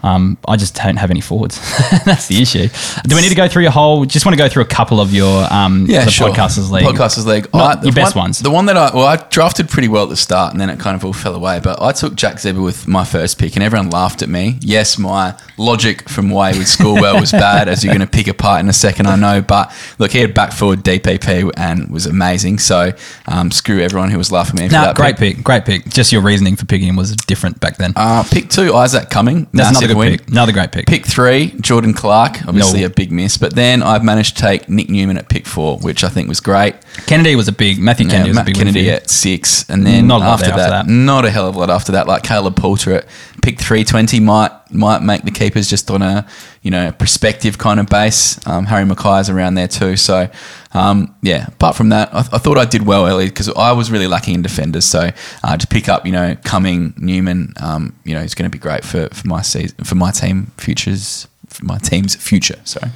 Um, 0.04 0.38
I 0.48 0.56
just 0.58 0.76
don't 0.76 0.96
have 0.98 1.12
any 1.12 1.22
forwards. 1.22 1.60
That's 2.06 2.28
the 2.28 2.42
issue. 2.42 2.68
Do 3.08 3.16
we 3.16 3.22
need 3.22 3.30
to 3.30 3.36
go 3.36 3.48
through 3.48 3.64
your 3.64 3.72
whole? 3.72 4.06
Just 4.06 4.26
want 4.26 4.34
to 4.34 4.38
go 4.44 4.50
through 4.50 4.64
a 4.64 4.68
couple 4.68 5.00
of 5.00 5.14
your 5.14 5.46
um, 5.54 5.86
Yeah, 5.88 6.06
the 6.06 6.12
sure. 6.12 6.30
podcasters 6.30 6.72
league. 6.72 6.86
Podcasters 6.86 7.26
League. 7.26 7.44
The 7.52 7.80
your 7.84 7.94
best 7.94 8.16
one- 8.16 8.24
ones. 8.24 8.40
The 8.40 8.52
one 8.52 8.66
that 8.66 8.78
I 8.78 8.92
well, 8.96 9.06
I 9.06 9.18
drafted 9.18 9.70
pretty 9.70 9.88
well 9.88 10.04
at 10.04 10.10
the 10.10 10.18
start, 10.18 10.52
and 10.54 10.60
then 10.62 10.70
it 10.70 10.80
kind 10.80 10.96
of 10.96 11.06
all 11.06 11.14
fell 11.14 11.36
away. 11.36 11.60
But 11.64 11.82
I 11.82 11.92
took 11.92 12.16
Jack 12.16 12.36
Ziebell 12.36 12.64
with 12.64 12.88
my 12.88 13.04
first 13.04 13.38
pick, 13.40 13.56
and 13.56 13.64
everyone 13.64 13.90
laughed 13.90 14.22
at 14.22 14.30
me. 14.30 14.58
Yes, 14.62 14.98
my 14.98 15.36
logic 15.58 16.10
from 16.10 16.30
why 16.30 16.52
he 16.54 16.58
would 16.60 16.68
score 16.68 17.00
well 17.00 17.20
was 17.20 17.32
bad, 17.32 17.68
as 17.68 17.84
you're 17.84 17.94
going 17.94 18.06
to 18.06 18.12
pick 18.12 18.28
apart 18.28 18.60
in 18.62 18.70
a 18.70 18.74
second. 18.74 19.08
I 19.08 19.16
know, 19.16 19.42
but 19.42 19.72
look, 20.00 20.12
he 20.12 20.20
had 20.20 20.34
back 20.34 20.52
forward 20.54 20.84
DPP 20.84 21.52
and 21.58 21.90
was 21.92 22.06
amazing. 22.06 22.60
So 22.60 22.92
um, 23.28 23.52
screw 23.52 23.80
everyone 23.82 24.10
who 24.12 24.18
was 24.18 24.32
laughing 24.32 24.60
at 24.60 24.72
me. 24.72 24.78
No, 24.78 24.94
great 24.94 25.18
pick. 25.18 25.44
great 25.44 25.66
pick. 25.66 25.86
Just 25.90 26.12
your 26.12 26.22
reasoning 26.22 26.56
for 26.56 26.66
picking 26.66 26.88
him 26.88 26.96
was 26.96 27.16
different 27.16 27.60
back 27.60 27.78
then. 27.78 27.94
Uh, 27.96 28.24
pick 28.30 28.50
two, 28.50 28.74
Isaac 28.74 29.10
Cumming. 29.10 29.48
That's 29.54 29.70
another 29.70 29.88
massive 29.88 29.91
good 29.94 30.00
win. 30.00 30.18
pick. 30.18 30.28
Another 30.30 30.52
great 30.52 30.72
pick. 30.72 30.86
Pick 30.88 31.06
three, 31.06 31.54
Jordan 31.62 31.94
Clark. 31.94 32.48
Obviously 32.48 32.82
No. 32.82 32.88
a 32.88 32.90
big 32.90 33.12
miss, 33.12 33.38
but 33.38 33.56
then 33.56 33.82
I've 33.84 34.04
managed 34.04 34.36
to 34.38 34.42
take 34.44 34.70
Nick 34.70 34.90
Newman 34.90 35.18
at 35.18 35.30
pick 35.30 35.46
four, 35.48 35.78
which 35.80 36.04
I 36.04 36.10
think 36.10 36.28
was 36.28 36.40
great. 36.40 36.76
Kennedy 37.06 37.36
was 37.36 37.48
a 37.48 37.52
big. 37.52 37.80
Matthew 37.80 38.06
Yeah, 38.08 38.12
Kennedy 38.14 38.30
was 38.32 38.38
a 38.40 38.44
big 38.44 38.56
Kennedy 38.56 38.90
at 38.90 39.10
six, 39.10 39.66
and 39.70 39.86
then 39.86 40.08
Not 40.08 40.22
a 40.22 40.26
lot 40.26 40.42
after, 40.42 40.56
that, 40.56 40.70
that. 40.70 40.88
not 40.88 41.26
a 41.26 41.30
hell 41.32 41.48
of 41.48 41.56
a 41.56 41.60
lot 41.60 41.70
after 41.70 41.92
that. 41.94 42.08
Like 42.08 42.24
Caleb 42.24 42.56
Poulter 42.56 42.94
at 42.94 43.06
pick 43.42 43.60
three 43.60 43.84
twenty 43.84 44.20
might 44.20 44.52
might 44.74 45.02
make 45.02 45.24
the 45.24 45.32
keepers 45.32 45.70
just 45.70 45.90
on 45.92 46.02
a 46.02 46.28
you 46.62 46.72
know 46.72 46.92
perspective 46.92 47.58
kind 47.58 47.80
of 47.80 47.88
base. 47.88 48.46
Um, 48.48 48.66
Harry 48.66 48.86
McKay's 48.86 49.30
around 49.30 49.56
there 49.56 49.68
too, 49.68 49.96
so 49.98 50.30
um, 50.74 51.16
yeah. 51.22 51.48
Apart 51.48 51.76
from 51.76 51.90
that, 51.90 52.14
I, 52.14 52.20
I 52.20 52.38
thought 52.38 52.58
I 52.58 52.66
did 52.66 52.86
well 52.86 53.08
early 53.08 53.28
because 53.28 53.50
I 53.50 53.72
was 53.72 53.92
really 53.92 54.08
lacking 54.08 54.36
in 54.36 54.42
defenders. 54.42 54.86
So 54.86 55.10
uh, 55.44 55.58
to 55.58 55.68
pick 55.68 55.90
up 55.90 56.06
you 56.06 56.12
know 56.12 56.36
Cumming 56.44 56.94
Newman, 56.98 57.54
um, 57.62 57.96
you 58.04 58.14
know, 58.14 58.22
is 58.22 58.36
going 58.36 58.50
to 58.50 58.56
be 58.56 58.62
great 58.62 58.84
for 58.84 59.10
for 59.10 59.28
my 59.28 59.42
season 59.42 59.84
for 59.84 59.96
my 59.96 60.12
team 60.12 60.52
futures. 60.58 61.28
My 61.62 61.78
team's 61.78 62.16
future, 62.16 62.60
sorry. 62.64 62.92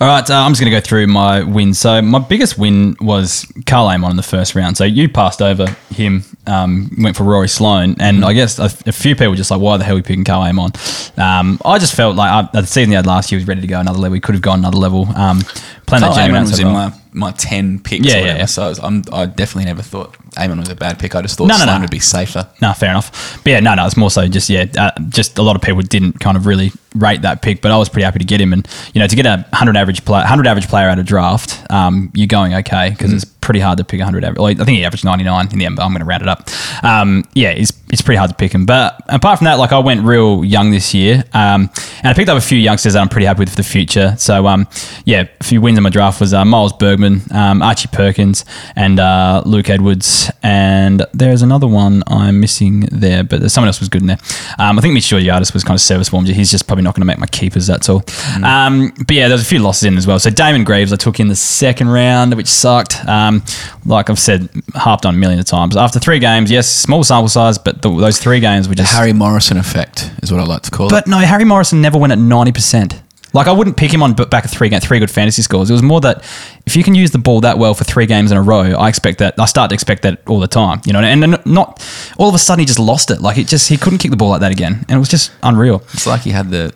All 0.00 0.06
right, 0.06 0.30
uh, 0.30 0.34
I'm 0.34 0.52
just 0.52 0.60
going 0.60 0.72
to 0.72 0.76
go 0.78 0.80
through 0.80 1.08
my 1.08 1.42
wins. 1.42 1.80
So 1.80 2.00
my 2.00 2.20
biggest 2.20 2.56
win 2.56 2.94
was 3.00 3.50
Karl 3.66 3.88
Amon 3.88 4.12
in 4.12 4.16
the 4.16 4.22
first 4.22 4.54
round. 4.54 4.76
So 4.76 4.84
you 4.84 5.08
passed 5.08 5.42
over 5.42 5.66
him, 5.92 6.22
um, 6.46 6.88
went 7.02 7.16
for 7.16 7.24
Rory 7.24 7.48
Sloane, 7.48 7.96
and 7.98 8.24
I 8.24 8.32
guess 8.32 8.60
a, 8.60 8.66
a 8.86 8.92
few 8.92 9.16
people 9.16 9.30
were 9.30 9.36
just 9.36 9.50
like, 9.50 9.60
why 9.60 9.76
the 9.76 9.82
hell 9.82 9.94
are 9.94 9.96
we 9.96 10.02
picking 10.02 10.22
Karl 10.22 10.42
Amon? 10.42 10.70
Um, 11.16 11.58
I 11.64 11.80
just 11.80 11.96
felt 11.96 12.14
like 12.14 12.30
I, 12.30 12.60
the 12.60 12.64
season 12.64 12.90
he 12.90 12.94
had 12.94 13.06
last 13.06 13.32
year 13.32 13.38
was 13.40 13.48
ready 13.48 13.60
to 13.60 13.66
go 13.66 13.80
another 13.80 13.98
level. 13.98 14.12
We 14.12 14.20
could 14.20 14.36
have 14.36 14.42
gone 14.42 14.60
another 14.60 14.78
level. 14.78 15.08
Um, 15.16 15.40
Karl 15.86 16.04
Amon 16.12 16.42
was 16.42 16.60
in 16.60 16.68
my, 16.68 16.92
my 17.12 17.32
10 17.32 17.80
picks 17.80 18.06
Yeah, 18.06 18.14
or 18.14 18.18
yeah, 18.26 18.36
yeah. 18.38 18.44
so 18.46 18.62
I, 18.62 18.68
was, 18.68 18.78
I'm, 18.78 19.02
I 19.12 19.26
definitely 19.26 19.64
never 19.64 19.82
thought 19.82 20.16
Amon 20.36 20.58
was 20.60 20.68
a 20.68 20.74
bad 20.76 20.98
pick. 20.98 21.14
I 21.14 21.22
just 21.22 21.38
thought 21.38 21.46
No, 21.48 21.56
no, 21.56 21.64
Sloane 21.64 21.76
no. 21.76 21.80
would 21.82 21.90
be 21.90 22.00
safer. 22.00 22.48
No, 22.60 22.72
fair 22.72 22.90
enough. 22.90 23.40
But 23.44 23.50
yeah, 23.50 23.60
no, 23.60 23.74
no, 23.74 23.86
it's 23.86 23.96
more 23.96 24.10
so 24.10 24.26
just 24.28 24.48
yeah, 24.50 24.66
uh, 24.76 24.90
just 25.08 25.38
a 25.38 25.42
lot 25.42 25.56
of 25.56 25.62
people 25.62 25.80
didn't 25.82 26.20
kind 26.20 26.36
of 26.36 26.46
really 26.46 26.72
rate 26.94 27.22
that 27.22 27.42
pick, 27.42 27.60
but 27.62 27.70
I 27.70 27.76
was 27.76 27.88
pretty 27.88 28.04
happy 28.04 28.18
to 28.18 28.24
get 28.24 28.40
him. 28.40 28.52
And 28.52 28.66
you 28.94 29.00
know, 29.00 29.06
to 29.06 29.16
get 29.16 29.26
a 29.26 29.46
hundred 29.52 29.76
average 29.76 30.04
player, 30.04 30.24
hundred 30.24 30.46
average 30.46 30.68
player 30.68 30.88
out 30.88 30.98
of 30.98 31.06
draft, 31.06 31.60
um, 31.70 32.10
you're 32.14 32.26
going 32.26 32.54
okay 32.54 32.90
because 32.90 33.12
it's 33.12 33.24
pretty 33.24 33.60
hard 33.60 33.78
to 33.78 33.84
pick 33.84 34.00
a 34.00 34.04
hundred 34.04 34.24
average. 34.24 34.38
Like, 34.40 34.60
I 34.60 34.64
think 34.64 34.78
he 34.78 34.84
averaged 34.84 35.04
ninety 35.04 35.24
nine 35.24 35.48
in 35.52 35.58
the 35.58 35.64
end, 35.66 35.76
but 35.76 35.82
I'm 35.84 35.90
going 35.90 36.00
to 36.00 36.04
round 36.06 36.22
it 36.22 36.28
up. 36.28 36.48
Um, 36.82 37.24
yeah, 37.34 37.50
it's 37.50 37.72
it's 37.90 38.02
pretty 38.02 38.18
hard 38.18 38.30
to 38.30 38.36
pick 38.36 38.52
him. 38.52 38.66
But 38.66 39.00
apart 39.08 39.38
from 39.38 39.46
that, 39.46 39.58
like 39.58 39.72
I 39.72 39.78
went 39.78 40.02
real 40.04 40.44
young 40.44 40.70
this 40.70 40.92
year, 40.94 41.24
um, 41.32 41.70
and 41.98 42.06
I 42.08 42.14
picked 42.14 42.28
up 42.28 42.36
a 42.38 42.40
few 42.40 42.58
youngsters 42.58 42.94
that 42.94 43.00
I'm 43.00 43.08
pretty 43.08 43.26
happy 43.26 43.40
with 43.40 43.50
for 43.50 43.56
the 43.56 43.62
future. 43.62 44.14
So 44.18 44.46
um, 44.46 44.66
yeah, 45.04 45.26
a 45.40 45.44
few 45.44 45.60
wins 45.60 45.76
in 45.78 45.84
my 45.84 45.90
draft 45.90 46.20
was 46.20 46.34
uh, 46.34 46.44
Miles 46.44 46.72
Bergman, 46.72 47.22
um, 47.32 47.62
Archie 47.62 47.88
Perkins, 47.92 48.44
and 48.76 48.98
uh, 48.98 49.42
Luke 49.46 49.68
Edwards, 49.70 50.17
and 50.42 51.04
there's 51.12 51.42
another 51.42 51.66
one 51.68 52.02
I'm 52.06 52.40
missing 52.40 52.88
there, 52.90 53.22
but 53.24 53.50
someone 53.50 53.68
else 53.68 53.80
was 53.80 53.88
good 53.88 54.02
in 54.02 54.08
there. 54.08 54.18
Um, 54.58 54.78
I 54.78 54.82
think 54.82 54.94
Mitch 54.94 55.08
Georgiades 55.08 55.52
was 55.52 55.64
kind 55.64 55.74
of 55.76 55.80
service 55.80 56.08
serviceable. 56.08 56.20
He's 56.34 56.50
just 56.50 56.66
probably 56.66 56.84
not 56.84 56.94
going 56.94 57.02
to 57.02 57.06
make 57.06 57.18
my 57.18 57.26
keepers. 57.26 57.66
That's 57.66 57.88
all. 57.88 58.02
Um, 58.42 58.92
but 59.06 59.10
yeah, 59.10 59.28
there's 59.28 59.42
a 59.42 59.44
few 59.44 59.58
losses 59.58 59.84
in 59.84 59.96
as 59.96 60.06
well. 60.06 60.18
So 60.18 60.30
Damon 60.30 60.64
Greaves 60.64 60.92
I 60.92 60.96
took 60.96 61.20
in 61.20 61.28
the 61.28 61.36
second 61.36 61.88
round, 61.88 62.34
which 62.34 62.46
sucked. 62.46 63.04
Um, 63.06 63.42
like 63.84 64.10
I've 64.10 64.18
said, 64.18 64.48
harped 64.74 65.06
on 65.06 65.14
a 65.14 65.18
million 65.18 65.38
of 65.40 65.46
times. 65.46 65.76
After 65.76 65.98
three 65.98 66.18
games, 66.18 66.50
yes, 66.50 66.68
small 66.68 67.04
sample 67.04 67.28
size, 67.28 67.58
but 67.58 67.82
the, 67.82 67.90
those 67.90 68.18
three 68.18 68.40
games 68.40 68.68
were 68.68 68.74
The 68.74 68.82
Harry 68.84 69.12
Morrison 69.12 69.56
effect 69.56 70.10
is 70.22 70.30
what 70.32 70.40
I 70.40 70.44
like 70.44 70.62
to 70.62 70.70
call 70.70 70.86
it. 70.86 70.90
but 70.90 71.06
no, 71.06 71.18
Harry 71.18 71.44
Morrison 71.44 71.80
never 71.80 71.98
went 71.98 72.12
at 72.12 72.18
ninety 72.18 72.52
percent. 72.52 73.02
Like 73.32 73.46
I 73.46 73.52
wouldn't 73.52 73.76
pick 73.76 73.92
him 73.92 74.02
on 74.02 74.14
back 74.14 74.44
of 74.44 74.50
three 74.50 74.70
three 74.80 74.98
good 74.98 75.10
fantasy 75.10 75.42
scores. 75.42 75.70
It 75.70 75.74
was 75.74 75.82
more 75.82 76.00
that 76.00 76.24
if 76.66 76.76
you 76.76 76.82
can 76.82 76.94
use 76.94 77.10
the 77.10 77.18
ball 77.18 77.40
that 77.42 77.58
well 77.58 77.74
for 77.74 77.84
three 77.84 78.06
games 78.06 78.30
in 78.30 78.38
a 78.38 78.42
row, 78.42 78.72
I 78.72 78.88
expect 78.88 79.18
that. 79.18 79.34
I 79.38 79.44
start 79.44 79.70
to 79.70 79.74
expect 79.74 80.02
that 80.02 80.22
all 80.26 80.40
the 80.40 80.48
time. 80.48 80.80
You 80.84 80.92
know, 80.92 81.00
and, 81.00 81.22
and 81.24 81.46
not 81.46 81.84
all 82.16 82.28
of 82.28 82.34
a 82.34 82.38
sudden 82.38 82.60
he 82.60 82.66
just 82.66 82.78
lost 82.78 83.10
it. 83.10 83.20
Like 83.20 83.38
it 83.38 83.46
just 83.46 83.68
he 83.68 83.76
couldn't 83.76 83.98
kick 83.98 84.10
the 84.10 84.16
ball 84.16 84.30
like 84.30 84.40
that 84.40 84.52
again, 84.52 84.84
and 84.88 84.96
it 84.96 84.98
was 84.98 85.08
just 85.08 85.32
unreal. 85.42 85.82
It's 85.92 86.06
like 86.06 86.22
he 86.22 86.30
had 86.30 86.50
the 86.50 86.72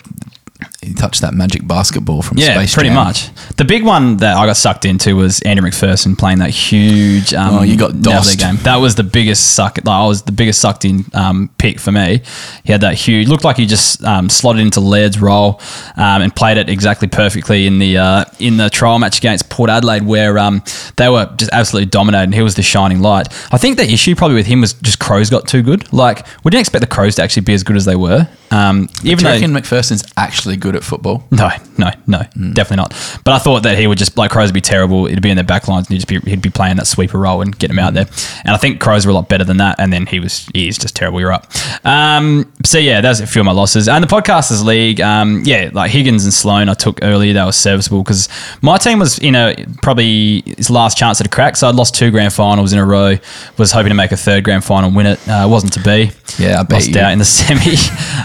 he 0.82 0.92
touched 0.94 1.20
that 1.20 1.32
magic 1.32 1.66
basketball 1.66 2.22
from 2.22 2.38
Yeah, 2.38 2.54
Space 2.54 2.74
pretty 2.74 2.88
Jam. 2.88 2.96
much. 2.96 3.30
The 3.56 3.64
big 3.64 3.84
one 3.84 4.16
that 4.16 4.36
I 4.36 4.46
got 4.46 4.56
sucked 4.56 4.84
into 4.84 5.14
was 5.14 5.40
Andrew 5.42 5.68
McPherson 5.70 6.18
playing 6.18 6.38
that 6.40 6.50
huge. 6.50 7.32
Um, 7.32 7.54
Oh, 7.58 7.62
you 7.62 7.76
got 7.76 7.92
dossed. 7.92 8.38
Game. 8.38 8.56
That 8.64 8.76
was 8.76 8.96
the 8.96 9.04
biggest 9.04 9.54
suck. 9.54 9.78
Like, 9.84 9.86
I 9.86 10.06
was 10.06 10.22
the 10.22 10.32
biggest 10.32 10.60
sucked 10.60 10.84
in 10.84 11.04
um, 11.14 11.50
pick 11.58 11.78
for 11.78 11.92
me. 11.92 12.22
He 12.64 12.72
had 12.72 12.80
that 12.80 12.94
huge. 12.94 13.28
Looked 13.28 13.44
like 13.44 13.56
he 13.58 13.66
just 13.66 14.02
um, 14.04 14.28
slotted 14.28 14.60
into 14.62 14.80
Laird's 14.80 15.20
role 15.20 15.60
um, 15.96 16.22
and 16.22 16.34
played 16.34 16.56
it 16.58 16.68
exactly 16.68 17.06
perfectly 17.06 17.66
in 17.66 17.78
the 17.78 17.98
uh, 17.98 18.24
in 18.40 18.56
the 18.56 18.68
trial 18.68 18.98
match 18.98 19.18
against 19.18 19.50
Port 19.50 19.70
Adelaide, 19.70 20.02
where 20.04 20.36
um, 20.38 20.62
they 20.96 21.08
were 21.08 21.26
just 21.36 21.52
absolutely 21.52 21.90
dominating. 21.90 22.32
He 22.32 22.42
was 22.42 22.56
the 22.56 22.62
shining 22.62 23.00
light. 23.00 23.28
I 23.52 23.58
think 23.58 23.76
the 23.76 23.88
issue 23.88 24.16
probably 24.16 24.34
with 24.36 24.46
him 24.46 24.60
was 24.60 24.72
just 24.72 24.98
Crows 24.98 25.30
got 25.30 25.46
too 25.46 25.62
good. 25.62 25.92
Like 25.92 26.26
we 26.42 26.50
didn't 26.50 26.62
expect 26.62 26.80
the 26.80 26.88
Crows 26.88 27.14
to 27.16 27.22
actually 27.22 27.42
be 27.42 27.54
as 27.54 27.62
good 27.62 27.76
as 27.76 27.84
they 27.84 27.96
were. 27.96 28.26
Um, 28.50 28.88
even 29.02 29.24
though 29.24 29.38
McPherson's 29.48 30.04
actually 30.16 30.56
good 30.58 30.71
at 30.76 30.84
football? 30.84 31.24
no, 31.30 31.50
no, 31.78 31.90
no, 32.06 32.22
definitely 32.52 32.76
not. 32.76 32.90
But 33.24 33.34
I 33.34 33.38
thought 33.38 33.62
that 33.64 33.78
he 33.78 33.86
would 33.86 33.98
just 33.98 34.16
like 34.16 34.30
Crows 34.30 34.48
would 34.48 34.54
be 34.54 34.60
terrible. 34.60 35.06
It'd 35.06 35.22
be 35.22 35.30
in 35.30 35.36
their 35.36 35.44
back 35.44 35.68
lines, 35.68 35.86
and 35.88 35.94
he'd 35.94 36.06
just 36.06 36.08
be 36.08 36.30
he'd 36.30 36.42
be 36.42 36.50
playing 36.50 36.76
that 36.76 36.86
sweeper 36.86 37.18
role 37.18 37.40
and 37.42 37.56
get 37.58 37.70
him 37.70 37.78
out 37.78 37.94
there. 37.94 38.06
And 38.44 38.54
I 38.54 38.56
think 38.56 38.80
Crows 38.80 39.04
were 39.06 39.12
a 39.12 39.14
lot 39.14 39.28
better 39.28 39.44
than 39.44 39.56
that. 39.58 39.76
And 39.78 39.92
then 39.92 40.06
he 40.06 40.20
was 40.20 40.48
he's 40.54 40.78
just 40.78 40.94
terrible. 40.96 41.20
You're 41.20 41.32
up. 41.32 41.46
Um, 41.84 42.52
so 42.64 42.78
yeah, 42.78 43.00
that's 43.00 43.20
a 43.20 43.26
few 43.26 43.40
of 43.40 43.46
my 43.46 43.52
losses. 43.52 43.88
And 43.88 44.02
the 44.02 44.08
podcasters 44.08 44.64
league, 44.64 45.00
um, 45.00 45.42
yeah, 45.44 45.70
like 45.72 45.90
Higgins 45.90 46.24
and 46.24 46.32
Sloane, 46.32 46.68
I 46.68 46.74
took 46.74 47.00
earlier. 47.02 47.32
That 47.34 47.44
was 47.44 47.56
serviceable 47.56 48.02
because 48.02 48.28
my 48.62 48.76
team 48.78 48.98
was 48.98 49.18
you 49.22 49.32
know 49.32 49.54
probably 49.82 50.42
his 50.56 50.70
last 50.70 50.96
chance 50.98 51.20
at 51.20 51.26
a 51.26 51.30
crack. 51.30 51.56
So 51.56 51.68
I'd 51.68 51.74
lost 51.74 51.94
two 51.94 52.10
grand 52.10 52.32
finals 52.32 52.72
in 52.72 52.78
a 52.78 52.84
row. 52.86 53.16
Was 53.58 53.72
hoping 53.72 53.90
to 53.90 53.94
make 53.94 54.12
a 54.12 54.16
third 54.16 54.44
grand 54.44 54.64
final, 54.64 54.88
and 54.88 54.96
win 54.96 55.06
it. 55.06 55.28
Uh, 55.28 55.46
wasn't 55.48 55.72
to 55.74 55.80
be. 55.82 56.10
Yeah, 56.38 56.60
I 56.60 56.62
bet 56.62 56.72
lost 56.72 56.88
you- 56.94 57.00
out 57.00 57.12
in 57.12 57.18
the 57.18 57.24
semi. 57.24 57.76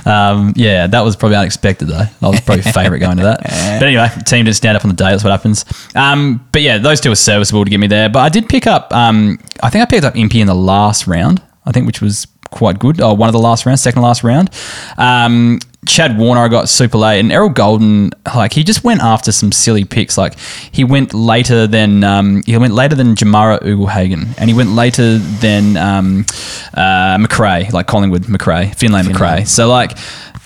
um, 0.09 0.53
yeah, 0.55 0.87
that 0.87 1.01
was 1.01 1.15
probably 1.15 1.37
unexpected 1.37 1.85
though. 1.87 2.05
I 2.21 2.27
was 2.27 2.36
probably 2.45 2.63
favourite 2.63 2.99
going 2.99 3.17
to 3.17 3.23
that. 3.23 3.41
But 3.77 3.87
anyway, 3.87 4.09
team 4.25 4.45
didn't 4.45 4.55
stand 4.55 4.75
up 4.75 4.83
on 4.83 4.89
the 4.89 4.95
day. 4.95 5.11
That's 5.11 5.23
what 5.23 5.29
happens. 5.29 5.65
Um, 5.95 6.47
but 6.51 6.61
yeah, 6.63 6.79
those 6.79 6.99
two 6.99 7.09
were 7.09 7.15
serviceable 7.15 7.63
to 7.63 7.69
get 7.69 7.79
me 7.79 7.87
there. 7.87 8.09
But 8.09 8.19
I 8.19 8.29
did 8.29 8.49
pick 8.49 8.65
up. 8.65 8.91
Um, 8.91 9.39
I 9.61 9.69
think 9.69 9.83
I 9.83 9.85
picked 9.85 10.03
up 10.03 10.15
Impey 10.15 10.41
in 10.41 10.47
the 10.47 10.55
last 10.55 11.05
round. 11.05 11.41
I 11.65 11.71
think 11.71 11.85
which 11.85 12.01
was 12.01 12.27
quite 12.49 12.79
good. 12.79 13.01
Oh, 13.01 13.13
one 13.13 13.29
of 13.29 13.33
the 13.33 13.39
last 13.39 13.65
rounds, 13.65 13.81
second 13.81 14.01
to 14.01 14.07
last 14.07 14.23
round. 14.23 14.49
Um, 14.97 15.59
Chad 15.85 16.17
Warner, 16.17 16.41
I 16.41 16.47
got 16.47 16.69
super 16.69 16.97
late, 16.97 17.19
and 17.19 17.31
Errol 17.31 17.49
Gulden, 17.49 18.11
like 18.35 18.51
he 18.53 18.63
just 18.63 18.83
went 18.83 19.01
after 19.01 19.31
some 19.31 19.51
silly 19.51 19.85
picks. 19.85 20.17
Like 20.17 20.37
he 20.71 20.83
went 20.83 21.13
later 21.13 21.67
than 21.67 22.03
um, 22.03 22.43
he 22.45 22.57
went 22.57 22.73
later 22.73 22.95
than 22.95 23.15
Jamarra 23.15 23.59
Ugle-Hagan, 23.59 24.27
and 24.37 24.49
he 24.49 24.55
went 24.55 24.71
later 24.71 25.17
than 25.17 25.77
um, 25.77 26.25
uh, 26.73 27.17
Macrae, 27.19 27.69
like 27.71 27.87
Collingwood 27.87 28.27
Macrae, 28.27 28.73
Finlay 28.75 29.03
Macrae. 29.03 29.45
So 29.45 29.67
like. 29.69 29.97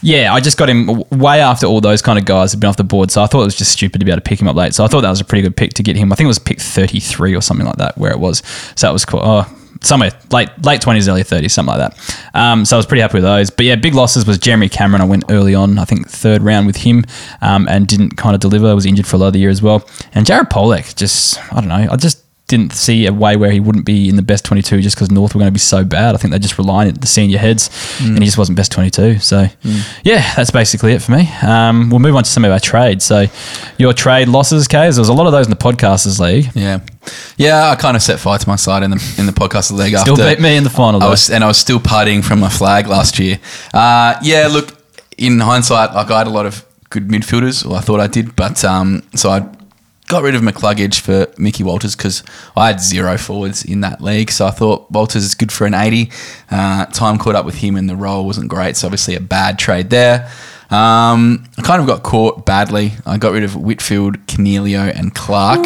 Yeah, 0.01 0.33
I 0.33 0.39
just 0.39 0.57
got 0.57 0.69
him 0.69 1.03
way 1.11 1.41
after 1.41 1.67
all 1.67 1.79
those 1.81 2.01
kind 2.01 2.17
of 2.17 2.25
guys 2.25 2.51
had 2.51 2.59
been 2.59 2.69
off 2.69 2.77
the 2.77 2.83
board. 2.83 3.11
So 3.11 3.21
I 3.21 3.27
thought 3.27 3.41
it 3.41 3.45
was 3.45 3.55
just 3.55 3.71
stupid 3.71 3.99
to 3.99 4.05
be 4.05 4.11
able 4.11 4.21
to 4.21 4.27
pick 4.27 4.41
him 4.41 4.47
up 4.47 4.55
late. 4.55 4.73
So 4.73 4.83
I 4.83 4.87
thought 4.87 5.01
that 5.01 5.09
was 5.09 5.21
a 5.21 5.25
pretty 5.25 5.43
good 5.43 5.55
pick 5.55 5.73
to 5.75 5.83
get 5.83 5.95
him. 5.95 6.11
I 6.11 6.15
think 6.15 6.25
it 6.25 6.27
was 6.27 6.39
pick 6.39 6.59
33 6.59 7.35
or 7.35 7.41
something 7.41 7.65
like 7.65 7.77
that, 7.77 7.97
where 7.97 8.11
it 8.11 8.19
was. 8.19 8.41
So 8.75 8.87
that 8.87 8.93
was 8.93 9.05
cool. 9.05 9.21
Oh, 9.23 9.57
somewhere 9.81 10.11
late 10.31 10.49
late 10.63 10.81
20s, 10.81 11.07
early 11.09 11.23
30s, 11.23 11.51
something 11.51 11.75
like 11.77 11.91
that. 11.91 12.15
Um, 12.33 12.65
so 12.65 12.75
I 12.75 12.79
was 12.79 12.85
pretty 12.85 13.01
happy 13.01 13.15
with 13.15 13.23
those. 13.23 13.49
But 13.49 13.65
yeah, 13.65 13.75
big 13.75 13.93
losses 13.93 14.25
was 14.25 14.37
Jeremy 14.37 14.69
Cameron. 14.69 15.01
I 15.01 15.05
went 15.05 15.25
early 15.29 15.55
on, 15.55 15.77
I 15.77 15.85
think 15.85 16.09
third 16.09 16.41
round 16.41 16.67
with 16.67 16.77
him 16.77 17.03
um, 17.41 17.67
and 17.67 17.87
didn't 17.87 18.17
kind 18.17 18.33
of 18.33 18.41
deliver. 18.41 18.67
I 18.67 18.73
was 18.73 18.85
injured 18.85 19.07
for 19.07 19.17
a 19.17 19.19
lot 19.19 19.27
of 19.27 19.33
the 19.33 19.39
year 19.39 19.49
as 19.49 19.61
well. 19.61 19.87
And 20.13 20.25
Jared 20.25 20.49
Polec, 20.49 20.95
just, 20.95 21.39
I 21.51 21.55
don't 21.55 21.67
know, 21.67 21.87
I 21.91 21.95
just 21.95 22.23
didn't 22.51 22.73
see 22.73 23.05
a 23.05 23.13
way 23.13 23.37
where 23.37 23.49
he 23.49 23.61
wouldn't 23.61 23.85
be 23.85 24.09
in 24.09 24.17
the 24.17 24.21
best 24.21 24.43
22 24.43 24.81
just 24.81 24.97
because 24.97 25.09
North 25.09 25.33
were 25.33 25.39
going 25.39 25.47
to 25.47 25.53
be 25.53 25.59
so 25.59 25.85
bad. 25.85 26.15
I 26.15 26.17
think 26.17 26.33
they 26.33 26.39
just 26.39 26.57
relied 26.57 26.89
on 26.89 26.95
the 26.95 27.07
senior 27.07 27.37
heads 27.37 27.69
and 28.01 28.19
he 28.19 28.25
just 28.25 28.37
wasn't 28.37 28.57
best 28.57 28.73
22. 28.73 29.19
So, 29.19 29.47
yeah, 30.03 30.33
that's 30.35 30.51
basically 30.51 30.91
it 30.91 31.01
for 31.01 31.13
me. 31.13 31.29
Um, 31.41 31.89
we'll 31.89 32.01
move 32.01 32.13
on 32.13 32.23
to 32.25 32.29
some 32.29 32.43
of 32.43 32.51
our 32.51 32.59
trades. 32.59 33.05
So, 33.05 33.27
your 33.77 33.93
trade 33.93 34.27
losses, 34.27 34.67
Kaes, 34.67 34.95
there 34.95 35.01
was 35.01 35.07
a 35.07 35.13
lot 35.13 35.27
of 35.27 35.31
those 35.31 35.47
in 35.47 35.49
the 35.49 35.55
podcasters 35.55 36.19
league. 36.19 36.49
Yeah, 36.53 36.81
yeah. 37.37 37.69
I 37.69 37.75
kind 37.77 37.95
of 37.95 38.03
set 38.03 38.19
fire 38.19 38.37
to 38.37 38.49
my 38.49 38.57
side 38.57 38.83
in 38.83 38.91
the 38.91 39.15
in 39.17 39.27
the 39.27 39.31
podcast 39.31 39.71
league 39.71 39.95
Still 39.97 40.19
after 40.19 40.35
beat 40.35 40.41
me 40.41 40.57
in 40.57 40.65
the 40.65 40.69
final, 40.69 41.01
I 41.01 41.07
was 41.07 41.29
and 41.29 41.45
I 41.45 41.47
was 41.47 41.57
still 41.57 41.79
partying 41.79 42.21
from 42.23 42.41
my 42.41 42.49
flag 42.49 42.87
last 42.87 43.17
year. 43.17 43.39
Uh, 43.73 44.19
yeah, 44.21 44.47
look. 44.47 44.77
In 45.17 45.39
hindsight, 45.39 45.93
like 45.93 46.09
I 46.09 46.17
had 46.17 46.27
a 46.27 46.31
lot 46.31 46.47
of 46.47 46.65
good 46.89 47.07
midfielders. 47.07 47.63
Well, 47.63 47.75
I 47.75 47.81
thought 47.81 47.99
I 47.99 48.07
did, 48.07 48.35
but 48.35 48.65
um, 48.65 49.03
so 49.13 49.29
I 49.29 49.47
got 50.11 50.23
rid 50.23 50.35
of 50.35 50.41
McCluggage 50.41 50.99
for 50.99 51.25
Mickey 51.41 51.63
Walters 51.63 51.95
because 51.95 52.21
I 52.55 52.67
had 52.67 52.81
zero 52.81 53.17
forwards 53.17 53.63
in 53.63 53.79
that 53.81 54.01
league. 54.01 54.29
So 54.29 54.45
I 54.45 54.51
thought 54.51 54.91
Walters 54.91 55.23
is 55.23 55.35
good 55.35 55.51
for 55.51 55.65
an 55.65 55.73
80. 55.73 56.11
Uh, 56.51 56.85
time 56.87 57.17
caught 57.17 57.35
up 57.35 57.45
with 57.45 57.55
him 57.55 57.77
and 57.77 57.89
the 57.89 57.95
role 57.95 58.25
wasn't 58.25 58.49
great. 58.49 58.75
So 58.75 58.87
obviously 58.87 59.15
a 59.15 59.21
bad 59.21 59.57
trade 59.57 59.89
there. 59.89 60.29
Um, 60.69 61.45
I 61.57 61.61
kind 61.63 61.81
of 61.81 61.87
got 61.87 62.03
caught 62.03 62.45
badly. 62.45 62.93
I 63.05 63.17
got 63.17 63.33
rid 63.33 63.43
of 63.43 63.55
Whitfield, 63.55 64.25
Coniglio, 64.27 64.93
and 64.97 65.13
Clark 65.13 65.65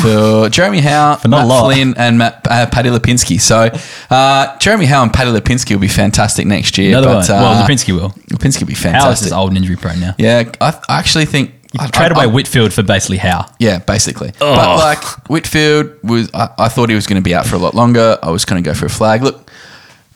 for 0.00 0.48
Jeremy 0.48 0.80
Howe, 0.80 1.18
not 1.26 1.48
Matt. 1.48 1.64
Flynn, 1.64 1.94
and 1.98 2.16
Matt, 2.16 2.46
uh, 2.48 2.66
Paddy 2.66 2.88
Lipinski. 2.88 3.38
So 3.38 3.68
uh, 4.10 4.58
Jeremy 4.58 4.86
Howe 4.86 5.02
and 5.02 5.12
Paddy 5.12 5.30
Lipinski 5.30 5.72
will 5.72 5.80
be 5.80 5.88
fantastic 5.88 6.46
next 6.46 6.78
year. 6.78 6.96
Another 6.96 7.08
but, 7.08 7.28
one. 7.28 7.38
Uh, 7.38 7.42
well, 7.42 7.68
Lipinski 7.68 7.94
will. 7.94 8.10
Lipinski 8.30 8.60
will 8.60 8.68
be 8.68 8.74
fantastic. 8.74 9.02
fantastic. 9.02 9.26
is 9.26 9.32
old 9.32 9.50
and 9.50 9.58
injury 9.58 9.76
prone 9.76 10.00
now. 10.00 10.14
Yeah, 10.16 10.50
I, 10.62 10.80
I 10.88 10.98
actually 10.98 11.26
think 11.26 11.52
I, 11.78 11.86
Trade 11.88 12.12
I- 12.12 12.14
away 12.14 12.24
I- 12.24 12.26
Whitfield 12.26 12.72
for 12.72 12.82
basically 12.82 13.18
Howe? 13.18 13.46
yeah, 13.58 13.78
basically. 13.78 14.32
But 14.38 14.76
like 14.78 15.02
Whitfield 15.30 15.92
was, 16.02 16.30
I, 16.34 16.48
I 16.58 16.68
thought 16.68 16.88
he 16.88 16.94
was 16.94 17.06
going 17.06 17.20
to 17.20 17.24
be 17.24 17.34
out 17.34 17.46
for 17.46 17.56
a 17.56 17.58
lot 17.58 17.74
longer. 17.74 18.18
I 18.22 18.30
was 18.30 18.44
going 18.44 18.62
to 18.62 18.68
go 18.68 18.74
for 18.74 18.86
a 18.86 18.90
flag. 18.90 19.22
Look, 19.22 19.50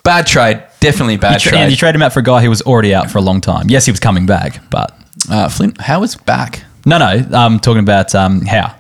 bad 0.03 0.27
trade, 0.27 0.63
definitely 0.81 1.17
bad 1.17 1.35
You, 1.35 1.39
tra- 1.41 1.51
trade. 1.53 1.61
and 1.63 1.71
you 1.71 1.77
trade 1.77 1.95
him 1.95 2.03
out 2.03 2.13
for 2.13 2.21
a 2.21 2.23
guy 2.23 2.43
who 2.43 2.51
was 2.51 2.63
already 2.63 2.95
out 2.95 3.11
for 3.11 3.19
a 3.19 3.23
long 3.23 3.41
time. 3.41 3.67
Yes, 3.71 3.87
he 3.87 3.91
was 3.91 4.01
coming 4.01 4.27
back, 4.27 4.61
but 4.71 4.97
uh, 5.31 5.49
Flint, 5.49 5.81
how 5.81 6.01
was 6.01 6.15
back? 6.17 6.63
no, 6.85 6.99
no. 6.99 7.25
I'm 7.37 7.59
talking 7.59 7.81
about 7.83 8.15
um, 8.15 8.43
Howe. 8.43 8.75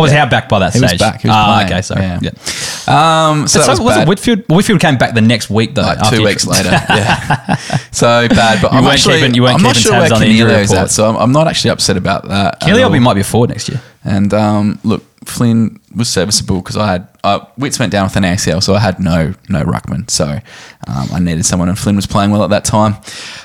I 0.00 0.02
was 0.02 0.12
Howe 0.12 0.26
back 0.28 0.48
by 0.48 0.58
that 0.60 0.72
He 0.74 0.80
was 0.80 0.90
stage. 0.90 1.00
back. 1.00 1.20
He 1.22 1.28
was 1.28 1.36
ah, 1.36 1.54
playing. 1.54 1.66
okay, 1.72 1.82
sorry. 1.82 2.02
Yeah. 2.02 2.20
Yeah. 2.22 3.28
Um, 3.30 3.48
so 3.48 3.60
So, 3.60 3.70
was, 3.70 3.80
was 3.80 4.06
Whitfield? 4.08 4.44
Whitfield 4.48 4.80
came 4.80 4.98
back 4.98 5.14
the 5.14 5.20
next 5.20 5.50
week 5.50 5.74
though. 5.74 5.82
like 5.82 6.10
two 6.10 6.22
weeks 6.24 6.46
later. 6.46 6.70
Yeah. 6.90 7.56
So 7.92 8.28
bad, 8.28 8.62
but 8.62 8.72
You 8.72 8.78
I'm 8.78 8.84
actually, 8.86 9.20
keeping- 9.20 9.34
you 9.34 9.42
weren't 9.42 9.56
I'm 9.56 9.62
not 9.62 9.76
sure 9.76 9.92
where 9.92 10.00
tabs 10.08 10.12
on 10.12 10.20
the 10.20 10.26
injury 10.26 10.52
at, 10.78 10.90
so 10.90 11.08
I'm, 11.08 11.16
I'm 11.16 11.32
not 11.32 11.46
actually 11.48 11.70
upset 11.70 11.96
about 11.96 12.28
that. 12.28 12.58
all. 12.98 13.04
might 13.04 13.14
be 13.14 13.20
a 13.20 13.24
forward 13.24 13.50
next 13.50 13.68
year. 13.68 13.80
And 14.04 14.32
um, 14.34 14.78
look, 14.84 15.02
Flynn 15.24 15.79
was 15.94 16.08
serviceable 16.08 16.58
because 16.60 16.76
I 16.76 16.92
had 16.92 17.08
uh, 17.24 17.44
Witts 17.58 17.78
went 17.78 17.92
down 17.92 18.04
with 18.04 18.16
an 18.16 18.22
ACL, 18.22 18.62
so 18.62 18.74
I 18.74 18.78
had 18.78 19.00
no 19.00 19.34
no 19.48 19.62
ruckman. 19.64 20.08
So 20.10 20.24
um, 20.24 21.08
I 21.12 21.18
needed 21.18 21.44
someone, 21.44 21.68
and 21.68 21.78
Flynn 21.78 21.96
was 21.96 22.06
playing 22.06 22.30
well 22.30 22.44
at 22.44 22.50
that 22.50 22.64
time. 22.64 22.96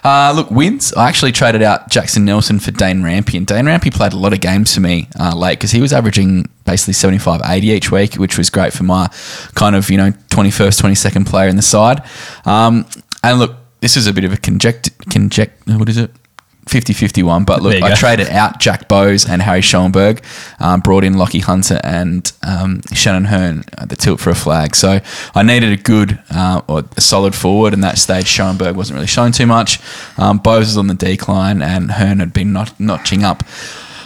Uh, 0.03 0.33
look, 0.35 0.51
wins. 0.51 0.93
I 0.93 1.07
actually 1.07 1.31
traded 1.31 1.61
out 1.61 1.89
Jackson 1.89 2.25
Nelson 2.25 2.59
for 2.59 2.71
Dane 2.71 3.01
Rampe, 3.01 3.35
and 3.35 3.47
Dane 3.47 3.65
Rampe 3.65 3.91
played 3.93 4.13
a 4.13 4.17
lot 4.17 4.33
of 4.33 4.41
games 4.41 4.73
for 4.73 4.81
me 4.81 5.07
uh, 5.19 5.35
late 5.35 5.57
because 5.59 5.71
he 5.71 5.81
was 5.81 5.93
averaging 5.93 6.49
basically 6.65 6.93
75, 6.93 7.41
80 7.43 7.67
each 7.67 7.91
week, 7.91 8.15
which 8.15 8.37
was 8.37 8.49
great 8.49 8.73
for 8.73 8.83
my 8.83 9.07
kind 9.55 9.75
of 9.75 9.89
you 9.89 9.97
know 9.97 10.11
21st, 10.11 10.81
22nd 10.81 11.27
player 11.27 11.47
in 11.47 11.55
the 11.55 11.61
side. 11.61 12.01
Um, 12.45 12.85
and 13.23 13.39
look, 13.39 13.55
this 13.81 13.97
is 13.97 14.07
a 14.07 14.13
bit 14.13 14.23
of 14.23 14.33
a 14.33 14.37
conject 14.37 15.09
conject. 15.09 15.67
What 15.67 15.89
is 15.89 15.97
it? 15.97 16.11
50-50 16.65 17.23
one. 17.23 17.45
But 17.45 17.61
look, 17.61 17.75
I 17.81 17.89
go. 17.89 17.95
traded 17.95 18.29
out 18.29 18.59
Jack 18.59 18.87
Bowes 18.87 19.27
and 19.27 19.41
Harry 19.41 19.61
Schoenberg, 19.61 20.23
um, 20.59 20.81
brought 20.81 21.03
in 21.03 21.17
Lockie 21.17 21.39
Hunter 21.39 21.79
and 21.83 22.31
um, 22.43 22.81
Shannon 22.93 23.25
Hurn 23.25 23.63
at 23.77 23.89
the 23.89 23.95
tilt 23.95 24.19
for 24.19 24.31
a 24.31 24.35
flag. 24.35 24.75
So 24.75 24.99
I 25.33 25.43
needed 25.43 25.71
a 25.71 25.81
good 25.81 26.19
uh, 26.31 26.61
or 26.67 26.83
a 26.97 27.01
solid 27.01 27.35
forward, 27.35 27.73
and 27.73 27.83
that 27.83 27.97
stage 27.97 28.25
Schoenberg 28.25 28.75
wasn't 28.75 28.95
really 28.95 29.07
showing 29.07 29.31
too 29.31 29.45
much. 29.45 29.79
Um, 30.17 30.39
Bowes 30.39 30.65
was 30.65 30.77
on 30.77 30.87
the 30.87 30.93
decline, 30.95 31.61
and 31.61 31.91
Hurn 31.91 32.19
had 32.19 32.33
been 32.33 32.51
not, 32.51 32.79
notching 32.79 33.23
up 33.23 33.43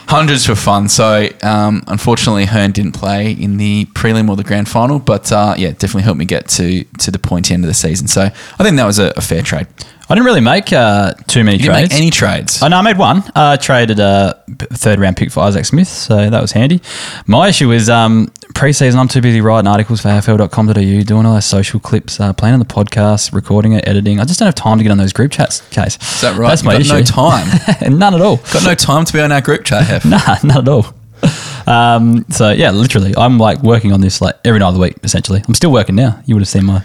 hundreds 0.09 0.47
for 0.47 0.55
fun. 0.55 0.89
So 0.89 1.29
um, 1.43 1.83
unfortunately, 1.87 2.45
Hurn 2.45 2.71
didn't 2.71 2.93
play 2.93 3.31
in 3.31 3.57
the 3.57 3.85
prelim 3.93 4.27
or 4.27 4.35
the 4.35 4.43
grand 4.43 4.67
final, 4.67 4.99
but 4.99 5.31
uh, 5.31 5.53
yeah, 5.57 5.69
definitely 5.69 6.01
helped 6.01 6.19
me 6.19 6.25
get 6.25 6.47
to 6.49 6.83
to 6.83 7.11
the 7.11 7.19
pointy 7.19 7.53
end 7.53 7.63
of 7.63 7.67
the 7.67 7.73
season. 7.75 8.07
So 8.07 8.23
I 8.23 8.63
think 8.63 8.75
that 8.77 8.85
was 8.85 8.99
a, 8.99 9.13
a 9.15 9.21
fair 9.21 9.41
trade. 9.43 9.67
I 10.09 10.15
didn't 10.15 10.25
really 10.25 10.41
make 10.41 10.73
uh, 10.73 11.13
too 11.27 11.43
many 11.43 11.57
You 11.57 11.63
didn't 11.65 11.75
trades. 11.75 11.89
make 11.93 12.01
any 12.01 12.09
trades. 12.09 12.63
Oh, 12.63 12.67
no, 12.67 12.77
I 12.77 12.81
made 12.81 12.97
one. 12.97 13.23
I 13.35 13.57
traded 13.57 13.99
a 13.99 14.41
third 14.73 14.97
round 14.99 15.17
pick 15.17 15.29
for 15.31 15.41
Isaac 15.41 15.65
Smith, 15.65 15.87
so 15.87 16.29
that 16.31 16.41
was 16.41 16.51
handy. 16.51 16.81
My 17.27 17.47
issue 17.49 17.71
is 17.71 17.89
um, 17.91 18.27
preseason, 18.55 18.95
I'm 18.95 19.07
too 19.07 19.21
busy 19.21 19.39
writing 19.39 19.67
articles 19.67 20.01
for 20.01 20.07
AFL.com.au, 20.07 20.73
doing 20.73 21.25
all 21.27 21.33
those 21.35 21.45
social 21.45 21.79
clips, 21.79 22.19
uh, 22.19 22.33
planning 22.33 22.57
the 22.59 22.65
podcast, 22.65 23.33
recording 23.33 23.73
it, 23.73 23.87
editing. 23.87 24.19
I 24.19 24.25
just 24.25 24.39
don't 24.39 24.47
have 24.47 24.55
time 24.55 24.79
to 24.79 24.83
get 24.83 24.89
on 24.91 24.97
those 24.97 25.13
group 25.13 25.31
chats, 25.31 25.61
Kaes. 25.69 26.01
Is 26.01 26.21
that 26.21 26.35
right? 26.37 26.49
That's 26.49 26.61
You've 26.63 26.65
my 26.65 26.73
got 26.73 26.81
issue. 26.81 26.93
no 26.93 27.03
time. 27.03 27.97
None 27.99 28.15
at 28.15 28.21
all. 28.21 28.37
Got 28.51 28.63
no 28.65 28.73
time 28.75 29.05
to 29.05 29.13
be 29.13 29.19
on 29.21 29.31
our 29.31 29.41
group 29.41 29.63
chat, 29.63 29.83
Hef. 29.85 30.05
Nah, 30.09 30.37
not 30.43 30.57
at 30.63 30.67
all. 30.69 30.87
Um, 31.67 32.25
so 32.29 32.51
yeah, 32.51 32.71
literally, 32.71 33.13
I'm 33.17 33.37
like 33.37 33.61
working 33.63 33.91
on 33.93 34.01
this 34.01 34.21
like 34.21 34.35
every 34.45 34.59
night 34.59 34.69
of 34.69 34.73
the 34.75 34.79
week. 34.79 34.97
Essentially, 35.03 35.41
I'm 35.47 35.53
still 35.53 35.71
working 35.71 35.95
now. 35.95 36.19
You 36.25 36.35
would 36.35 36.41
have 36.41 36.47
seen 36.47 36.65
my. 36.65 36.81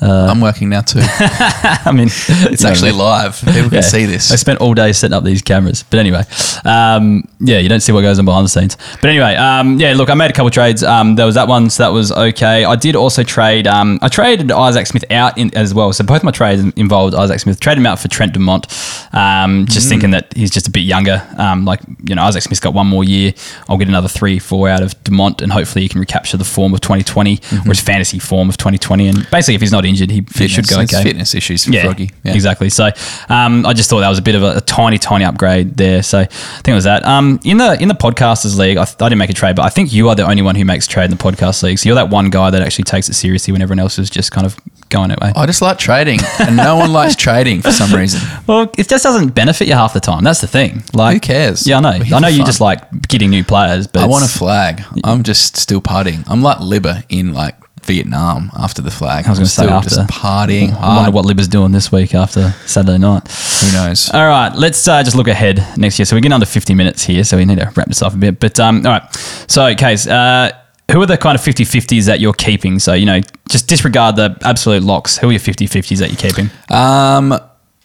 I'm 0.00 0.40
working 0.40 0.68
now 0.68 0.82
too. 0.82 1.00
I 1.02 1.90
mean, 1.92 2.06
It's 2.08 2.64
actually 2.64 2.92
live. 2.92 3.40
People 3.44 3.70
can 3.70 3.82
see 3.82 4.04
this. 4.06 4.30
I 4.30 4.36
spent 4.36 4.60
all 4.60 4.72
day 4.74 4.92
setting 4.92 5.12
up 5.14 5.24
these 5.24 5.42
cameras. 5.42 5.82
But 5.82 5.98
anyway, 5.98 6.22
um, 6.64 7.28
yeah, 7.40 7.58
you 7.58 7.68
don't 7.68 7.80
see 7.80 7.90
what 7.92 8.02
goes 8.02 8.18
on 8.18 8.24
behind 8.24 8.44
the 8.44 8.48
scenes. 8.48 8.76
But 9.00 9.10
anyway, 9.10 9.34
um, 9.34 9.78
yeah, 9.80 9.94
look, 9.94 10.08
I 10.08 10.14
made 10.14 10.30
a 10.30 10.34
couple 10.34 10.50
trades. 10.50 10.84
Um, 10.84 11.16
there 11.16 11.26
was 11.26 11.34
that 11.34 11.48
one, 11.48 11.68
so 11.68 11.82
that 11.82 11.88
was 11.92 12.12
okay. 12.12 12.64
I 12.64 12.76
did 12.76 12.94
also 12.94 13.24
trade. 13.24 13.66
Um, 13.66 13.98
I 14.00 14.08
traded 14.08 14.52
Isaac 14.52 14.86
Smith 14.86 15.04
out 15.10 15.36
in, 15.36 15.52
as 15.56 15.74
well. 15.74 15.92
So 15.92 16.04
both 16.04 16.22
my 16.22 16.30
trades 16.30 16.62
involved 16.76 17.14
Isaac 17.16 17.40
Smith. 17.40 17.58
Traded 17.58 17.78
him 17.78 17.86
out 17.86 17.98
for 17.98 18.06
Trent 18.08 18.34
Dumont, 18.34 18.66
um, 19.12 19.66
just 19.66 19.86
Mm. 19.86 19.90
thinking 19.90 20.10
that 20.12 20.32
he's 20.36 20.50
just 20.50 20.68
a 20.68 20.70
bit 20.70 20.80
younger. 20.80 21.26
Um, 21.38 21.64
like 21.64 21.80
you 22.08 22.14
know, 22.14 22.22
Isaac 22.22 22.42
Smith's 22.44 22.60
got 22.60 22.72
one 22.74 22.86
more 22.86 23.02
year. 23.04 23.32
I'll 23.68 23.78
get 23.78 23.88
another 23.88 24.07
three, 24.08 24.38
four 24.38 24.68
out 24.68 24.82
of 24.82 25.02
Dumont, 25.04 25.40
and 25.42 25.52
hopefully 25.52 25.82
he 25.82 25.88
can 25.88 26.00
recapture 26.00 26.36
the 26.36 26.44
form 26.44 26.74
of 26.74 26.80
2020 26.80 27.40
or 27.52 27.68
his 27.68 27.80
fantasy 27.80 28.18
form 28.18 28.48
of 28.48 28.56
2020. 28.56 29.08
And 29.08 29.30
basically, 29.30 29.54
if 29.54 29.60
he's 29.60 29.72
not 29.72 29.84
injured, 29.84 30.10
he, 30.10 30.24
he 30.34 30.48
should 30.48 30.66
go 30.68 30.76
Mm-hmm. 30.78 30.80
Fitness- 30.86 30.94
okay. 30.94 31.02
Fitness 31.08 31.34
issues 31.34 31.64
for 31.64 31.70
Yeah, 31.72 31.82
Froggy. 31.84 32.10
Yeah. 32.24 32.34
exactly. 32.34 32.70
So 32.70 32.90
um, 33.28 33.64
I 33.66 33.72
just 33.72 33.90
thought 33.90 34.00
that 34.00 34.08
was 34.08 34.18
a 34.18 34.22
bit 34.22 34.34
of 34.34 34.42
a, 34.42 34.56
a 34.56 34.60
tiny, 34.60 34.98
tiny 34.98 35.24
upgrade 35.24 35.76
there. 35.76 36.02
So 36.02 36.20
I 36.20 36.24
think 36.26 36.68
it 36.68 36.74
was 36.74 36.84
that. 36.84 37.04
Um, 37.04 37.40
in 37.44 37.58
the 37.58 37.80
in 37.80 37.88
the 37.88 37.94
podcasters 37.94 38.56
league, 38.58 38.76
I, 38.76 38.84
th- 38.84 38.96
I 39.00 39.08
didn't 39.08 39.18
make 39.18 39.30
a 39.30 39.34
trade, 39.34 39.56
but 39.56 39.62
I 39.64 39.68
think 39.70 39.92
you 39.92 40.08
are 40.08 40.14
the 40.14 40.26
only 40.28 40.42
one 40.42 40.54
who 40.56 40.64
makes 40.64 40.86
trade 40.86 41.04
in 41.06 41.10
the 41.10 41.16
podcast 41.16 41.62
league. 41.62 41.78
So 41.78 41.88
you're 41.88 41.96
that 41.96 42.10
one 42.10 42.30
guy 42.30 42.50
that 42.50 42.62
actually 42.62 42.84
takes 42.84 43.08
it 43.08 43.14
seriously 43.14 43.52
when 43.52 43.62
everyone 43.62 43.80
else 43.80 43.98
is 43.98 44.08
just 44.10 44.30
kind 44.32 44.46
of 44.46 44.56
going 44.88 45.08
that 45.10 45.20
way. 45.20 45.32
I 45.36 45.44
just 45.46 45.60
like 45.62 45.78
trading, 45.78 46.20
and 46.38 46.56
no 46.56 46.76
one 46.76 46.92
likes 46.92 47.14
trading 47.26 47.60
for 47.62 47.70
some 47.72 47.92
reason. 47.94 48.20
Well, 48.46 48.70
it 48.78 48.88
just 48.88 49.02
doesn't 49.04 49.28
benefit 49.34 49.68
you 49.68 49.74
half 49.74 49.92
the 49.92 50.00
time. 50.00 50.24
That's 50.24 50.40
the 50.40 50.46
thing. 50.46 50.82
Like, 50.94 51.14
Who 51.14 51.20
cares? 51.20 51.66
Yeah, 51.66 51.78
I 51.78 51.80
know. 51.80 51.88
I 51.90 51.98
know 52.20 52.20
for 52.28 52.28
you 52.30 52.38
fun. 52.38 52.46
just 52.46 52.60
like 52.60 53.08
getting 53.08 53.30
new 53.30 53.44
players, 53.44 53.86
but 53.86 53.97
I 53.98 54.06
want 54.06 54.24
a 54.24 54.28
flag. 54.28 54.82
I'm 55.04 55.22
just 55.22 55.56
still 55.56 55.80
partying. 55.80 56.24
I'm 56.28 56.42
like 56.42 56.58
Libba 56.58 57.04
in 57.08 57.34
like 57.34 57.56
Vietnam 57.84 58.50
after 58.54 58.82
the 58.82 58.90
flag. 58.90 59.26
I 59.26 59.30
was 59.30 59.38
going 59.38 59.46
to 59.46 59.52
say 59.52 59.66
after 59.66 59.90
just 59.90 60.10
partying 60.10 60.72
I 60.74 60.96
wonder 60.96 61.10
what 61.10 61.24
Libba's 61.24 61.48
doing 61.48 61.72
this 61.72 61.90
week 61.90 62.14
after 62.14 62.50
Saturday 62.66 62.98
night. 62.98 63.26
Who 63.62 63.72
knows? 63.72 64.10
All 64.10 64.26
right, 64.26 64.54
let's 64.54 64.86
uh, 64.86 65.02
just 65.02 65.16
look 65.16 65.28
ahead 65.28 65.64
next 65.76 65.98
year. 65.98 66.06
So 66.06 66.14
we're 66.14 66.20
getting 66.20 66.34
under 66.34 66.46
50 66.46 66.74
minutes 66.74 67.02
here, 67.02 67.24
so 67.24 67.36
we 67.36 67.44
need 67.44 67.58
to 67.58 67.72
wrap 67.74 67.88
this 67.88 68.02
up 68.02 68.14
a 68.14 68.16
bit. 68.16 68.40
But 68.40 68.60
um, 68.60 68.86
all 68.86 68.92
right, 68.92 69.14
so 69.48 69.74
Kaes, 69.74 70.10
uh, 70.10 70.52
who 70.90 71.02
are 71.02 71.06
the 71.06 71.16
kind 71.18 71.34
of 71.34 71.42
50 71.42 71.64
50s 71.64 72.06
that 72.06 72.20
you're 72.20 72.32
keeping? 72.32 72.78
So, 72.78 72.94
you 72.94 73.06
know, 73.06 73.20
just 73.48 73.68
disregard 73.68 74.16
the 74.16 74.36
absolute 74.42 74.82
locks. 74.82 75.18
Who 75.18 75.28
are 75.28 75.32
your 75.32 75.40
50 75.40 75.66
50s 75.66 75.98
that 75.98 76.10
you're 76.10 76.30
keeping? 76.30 76.50
Um, 76.70 77.38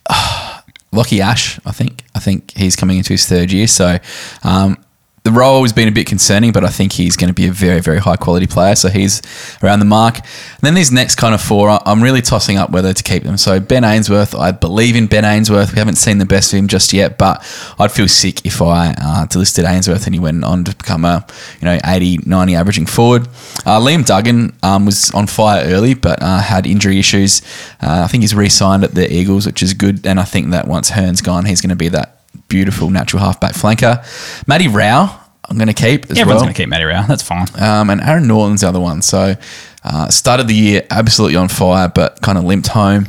Lockie 0.92 1.22
Ash, 1.22 1.60
I 1.66 1.72
think. 1.72 2.04
I 2.16 2.20
think 2.20 2.52
he's 2.56 2.76
coming 2.76 2.98
into 2.98 3.14
his 3.14 3.26
third 3.26 3.52
year. 3.52 3.68
So 3.68 3.98
um, 4.44 4.78
the 5.24 5.32
role 5.32 5.62
has 5.62 5.72
been 5.72 5.88
a 5.88 5.92
bit 5.92 6.06
concerning, 6.06 6.52
but 6.52 6.66
I 6.66 6.68
think 6.68 6.92
he's 6.92 7.16
going 7.16 7.30
to 7.30 7.34
be 7.34 7.48
a 7.48 7.52
very, 7.52 7.80
very 7.80 8.00
high 8.00 8.18
quality 8.18 8.46
player. 8.46 8.76
So 8.76 8.90
he's 8.90 9.22
around 9.64 9.80
the 9.80 9.86
mark. 9.86 10.18
And 10.18 10.62
then 10.62 10.74
these 10.74 10.92
next 10.92 11.16
kind 11.16 11.34
of 11.34 11.42
four, 11.42 11.70
I'm 11.70 12.04
really 12.04 12.22
tossing 12.22 12.58
up 12.58 12.72
whether 12.72 12.94
to 12.94 13.04
keep 13.04 13.24
them. 13.24 13.38
So 13.38 13.62
Ben 13.62 13.86
Ainsworth, 13.86 14.36
I 14.36 14.52
believe 14.52 14.98
in 14.98 15.08
Ben 15.08 15.24
Ainsworth. 15.24 15.72
We 15.72 15.80
haven't 15.80 15.96
seen 15.96 16.18
the 16.18 16.26
best 16.26 16.52
of 16.52 16.60
him 16.60 16.68
just 16.68 16.92
yet, 16.92 17.18
but 17.18 17.40
I'd 17.80 17.94
feel 17.94 18.10
sick 18.10 18.46
if 18.46 18.62
I 18.62 18.90
uh, 18.90 19.26
delisted 19.28 19.64
Ainsworth 19.64 20.06
and 20.06 20.14
he 20.14 20.20
went 20.20 20.44
on 20.44 20.66
to 20.66 20.76
become 20.76 21.06
a 21.06 21.26
you 21.62 21.66
know 21.66 21.80
80, 21.86 22.20
90 22.26 22.56
averaging 22.56 22.86
forward. 22.86 23.28
Uh, 23.66 23.80
Liam 23.80 24.06
Duggan 24.06 24.54
um, 24.62 24.86
was 24.86 25.10
on 25.12 25.28
fire 25.28 25.64
early, 25.68 25.94
but 25.94 26.22
uh, 26.22 26.40
had 26.40 26.68
injury 26.68 27.00
issues. 27.00 27.42
Uh, 27.82 28.04
I 28.04 28.08
think 28.08 28.24
he's 28.24 28.36
re-signed 28.36 28.84
at 28.84 28.94
the 28.94 29.12
Eagles, 29.12 29.46
which 29.46 29.64
is 29.64 29.74
good. 29.74 30.06
And 30.06 30.20
I 30.20 30.24
think 30.24 30.50
that 30.52 30.68
once 30.68 30.90
Hurn's 30.90 31.22
gone, 31.22 31.46
he's 31.46 31.62
going 31.62 31.70
to 31.70 31.78
be 31.78 31.88
that 31.90 32.13
beautiful 32.48 32.90
natural 32.90 33.22
halfback 33.22 33.54
flanker. 33.54 34.04
Matty 34.48 34.68
Rowell, 34.68 35.10
I'm 35.50 35.58
going 35.58 35.68
to 35.68 35.74
keep 35.74 36.06
as 36.06 36.18
Everyone's 36.18 36.28
well. 36.28 36.40
going 36.46 36.54
to 36.54 36.62
keep 36.62 36.70
Matty 36.70 36.86
Rowell. 36.86 37.06
That's 37.08 37.24
fine. 37.24 37.48
Um, 37.60 37.90
and 37.90 38.02
Aaron 38.02 38.28
Naughton's 38.28 38.62
the 38.62 38.70
other 38.70 38.80
one. 38.80 39.02
So 39.02 39.36
uh, 39.84 40.10
started 40.10 40.48
the 40.48 40.56
year 40.56 40.88
absolutely 40.90 41.38
on 41.38 41.48
fire, 41.48 41.90
but 41.94 42.22
kind 42.22 42.38
of 42.38 42.44
limped 42.44 42.68
home. 42.68 43.08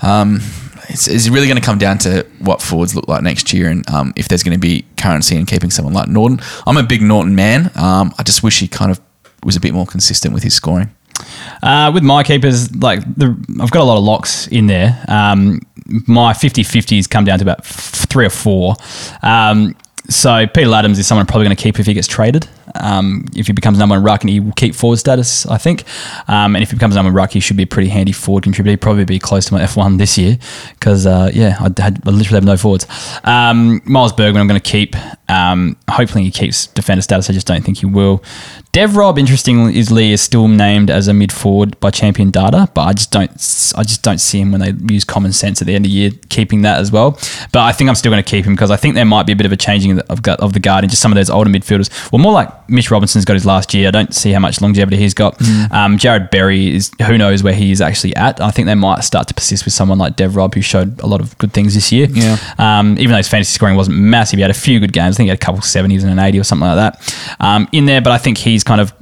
Um, 0.00 0.40
it's, 0.88 1.08
it's 1.08 1.28
really 1.28 1.46
going 1.46 1.58
to 1.58 1.64
come 1.64 1.78
down 1.78 1.98
to 1.98 2.26
what 2.38 2.60
forwards 2.60 2.94
look 2.94 3.08
like 3.08 3.22
next 3.22 3.52
year, 3.52 3.68
and 3.68 3.88
um, 3.90 4.12
if 4.16 4.28
there's 4.28 4.42
going 4.42 4.54
to 4.54 4.60
be 4.60 4.84
currency 4.96 5.36
in 5.36 5.46
keeping 5.46 5.70
someone 5.70 5.94
like 5.94 6.08
Naughton. 6.08 6.40
I'm 6.66 6.76
a 6.76 6.82
big 6.82 7.02
Naughton 7.02 7.34
man. 7.34 7.70
Um, 7.74 8.14
I 8.18 8.22
just 8.22 8.42
wish 8.42 8.60
he 8.60 8.68
kind 8.68 8.90
of 8.90 9.00
was 9.42 9.56
a 9.56 9.60
bit 9.60 9.74
more 9.74 9.86
consistent 9.86 10.34
with 10.34 10.42
his 10.42 10.54
scoring. 10.54 10.94
Uh, 11.62 11.90
with 11.94 12.02
my 12.02 12.22
keepers, 12.22 12.74
like 12.76 13.00
the, 13.16 13.36
I've 13.60 13.70
got 13.70 13.82
a 13.82 13.84
lot 13.84 13.98
of 13.98 14.04
locks 14.04 14.46
in 14.48 14.66
there. 14.66 15.02
Um, 15.08 15.60
my 15.86 16.32
50-50s 16.32 17.08
come 17.08 17.24
down 17.24 17.38
to 17.38 17.44
about 17.44 17.64
three 17.64 18.26
or 18.26 18.30
four. 18.30 18.76
Um, 19.22 19.76
so 20.08 20.46
Peter 20.46 20.68
Ladhams 20.68 20.98
is 20.98 21.06
someone 21.06 21.22
I'm 21.22 21.26
probably 21.26 21.46
going 21.46 21.56
to 21.56 21.62
keep 21.62 21.78
if 21.78 21.86
he 21.86 21.94
gets 21.94 22.06
traded. 22.08 22.48
Um, 22.74 23.26
if 23.36 23.46
he 23.46 23.52
becomes 23.52 23.78
number 23.78 23.94
one 23.94 24.04
ruck, 24.04 24.22
and 24.22 24.30
he 24.30 24.40
will 24.40 24.52
keep 24.52 24.74
forward 24.74 24.98
status, 24.98 25.46
I 25.46 25.58
think. 25.58 25.84
Um, 26.28 26.54
and 26.56 26.62
if 26.62 26.70
he 26.70 26.76
becomes 26.76 26.94
number 26.94 27.10
one 27.10 27.16
ruck, 27.16 27.32
he 27.32 27.40
should 27.40 27.56
be 27.56 27.64
a 27.64 27.66
pretty 27.66 27.88
handy 27.88 28.12
forward 28.12 28.44
contributor. 28.44 28.72
He'd 28.72 28.80
probably 28.80 29.04
be 29.04 29.18
close 29.18 29.46
to 29.46 29.54
my 29.54 29.62
F1 29.62 29.98
this 29.98 30.18
year 30.18 30.38
because, 30.78 31.06
uh, 31.06 31.30
yeah, 31.32 31.56
I, 31.60 31.82
had, 31.82 32.00
I 32.06 32.10
literally 32.10 32.36
have 32.36 32.44
no 32.44 32.56
forwards. 32.56 32.86
Um, 33.24 33.80
Miles 33.84 34.12
Bergman, 34.12 34.40
I'm 34.40 34.48
going 34.48 34.60
to 34.60 34.70
keep. 34.70 34.96
Um, 35.28 35.76
hopefully, 35.88 36.24
he 36.24 36.30
keeps 36.30 36.66
defender 36.68 37.02
status. 37.02 37.30
I 37.30 37.32
just 37.32 37.46
don't 37.46 37.64
think 37.64 37.78
he 37.78 37.86
will. 37.86 38.22
Dev 38.72 38.96
Rob, 38.96 39.18
interestingly, 39.20 39.78
is 40.12 40.20
still 40.20 40.48
named 40.48 40.90
as 40.90 41.06
a 41.06 41.14
mid 41.14 41.30
forward 41.30 41.78
by 41.78 41.90
Champion 41.90 42.32
Data, 42.32 42.68
but 42.74 42.82
I 42.82 42.92
just 42.92 43.12
don't, 43.12 43.30
I 43.76 43.84
just 43.84 44.02
don't 44.02 44.18
see 44.18 44.40
him 44.40 44.50
when 44.50 44.60
they 44.60 44.92
use 44.92 45.04
common 45.04 45.32
sense 45.32 45.60
at 45.60 45.66
the 45.66 45.74
end 45.74 45.86
of 45.86 45.92
the 45.92 45.96
year 45.96 46.10
keeping 46.28 46.62
that 46.62 46.78
as 46.78 46.90
well. 46.90 47.12
But 47.52 47.60
I 47.60 47.72
think 47.72 47.88
I'm 47.88 47.94
still 47.94 48.10
going 48.10 48.22
to 48.22 48.28
keep 48.28 48.44
him 48.44 48.54
because 48.54 48.70
I 48.72 48.76
think 48.76 48.96
there 48.96 49.04
might 49.04 49.26
be 49.26 49.32
a 49.32 49.36
bit 49.36 49.46
of 49.46 49.52
a 49.52 49.56
changing 49.56 49.92
of 49.92 50.22
the, 50.22 50.32
of, 50.32 50.40
of 50.40 50.52
the 50.54 50.60
guard 50.60 50.82
in 50.82 50.90
just 50.90 51.00
some 51.00 51.12
of 51.12 51.16
those 51.16 51.30
older 51.30 51.50
midfielders. 51.50 51.88
Well, 52.10 52.20
more 52.20 52.32
like 52.32 52.48
Mitch 52.68 52.90
Robinson's 52.90 53.24
got 53.24 53.34
his 53.34 53.46
last 53.46 53.74
year. 53.74 53.88
I 53.88 53.90
don't 53.90 54.14
see 54.14 54.32
how 54.32 54.40
much 54.40 54.60
longevity 54.60 54.96
he's 54.96 55.14
got. 55.14 55.40
Um, 55.70 55.98
Jarrod 55.98 56.30
Berry 56.30 56.74
is 56.74 56.90
who 57.06 57.18
knows 57.18 57.42
where 57.42 57.54
he 57.54 57.72
is 57.72 57.80
actually 57.80 58.14
at. 58.16 58.40
I 58.40 58.50
think 58.50 58.66
they 58.66 58.74
might 58.74 59.00
start 59.02 59.28
to 59.28 59.34
persist 59.34 59.64
with 59.64 59.74
someone 59.74 59.98
like 59.98 60.16
Dev 60.16 60.36
Rob, 60.36 60.54
who 60.54 60.62
showed 60.62 61.00
a 61.00 61.06
lot 61.06 61.20
of 61.20 61.36
good 61.38 61.52
things 61.52 61.74
this 61.74 61.90
year. 61.92 62.06
Yeah. 62.10 62.36
Um, 62.58 62.98
even 62.98 63.10
though 63.10 63.18
his 63.18 63.28
fantasy 63.28 63.52
scoring 63.52 63.76
wasn't 63.76 63.98
massive, 63.98 64.38
he 64.38 64.42
had 64.42 64.50
a 64.50 64.54
few 64.54 64.80
good 64.80 64.92
games. 64.92 65.16
I 65.16 65.18
think 65.18 65.26
he 65.26 65.30
had 65.30 65.38
a 65.38 65.44
couple 65.44 65.60
70s 65.60 66.02
and 66.02 66.10
an 66.10 66.18
80 66.18 66.40
or 66.40 66.44
something 66.44 66.66
like 66.68 66.76
that 66.76 67.36
um, 67.40 67.68
in 67.72 67.86
there. 67.86 68.00
But 68.00 68.12
I 68.12 68.18
think 68.18 68.38
he's 68.38 68.64
kind 68.64 68.80
of 68.80 68.92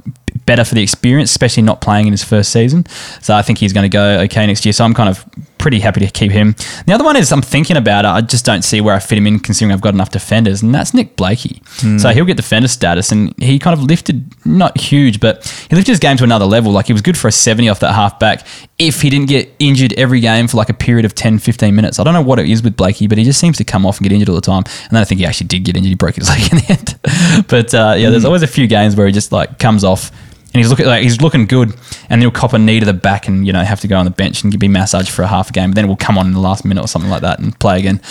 better 0.45 0.63
for 0.63 0.75
the 0.75 0.83
experience, 0.83 1.31
especially 1.31 1.63
not 1.63 1.81
playing 1.81 2.07
in 2.07 2.13
his 2.13 2.23
first 2.23 2.51
season. 2.51 2.85
So 3.21 3.35
I 3.35 3.41
think 3.41 3.59
he's 3.59 3.73
going 3.73 3.89
to 3.89 3.89
go 3.89 4.19
okay 4.21 4.45
next 4.45 4.65
year. 4.65 4.73
So 4.73 4.83
I'm 4.83 4.93
kind 4.93 5.09
of 5.09 5.25
pretty 5.63 5.79
happy 5.79 6.01
to 6.01 6.11
keep 6.11 6.29
him. 6.29 6.53
The 6.85 6.91
other 6.93 7.05
one 7.05 7.15
is 7.15 7.31
I'm 7.31 7.41
thinking 7.41 7.77
about 7.77 8.03
it. 8.03 8.09
I 8.09 8.19
just 8.19 8.43
don't 8.43 8.63
see 8.63 8.81
where 8.81 8.93
I 8.93 8.99
fit 8.99 9.17
him 9.17 9.25
in, 9.25 9.39
considering 9.39 9.71
I've 9.71 9.79
got 9.79 9.93
enough 9.93 10.09
defenders, 10.09 10.61
and 10.61 10.75
that's 10.75 10.93
Nick 10.93 11.15
Blakey. 11.15 11.61
So 11.99 12.09
he'll 12.09 12.25
get 12.25 12.35
defender 12.35 12.67
status, 12.67 13.13
and 13.13 13.33
he 13.41 13.59
kind 13.59 13.73
of 13.73 13.81
lifted 13.81 14.29
not 14.45 14.77
huge, 14.77 15.21
but 15.21 15.45
he 15.69 15.75
lifted 15.77 15.93
his 15.93 15.99
game 15.99 16.17
to 16.17 16.25
another 16.25 16.43
level. 16.43 16.73
Like 16.73 16.87
he 16.87 16.93
was 16.93 17.01
good 17.01 17.17
for 17.17 17.29
a 17.29 17.31
70 17.31 17.69
off 17.69 17.79
that 17.79 17.93
halfback 17.93 18.45
if 18.77 19.01
he 19.01 19.09
didn't 19.09 19.29
get 19.29 19.53
injured 19.59 19.93
every 19.93 20.19
game 20.19 20.49
for 20.49 20.57
like 20.57 20.67
a 20.67 20.73
period 20.73 21.05
of 21.05 21.15
10, 21.15 21.39
15 21.39 21.73
minutes. 21.73 21.97
I 21.97 22.03
don't 22.03 22.13
know 22.13 22.21
what 22.21 22.39
it 22.39 22.49
is 22.49 22.61
with 22.61 22.75
Blakey, 22.75 23.07
but 23.07 23.17
he 23.17 23.23
just 23.23 23.39
seems 23.39 23.57
to 23.57 23.63
come 23.63 23.85
off 23.85 23.99
and 23.99 24.03
get 24.03 24.13
injured 24.13 24.27
all 24.27 24.35
the 24.35 24.41
time. 24.41 24.63
And 24.65 24.91
then 24.91 25.01
I 25.01 25.05
think 25.05 25.19
he 25.19 25.25
actually 25.25 25.47
did 25.47 25.63
get 25.63 25.77
injured. 25.77 25.89
He 25.89 25.95
broke 25.95 26.15
his 26.15 26.27
leg 26.33 26.51
in 26.51 26.57
the 26.57 26.71
end. 26.71 27.47
but 27.47 27.73
uh, 27.73 27.95
yeah, 27.97 28.09
there's 28.09 28.25
always 28.25 28.43
a 28.43 28.47
few 28.47 28.67
games 28.67 28.97
where 28.97 29.07
he 29.07 29.13
just 29.13 29.31
like 29.31 29.59
comes 29.59 29.85
off 29.85 30.11
and 30.53 30.59
he's 30.61 30.69
looking 30.69 30.85
like 30.85 31.03
he's 31.03 31.19
looking 31.21 31.45
good, 31.45 31.69
and 31.71 32.09
then 32.09 32.21
he'll 32.21 32.31
cop 32.31 32.53
a 32.53 32.59
knee 32.59 32.79
to 32.79 32.85
the 32.85 32.93
back 32.93 33.27
and 33.27 33.45
you 33.47 33.53
know 33.53 33.63
have 33.63 33.79
to 33.81 33.87
go 33.87 33.97
on 33.97 34.05
the 34.05 34.11
bench 34.11 34.43
and 34.43 34.57
be 34.59 34.67
massaged 34.67 35.09
for 35.09 35.23
a 35.23 35.27
half 35.27 35.49
a 35.49 35.53
game. 35.53 35.71
But 35.71 35.75
then 35.75 35.87
we'll 35.87 35.95
come 35.97 36.17
on 36.17 36.27
in 36.27 36.33
the 36.33 36.39
last 36.39 36.63
minute 36.63 36.83
or 36.83 36.87
something 36.87 37.09
like 37.09 37.21
that 37.21 37.39
and 37.39 37.57
play 37.59 37.79
again. 37.79 38.01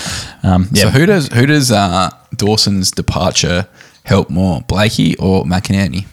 Um, 0.42 0.68
yeah, 0.72 0.84
So 0.84 0.90
who 0.90 1.06
does 1.06 1.28
who 1.28 1.46
does 1.46 1.70
uh, 1.70 2.10
Dawson's 2.34 2.90
departure 2.90 3.68
help 4.04 4.28
more, 4.30 4.62
Blakey 4.62 5.16
or 5.18 5.44
McInerney? 5.44 6.06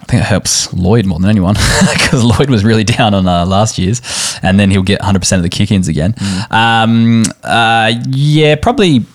I 0.00 0.04
think 0.04 0.22
it 0.22 0.26
helps 0.26 0.72
Lloyd 0.74 1.06
more 1.06 1.18
than 1.20 1.30
anyone 1.30 1.54
because 1.92 2.22
Lloyd 2.24 2.50
was 2.50 2.64
really 2.64 2.84
down 2.84 3.14
on 3.14 3.26
uh, 3.26 3.46
last 3.46 3.78
year's, 3.78 4.02
and 4.42 4.58
then 4.60 4.70
he'll 4.70 4.82
get 4.82 5.00
100 5.00 5.20
percent 5.20 5.38
of 5.38 5.44
the 5.44 5.48
kick-ins 5.48 5.88
again. 5.88 6.14
Um, 6.50 7.22
uh, 7.42 7.92
yeah, 8.10 8.56
probably 8.56 9.06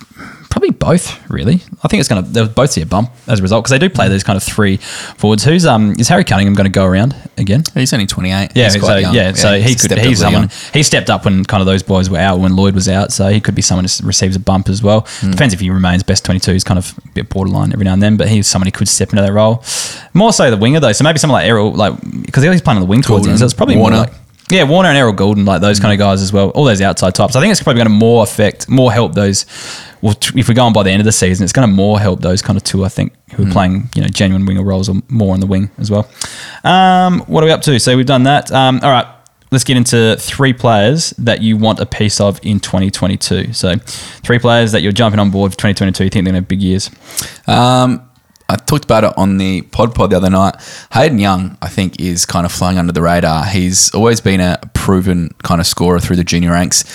Probably 0.57 0.71
both, 0.71 1.29
really. 1.29 1.61
I 1.83 1.87
think 1.87 1.99
it's 1.99 2.09
going 2.09 2.23
to 2.23 2.27
they'll 2.31 2.47
both 2.47 2.71
see 2.71 2.81
a 2.81 2.85
bump 2.87 3.11
as 3.27 3.37
a 3.37 3.41
result 3.43 3.63
because 3.63 3.69
they 3.69 3.77
do 3.77 3.91
play 3.93 4.09
those 4.09 4.23
kind 4.23 4.35
of 4.37 4.41
three 4.41 4.77
forwards. 4.77 5.43
Who's 5.43 5.67
um 5.67 5.91
is 5.99 6.07
Harry 6.07 6.23
Cunningham 6.23 6.55
going 6.55 6.65
to 6.65 6.71
go 6.71 6.83
around 6.83 7.15
again? 7.37 7.61
He's 7.75 7.93
only 7.93 8.07
28. 8.07 8.53
Yeah, 8.55 8.63
He's 8.63 8.73
so 8.73 8.79
quite 8.79 9.01
young. 9.01 9.13
yeah, 9.13 9.33
so 9.33 9.59
he 9.59 9.75
could 9.75 9.99
he's 9.99 10.17
someone 10.17 10.41
young. 10.43 10.51
he 10.73 10.81
stepped 10.81 11.11
up 11.11 11.25
when 11.25 11.45
kind 11.45 11.61
of 11.61 11.67
those 11.67 11.83
boys 11.83 12.09
were 12.09 12.17
out 12.17 12.39
when 12.39 12.55
Lloyd 12.55 12.73
was 12.73 12.89
out, 12.89 13.11
so 13.11 13.27
he 13.27 13.39
could 13.39 13.53
be 13.53 13.61
someone 13.61 13.85
who 13.85 14.07
receives 14.07 14.35
a 14.35 14.39
bump 14.39 14.67
as 14.67 14.81
well. 14.81 15.01
Hmm. 15.19 15.29
Depends 15.29 15.53
if 15.53 15.59
he 15.59 15.69
remains 15.69 16.01
best 16.01 16.25
twenty 16.25 16.39
two. 16.39 16.53
He's 16.53 16.63
kind 16.63 16.79
of 16.79 16.91
a 17.05 17.07
bit 17.09 17.29
borderline 17.29 17.71
every 17.71 17.85
now 17.85 17.93
and 17.93 18.01
then, 18.01 18.17
but 18.17 18.27
he's 18.27 18.47
someone 18.47 18.65
who 18.65 18.71
could 18.71 18.87
step 18.87 19.09
into 19.11 19.21
that 19.21 19.33
role. 19.33 19.63
More 20.15 20.33
so 20.33 20.49
the 20.49 20.57
winger 20.57 20.79
though, 20.79 20.91
so 20.91 21.03
maybe 21.03 21.19
someone 21.19 21.39
like 21.41 21.47
Errol, 21.47 21.71
like 21.71 21.93
because 22.25 22.43
he's 22.43 22.63
playing 22.63 22.77
on 22.77 22.81
the 22.81 22.89
wing 22.89 23.03
towards 23.03 23.27
end, 23.27 23.37
so 23.37 23.45
it's 23.45 23.53
probably 23.53 23.77
Warner. 23.77 23.97
more 23.97 24.05
like. 24.07 24.13
Yeah, 24.49 24.63
Warner 24.63 24.87
and 24.87 24.97
Errol 24.97 25.11
Gulden, 25.13 25.45
like 25.45 25.59
those 25.59 25.77
kind 25.77 25.91
of 25.91 25.99
guys 25.99 26.21
as 26.21 26.31
well. 26.31 26.51
All 26.51 26.63
those 26.63 26.81
outside 26.81 27.13
types. 27.13 27.35
I 27.35 27.41
think 27.41 27.51
it's 27.51 27.61
probably 27.61 27.79
going 27.83 27.87
to 27.87 27.93
more 27.93 28.23
affect, 28.23 28.69
more 28.69 28.93
help 28.93 29.13
those. 29.13 29.45
Well, 30.07 30.15
if 30.35 30.47
we're 30.47 30.53
going 30.53 30.71
by 30.71 30.83
the 30.83 30.91
end 30.91 31.01
of 31.01 31.05
the 31.05 31.11
season, 31.11 31.43
it's 31.43 31.51
going 31.51 31.67
to 31.67 31.75
more 31.75 31.99
help 31.99 32.21
those 32.21 32.41
kind 32.41 32.55
of 32.55 32.63
two. 32.63 32.85
I 32.85 32.87
think 32.87 33.11
who 33.33 33.45
are 33.45 33.51
playing, 33.51 33.89
you 33.93 34.01
know, 34.01 34.07
genuine 34.07 34.45
winger 34.45 34.63
roles 34.63 34.87
or 34.87 34.95
more 35.09 35.33
on 35.33 35.41
the 35.41 35.45
wing 35.45 35.69
as 35.79 35.91
well. 35.91 36.09
Um, 36.63 37.19
what 37.27 37.43
are 37.43 37.47
we 37.47 37.51
up 37.51 37.61
to? 37.63 37.77
So 37.77 37.97
we've 37.97 38.05
done 38.05 38.23
that. 38.23 38.49
Um, 38.49 38.79
all 38.83 38.89
right, 38.89 39.05
let's 39.51 39.65
get 39.65 39.75
into 39.75 40.15
three 40.17 40.53
players 40.53 41.09
that 41.17 41.41
you 41.41 41.57
want 41.57 41.81
a 41.81 41.85
piece 41.85 42.21
of 42.21 42.39
in 42.41 42.61
2022. 42.61 43.51
So 43.51 43.75
three 43.75 44.39
players 44.39 44.71
that 44.71 44.81
you're 44.81 44.93
jumping 44.93 45.19
on 45.19 45.29
board 45.29 45.51
for 45.51 45.57
2022. 45.57 46.05
You 46.05 46.09
think 46.09 46.23
they're 46.23 46.31
going 46.31 46.41
to 46.41 46.45
have 46.45 46.47
big 46.47 46.61
years? 46.61 46.89
Um, 47.45 48.09
I 48.47 48.55
talked 48.55 48.85
about 48.85 49.03
it 49.03 49.13
on 49.17 49.37
the 49.37 49.63
pod 49.63 49.93
pod 49.93 50.11
the 50.11 50.15
other 50.15 50.29
night. 50.29 50.55
Hayden 50.93 51.19
Young, 51.19 51.57
I 51.61 51.67
think, 51.67 51.99
is 51.99 52.25
kind 52.25 52.45
of 52.45 52.53
flying 52.53 52.77
under 52.77 52.93
the 52.93 53.01
radar. 53.01 53.43
He's 53.43 53.93
always 53.93 54.21
been 54.21 54.39
a 54.39 54.57
proven 54.73 55.33
kind 55.43 55.59
of 55.59 55.67
scorer 55.67 55.99
through 55.99 56.15
the 56.15 56.23
junior 56.23 56.51
ranks. 56.51 56.85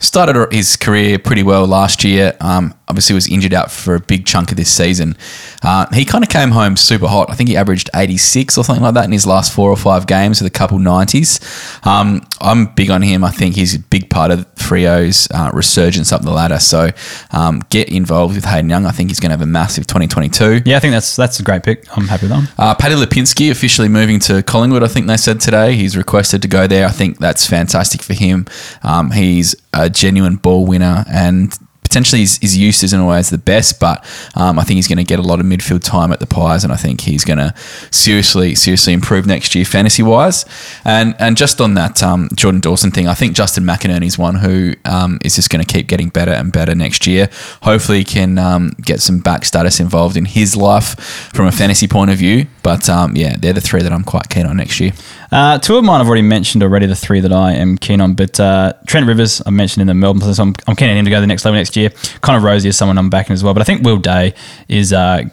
Started 0.00 0.52
his 0.52 0.76
career 0.76 1.18
pretty 1.18 1.42
well 1.42 1.66
last 1.66 2.04
year. 2.04 2.36
Um, 2.40 2.74
obviously, 2.88 3.14
was 3.14 3.28
injured 3.28 3.54
out 3.54 3.70
for 3.70 3.94
a 3.94 4.00
big 4.00 4.26
chunk 4.26 4.50
of 4.50 4.56
this 4.56 4.70
season. 4.70 5.16
Uh, 5.62 5.86
he 5.94 6.04
kind 6.04 6.22
of 6.22 6.28
came 6.28 6.50
home 6.50 6.76
super 6.76 7.06
hot. 7.06 7.30
I 7.30 7.34
think 7.34 7.48
he 7.48 7.56
averaged 7.56 7.88
86 7.94 8.58
or 8.58 8.64
something 8.64 8.82
like 8.82 8.94
that 8.94 9.04
in 9.06 9.12
his 9.12 9.26
last 9.26 9.52
four 9.54 9.70
or 9.70 9.76
five 9.76 10.06
games 10.06 10.42
with 10.42 10.52
a 10.52 10.54
couple 10.54 10.78
90s. 10.78 11.40
Um, 11.86 12.26
I'm 12.40 12.66
big 12.74 12.90
on 12.90 13.00
him. 13.00 13.24
I 13.24 13.30
think 13.30 13.54
he's 13.54 13.74
a 13.76 13.78
big 13.78 14.10
part 14.10 14.30
of 14.30 14.46
Freo's 14.56 15.26
uh, 15.32 15.50
resurgence 15.54 16.12
up 16.12 16.22
the 16.22 16.32
ladder. 16.32 16.58
So 16.58 16.90
um, 17.30 17.62
get 17.70 17.88
involved 17.88 18.34
with 18.34 18.44
Hayden 18.44 18.68
Young. 18.68 18.84
I 18.86 18.90
think 18.90 19.08
he's 19.10 19.20
going 19.20 19.30
to 19.30 19.34
have 19.34 19.42
a 19.42 19.46
massive 19.46 19.86
2022. 19.86 20.62
Yeah, 20.66 20.76
I 20.76 20.80
think 20.80 20.92
that's 20.92 21.16
that's 21.16 21.40
a 21.40 21.42
great 21.42 21.62
pick. 21.62 21.84
I'm 21.96 22.08
happy 22.08 22.26
with 22.28 22.32
that. 22.32 22.54
Uh, 22.58 22.74
Paddy 22.74 22.96
Lipinski 22.96 23.50
officially 23.50 23.88
moving 23.88 24.18
to 24.20 24.42
Collingwood. 24.42 24.82
I 24.82 24.88
think 24.88 25.06
they 25.06 25.16
said 25.16 25.40
today 25.40 25.74
he's 25.74 25.96
requested 25.96 26.42
to 26.42 26.48
go 26.48 26.66
there. 26.66 26.86
I 26.86 26.90
think 26.90 27.18
that's 27.18 27.46
fantastic 27.46 28.02
for 28.02 28.12
him. 28.12 28.46
Um, 28.82 29.12
he's 29.12 29.54
a 29.72 29.83
genuine 29.88 30.36
ball 30.36 30.66
winner 30.66 31.04
and 31.08 31.56
potentially 31.84 32.22
his, 32.22 32.38
his 32.38 32.56
use 32.56 32.82
isn't 32.82 32.98
always 32.98 33.30
the 33.30 33.38
best, 33.38 33.78
but 33.78 34.04
um, 34.34 34.58
I 34.58 34.64
think 34.64 34.76
he's 34.76 34.88
going 34.88 34.98
to 34.98 35.04
get 35.04 35.20
a 35.20 35.22
lot 35.22 35.38
of 35.38 35.46
midfield 35.46 35.84
time 35.84 36.12
at 36.12 36.18
the 36.18 36.26
Pies, 36.26 36.64
and 36.64 36.72
I 36.72 36.76
think 36.76 37.02
he's 37.02 37.24
going 37.24 37.38
to 37.38 37.54
seriously, 37.92 38.56
seriously 38.56 38.92
improve 38.92 39.26
next 39.26 39.54
year 39.54 39.64
fantasy 39.64 40.02
wise. 40.02 40.44
And 40.84 41.14
and 41.18 41.36
just 41.36 41.60
on 41.60 41.74
that 41.74 42.02
um, 42.02 42.28
Jordan 42.34 42.60
Dawson 42.60 42.90
thing, 42.90 43.06
I 43.06 43.14
think 43.14 43.36
Justin 43.36 43.64
McInerney 43.64 44.06
is 44.06 44.18
one 44.18 44.36
who 44.36 44.74
um, 44.84 45.18
is 45.22 45.36
just 45.36 45.50
going 45.50 45.64
to 45.64 45.72
keep 45.72 45.86
getting 45.86 46.08
better 46.08 46.32
and 46.32 46.52
better 46.52 46.74
next 46.74 47.06
year. 47.06 47.28
Hopefully, 47.62 47.98
he 47.98 48.04
can 48.04 48.38
um, 48.38 48.72
get 48.80 49.00
some 49.00 49.20
back 49.20 49.44
status 49.44 49.78
involved 49.78 50.16
in 50.16 50.24
his 50.24 50.56
life 50.56 50.98
from 51.32 51.46
a 51.46 51.52
fantasy 51.52 51.86
point 51.86 52.10
of 52.10 52.16
view. 52.16 52.46
But 52.62 52.88
um, 52.88 53.14
yeah, 53.16 53.36
they're 53.38 53.52
the 53.52 53.60
three 53.60 53.82
that 53.82 53.92
I'm 53.92 54.04
quite 54.04 54.28
keen 54.30 54.46
on 54.46 54.56
next 54.56 54.80
year. 54.80 54.92
Uh, 55.30 55.58
two 55.58 55.76
of 55.76 55.84
mine 55.84 56.00
I've 56.00 56.06
already 56.06 56.22
mentioned 56.22 56.62
already, 56.62 56.86
the 56.86 56.94
three 56.94 57.20
that 57.20 57.32
I 57.32 57.52
am 57.54 57.76
keen 57.76 58.00
on. 58.00 58.14
But 58.14 58.38
uh, 58.38 58.72
Trent 58.86 59.06
Rivers, 59.06 59.42
I 59.44 59.50
mentioned 59.50 59.82
in 59.82 59.88
the 59.88 59.94
Melbourne, 59.94 60.32
so 60.32 60.42
I'm, 60.42 60.54
I'm 60.66 60.76
keen 60.76 60.88
on 60.88 60.96
him 60.96 61.04
to 61.04 61.10
go 61.10 61.16
to 61.16 61.20
the 61.20 61.26
next 61.26 61.44
level 61.44 61.58
next 61.58 61.76
year. 61.76 61.83
Connor 62.20 62.40
Rozee 62.40 62.66
is 62.66 62.76
someone 62.76 62.98
I'm 62.98 63.10
backing 63.10 63.34
as 63.34 63.42
well. 63.42 63.54
But 63.54 63.62
I 63.62 63.64
think 63.64 63.82
Will 63.84 63.98
Day 63.98 64.34
is. 64.68 64.92
Uh, 64.92 65.24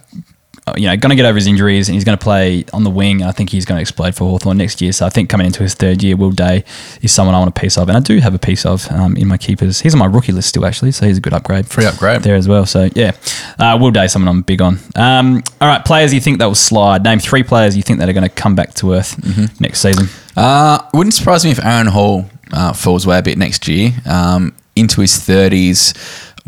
you 0.78 0.88
know, 0.88 0.96
going 0.96 1.10
to 1.10 1.16
get 1.16 1.26
over 1.26 1.36
his 1.36 1.48
injuries 1.48 1.90
and 1.90 1.96
he's 1.96 2.04
going 2.04 2.18
to 2.18 2.24
play 2.24 2.64
on 2.72 2.84
the 2.84 2.90
wing. 2.90 3.22
And 3.22 3.30
I 3.30 3.32
think 3.32 3.50
he's 3.50 3.66
going 3.66 3.78
to 3.78 3.82
explode 3.82 4.16
for 4.16 4.30
Hawthorn 4.30 4.58
next 4.58 4.82
year. 4.82 4.92
So 4.92 5.06
I 5.06 5.10
think 5.10 5.30
coming 5.30 5.48
into 5.48 5.64
his 5.64 5.74
third 5.74 6.04
year, 6.04 6.16
Will 6.16 6.32
Day 6.32 6.64
is 7.02 7.12
someone 7.12 7.36
I 7.36 7.40
want 7.40 7.50
a 7.50 7.60
piece 7.60 7.78
of. 7.78 7.90
And 7.90 7.98
I 7.98 8.00
do 8.00 8.20
have 8.20 8.34
a 8.36 8.40
piece 8.40 8.66
of 8.66 8.90
um, 8.92 9.18
in 9.18 9.28
my 9.28 9.38
keepers. 9.38 9.82
He's 9.82 9.94
on 9.94 10.00
my 10.00 10.06
rookie 10.06 10.32
list 10.32 10.50
still, 10.50 10.66
actually. 10.66 10.92
So 10.92 11.08
he's 11.08 11.18
a 11.18 11.22
good 11.22 11.34
upgrade. 11.34 11.68
Free 11.68 11.86
upgrade. 11.86 12.22
There 12.22 12.36
as 12.36 12.48
well. 12.48 12.66
So 12.66 12.90
yeah, 12.94 13.14
uh, 13.60 13.78
Will 13.82 13.92
Day, 13.92 14.08
someone 14.08 14.30
I'm 14.30 14.44
big 14.44 14.62
on. 14.62 14.78
Um, 14.96 15.44
all 15.60 15.68
right, 15.68 15.84
players 15.84 16.14
you 16.14 16.20
think 16.22 16.38
that 16.40 16.46
will 16.46 16.56
slide. 16.56 17.04
Name 17.04 17.20
three 17.20 17.44
players 17.44 17.76
you 17.76 17.84
think 17.84 18.00
that 18.00 18.08
are 18.08 18.14
going 18.14 18.28
to 18.28 18.30
come 18.30 18.56
back 18.56 18.74
to 18.76 18.94
earth 18.94 19.18
next 19.60 19.82
season. 19.82 20.08
Uh, 20.38 20.88
wouldn't 20.94 21.14
surprise 21.14 21.44
me 21.44 21.52
if 21.52 21.64
Aaron 21.64 21.88
Hall 21.88 22.30
uh, 22.52 22.74
falls 22.74 23.06
away 23.06 23.18
a 23.18 23.24
bit 23.24 23.38
next 23.38 23.68
year. 23.68 23.92
Um, 24.06 24.54
into 24.76 25.02
his 25.02 25.12
30s. 25.12 25.94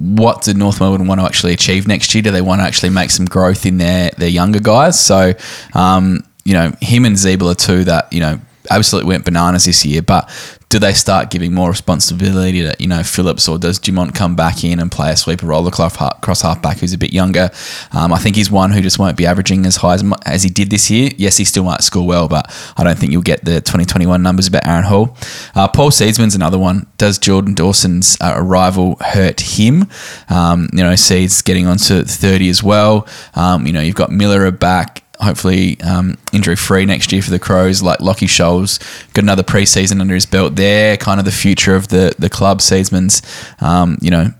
What 0.04 0.42
did 0.42 0.58
North 0.58 0.82
Melbourne 0.82 1.08
want 1.08 1.22
to 1.22 1.26
actually 1.26 1.54
achieve 1.54 1.88
next 1.88 2.14
year? 2.14 2.22
Do 2.22 2.32
they 2.32 2.42
want 2.42 2.60
to 2.60 2.66
actually 2.66 2.90
make 2.90 3.10
some 3.10 3.26
growth 3.26 3.66
in 3.66 3.78
their, 3.78 4.12
their 4.18 4.28
younger 4.28 4.60
guys? 4.60 5.00
So, 5.00 5.34
um, 5.74 6.26
you 6.44 6.54
know, 6.54 6.74
him 6.82 7.06
and 7.06 7.16
Ziebell 7.16 7.50
are 7.52 7.56
two 7.56 7.86
that, 7.86 8.12
you 8.12 8.20
know, 8.20 8.40
absolutely 8.70 9.08
went 9.08 9.24
bananas 9.24 9.66
this 9.66 9.86
year, 9.86 10.02
but 10.02 10.30
do 10.74 10.80
they 10.80 10.92
start 10.92 11.30
giving 11.30 11.54
more 11.54 11.70
responsibility 11.70 12.64
to, 12.64 12.76
you 12.80 12.88
know, 12.88 13.04
Phillips 13.04 13.48
or 13.48 13.60
does 13.60 13.78
Dumont 13.78 14.16
come 14.16 14.36
back 14.36 14.64
in 14.64 14.80
and 14.80 14.92
play 14.92 15.12
a 15.12 15.16
sweeper 15.16 15.46
roller 15.46 15.70
cross, 15.70 16.42
halfback 16.42 16.80
who's 16.80 16.94
a 16.94 16.98
bit 16.98 17.14
younger? 17.14 17.52
Um, 17.92 18.12
I 18.12 18.18
think 18.18 18.36
he's 18.36 18.50
one 18.50 18.72
who 18.72 18.82
just 18.82 18.98
won't 18.98 19.16
be 19.16 19.28
averaging 19.28 19.68
as 19.68 19.76
high 19.76 19.94
as, 19.94 20.04
as 20.26 20.42
he 20.42 20.50
did 20.50 20.72
this 20.72 20.90
year. 20.90 21.12
Yes, 21.16 21.38
he 21.38 21.46
still 21.46 21.64
might 21.64 21.84
score 21.84 22.08
well, 22.08 22.28
but 22.28 22.52
I 22.76 22.84
don't 22.84 22.98
think 22.98 23.12
you'll 23.12 23.22
get 23.22 23.46
the 23.46 23.62
2021 23.62 24.24
numbers 24.24 24.48
about 24.48 24.66
Aaron 24.66 24.86
Hall. 24.86 25.16
Uh, 25.54 25.68
Paul 25.68 25.92
Seedsman's 25.92 26.34
another 26.34 26.58
one. 26.58 26.88
Does 26.98 27.20
Jordan 27.20 27.54
Dawson's 27.54 28.18
uh, 28.20 28.34
arrival 28.36 28.98
hurt 29.00 29.42
him? 29.42 29.88
Um, 30.28 30.70
you 30.74 30.82
know, 30.82 30.96
Seeds 30.96 31.44
getting 31.44 31.68
on 31.68 31.78
to 31.78 32.04
30 32.04 32.50
as 32.50 32.64
well. 32.64 33.08
Um, 33.36 33.68
you 33.68 33.74
know, 33.74 33.82
you've 33.82 33.94
got 33.94 34.10
Miller 34.10 34.50
back 34.50 35.03
hopefully 35.24 35.80
um, 35.82 36.18
injury 36.32 36.56
free 36.56 36.86
next 36.86 37.12
year 37.12 37.22
for 37.22 37.32
the 37.32 37.40
Crows. 37.40 37.82
Like 37.82 38.00
Lockie 38.00 38.28
Scholes 38.28 38.80
got 39.14 39.24
another 39.24 39.44
preseason 39.44 40.02
under 40.02 40.14
his 40.14 40.26
belt. 40.26 40.56
They're 40.56 40.98
kind 40.98 41.20
of 41.20 41.26
the 41.26 41.32
future 41.32 41.76
of 41.76 41.88
the 41.88 42.14
the 42.20 42.30
club. 42.30 42.60
Seedsman's, 42.60 43.22
um, 43.62 43.98
you 44.02 44.12
know. 44.12 44.34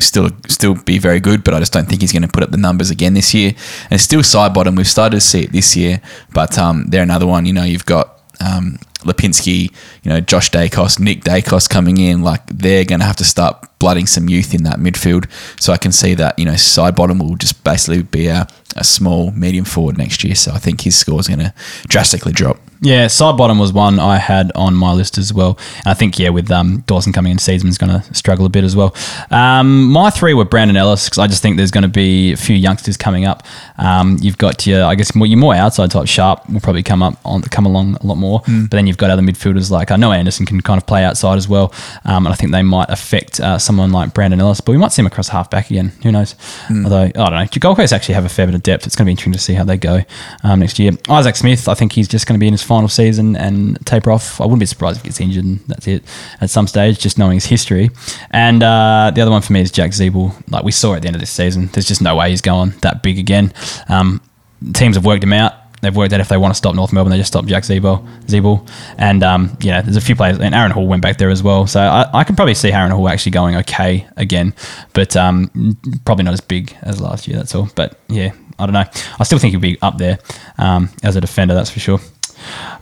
Still, 0.00 0.30
still 0.48 0.74
be 0.74 0.98
very 0.98 1.20
good, 1.20 1.44
but 1.44 1.54
I 1.54 1.60
just 1.60 1.72
don't 1.72 1.88
think 1.88 2.00
he's 2.00 2.10
going 2.10 2.22
to 2.22 2.28
put 2.28 2.42
up 2.42 2.50
the 2.50 2.56
numbers 2.56 2.90
again 2.90 3.14
this 3.14 3.32
year. 3.32 3.54
And 3.92 4.00
still 4.00 4.22
Sidebottom. 4.22 4.76
We've 4.76 4.88
started 4.88 5.18
to 5.18 5.20
see 5.20 5.44
it 5.44 5.52
this 5.52 5.76
year, 5.76 6.00
but 6.32 6.58
um, 6.58 6.86
they're 6.88 7.04
another 7.04 7.28
one. 7.28 7.46
You 7.46 7.52
know, 7.52 7.62
you've 7.62 7.86
got 7.86 8.18
um, 8.40 8.80
Lipinski, 9.04 9.72
you 10.02 10.10
know, 10.10 10.20
Josh 10.20 10.50
Daicos, 10.50 10.98
Nick 10.98 11.22
Daicos 11.22 11.68
coming 11.68 11.98
in. 11.98 12.22
Like 12.22 12.46
they're 12.46 12.84
going 12.84 13.00
to 13.00 13.06
have 13.06 13.16
to 13.16 13.24
start 13.24 13.68
blooding 13.78 14.06
some 14.06 14.28
youth 14.28 14.54
in 14.54 14.62
that 14.64 14.78
midfield. 14.78 15.30
So 15.60 15.72
I 15.72 15.76
can 15.76 15.92
see 15.92 16.14
that 16.14 16.38
you 16.38 16.44
know 16.44 16.52
Sidebottom 16.52 17.20
will 17.20 17.36
just 17.36 17.62
basically 17.64 18.02
be 18.02 18.28
a, 18.28 18.46
a 18.76 18.84
small 18.84 19.30
medium 19.30 19.64
forward 19.64 19.98
next 19.98 20.24
year. 20.24 20.34
So 20.34 20.52
I 20.52 20.58
think 20.58 20.80
his 20.80 20.96
score 20.96 21.20
is 21.20 21.28
going 21.28 21.40
to 21.40 21.54
drastically 21.86 22.32
drop. 22.32 22.58
Yeah, 22.84 23.06
Sidebottom 23.06 23.58
was 23.58 23.72
one 23.72 23.98
I 23.98 24.18
had 24.18 24.52
on 24.54 24.74
my 24.74 24.92
list 24.92 25.16
as 25.16 25.32
well. 25.32 25.58
And 25.78 25.86
I 25.86 25.94
think 25.94 26.18
yeah, 26.18 26.28
with 26.28 26.50
um, 26.50 26.84
Dawson 26.86 27.14
coming 27.14 27.32
in, 27.32 27.38
Seedsman's 27.38 27.78
going 27.78 27.98
to 27.98 28.14
struggle 28.14 28.44
a 28.44 28.50
bit 28.50 28.62
as 28.62 28.76
well. 28.76 28.94
Um, 29.30 29.90
my 29.90 30.10
three 30.10 30.34
were 30.34 30.44
Brandon 30.44 30.76
Ellis 30.76 31.06
because 31.06 31.18
I 31.18 31.26
just 31.26 31.40
think 31.40 31.56
there's 31.56 31.70
going 31.70 31.82
to 31.82 31.88
be 31.88 32.32
a 32.32 32.36
few 32.36 32.54
youngsters 32.54 32.98
coming 32.98 33.24
up. 33.24 33.42
Um, 33.78 34.18
you've 34.20 34.36
got 34.36 34.66
your, 34.66 34.84
I 34.84 34.96
guess, 34.96 35.14
more, 35.14 35.26
your 35.26 35.38
more 35.38 35.54
outside 35.54 35.92
type 35.92 36.06
sharp 36.06 36.46
will 36.50 36.60
probably 36.60 36.82
come 36.82 37.02
up 37.02 37.18
on 37.24 37.40
come 37.40 37.64
along 37.64 37.96
a 38.02 38.06
lot 38.06 38.16
more. 38.16 38.42
But 38.64 38.76
then 38.76 38.86
you've 38.86 38.98
got 38.98 39.08
other 39.08 39.22
midfielders 39.22 39.70
like 39.70 39.90
I 39.90 39.96
know 39.96 40.12
Anderson 40.12 40.44
can 40.44 40.60
kind 40.60 40.76
of 40.76 40.86
play 40.86 41.04
outside 41.04 41.38
as 41.38 41.48
well, 41.48 41.72
um, 42.04 42.26
and 42.26 42.34
I 42.34 42.36
think 42.36 42.52
they 42.52 42.62
might 42.62 42.90
affect 42.90 43.40
uh, 43.40 43.58
someone 43.58 43.92
like 43.92 44.12
Brandon 44.12 44.40
Ellis. 44.40 44.60
But 44.60 44.72
we 44.72 44.78
might 44.78 44.92
see 44.92 45.00
him 45.00 45.06
across 45.06 45.28
half 45.28 45.48
back 45.48 45.70
again. 45.70 45.88
Who 46.02 46.12
knows? 46.12 46.34
Although 46.84 47.04
I 47.04 47.08
don't 47.08 47.32
know, 47.32 47.46
Gold 47.60 47.78
Coast 47.78 47.94
actually 47.94 48.14
have 48.16 48.26
a 48.26 48.28
fair 48.28 48.44
bit 48.44 48.54
of 48.54 48.62
depth. 48.62 48.86
It's 48.86 48.94
going 48.94 49.04
to 49.04 49.08
be 49.08 49.12
interesting 49.12 49.32
to 49.32 49.38
see 49.38 49.54
how 49.54 49.64
they 49.64 49.78
go 49.78 50.02
um, 50.42 50.60
next 50.60 50.78
year. 50.78 50.92
Isaac 51.08 51.36
Smith, 51.36 51.66
I 51.66 51.72
think 51.72 51.92
he's 51.92 52.08
just 52.08 52.26
going 52.26 52.38
to 52.38 52.40
be 52.40 52.46
in 52.46 52.52
his 52.52 52.62
final 52.62 52.73
season 52.88 53.36
and 53.36 53.84
taper 53.86 54.10
off. 54.10 54.40
I 54.40 54.44
wouldn't 54.44 54.60
be 54.60 54.66
surprised 54.66 54.98
if 54.98 55.02
he 55.02 55.08
gets 55.08 55.20
injured 55.20 55.44
and 55.44 55.60
that's 55.60 55.86
it 55.86 56.04
at 56.40 56.50
some 56.50 56.66
stage, 56.66 56.98
just 56.98 57.18
knowing 57.18 57.34
his 57.34 57.46
history. 57.46 57.90
And 58.30 58.62
uh, 58.62 59.12
the 59.14 59.20
other 59.20 59.30
one 59.30 59.42
for 59.42 59.52
me 59.52 59.60
is 59.60 59.70
Jack 59.70 59.90
Ziebell. 59.92 60.34
Like 60.50 60.64
we 60.64 60.72
saw 60.72 60.94
at 60.94 61.02
the 61.02 61.08
end 61.08 61.16
of 61.16 61.20
this 61.20 61.30
season, 61.30 61.68
there's 61.72 61.86
just 61.86 62.02
no 62.02 62.16
way 62.16 62.30
he's 62.30 62.40
going 62.40 62.70
that 62.82 63.02
big 63.02 63.18
again. 63.18 63.52
Um, 63.88 64.20
teams 64.74 64.96
have 64.96 65.04
worked 65.04 65.22
him 65.22 65.32
out. 65.32 65.52
They've 65.84 65.94
worked 65.94 66.14
out 66.14 66.20
if 66.20 66.28
they 66.28 66.38
want 66.38 66.54
to 66.54 66.56
stop 66.56 66.74
North 66.74 66.94
Melbourne, 66.94 67.10
they 67.10 67.18
just 67.18 67.30
stop 67.30 67.44
Jack 67.44 67.62
Ziebell. 67.64 68.06
Ziebell. 68.24 68.66
And, 68.96 69.22
um, 69.22 69.56
know, 69.62 69.82
there's 69.82 69.98
a 69.98 70.00
few 70.00 70.16
players, 70.16 70.38
and 70.38 70.54
Aaron 70.54 70.70
Hall 70.70 70.86
went 70.86 71.02
back 71.02 71.18
there 71.18 71.28
as 71.28 71.42
well. 71.42 71.66
So 71.66 71.80
I, 71.80 72.08
I 72.14 72.24
can 72.24 72.36
probably 72.36 72.54
see 72.54 72.72
Aaron 72.72 72.90
Hall 72.90 73.06
actually 73.06 73.32
going 73.32 73.54
okay 73.56 74.06
again, 74.16 74.54
but 74.94 75.14
um, 75.14 75.76
probably 76.06 76.24
not 76.24 76.32
as 76.32 76.40
big 76.40 76.74
as 76.80 77.02
last 77.02 77.28
year, 77.28 77.36
that's 77.36 77.54
all. 77.54 77.68
But 77.74 78.00
yeah, 78.08 78.32
I 78.58 78.64
don't 78.64 78.72
know. 78.72 78.84
I 79.18 79.24
still 79.24 79.38
think 79.38 79.50
he'll 79.50 79.60
be 79.60 79.76
up 79.82 79.98
there 79.98 80.18
um, 80.56 80.88
as 81.02 81.16
a 81.16 81.20
defender, 81.20 81.52
that's 81.52 81.70
for 81.70 81.80
sure. 81.80 82.00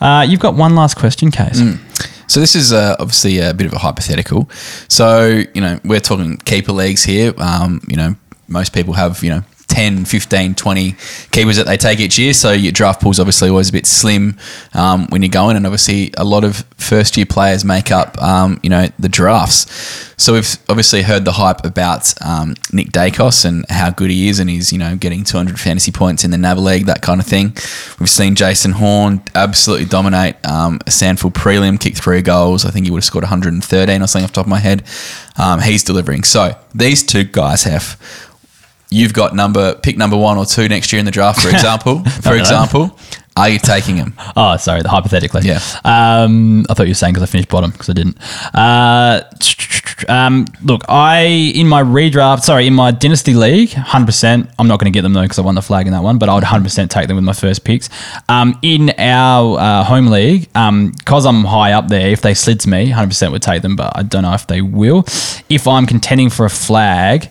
Uh, 0.01 0.25
you've 0.29 0.41
got 0.41 0.55
one 0.55 0.75
last 0.75 0.97
question, 0.97 1.31
Kaes. 1.31 1.79
So 2.27 2.41
this 2.41 2.55
is 2.57 2.73
uh, 2.73 2.97
obviously 2.99 3.39
a 3.41 3.53
bit 3.53 3.67
of 3.67 3.73
a 3.75 3.79
hypothetical. 3.79 4.49
So 4.89 5.43
you 5.55 5.61
know 5.61 5.79
we're 5.85 6.01
talking 6.01 6.39
keeper 6.39 6.73
leagues 6.73 7.05
here. 7.05 7.35
Um, 7.39 7.81
you 7.89 7.97
know 7.97 8.17
most 8.49 8.73
people 8.73 8.95
have 8.95 9.23
you 9.23 9.31
know 9.31 9.43
10, 9.73 10.05
15, 10.05 10.55
20 10.55 10.95
keepers 11.31 11.57
that 11.57 11.65
they 11.65 11.79
take 11.79 11.99
each 11.99 12.19
year. 12.19 12.35
So 12.35 12.53
your 12.53 12.73
draft 12.73 13.01
pool's 13.01 13.19
obviously 13.19 13.49
always 13.49 13.71
a 13.71 13.73
bit 13.73 13.87
slim 13.87 14.39
um, 14.75 15.07
when 15.09 15.23
you're 15.23 15.31
going, 15.31 15.57
and 15.57 15.65
obviously 15.65 16.13
a 16.19 16.25
lot 16.25 16.45
of 16.45 16.59
first 16.77 17.17
year 17.17 17.25
players 17.25 17.65
make 17.65 17.91
up, 17.91 18.21
um, 18.23 18.61
you 18.63 18.69
know, 18.69 18.89
the 18.99 19.09
drafts. 19.09 20.13
So 20.23 20.35
we've 20.35 20.57
obviously 20.69 21.03
heard 21.03 21.25
the 21.25 21.33
hype 21.33 21.65
about 21.65 22.13
um, 22.23 22.55
Nick 22.71 22.89
Daicos 22.89 23.47
and 23.47 23.65
how 23.71 23.91
good 23.91 24.11
he 24.11 24.29
is, 24.29 24.41
and 24.41 24.51
he's 24.51 24.73
you 24.73 24.79
know 24.79 24.95
getting 24.95 25.25
200 25.25 25.59
fantasy 25.59 25.91
points 25.91 26.23
in 26.23 26.31
the 26.31 26.39
NAB 26.39 26.59
League, 26.59 26.87
that 26.87 27.01
kind 27.01 27.19
of 27.19 27.27
thing. 27.27 27.57
We've 27.99 28.11
seen 28.11 28.35
Jason 28.35 28.73
Horne 28.73 29.23
absolutely 29.35 29.87
dominate 29.87 30.37
um, 30.47 30.77
a 30.87 30.91
SANFL 30.91 31.33
prelim, 31.33 31.81
kick 31.81 31.97
three 31.97 32.21
goals. 32.21 32.67
I 32.67 32.71
think 32.71 32.85
he 32.85 32.91
would 32.93 32.99
have 32.99 33.05
scored 33.05 33.25
113 33.25 34.03
or 34.03 34.07
something 34.07 34.25
off 34.25 34.31
the 34.33 34.35
top 34.35 34.47
of 34.47 34.51
my 34.51 34.59
head. 34.59 34.85
Um, 35.39 35.61
he's 35.61 35.83
delivering. 35.83 36.25
So 36.25 36.57
these 36.75 37.03
two 37.03 37.25
guys 37.25 37.65
have 37.65 37.99
you've 38.93 39.13
got 39.15 39.35
number 39.35 39.75
pick 39.75 39.97
number 39.97 40.17
one 40.17 40.39
or 40.39 40.45
two 40.47 40.69
next 40.69 40.93
year 40.93 41.01
in 41.01 41.05
the 41.07 41.11
draft, 41.11 41.41
for 41.41 41.49
example. 41.59 42.05
for 42.05 42.37
example, 42.37 42.99
are 43.37 43.49
you 43.49 43.59
taking 43.59 43.97
him? 43.97 44.15
Oh, 44.35 44.57
sorry, 44.57 44.81
the 44.83 44.89
hypothetically. 44.89 45.43
Yeah. 45.45 45.61
Um, 45.85 46.65
I 46.71 46.75
thought 46.75 46.85
you 46.85 46.91
were 46.91 46.95
saying 46.95 47.13
because 47.15 47.29
I 47.29 47.31
finished 47.31 47.51
bottom 47.51 47.71
because 47.71 47.91
I 47.91 47.93
didn't. 47.93 48.17
Uh, 48.55 49.21
um, 50.09 50.47
look, 50.63 50.83
I 50.89 51.25
in 51.55 51.69
my 51.69 51.83
redraft, 51.83 52.43
sorry, 52.43 52.67
in 52.67 52.73
my 52.75 52.93
dynasty 52.93 53.35
league, 53.35 53.73
hundred 53.73 54.07
percent. 54.07 54.51
I'm 54.59 54.69
not 54.69 54.79
going 54.81 54.91
to 54.91 54.97
get 54.97 55.03
them 55.03 55.13
though 55.13 55.23
because 55.23 55.39
I 55.39 55.43
won 55.43 55.55
the 55.55 55.63
flag 55.63 55.87
in 55.87 55.93
that 55.93 56.03
one, 56.03 56.19
but 56.19 56.31
I 56.31 56.35
would 56.35 56.45
hundred 56.45 56.65
percent 56.65 56.91
take 56.91 57.09
them 57.09 57.17
with 57.17 57.25
my 57.25 57.35
first 57.35 57.65
picks. 57.65 57.91
Um, 58.29 58.59
in 58.63 58.91
our 58.99 59.59
uh, 59.59 59.85
home 59.85 60.07
league, 60.07 60.49
because 60.53 61.27
I'm 61.27 61.45
high 61.45 61.73
up 61.73 61.89
there, 61.89 62.09
if 62.09 62.23
they 62.23 62.33
slid 62.35 62.61
to 62.61 62.71
me, 62.71 62.89
hundred 62.89 63.09
percent 63.09 63.33
would 63.33 63.43
take 63.43 63.61
them, 63.61 63.77
but 63.77 63.95
I 63.95 64.03
don't 64.03 64.23
know 64.23 64.33
if 64.33 64.47
they 64.47 64.63
will. 64.63 65.05
If 65.51 65.69
I'm 65.69 65.87
contending 65.87 66.31
for 66.31 66.47
a 66.47 66.51
flag. 66.51 67.31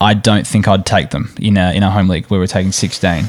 I 0.00 0.14
don't 0.14 0.46
think 0.46 0.66
I'd 0.66 0.86
take 0.86 1.10
them 1.10 1.34
in 1.38 1.56
a 1.56 1.72
in 1.72 1.82
a 1.82 1.90
home 1.90 2.08
league 2.08 2.26
where 2.26 2.40
we're 2.40 2.46
taking 2.46 2.72
16, 2.72 3.24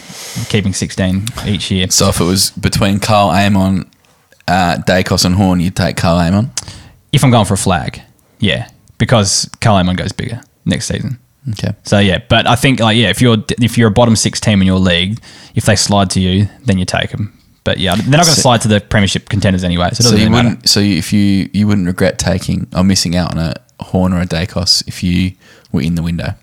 keeping 0.50 0.74
16 0.74 1.26
each 1.46 1.70
year. 1.72 1.90
So 1.90 2.08
if 2.10 2.20
it 2.22 2.24
was 2.24 2.52
between 2.52 3.00
Karl 3.00 3.30
Amon, 3.30 3.90
uh, 4.48 4.78
Daicos, 4.88 5.26
and 5.26 5.36
Horne, 5.36 5.60
you'd 5.60 5.76
take 5.76 5.98
Karl 5.98 6.18
Amon. 6.18 6.52
If 7.12 7.24
I'm 7.26 7.32
going 7.32 7.46
for 7.46 7.56
a 7.56 7.58
flag, 7.58 8.02
yeah, 8.40 8.70
because 8.98 9.50
Karl 9.60 9.76
Amon 9.78 9.96
goes 9.98 10.14
bigger 10.14 10.42
next 10.66 10.88
season. 10.88 11.20
Okay. 11.52 11.74
So 11.84 12.00
yeah, 12.00 12.20
but 12.30 12.48
I 12.48 12.56
think 12.56 12.80
like 12.80 12.96
yeah, 12.96 13.10
if 13.10 13.22
you're 13.22 13.38
if 13.60 13.78
you're 13.78 13.90
a 13.90 13.92
bottom 13.92 14.16
six 14.16 14.40
team 14.40 14.62
in 14.62 14.68
your 14.68 14.80
league, 14.80 15.20
if 15.56 15.66
they 15.66 15.76
slide 15.76 16.10
to 16.12 16.22
you, 16.22 16.48
then 16.66 16.78
you 16.78 16.86
take 16.86 17.10
them. 17.10 17.38
But 17.64 17.80
yeah, 17.80 17.96
they're 17.96 18.06
not 18.06 18.12
going 18.12 18.24
to 18.26 18.32
So- 18.32 18.42
slide 18.42 18.62
to 18.62 18.68
the 18.70 18.80
premiership 18.80 19.28
contenders 19.30 19.64
anyway, 19.64 19.90
so 19.94 20.04
So 20.04 20.16
you 20.16 20.30
matter. 20.30 20.50
wouldn't. 20.50 20.70
So 20.70 20.80
if 20.80 21.12
you 21.12 21.50
you 21.54 21.68
wouldn't 21.68 21.86
regret 21.88 22.18
taking 22.18 22.68
or 22.76 22.84
missing 22.84 23.16
out 23.16 23.32
on 23.32 23.40
a 23.40 23.56
Horne 23.82 24.14
or 24.14 24.22
a 24.22 24.26
Daicos 24.26 24.88
if 24.88 25.04
you 25.04 25.34
were 25.72 25.82
in 25.82 25.96
the 25.96 26.04
window. 26.04 26.34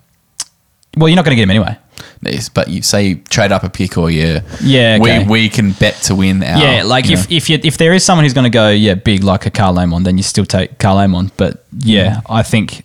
Well, 0.99 1.09
you're 1.09 1.15
not 1.15 1.25
going 1.25 1.35
to 1.35 1.39
get 1.39 1.43
him 1.43 1.49
anyway. 1.51 1.77
Yes, 2.21 2.49
but 2.49 2.67
you 2.67 2.81
say 2.81 3.07
you 3.07 3.15
trade 3.15 3.51
up 3.51 3.63
a 3.63 3.69
pick 3.69 3.97
or 3.97 4.09
you 4.11 4.39
Yeah, 4.61 4.97
okay. 5.01 5.23
we 5.23 5.29
we 5.29 5.49
can 5.49 5.71
bet 5.73 5.95
to 6.03 6.15
win 6.15 6.43
our 6.43 6.57
yeah, 6.61 6.83
like 6.83 7.05
you 7.07 7.13
if 7.17 7.29
know. 7.29 7.35
if 7.37 7.49
you 7.49 7.59
if 7.63 7.77
there 7.77 7.93
is 7.93 8.03
someone 8.03 8.25
who's 8.25 8.33
going 8.33 8.43
to 8.49 8.49
go 8.49 8.69
yeah 8.69 8.93
big 8.95 9.23
like 9.23 9.45
a 9.45 9.49
Karl 9.51 9.79
Amon, 9.79 10.03
then 10.03 10.17
you 10.17 10.23
still 10.23 10.45
take 10.45 10.77
Karl 10.79 10.97
Amon. 10.97 11.31
But 11.37 11.63
yeah, 11.77 12.15
Mm. 12.17 12.21
I 12.29 12.43
think 12.43 12.83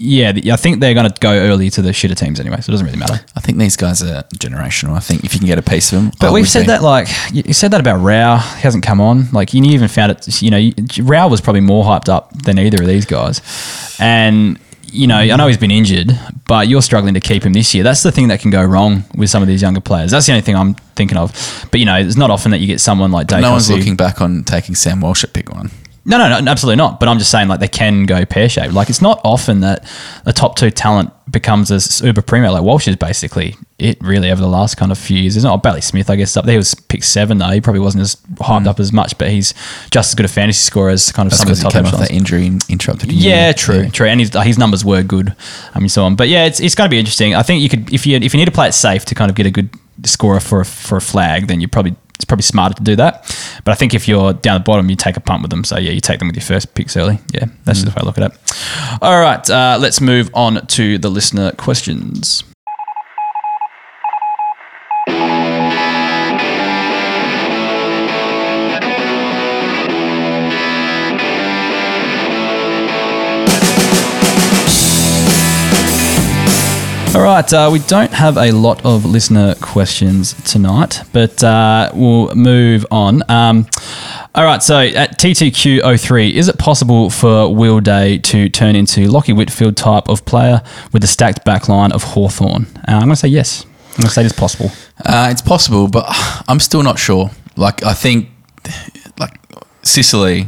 yeah, 0.00 0.32
I 0.52 0.56
think 0.56 0.78
they're 0.80 0.94
going 0.94 1.10
to 1.10 1.20
go 1.20 1.32
early 1.32 1.70
to 1.70 1.82
the 1.82 1.90
shitter 1.90 2.14
teams 2.16 2.38
anyway, 2.38 2.60
so 2.60 2.70
it 2.70 2.72
doesn't 2.72 2.86
really 2.86 2.98
matter. 2.98 3.18
I 3.34 3.40
think 3.40 3.58
these 3.58 3.76
guys 3.76 4.00
are 4.00 4.22
generational. 4.36 4.92
I 4.94 5.00
think 5.00 5.24
if 5.24 5.32
you 5.34 5.40
can 5.40 5.48
get 5.48 5.58
a 5.58 5.62
piece 5.62 5.92
of 5.92 6.00
them, 6.00 6.12
But 6.20 6.28
I 6.28 6.32
we've 6.32 6.48
said 6.48 6.62
be. 6.62 6.66
that 6.68 6.82
like 6.82 7.08
you 7.32 7.42
you 7.46 7.52
said 7.54 7.70
that 7.72 7.80
about 7.80 7.96
Rowell. 8.00 8.38
He 8.38 8.60
hasn't 8.62 8.84
come 8.84 9.00
on. 9.00 9.28
Like 9.32 9.52
you 9.54 9.64
even 9.64 9.88
found 9.88 10.12
it. 10.12 10.40
You 10.42 10.50
know, 10.52 10.70
Rowell 11.02 11.30
was 11.30 11.40
probably 11.40 11.62
more 11.62 11.84
hyped 11.84 12.08
up 12.08 12.30
than 12.44 12.58
either 12.60 12.80
of 12.82 12.86
these 12.88 13.06
guys. 13.06 13.40
And 13.98 14.58
you 14.92 15.06
know, 15.06 15.16
I 15.18 15.36
know 15.36 15.46
he's 15.46 15.58
been 15.58 15.70
injured, 15.70 16.10
but 16.46 16.68
you're 16.68 16.82
struggling 16.82 17.14
to 17.14 17.20
keep 17.20 17.44
him 17.44 17.52
this 17.52 17.74
year. 17.74 17.84
That's 17.84 18.02
the 18.02 18.12
thing 18.12 18.28
that 18.28 18.40
can 18.40 18.50
go 18.50 18.64
wrong 18.64 19.04
with 19.16 19.30
some 19.30 19.42
of 19.42 19.48
these 19.48 19.62
younger 19.62 19.80
players. 19.80 20.10
That's 20.10 20.26
the 20.26 20.32
only 20.32 20.42
thing 20.42 20.56
I'm 20.56 20.74
thinking 20.96 21.18
of. 21.18 21.32
But 21.70 21.80
you 21.80 21.86
know, 21.86 21.96
it's 21.96 22.16
not 22.16 22.30
often 22.30 22.50
that 22.52 22.58
you 22.58 22.66
get 22.66 22.80
someone 22.80 23.10
like 23.12 23.26
Daicos 23.26 23.40
No 23.42 23.52
one's 23.52 23.68
who- 23.68 23.76
looking 23.76 23.96
back 23.96 24.20
on 24.20 24.44
taking 24.44 24.74
Sam 24.74 25.00
Walsh 25.00 25.24
at 25.24 25.32
pick 25.32 25.52
one. 25.52 25.70
No, 26.08 26.16
no, 26.16 26.40
no, 26.40 26.50
absolutely 26.50 26.76
not. 26.76 26.98
But 26.98 27.08
I'm 27.08 27.18
just 27.18 27.30
saying, 27.30 27.48
like, 27.48 27.60
they 27.60 27.68
can 27.68 28.06
go 28.06 28.24
pear 28.24 28.48
shaped. 28.48 28.72
Like, 28.72 28.88
it's 28.88 29.02
not 29.02 29.20
often 29.24 29.60
that 29.60 29.84
a 30.26 30.32
top 30.32 30.56
two 30.56 30.70
talent 30.70 31.12
becomes 31.30 31.70
a 31.70 32.06
uber 32.06 32.22
primo. 32.22 32.50
Like, 32.50 32.62
Walsh 32.62 32.88
is 32.88 32.96
basically 32.96 33.56
it, 33.78 33.98
really, 34.00 34.30
over 34.30 34.40
the 34.40 34.48
last 34.48 34.76
kind 34.76 34.90
of 34.90 34.98
few 34.98 35.18
years. 35.18 35.34
There's 35.34 35.44
not 35.44 35.62
Bailey 35.62 35.82
Smith, 35.82 36.08
I 36.08 36.16
guess, 36.16 36.36
up 36.36 36.46
there. 36.46 36.52
He 36.52 36.58
was 36.58 36.74
picked 36.74 37.04
seven, 37.04 37.38
though. 37.38 37.50
He 37.50 37.60
probably 37.60 37.80
wasn't 37.80 38.02
as 38.02 38.16
hyped 38.36 38.66
up 38.66 38.80
as 38.80 38.92
much, 38.92 39.18
but 39.18 39.30
he's 39.30 39.52
just 39.90 40.10
as 40.10 40.14
good 40.14 40.24
a 40.24 40.28
fantasy 40.28 40.58
scorer 40.64 40.90
as 40.90 41.12
kind 41.12 41.26
of 41.26 41.28
Mm. 41.28 41.38
That's 41.38 41.42
some 41.42 41.50
of 41.50 41.56
the 41.56 41.60
he 41.60 41.62
top 41.62 41.72
came 41.72 42.00
off 42.00 42.08
that 42.08 42.10
injury 42.10 42.46
and 42.46 42.64
interrupted. 42.68 43.12
Yeah, 43.12 43.52
true, 43.52 43.90
true, 43.90 44.06
and 44.06 44.18
his, 44.18 44.32
his 44.42 44.58
numbers 44.58 44.84
were 44.84 45.02
good. 45.02 45.36
I 45.74 45.78
mean, 45.78 45.90
so 45.90 46.04
on. 46.04 46.16
But 46.16 46.28
yeah, 46.28 46.46
it's, 46.46 46.58
it's 46.58 46.74
going 46.74 46.88
to 46.88 46.90
be 46.90 46.98
interesting. 46.98 47.34
I 47.34 47.42
think 47.42 47.62
you 47.62 47.68
could 47.68 47.92
if 47.92 48.06
you 48.06 48.16
if 48.16 48.32
you 48.32 48.38
need 48.38 48.46
to 48.46 48.50
play 48.50 48.68
it 48.68 48.72
safe 48.72 49.04
to 49.06 49.14
kind 49.14 49.30
of 49.30 49.36
get 49.36 49.44
a 49.46 49.50
good 49.50 49.68
scorer 50.04 50.40
for 50.40 50.60
a, 50.60 50.64
for 50.64 50.96
a 50.96 51.00
flag, 51.00 51.48
then 51.48 51.60
you 51.60 51.68
probably 51.68 51.96
it's 52.18 52.24
probably 52.24 52.42
smarter 52.42 52.74
to 52.74 52.82
do 52.82 52.96
that. 52.96 53.22
But 53.64 53.70
I 53.70 53.74
think 53.76 53.94
if 53.94 54.08
you're 54.08 54.32
down 54.32 54.60
the 54.60 54.64
bottom, 54.64 54.90
you 54.90 54.96
take 54.96 55.16
a 55.16 55.20
punt 55.20 55.42
with 55.42 55.50
them. 55.50 55.62
So 55.62 55.78
yeah, 55.78 55.92
you 55.92 56.00
take 56.00 56.18
them 56.18 56.26
with 56.26 56.36
your 56.36 56.44
first 56.44 56.74
picks 56.74 56.96
early. 56.96 57.20
Yeah, 57.32 57.46
that's 57.64 57.82
just 57.82 57.84
the 57.84 57.90
way 57.90 58.02
I 58.02 58.04
look 58.04 58.18
at 58.18 58.32
it. 58.32 58.98
All 59.00 59.20
right, 59.20 59.48
uh, 59.48 59.78
let's 59.80 60.00
move 60.00 60.28
on 60.34 60.66
to 60.66 60.98
the 60.98 61.08
listener 61.08 61.52
questions. 61.52 62.42
All 77.14 77.24
right, 77.24 77.52
uh, 77.52 77.70
we 77.72 77.78
don't 77.80 78.12
have 78.12 78.36
a 78.36 78.52
lot 78.52 78.84
of 78.84 79.04
listener 79.04 79.54
questions 79.56 80.34
tonight, 80.44 81.02
but 81.12 81.42
uh, 81.42 81.90
we'll 81.94 82.34
move 82.34 82.86
on. 82.90 83.22
Um, 83.30 83.66
all 84.34 84.44
right, 84.44 84.62
so 84.62 84.78
at 84.78 85.18
T2Q03, 85.18 86.32
is 86.34 86.48
it 86.48 86.58
possible 86.58 87.08
for 87.10 87.52
Will 87.52 87.80
Day 87.80 88.18
to 88.18 88.48
turn 88.50 88.76
into 88.76 89.08
Lockie 89.08 89.32
Whitfield 89.32 89.76
type 89.76 90.08
of 90.08 90.24
player 90.26 90.62
with 90.92 91.02
a 91.02 91.06
stacked 91.06 91.44
back 91.44 91.68
line 91.68 91.92
of 91.92 92.04
Hawthorn? 92.04 92.66
Uh, 92.76 92.92
I'm 92.92 93.00
going 93.00 93.10
to 93.10 93.16
say 93.16 93.28
yes. 93.28 93.64
I'm 93.92 94.02
going 94.02 94.08
to 94.08 94.10
say 94.10 94.24
it's 94.24 94.38
possible. 94.38 94.70
Uh, 95.04 95.28
it's 95.32 95.42
possible, 95.42 95.88
but 95.88 96.04
I'm 96.46 96.60
still 96.60 96.82
not 96.82 96.98
sure. 96.98 97.30
Like 97.56 97.82
I 97.82 97.94
think, 97.94 98.28
like 99.18 99.40
Sicily, 99.82 100.46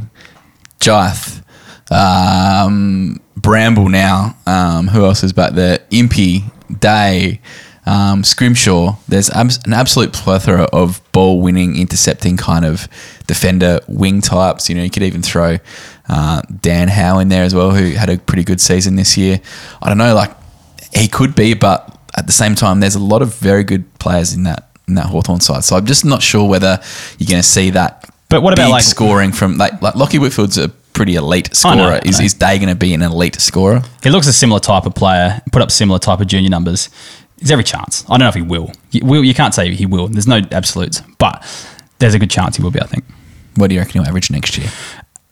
Jiath, 0.79 1.43
um, 1.91 3.21
Bramble 3.37 3.89
now. 3.89 4.37
Um, 4.47 4.89
who 4.89 5.05
else 5.05 5.23
is 5.23 5.33
back 5.33 5.53
there? 5.55 5.81
Impey, 5.91 6.45
Day, 6.79 7.41
um, 7.87 8.23
Scrimshaw. 8.23 8.97
There's 9.09 9.31
abs- 9.31 9.59
an 9.65 9.73
absolute 9.73 10.13
plethora 10.13 10.65
of 10.73 11.01
ball 11.13 11.41
winning, 11.41 11.77
intercepting 11.79 12.37
kind 12.37 12.65
of 12.65 12.87
defender 13.27 13.81
wing 13.89 14.21
types. 14.21 14.69
You 14.69 14.77
know, 14.77 14.83
you 14.83 14.91
could 14.91 15.03
even 15.03 15.23
throw 15.23 15.59
uh, 16.09 16.43
Dan 16.61 16.89
Howe 16.89 17.19
in 17.19 17.29
there 17.29 17.45
as 17.45 17.55
well, 17.55 17.71
who 17.71 17.91
had 17.93 18.11
a 18.11 18.19
pretty 18.19 18.45
good 18.45 18.61
season 18.61 18.97
this 18.97 19.17
year. 19.17 19.41
I 19.83 19.89
don't 19.89 19.99
know, 19.99 20.15
like 20.15 20.33
he 20.95 21.09
could 21.09 21.35
be, 21.35 21.55
but 21.55 21.97
at 22.17 22.27
the 22.27 22.33
same 22.33 22.55
time, 22.55 22.81
there's 22.81 22.97
a 22.97 23.01
lot 23.01 23.23
of 23.23 23.35
very 23.37 23.65
good 23.65 23.93
players 23.99 24.35
in 24.35 24.43
that 24.45 24.69
in 24.89 24.95
that 24.97 25.07
Hawthorn 25.07 25.41
side. 25.41 25.63
So 25.65 25.77
I'm 25.77 25.87
just 25.87 26.05
not 26.05 26.21
sure 26.21 26.49
whether 26.49 26.81
you're 27.19 27.29
going 27.29 27.41
to 27.43 27.49
see 27.49 27.71
that. 27.71 28.13
But 28.29 28.43
what 28.43 28.53
about, 28.53 28.71
like- 28.71 28.83
scoring 28.85 29.33
from 29.33 29.57
like 29.57 29.81
like 29.83 29.95
Lockie 29.95 30.19
Whitfield's 30.19 30.59
a 30.59 30.71
pretty 30.93 31.15
elite 31.15 31.55
scorer. 31.55 31.77
know, 31.77 32.01
is 32.05 32.21
is 32.21 32.35
Day 32.35 32.59
going 32.59 32.69
to 32.69 32.75
be 32.75 32.95
an 32.95 33.03
elite 33.03 33.41
scorer? 33.41 33.83
He 34.03 34.11
looks 34.11 34.27
a 34.27 34.33
similar 34.33 34.61
type 34.61 34.87
of 34.87 34.95
player, 34.95 35.41
put 35.53 35.63
up 35.63 35.71
similar 35.71 35.99
type 35.99 36.21
of 36.21 36.27
junior 36.27 36.51
numbers. 36.51 36.89
There's 37.39 37.51
every 37.51 37.65
chance. 37.65 38.05
I 38.09 38.13
don't 38.13 38.21
know 38.21 38.29
if 38.29 38.35
he 38.35 38.43
will. 38.43 38.73
You, 38.91 39.01
will, 39.05 39.25
you 39.25 39.33
can't 39.33 39.55
say 39.55 39.75
he 39.75 39.87
will. 39.87 40.09
There's 40.09 40.27
no 40.27 40.43
absolutes, 40.53 41.01
but 41.19 41.43
there's 41.99 42.15
a 42.15 42.19
good 42.19 42.31
chance 42.31 42.57
he 42.57 42.63
will 42.63 42.71
be, 42.71 42.81
I 42.81 42.87
think. 42.87 43.05
What 43.57 43.69
do 43.69 43.75
you 43.75 43.81
reckon 43.81 44.01
he'll 44.01 44.09
average 44.09 44.31
next 44.31 44.59
year? 44.59 44.69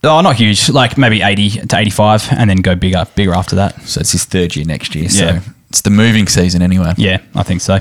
Oh, 0.05 0.21
not 0.21 0.37
huge. 0.37 0.71
Like 0.71 0.97
maybe 0.97 1.23
80 1.23 1.51
to 1.67 1.77
85 1.77 2.29
and 2.33 2.49
then 2.49 2.59
go 2.59 2.75
bigger, 2.75 3.05
bigger 3.15 3.35
after 3.35 3.57
that. 3.57 3.81
So 3.83 4.01
it's 4.01 4.13
his 4.13 4.25
third 4.25 4.57
year 4.57 4.65
next 4.65 4.95
year. 4.95 5.05
Yeah. 5.05 5.41
So 5.41 5.51
it's 5.71 5.83
the 5.83 5.91
moving 5.91 6.29
season 6.29 6.63
anyway. 6.63 6.95
Yeah, 6.97 7.21
I 7.35 7.43
think 7.43 7.61
so. 7.61 7.81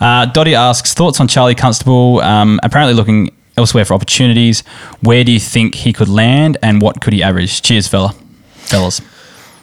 Uh, 0.00 0.26
Dottie 0.26 0.54
asks 0.54 0.92
thoughts 0.92 1.20
on 1.20 1.28
Charlie 1.28 1.54
Constable. 1.54 2.20
Um, 2.20 2.60
apparently 2.62 2.94
looking 2.94 3.30
elsewhere 3.56 3.84
for 3.84 3.94
opportunities. 3.94 4.60
Where 5.00 5.24
do 5.24 5.32
you 5.32 5.40
think 5.40 5.74
he 5.74 5.92
could 5.92 6.08
land, 6.08 6.58
and 6.62 6.80
what 6.80 7.00
could 7.00 7.12
he 7.12 7.22
average? 7.22 7.62
Cheers, 7.62 7.88
fella, 7.88 8.14
fellas. 8.54 9.00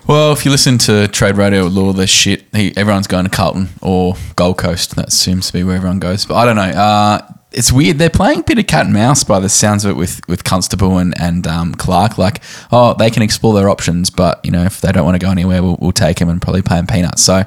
Well, 0.08 0.34
if 0.34 0.44
you 0.44 0.50
listen 0.50 0.80
to 0.80 1.08
Trade 1.08 1.38
Radio 1.38 1.66
with 1.66 1.78
all 1.78 1.94
this 1.94 2.10
shit, 2.10 2.44
he, 2.56 2.76
everyone's 2.76 3.06
going 3.06 3.26
to 3.26 3.30
Carlton 3.30 3.70
or 3.80 4.16
Gold 4.36 4.58
Coast. 4.58 4.96
That 4.96 5.12
seems 5.12 5.48
to 5.48 5.54
be 5.54 5.64
where 5.64 5.76
everyone 5.76 6.00
goes. 6.00 6.26
But 6.26 6.36
I 6.36 6.46
don't 6.46 6.56
know. 6.56 6.62
Uh, 6.64 7.22
it's 7.52 7.72
weird. 7.72 8.00
They're 8.00 8.10
playing 8.10 8.40
a 8.40 8.44
bit 8.44 8.58
of 8.58 8.66
cat 8.66 8.86
and 8.86 8.94
mouse 8.94 9.24
by 9.24 9.40
the 9.40 9.50
sounds 9.50 9.86
of 9.86 9.92
it 9.92 9.94
with, 9.94 10.20
with 10.28 10.44
Constable 10.44 10.98
and, 10.98 11.14
and 11.22 11.46
um, 11.46 11.76
Clark. 11.76 12.18
Like, 12.18 12.42
oh, 12.72 12.96
they 12.96 13.12
can 13.12 13.22
explore 13.22 13.54
their 13.54 13.70
options, 13.70 14.10
but, 14.10 14.44
you 14.44 14.50
know, 14.50 14.64
if 14.64 14.82
they 14.82 14.92
don't 14.92 15.06
want 15.06 15.14
to 15.14 15.24
go 15.24 15.32
anywhere, 15.32 15.62
we'll, 15.62 15.78
we'll 15.80 15.92
take 15.92 16.18
him 16.18 16.28
and 16.28 16.42
probably 16.42 16.64
pay 16.64 16.78
him 16.78 16.88
peanuts. 16.88 17.22
So 17.22 17.44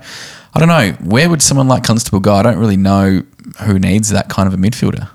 I 0.55 0.59
don't 0.61 0.69
know. 0.69 0.93
Where 1.05 1.29
would 1.29 1.43
someone 1.43 1.67
like 1.67 1.83
Constable 1.83 2.21
go? 2.21 2.35
I 2.35 2.45
don't 2.45 2.59
really 2.59 2.77
know 2.77 3.25
who 3.63 3.79
needs 3.81 4.11
that 4.11 4.29
kind 4.29 4.47
of 4.47 4.55
a 4.55 4.57
midfielder. 4.57 5.09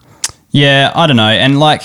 Yeah, 0.58 0.92
I 0.96 1.06
don't 1.06 1.18
know. 1.18 1.30
And 1.30 1.60
like, 1.60 1.84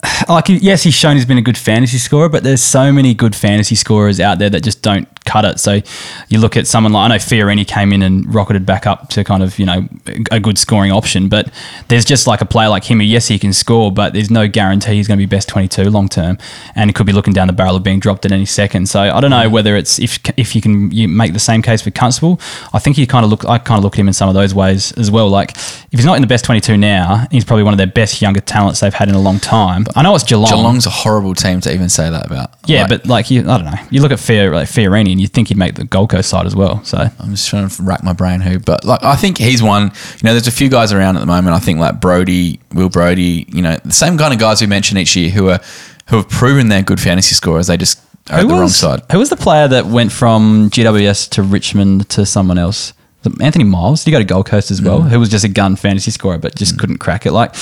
like 0.28 0.48
yes, 0.48 0.84
he's 0.84 0.94
shown 0.94 1.16
he's 1.16 1.26
been 1.26 1.38
a 1.38 1.42
good 1.42 1.58
fantasy 1.58 1.98
scorer, 1.98 2.28
but 2.28 2.44
there's 2.44 2.62
so 2.62 2.92
many 2.92 3.14
good 3.14 3.34
fantasy 3.34 3.74
scorers 3.74 4.20
out 4.20 4.38
there 4.38 4.48
that 4.48 4.62
just 4.62 4.80
don't 4.80 5.08
cut 5.24 5.44
it. 5.44 5.58
So 5.58 5.80
you 6.28 6.38
look 6.38 6.56
at 6.56 6.68
someone 6.68 6.92
like 6.92 7.04
I 7.04 7.08
know 7.08 7.16
Fiorini 7.16 7.66
came 7.66 7.92
in 7.92 8.02
and 8.02 8.32
rocketed 8.32 8.64
back 8.64 8.86
up 8.86 9.08
to 9.10 9.24
kind 9.24 9.42
of 9.42 9.58
you 9.58 9.66
know 9.66 9.88
a 10.30 10.38
good 10.38 10.56
scoring 10.56 10.92
option, 10.92 11.28
but 11.28 11.52
there's 11.88 12.04
just 12.04 12.28
like 12.28 12.40
a 12.40 12.46
player 12.46 12.68
like 12.68 12.84
him 12.84 13.00
who 13.00 13.04
yes 13.04 13.26
he 13.26 13.40
can 13.40 13.52
score, 13.52 13.90
but 13.90 14.12
there's 14.12 14.30
no 14.30 14.46
guarantee 14.46 14.94
he's 14.94 15.08
going 15.08 15.18
to 15.18 15.22
be 15.22 15.26
best 15.26 15.48
22 15.48 15.90
long 15.90 16.08
term, 16.08 16.38
and 16.76 16.88
he 16.88 16.94
could 16.94 17.06
be 17.06 17.12
looking 17.12 17.32
down 17.32 17.48
the 17.48 17.52
barrel 17.52 17.74
of 17.74 17.82
being 17.82 17.98
dropped 17.98 18.24
at 18.24 18.30
any 18.30 18.46
second. 18.46 18.88
So 18.88 19.00
I 19.00 19.20
don't 19.20 19.30
know 19.30 19.50
whether 19.50 19.76
it's 19.76 19.98
if 19.98 20.20
if 20.36 20.54
you 20.54 20.62
can 20.62 20.92
you 20.92 21.08
make 21.08 21.32
the 21.32 21.40
same 21.40 21.60
case 21.60 21.82
for 21.82 21.90
Constable. 21.90 22.40
I 22.72 22.78
think 22.78 22.98
you 22.98 23.06
kind 23.08 23.24
of 23.24 23.30
look 23.32 23.44
I 23.46 23.58
kind 23.58 23.78
of 23.78 23.84
look 23.84 23.94
at 23.94 23.98
him 23.98 24.06
in 24.06 24.14
some 24.14 24.28
of 24.28 24.36
those 24.36 24.54
ways 24.54 24.92
as 24.92 25.10
well. 25.10 25.28
Like 25.28 25.50
if 25.50 25.88
he's 25.90 26.04
not 26.04 26.14
in 26.14 26.22
the 26.22 26.28
best 26.28 26.44
22 26.44 26.76
now, 26.76 27.26
he's 27.32 27.44
probably 27.44 27.64
one 27.64 27.74
of 27.74 27.78
their 27.78 27.88
best 27.88 28.22
younger 28.22 28.40
talents 28.40 28.78
they've 28.78 28.94
had 28.94 29.08
in 29.08 29.16
a 29.16 29.20
long 29.20 29.40
time. 29.40 29.87
I 29.96 30.02
know 30.02 30.14
it's 30.14 30.24
Geelong. 30.24 30.48
Geelong's 30.48 30.86
a 30.86 30.90
horrible 30.90 31.34
team 31.34 31.60
to 31.62 31.72
even 31.72 31.88
say 31.88 32.08
that 32.10 32.26
about. 32.26 32.50
Yeah, 32.66 32.82
Like, 32.82 32.88
but 32.88 33.06
like 33.06 33.30
you, 33.30 33.40
I 33.42 33.56
don't 33.58 33.64
know. 33.64 33.78
You 33.90 34.02
look 34.02 34.12
at 34.12 34.18
Fior, 34.20 34.52
like 34.52 34.68
Fiorini, 34.68 35.12
and 35.12 35.20
you 35.20 35.26
think 35.26 35.48
he'd 35.48 35.56
make 35.56 35.74
the 35.74 35.84
Gold 35.84 36.10
Coast 36.10 36.28
side 36.28 36.46
as 36.46 36.54
well. 36.56 36.82
So 36.84 36.98
I'm 36.98 37.30
just 37.30 37.48
trying 37.48 37.68
to 37.68 37.82
rack 37.82 38.02
my 38.02 38.12
brain 38.12 38.40
who, 38.40 38.58
but 38.58 38.84
like 38.84 39.02
I 39.02 39.16
think 39.16 39.38
he's 39.38 39.62
one. 39.62 39.84
You 39.84 40.24
know, 40.24 40.32
there's 40.32 40.46
a 40.46 40.52
few 40.52 40.68
guys 40.68 40.92
around 40.92 41.16
at 41.16 41.20
the 41.20 41.26
moment. 41.26 41.54
I 41.54 41.58
think 41.58 41.78
like 41.78 42.00
Brodie, 42.00 42.60
Will 42.72 42.88
Brodie. 42.88 43.46
You 43.48 43.62
know, 43.62 43.76
the 43.84 43.92
same 43.92 44.18
kind 44.18 44.32
of 44.32 44.40
guys 44.40 44.60
we 44.60 44.66
mention 44.66 44.98
each 44.98 45.16
year 45.16 45.30
who 45.30 45.48
are 45.50 45.60
who 46.08 46.16
have 46.16 46.28
proven 46.28 46.68
they're 46.68 46.82
good 46.82 47.00
fantasy 47.00 47.34
scorers. 47.34 47.66
They 47.66 47.76
just 47.76 48.00
are 48.30 48.40
at 48.40 48.48
the 48.48 48.54
wrong 48.54 48.68
side. 48.68 49.02
Who 49.12 49.18
was 49.18 49.30
the 49.30 49.36
player 49.36 49.68
that 49.68 49.86
went 49.86 50.12
from 50.12 50.70
GWS 50.70 51.30
to 51.30 51.42
Richmond 51.42 52.08
to 52.10 52.26
someone 52.26 52.58
else? 52.58 52.92
Anthony 53.40 53.64
Miles. 53.64 54.04
Did 54.04 54.10
he 54.10 54.12
go 54.12 54.18
to 54.18 54.24
Gold 54.24 54.46
Coast 54.46 54.70
as 54.70 54.80
Mm. 54.80 54.84
well? 54.86 55.02
Who 55.02 55.18
was 55.20 55.28
just 55.28 55.44
a 55.44 55.48
gun 55.48 55.76
fantasy 55.76 56.10
scorer, 56.10 56.38
but 56.38 56.54
just 56.54 56.78
couldn't 56.78 56.98
crack 56.98 57.26
it. 57.26 57.32
Like 57.32 57.54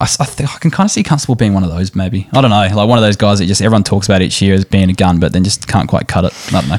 I, 0.00 0.04
I 0.04 0.24
think 0.24 0.54
I 0.54 0.58
can 0.58 0.70
kind 0.70 0.86
of 0.86 0.90
see 0.90 1.02
Constable 1.02 1.34
being 1.34 1.54
one 1.54 1.64
of 1.64 1.70
those. 1.70 1.94
Maybe 1.94 2.28
I 2.32 2.40
don't 2.40 2.50
know. 2.50 2.56
Like 2.74 2.88
one 2.88 2.98
of 2.98 3.02
those 3.04 3.16
guys 3.16 3.38
that 3.38 3.46
just 3.46 3.60
everyone 3.62 3.84
talks 3.84 4.06
about 4.08 4.22
each 4.22 4.40
year 4.42 4.54
as 4.54 4.64
being 4.64 4.88
a 4.90 4.94
gun, 4.94 5.20
but 5.20 5.32
then 5.32 5.44
just 5.44 5.68
can't 5.68 5.88
quite 5.88 6.08
cut 6.08 6.24
it. 6.24 6.32
I 6.48 6.50
don't 6.60 6.68
know. 6.68 6.78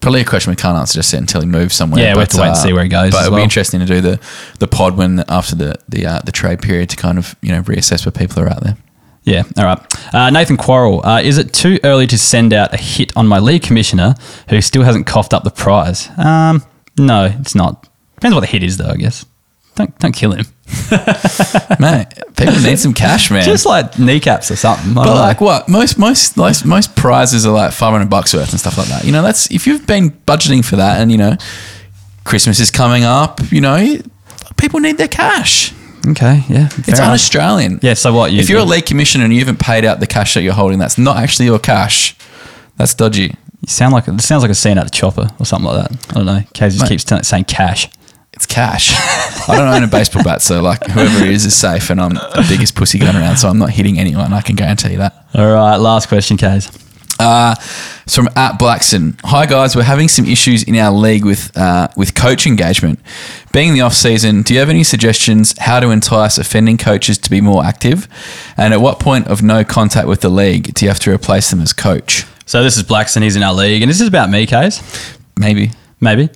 Probably 0.00 0.20
a 0.20 0.24
question 0.24 0.52
we 0.52 0.56
can't 0.56 0.78
answer 0.78 0.94
just 1.00 1.12
yet 1.12 1.18
until 1.20 1.40
he 1.40 1.46
moves 1.48 1.74
somewhere. 1.74 2.00
Yeah, 2.00 2.14
we 2.14 2.20
have 2.20 2.28
to 2.28 2.40
wait 2.40 2.48
and 2.48 2.56
see 2.56 2.72
where 2.72 2.84
he 2.84 2.88
goes 2.88 3.10
But 3.10 3.22
it'll 3.22 3.32
well. 3.32 3.40
be 3.40 3.42
interesting 3.42 3.80
to 3.80 3.86
do 3.86 4.00
the 4.00 4.20
the 4.60 4.68
pod 4.68 4.96
when 4.96 5.24
after 5.28 5.56
the 5.56 5.74
the 5.88 6.06
uh, 6.06 6.20
the 6.24 6.30
trade 6.30 6.62
period 6.62 6.90
to 6.90 6.96
kind 6.96 7.18
of 7.18 7.34
you 7.42 7.50
know 7.50 7.62
reassess 7.62 8.06
where 8.06 8.12
people 8.12 8.40
are 8.42 8.48
out 8.48 8.62
there. 8.62 8.76
Yeah, 9.24 9.42
all 9.58 9.64
right. 9.64 10.14
Uh, 10.14 10.30
Nathan 10.30 10.56
Quarrell, 10.56 11.04
uh, 11.04 11.20
is 11.22 11.36
it 11.36 11.52
too 11.52 11.78
early 11.82 12.06
to 12.06 12.16
send 12.16 12.52
out 12.54 12.72
a 12.72 12.76
hit 12.78 13.14
on 13.16 13.26
my 13.26 13.38
league 13.40 13.62
commissioner 13.62 14.14
who 14.48 14.60
still 14.62 14.84
hasn't 14.84 15.06
coughed 15.06 15.34
up 15.34 15.42
the 15.44 15.50
prize? 15.50 16.08
Um, 16.16 16.62
no, 16.98 17.24
it's 17.40 17.54
not. 17.54 17.88
Depends 18.16 18.34
what 18.34 18.40
the 18.40 18.46
hit 18.46 18.62
is, 18.62 18.76
though. 18.76 18.90
I 18.90 18.96
guess. 18.96 19.24
Don't 19.76 19.96
don't 20.00 20.12
kill 20.12 20.32
him. 20.32 20.44
man, 21.78 22.06
people 22.36 22.58
need 22.60 22.78
some 22.78 22.92
cash, 22.94 23.30
man. 23.30 23.44
Just 23.44 23.64
like 23.64 23.98
kneecaps 23.98 24.50
or 24.50 24.56
something. 24.56 24.90
I 24.90 24.94
But 24.94 25.04
don't 25.04 25.14
know. 25.14 25.20
like 25.20 25.40
what 25.40 25.68
most 25.68 25.98
most 25.98 26.36
most 26.36 26.64
most 26.66 26.96
prizes 26.96 27.46
are 27.46 27.52
like 27.52 27.72
five 27.72 27.92
hundred 27.92 28.10
bucks 28.10 28.34
worth 28.34 28.50
and 28.50 28.58
stuff 28.60 28.76
like 28.76 28.88
that. 28.88 29.04
You 29.04 29.12
know, 29.12 29.22
that's 29.22 29.50
if 29.50 29.66
you've 29.66 29.86
been 29.86 30.10
budgeting 30.10 30.64
for 30.64 30.76
that, 30.76 31.00
and 31.00 31.12
you 31.12 31.18
know, 31.18 31.36
Christmas 32.24 32.58
is 32.60 32.70
coming 32.70 33.04
up. 33.04 33.40
You 33.52 33.60
know, 33.60 33.96
people 34.56 34.80
need 34.80 34.98
their 34.98 35.08
cash. 35.08 35.72
okay, 36.08 36.42
yeah, 36.48 36.68
It's 36.86 36.98
un-Australian. 37.00 37.78
Yeah, 37.82 37.94
so 37.94 38.12
what? 38.12 38.32
You, 38.32 38.40
if 38.40 38.48
you're 38.48 38.60
a 38.60 38.64
league 38.64 38.86
commissioner 38.86 39.24
and 39.24 39.32
you 39.32 39.38
haven't 39.40 39.60
paid 39.60 39.84
out 39.84 40.00
the 40.00 40.06
cash 40.06 40.34
that 40.34 40.42
you're 40.42 40.54
holding, 40.54 40.78
that's 40.78 40.98
not 40.98 41.18
actually 41.18 41.46
your 41.46 41.58
cash. 41.60 42.16
That's 42.76 42.94
dodgy. 42.94 43.34
You 43.68 43.72
sound 43.72 43.92
like 43.92 44.08
it 44.08 44.18
sounds 44.22 44.42
like 44.42 44.50
a 44.50 44.54
scene 44.54 44.78
out 44.78 44.86
of 44.86 44.92
Chopper 44.92 45.28
or 45.38 45.44
something 45.44 45.70
like 45.70 45.90
that. 45.90 46.10
I 46.10 46.14
don't 46.14 46.24
know. 46.24 46.40
Kaes 46.54 46.72
just 46.72 46.80
Mate. 46.80 46.88
keeps 46.88 47.28
saying 47.28 47.44
cash. 47.44 47.90
It's 48.32 48.46
cash. 48.46 48.92
I 49.46 49.56
don't 49.56 49.68
own 49.68 49.82
a 49.82 49.86
baseball 49.86 50.24
bat, 50.24 50.40
so 50.40 50.62
like 50.62 50.82
whoever 50.86 51.22
it 51.22 51.30
is 51.30 51.44
is 51.44 51.54
safe, 51.54 51.90
and 51.90 52.00
I'm 52.00 52.14
the 52.14 52.46
biggest 52.48 52.74
pussy 52.74 52.98
gun 52.98 53.14
around, 53.14 53.36
so 53.36 53.46
I'm 53.46 53.58
not 53.58 53.68
hitting 53.68 53.98
anyone. 53.98 54.32
I 54.32 54.40
can 54.40 54.56
guarantee 54.56 54.92
you 54.92 54.98
that. 54.98 55.22
All 55.34 55.52
right, 55.52 55.76
last 55.76 56.08
question, 56.08 56.38
Kaes. 56.38 56.82
Uh, 57.20 57.54
it's 58.04 58.14
from 58.14 58.30
at 58.36 58.58
Blackson. 58.58 59.20
Hi 59.24 59.44
guys, 59.44 59.76
we're 59.76 59.82
having 59.82 60.08
some 60.08 60.24
issues 60.24 60.62
in 60.62 60.74
our 60.76 60.92
league 60.92 61.26
with 61.26 61.54
uh, 61.54 61.88
with 61.94 62.14
coach 62.14 62.46
engagement. 62.46 63.00
Being 63.52 63.74
the 63.74 63.82
off 63.82 63.92
season, 63.92 64.40
do 64.40 64.54
you 64.54 64.60
have 64.60 64.70
any 64.70 64.84
suggestions 64.84 65.54
how 65.58 65.78
to 65.80 65.90
entice 65.90 66.38
offending 66.38 66.78
coaches 66.78 67.18
to 67.18 67.28
be 67.28 67.42
more 67.42 67.62
active? 67.66 68.08
And 68.56 68.72
at 68.72 68.80
what 68.80 68.98
point 68.98 69.26
of 69.26 69.42
no 69.42 69.62
contact 69.62 70.08
with 70.08 70.22
the 70.22 70.30
league 70.30 70.72
do 70.72 70.86
you 70.86 70.90
have 70.90 71.00
to 71.00 71.12
replace 71.12 71.50
them 71.50 71.60
as 71.60 71.74
coach? 71.74 72.24
So 72.48 72.62
this 72.62 72.78
is 72.78 72.82
Blackson. 72.82 73.20
He's 73.20 73.36
in 73.36 73.42
our 73.42 73.52
league, 73.52 73.82
and 73.82 73.90
this 73.90 74.00
is 74.00 74.08
about 74.08 74.30
me, 74.30 74.46
Kaes. 74.46 74.80
Maybe. 75.38 75.70
Maybe 76.00 76.30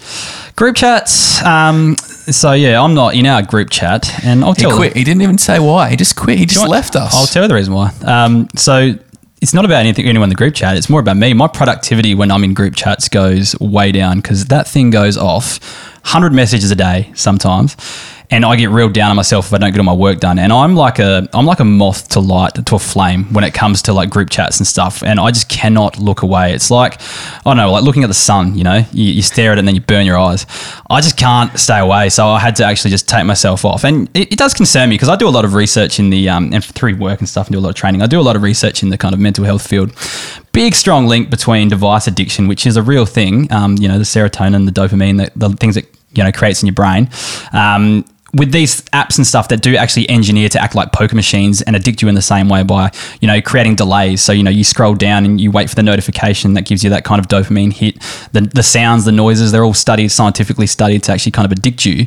group 0.57 0.77
chats. 0.77 1.43
Um, 1.43 1.97
so 1.97 2.53
yeah, 2.53 2.83
I'm 2.83 2.93
not 2.93 3.15
in 3.15 3.25
our 3.25 3.41
group 3.41 3.71
chat, 3.71 4.23
and 4.23 4.45
I'll 4.45 4.53
He 4.53 4.61
tell. 4.61 4.77
quit. 4.77 4.95
He 4.95 5.05
didn't 5.05 5.23
even 5.23 5.39
say 5.39 5.59
why. 5.59 5.89
He 5.89 5.97
just 5.97 6.15
quit. 6.15 6.37
He 6.37 6.45
just 6.45 6.69
left 6.69 6.97
us. 6.97 7.15
I'll 7.15 7.27
tell 7.27 7.45
you 7.45 7.49
the 7.49 7.55
reason 7.55 7.73
why. 7.73 7.93
Um, 8.05 8.49
so 8.57 8.93
it's 9.41 9.55
not 9.55 9.65
about 9.65 9.81
anything 9.81 10.05
anyone 10.05 10.27
in 10.27 10.29
the 10.29 10.35
group 10.35 10.55
chat. 10.55 10.77
It's 10.77 10.91
more 10.91 11.01
about 11.01 11.17
me. 11.17 11.33
My 11.33 11.47
productivity 11.49 12.15
when 12.15 12.31
I'm 12.31 12.45
in 12.45 12.53
group 12.53 12.75
chats 12.77 13.09
goes 13.09 13.59
way 13.59 13.91
down 13.91 14.19
because 14.19 14.45
that 14.47 14.69
thing 14.69 14.91
goes 14.91 15.17
off, 15.17 15.61
hundred 16.05 16.35
messages 16.35 16.71
a 16.71 16.77
day 16.77 17.11
sometimes, 17.15 17.75
and 18.33 18.47
I 18.47 18.57
get 18.57 18.71
real 18.71 18.89
down 18.89 19.11
on 19.11 19.17
myself 19.17 19.49
if 19.49 19.53
I 19.53 19.59
don't 19.59 19.73
get 19.73 19.79
all 19.79 19.85
my 19.85 19.93
work 19.93 20.19
done. 20.19 20.39
And 20.39 20.53
I'm 20.53 20.75
like 20.75 20.99
a 20.99 21.29
I'm 21.35 21.45
like 21.45 21.61
a 21.61 21.65
moth 21.65 22.09
to 22.11 22.21
light 22.21 22.55
to 22.55 22.75
a 22.75 22.79
flame 22.79 23.25
when 23.35 23.45
it 23.45 23.53
comes 23.53 23.83
to 23.83 23.93
like 23.93 24.09
group 24.09 24.31
chats 24.31 24.59
and 24.59 24.67
stuff. 24.67 25.03
And 25.03 25.21
I 25.21 25.31
just 25.31 25.51
cannot 25.51 25.99
look 25.99 26.23
away. 26.23 26.55
It's 26.55 26.71
like 26.71 27.01
I 27.03 27.41
don't 27.45 27.59
know, 27.59 27.71
like 27.71 27.85
looking 27.85 28.05
at 28.05 28.07
the 28.07 28.15
sun. 28.15 28.57
You 28.57 28.65
know, 28.65 28.85
you, 28.91 29.05
you 29.05 29.23
stare 29.23 29.53
at 29.53 29.59
it 29.59 29.61
and 29.61 29.69
then 29.69 29.75
you 29.75 29.83
burn 29.83 30.07
your 30.07 30.19
eyes. 30.19 30.47
I 30.89 31.03
just 31.03 31.19
can't 31.19 31.57
stay 31.59 31.79
away. 31.79 32.09
So 32.09 32.27
I 32.27 32.39
had 32.39 32.57
to 32.57 32.65
actually 32.65 32.91
just 32.91 33.07
take 33.07 33.27
myself 33.27 33.67
off. 33.67 33.85
And 33.85 34.09
it, 34.17 34.33
it 34.33 34.39
does 34.39 34.55
concern 34.55 34.89
me 34.89 34.95
because 34.95 35.11
I 35.11 35.17
do 35.17 35.29
a 35.29 35.31
lot 35.31 35.45
of 35.45 35.53
research 35.53 35.99
in 35.99 36.09
the 36.09 36.31
um, 36.31 36.55
and 36.55 36.65
through 36.65 36.97
work 36.97 37.19
and 37.19 37.29
stuff 37.29 37.49
and 37.49 37.55
do 37.55 37.59
a 37.59 37.61
lot 37.61 37.69
of 37.69 37.75
training. 37.75 38.01
I 38.01 38.07
do 38.07 38.19
a 38.19 38.23
lot 38.23 38.35
of 38.35 38.43
research 38.43 38.83
in 38.83 38.89
the 38.89 38.97
kind 38.97 39.13
of 39.13 39.21
mental 39.21 39.45
health 39.45 39.67
field. 39.67 39.93
Big 40.53 40.75
strong 40.75 41.07
link 41.07 41.29
between 41.29 41.69
device 41.69 42.07
addiction, 42.07 42.49
which 42.49 42.67
is 42.67 42.79
a 42.79 42.83
real 42.83 43.05
thing. 43.05 43.53
Um, 43.53 43.77
you 43.77 43.89
know, 43.89 43.99
the 43.99 44.05
serotonin, 44.05 44.65
the 44.65 44.73
dopamine, 44.73 45.19
the, 45.19 45.49
the 45.49 45.55
things 45.57 45.75
that 45.75 45.85
you 46.15 46.25
know 46.25 46.33
creates 46.33 46.63
in 46.63 46.67
your 46.67 46.75
brain. 46.75 47.11
Um, 47.53 48.07
with 48.35 48.51
these 48.51 48.81
apps 48.93 49.19
and 49.19 49.27
stuff 49.27 49.49
that 49.49 49.61
do 49.61 49.77
actually 49.77 50.09
engineer 50.09 50.49
to 50.49 50.61
act 50.61 50.75
like 50.75 50.91
poker 50.93 51.15
machines 51.15 51.61
and 51.63 51.77
addict 51.77 52.01
you 52.01 52.09
in 52.09 52.15
the 52.15 52.23
same 52.23 52.49
way 52.49 52.63
by 52.63 52.91
you 53.21 53.29
know 53.29 53.41
creating 53.43 53.75
delays. 53.75 54.23
So 54.23 54.33
you 54.33 54.43
know 54.43 54.51
you 54.51 54.65
scroll 54.65 54.95
down 54.95 55.25
and 55.25 55.41
you 55.41 55.51
wait 55.51 55.69
for 55.69 55.75
the 55.75 55.83
notification 55.83 56.55
that 56.55 56.63
gives 56.63 56.83
you 56.83 56.91
that 56.91 57.05
kind 57.05 57.21
of 57.21 57.29
dopamine 57.29 57.73
hit. 57.73 58.01
The, 58.33 58.41
the 58.41 58.63
sounds 58.63 59.05
the 59.05 59.13
noises 59.13 59.53
they're 59.53 59.65
all 59.65 59.75
studied 59.75 60.09
scientifically 60.09 60.67
studied 60.67 61.03
to 61.05 61.13
actually 61.13 61.33
kind 61.33 61.47
of 61.47 61.53
addict 61.53 61.85
you. 61.85 62.07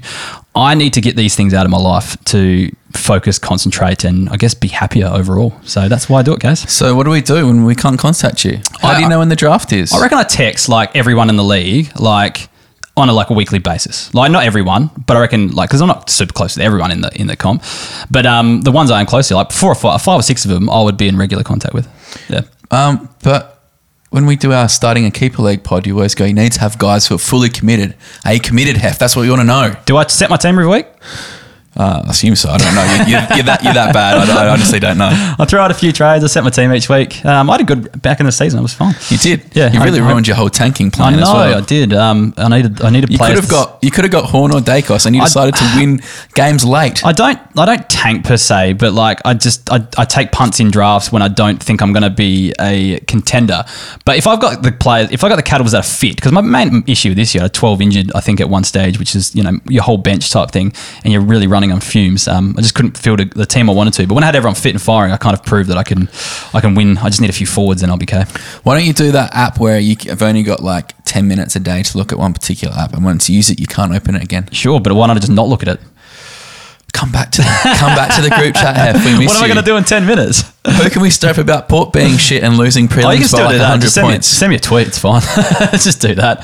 I 0.55 0.73
need 0.73 0.93
to 0.93 1.01
get 1.01 1.15
these 1.15 1.35
things 1.35 1.53
out 1.53 1.65
of 1.65 1.71
my 1.71 1.77
life 1.77 2.17
to 2.25 2.71
focus 2.93 3.37
concentrate 3.37 4.05
and 4.05 4.29
i 4.29 4.37
guess 4.37 4.53
be 4.53 4.69
happier 4.69 5.07
overall. 5.07 5.53
So 5.63 5.89
that's 5.89 6.09
why 6.09 6.21
i 6.21 6.23
do 6.23 6.33
it 6.33 6.39
guys. 6.39 6.59
So 6.71 6.95
what 6.95 7.03
do 7.03 7.11
we 7.11 7.21
do 7.21 7.45
when 7.45 7.65
we 7.65 7.75
can't 7.75 7.99
contact 7.99 8.45
you? 8.45 8.61
How 8.79 8.95
do 8.95 9.01
you 9.01 9.09
know 9.09 9.19
when 9.19 9.29
the 9.29 9.35
draft 9.35 9.73
is? 9.73 9.93
I 9.93 10.01
reckon 10.01 10.17
I 10.17 10.23
text 10.23 10.69
like 10.69 10.95
everyone 10.95 11.29
in 11.29 11.35
the 11.35 11.43
league, 11.43 11.91
like 11.99 12.49
on 12.97 13.09
a 13.09 13.13
like 13.13 13.29
a 13.29 13.33
weekly 13.33 13.59
basis. 13.59 14.13
Like 14.13 14.31
not 14.31 14.43
everyone, 14.45 14.89
but 15.05 15.17
I 15.17 15.19
reckon 15.19 15.51
like 15.51 15.69
because 15.69 15.81
I'm 15.81 15.87
not 15.87 16.09
super 16.09 16.33
close 16.33 16.55
with 16.55 16.65
everyone 16.65 16.91
in 16.91 17.01
the 17.01 17.11
in 17.19 17.27
the 17.27 17.35
comp, 17.35 17.63
but 18.09 18.25
um 18.25 18.61
the 18.61 18.71
ones 18.71 18.91
I 18.91 18.99
am 18.99 19.05
close 19.05 19.27
to, 19.29 19.35
like 19.35 19.51
four 19.51 19.71
or 19.71 19.75
five, 19.75 20.01
five 20.01 20.19
or 20.19 20.23
six 20.23 20.45
of 20.45 20.51
them, 20.51 20.69
I 20.69 20.81
would 20.81 20.97
be 20.97 21.07
in 21.07 21.17
regular 21.17 21.43
contact 21.43 21.73
with. 21.73 21.87
Yeah. 22.29 22.41
Um, 22.71 23.09
but 23.23 23.55
when 24.11 24.25
we 24.25 24.37
do 24.37 24.53
our 24.53 24.69
starting 24.69 25.05
a 25.05 25.11
keeper 25.11 25.41
league 25.41 25.63
pod, 25.63 25.85
you 25.85 25.93
always 25.95 26.15
go, 26.15 26.23
you 26.23 26.33
need 26.33 26.53
to 26.53 26.59
have 26.61 26.77
guys 26.77 27.07
who 27.07 27.15
are 27.15 27.19
fully 27.19 27.49
committed. 27.49 27.95
Are 28.23 28.33
you 28.33 28.39
committed, 28.39 28.77
Hef? 28.77 28.97
That's 28.97 29.15
what 29.15 29.23
you 29.23 29.31
want 29.31 29.41
to 29.41 29.45
know. 29.45 29.75
Do 29.85 29.97
I 29.97 30.07
set 30.07 30.29
my 30.29 30.37
team 30.37 30.51
every 30.51 30.67
week? 30.67 30.87
Uh, 31.75 32.03
I 32.05 32.09
assume 32.11 32.35
so. 32.35 32.49
I 32.49 32.57
don't 32.57 32.73
know. 32.73 32.83
You, 32.83 33.11
you're, 33.11 33.27
you're, 33.35 33.43
that, 33.45 33.63
you're 33.63 33.73
that 33.73 33.93
bad. 33.93 34.29
I, 34.29 34.45
I 34.45 34.49
honestly 34.49 34.79
don't 34.79 34.97
know. 34.97 35.09
I 35.11 35.45
throw 35.45 35.61
out 35.61 35.71
a 35.71 35.73
few 35.73 35.91
trades. 35.91 36.23
I 36.23 36.27
set 36.27 36.43
my 36.43 36.49
team 36.49 36.71
each 36.73 36.87
week. 36.87 37.23
Um, 37.25 37.49
I 37.49 37.53
had 37.53 37.61
a 37.61 37.63
good 37.65 38.01
back 38.01 38.19
in 38.19 38.25
the 38.25 38.31
season. 38.31 38.59
It 38.59 38.61
was 38.61 38.73
fine. 38.73 38.95
You 39.09 39.17
did. 39.17 39.43
Yeah, 39.53 39.71
You 39.71 39.83
really 39.83 39.99
I- 39.99 40.07
ruined 40.07 40.27
your 40.27 40.37
whole 40.37 40.49
tanking 40.49 40.89
plan. 40.91 41.13
I 41.13 41.17
know 41.17 41.23
as 41.23 41.33
well. 41.33 41.57
I 41.57 41.61
did. 41.61 41.93
Um, 41.93 42.33
I 42.37 42.47
needed 42.49 42.81
I 42.81 42.89
needed 42.89 43.11
You 43.11 43.17
could 43.17 43.35
have 43.35 43.49
got 43.49 43.79
you 43.81 43.91
could 43.91 44.05
have 44.05 44.11
got 44.11 44.25
Horne 44.29 44.53
or 44.53 44.59
Daicos, 44.61 45.05
and 45.05 45.15
you 45.15 45.21
decided 45.21 45.55
to 45.55 45.73
win 45.75 45.99
games 46.33 46.63
late. 46.63 47.05
I 47.05 47.11
don't 47.11 47.39
I 47.57 47.65
don't 47.65 47.89
tank 47.89 48.25
per 48.25 48.37
se, 48.37 48.73
but 48.73 48.93
like 48.93 49.19
I 49.25 49.33
just 49.33 49.69
I, 49.71 49.85
I 49.97 50.05
take 50.05 50.31
punts 50.31 50.59
in 50.59 50.71
drafts 50.71 51.11
when 51.11 51.21
I 51.21 51.27
don't 51.27 51.61
think 51.61 51.81
I'm 51.81 51.91
going 51.91 52.03
to 52.03 52.09
be 52.09 52.53
a 52.59 52.99
contender. 53.01 53.63
But 54.05 54.17
if 54.17 54.27
I've 54.27 54.39
got 54.39 54.63
the 54.63 54.71
players, 54.71 55.11
if 55.11 55.23
I 55.23 55.29
got 55.29 55.35
the 55.35 55.43
cattle 55.43 55.65
that 55.67 55.75
are 55.77 55.83
fit, 55.83 56.15
because 56.15 56.31
my 56.31 56.41
main 56.41 56.83
issue 56.87 57.13
this 57.13 57.33
year, 57.35 57.41
I 57.41 57.45
had 57.45 57.53
12 57.53 57.81
injured, 57.81 58.11
I 58.15 58.21
think 58.21 58.39
at 58.39 58.49
one 58.49 58.63
stage, 58.63 58.97
which 58.99 59.15
is 59.15 59.35
you 59.35 59.43
know 59.43 59.59
your 59.67 59.83
whole 59.83 59.97
bench 59.97 60.31
type 60.31 60.51
thing, 60.51 60.73
and 61.03 61.11
you're 61.11 61.21
really 61.21 61.47
running 61.47 61.64
on 61.71 61.79
fumes. 61.79 62.27
Um, 62.27 62.55
I 62.57 62.61
just 62.61 62.75
couldn't 62.75 62.97
field 62.97 63.19
a, 63.19 63.25
the 63.25 63.45
team 63.45 63.69
I 63.69 63.73
wanted 63.73 63.93
to. 63.95 64.07
But 64.07 64.15
when 64.15 64.23
I 64.23 64.27
had 64.27 64.35
everyone 64.35 64.55
fit 64.55 64.71
and 64.71 64.81
firing, 64.81 65.11
I 65.11 65.17
kind 65.17 65.37
of 65.37 65.45
proved 65.45 65.69
that 65.69 65.77
I 65.77 65.83
can 65.83 66.09
I 66.53 66.61
can 66.61 66.75
win. 66.75 66.97
I 66.97 67.09
just 67.09 67.21
need 67.21 67.29
a 67.29 67.33
few 67.33 67.47
forwards, 67.47 67.83
and 67.83 67.91
I'll 67.91 67.97
be 67.97 68.05
okay. 68.05 68.25
Why 68.63 68.75
don't 68.75 68.85
you 68.85 68.93
do 68.93 69.11
that 69.11 69.33
app 69.33 69.59
where 69.59 69.79
you 69.79 69.95
have 70.07 70.21
only 70.21 70.43
got 70.43 70.63
like 70.63 70.93
ten 71.05 71.27
minutes 71.27 71.55
a 71.55 71.59
day 71.59 71.83
to 71.83 71.97
look 71.97 72.11
at 72.11 72.17
one 72.17 72.33
particular 72.33 72.75
app, 72.75 72.93
and 72.93 73.03
once 73.03 73.29
you 73.29 73.35
use 73.35 73.49
it, 73.49 73.59
you 73.59 73.67
can't 73.67 73.93
open 73.93 74.15
it 74.15 74.23
again? 74.23 74.49
Sure, 74.51 74.79
but 74.79 74.93
why 74.93 75.07
not 75.07 75.17
just 75.17 75.31
not 75.31 75.47
look 75.47 75.61
at 75.61 75.69
it? 75.69 75.79
Come 76.93 77.11
back 77.11 77.31
to 77.31 77.41
the, 77.41 77.75
come 77.77 77.93
back 77.93 78.15
to 78.15 78.21
the 78.21 78.29
group 78.29 78.55
chat. 78.55 78.75
Hef. 78.95 78.95
What 78.95 79.35
am 79.35 79.43
I 79.43 79.47
going 79.47 79.57
to 79.57 79.61
do 79.61 79.75
in 79.75 79.83
10 79.83 80.05
minutes? 80.05 80.54
Who 80.65 80.89
can 80.89 81.01
we 81.01 81.09
stirp 81.09 81.37
about 81.37 81.69
Port 81.69 81.93
being 81.93 82.17
shit 82.17 82.43
and 82.43 82.57
losing 82.57 82.87
prelims 82.87 83.05
Oh, 83.05 83.11
you 83.11 83.27
can 83.27 83.31
by 83.31 83.43
like 83.43 83.51
do 83.53 83.57
that. 83.59 83.63
100 83.63 83.81
Just 83.81 83.93
send, 83.95 84.07
me, 84.07 84.13
points? 84.13 84.27
send 84.27 84.49
me 84.49 84.55
a 84.55 84.59
tweet. 84.59 84.87
It's 84.87 84.97
fine. 84.97 85.21
Just 85.73 86.01
do 86.01 86.15
that. 86.15 86.39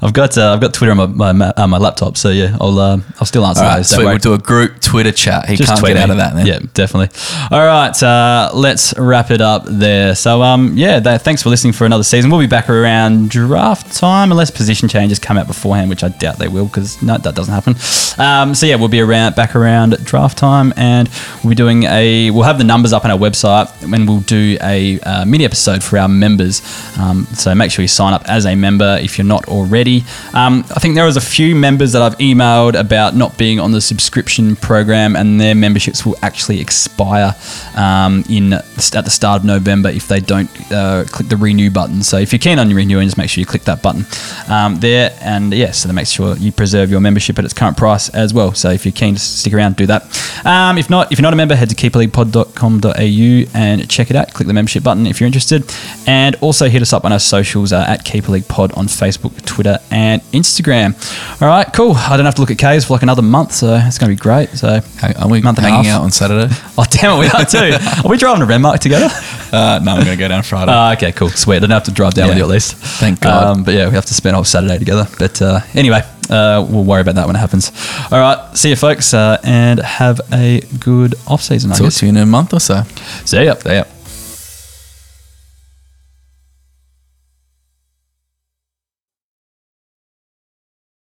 I've 0.00 0.12
got 0.12 0.36
uh, 0.38 0.52
I've 0.52 0.60
got 0.60 0.74
Twitter 0.74 0.92
on 0.92 1.16
my 1.16 1.32
my, 1.32 1.46
uh, 1.56 1.66
my 1.66 1.78
laptop, 1.78 2.16
so 2.16 2.30
yeah, 2.30 2.56
I'll 2.60 2.78
uh, 2.78 2.98
I'll 3.18 3.26
still 3.26 3.44
answer 3.46 3.62
right, 3.62 3.78
those. 3.78 3.88
so 3.88 4.04
we'll 4.04 4.18
do 4.18 4.34
a 4.34 4.38
group 4.38 4.80
Twitter 4.80 5.12
chat. 5.12 5.48
He 5.48 5.56
can't 5.56 5.78
tweet 5.78 5.94
get 5.94 6.02
out 6.02 6.10
of 6.10 6.18
that 6.18 6.34
then. 6.34 6.46
Yeah, 6.46 6.58
definitely. 6.74 7.08
All 7.50 7.64
right, 7.64 8.00
uh, 8.02 8.50
let's 8.54 8.96
wrap 8.98 9.30
it 9.30 9.40
up 9.40 9.64
there. 9.66 10.14
So, 10.14 10.42
um, 10.42 10.72
yeah, 10.76 11.00
that, 11.00 11.22
thanks 11.22 11.42
for 11.42 11.48
listening 11.48 11.72
for 11.72 11.86
another 11.86 12.04
season. 12.04 12.30
We'll 12.30 12.40
be 12.40 12.46
back 12.46 12.68
around 12.68 13.30
draft 13.30 13.96
time, 13.96 14.30
unless 14.30 14.50
position 14.50 14.88
changes 14.88 15.18
come 15.18 15.38
out 15.38 15.46
beforehand, 15.46 15.90
which 15.90 16.04
I 16.04 16.08
doubt 16.08 16.38
they 16.38 16.48
will, 16.48 16.66
because 16.66 17.02
no, 17.02 17.18
that 17.18 17.34
doesn't 17.34 17.52
happen. 17.52 17.74
Um, 18.18 18.54
so 18.54 18.66
yeah, 18.66 18.76
we'll 18.76 18.88
be 18.88 19.00
around 19.00 19.34
back 19.36 19.56
around 19.56 19.92
draft 20.04 20.38
time, 20.38 20.72
and 20.76 21.08
we'll 21.42 21.50
be 21.50 21.56
doing 21.56 21.84
a. 21.84 22.30
We'll 22.30 22.42
have 22.44 22.58
the 22.58 22.64
numbers 22.64 22.92
up 22.92 23.04
on 23.04 23.10
our 23.10 23.18
website, 23.18 23.63
and 23.82 24.08
we'll 24.08 24.20
do 24.20 24.56
a 24.62 25.00
uh, 25.00 25.24
mini 25.24 25.44
episode 25.44 25.82
for 25.82 25.98
our 25.98 26.08
members. 26.08 26.62
Um, 26.98 27.24
so 27.26 27.54
make 27.54 27.70
sure 27.70 27.82
you 27.82 27.88
sign 27.88 28.12
up 28.12 28.22
as 28.28 28.46
a 28.46 28.54
member 28.54 28.98
if 29.00 29.18
you're 29.18 29.26
not 29.26 29.48
already. 29.48 30.04
Um, 30.32 30.64
I 30.70 30.80
think 30.80 30.94
there 30.94 31.04
was 31.04 31.16
a 31.16 31.20
few 31.20 31.54
members 31.54 31.92
that 31.92 32.02
I've 32.02 32.16
emailed 32.18 32.78
about 32.78 33.14
not 33.14 33.36
being 33.38 33.60
on 33.60 33.72
the 33.72 33.80
subscription 33.80 34.56
program, 34.56 35.16
and 35.16 35.40
their 35.40 35.54
memberships 35.54 36.04
will 36.04 36.16
actually 36.22 36.60
expire 36.60 37.34
um, 37.76 38.24
in 38.28 38.52
at 38.52 39.04
the 39.04 39.10
start 39.10 39.40
of 39.40 39.44
November 39.44 39.88
if 39.88 40.08
they 40.08 40.20
don't 40.20 40.50
uh, 40.72 41.04
click 41.08 41.28
the 41.28 41.36
renew 41.36 41.70
button. 41.70 42.02
So 42.02 42.18
if 42.18 42.32
you're 42.32 42.38
keen 42.38 42.58
on 42.58 42.68
renewing, 42.70 43.06
just 43.06 43.18
make 43.18 43.30
sure 43.30 43.40
you 43.40 43.46
click 43.46 43.64
that 43.64 43.82
button 43.82 44.04
um, 44.48 44.76
there, 44.80 45.16
and 45.20 45.52
yeah, 45.52 45.70
so 45.72 45.88
that 45.88 45.94
makes 45.94 46.10
sure 46.10 46.36
you 46.36 46.52
preserve 46.52 46.90
your 46.90 47.00
membership 47.00 47.38
at 47.38 47.44
its 47.44 47.54
current 47.54 47.76
price 47.76 48.08
as 48.10 48.34
well. 48.34 48.54
So 48.54 48.70
if 48.70 48.84
you're 48.84 48.92
keen 48.92 49.14
to 49.14 49.20
stick 49.20 49.52
around, 49.52 49.76
do 49.76 49.86
that. 49.86 50.02
Um, 50.44 50.78
if 50.78 50.90
not, 50.90 51.12
if 51.12 51.18
you're 51.18 51.24
not 51.24 51.32
a 51.32 51.36
member, 51.36 51.54
head 51.54 51.70
to 51.70 51.76
keeperleaguepod.com.au 51.76 53.53
and 53.54 53.88
check 53.88 54.10
it 54.10 54.16
out. 54.16 54.34
Click 54.34 54.46
the 54.46 54.52
membership 54.54 54.82
button 54.82 55.06
if 55.06 55.20
you're 55.20 55.26
interested, 55.26 55.64
and 56.06 56.36
also 56.36 56.68
hit 56.68 56.82
us 56.82 56.92
up 56.92 57.04
on 57.04 57.12
our 57.12 57.18
socials 57.20 57.72
uh, 57.72 57.84
at 57.88 58.04
Keeper 58.04 58.32
League 58.32 58.48
Pod 58.48 58.72
on 58.72 58.86
Facebook, 58.86 59.44
Twitter, 59.46 59.78
and 59.90 60.20
Instagram. 60.32 60.94
All 61.40 61.48
right, 61.48 61.66
cool. 61.72 61.94
I 61.94 62.16
don't 62.16 62.26
have 62.26 62.34
to 62.36 62.40
look 62.40 62.50
at 62.50 62.58
Kaes 62.58 62.86
for 62.86 62.94
like 62.94 63.02
another 63.02 63.22
month, 63.22 63.52
so 63.52 63.74
it's 63.82 63.98
going 63.98 64.10
to 64.10 64.16
be 64.16 64.20
great. 64.20 64.50
So 64.50 64.80
Are 65.18 65.28
we 65.28 65.40
Month 65.40 65.58
hanging 65.58 65.90
out 65.90 66.02
on 66.02 66.10
Saturday? 66.10 66.52
Oh 66.76 66.84
damn 66.90 67.16
it, 67.16 67.20
we 67.20 67.26
are 67.28 67.44
too. 67.44 67.76
Are 68.04 68.10
we 68.10 68.16
driving 68.16 68.44
to 68.44 68.52
Renmark 68.52 68.80
together? 68.80 69.06
Uh, 69.52 69.78
no, 69.80 69.92
I'm 69.92 70.04
going 70.04 70.16
to 70.16 70.20
go 70.20 70.26
down 70.26 70.42
Friday. 70.42 70.72
Oh, 70.74 70.92
okay, 70.96 71.12
cool, 71.12 71.28
sweet. 71.28 71.56
I 71.56 71.60
don't 71.60 71.70
have 71.70 71.84
to 71.84 71.92
drive 71.92 72.14
down 72.14 72.28
with 72.30 72.38
you 72.38 72.42
at 72.42 72.48
least. 72.50 72.74
Thank 72.74 73.20
God. 73.20 73.44
Um, 73.44 73.62
but 73.62 73.74
yeah, 73.74 73.88
we 73.88 73.94
have 73.94 74.06
to 74.06 74.14
spend 74.14 74.34
all 74.34 74.42
Saturday 74.42 74.76
together. 74.78 75.06
But 75.16 75.40
uh, 75.40 75.60
anyway, 75.74 76.02
uh, 76.30 76.66
we'll 76.68 76.84
worry 76.84 77.00
about 77.00 77.14
that 77.16 77.26
when 77.26 77.36
it 77.36 77.40
happens. 77.40 77.70
All 78.10 78.18
right, 78.20 78.56
see 78.56 78.70
you 78.70 78.76
folks, 78.76 79.12
uh, 79.14 79.38
and 79.44 79.80
have 79.80 80.20
a 80.32 80.60
good 80.80 81.14
off 81.26 81.42
season. 81.42 81.70
I 81.70 81.74
Talk 81.74 81.86
guess. 81.86 81.98
to 82.00 82.06
you 82.06 82.10
in 82.10 82.16
a 82.16 82.26
month 82.26 82.52
or 82.52 82.60
so. 82.60 82.82
See 83.24 83.44
ya. 83.44 83.54
See 83.54 83.74
ya. 83.74 83.84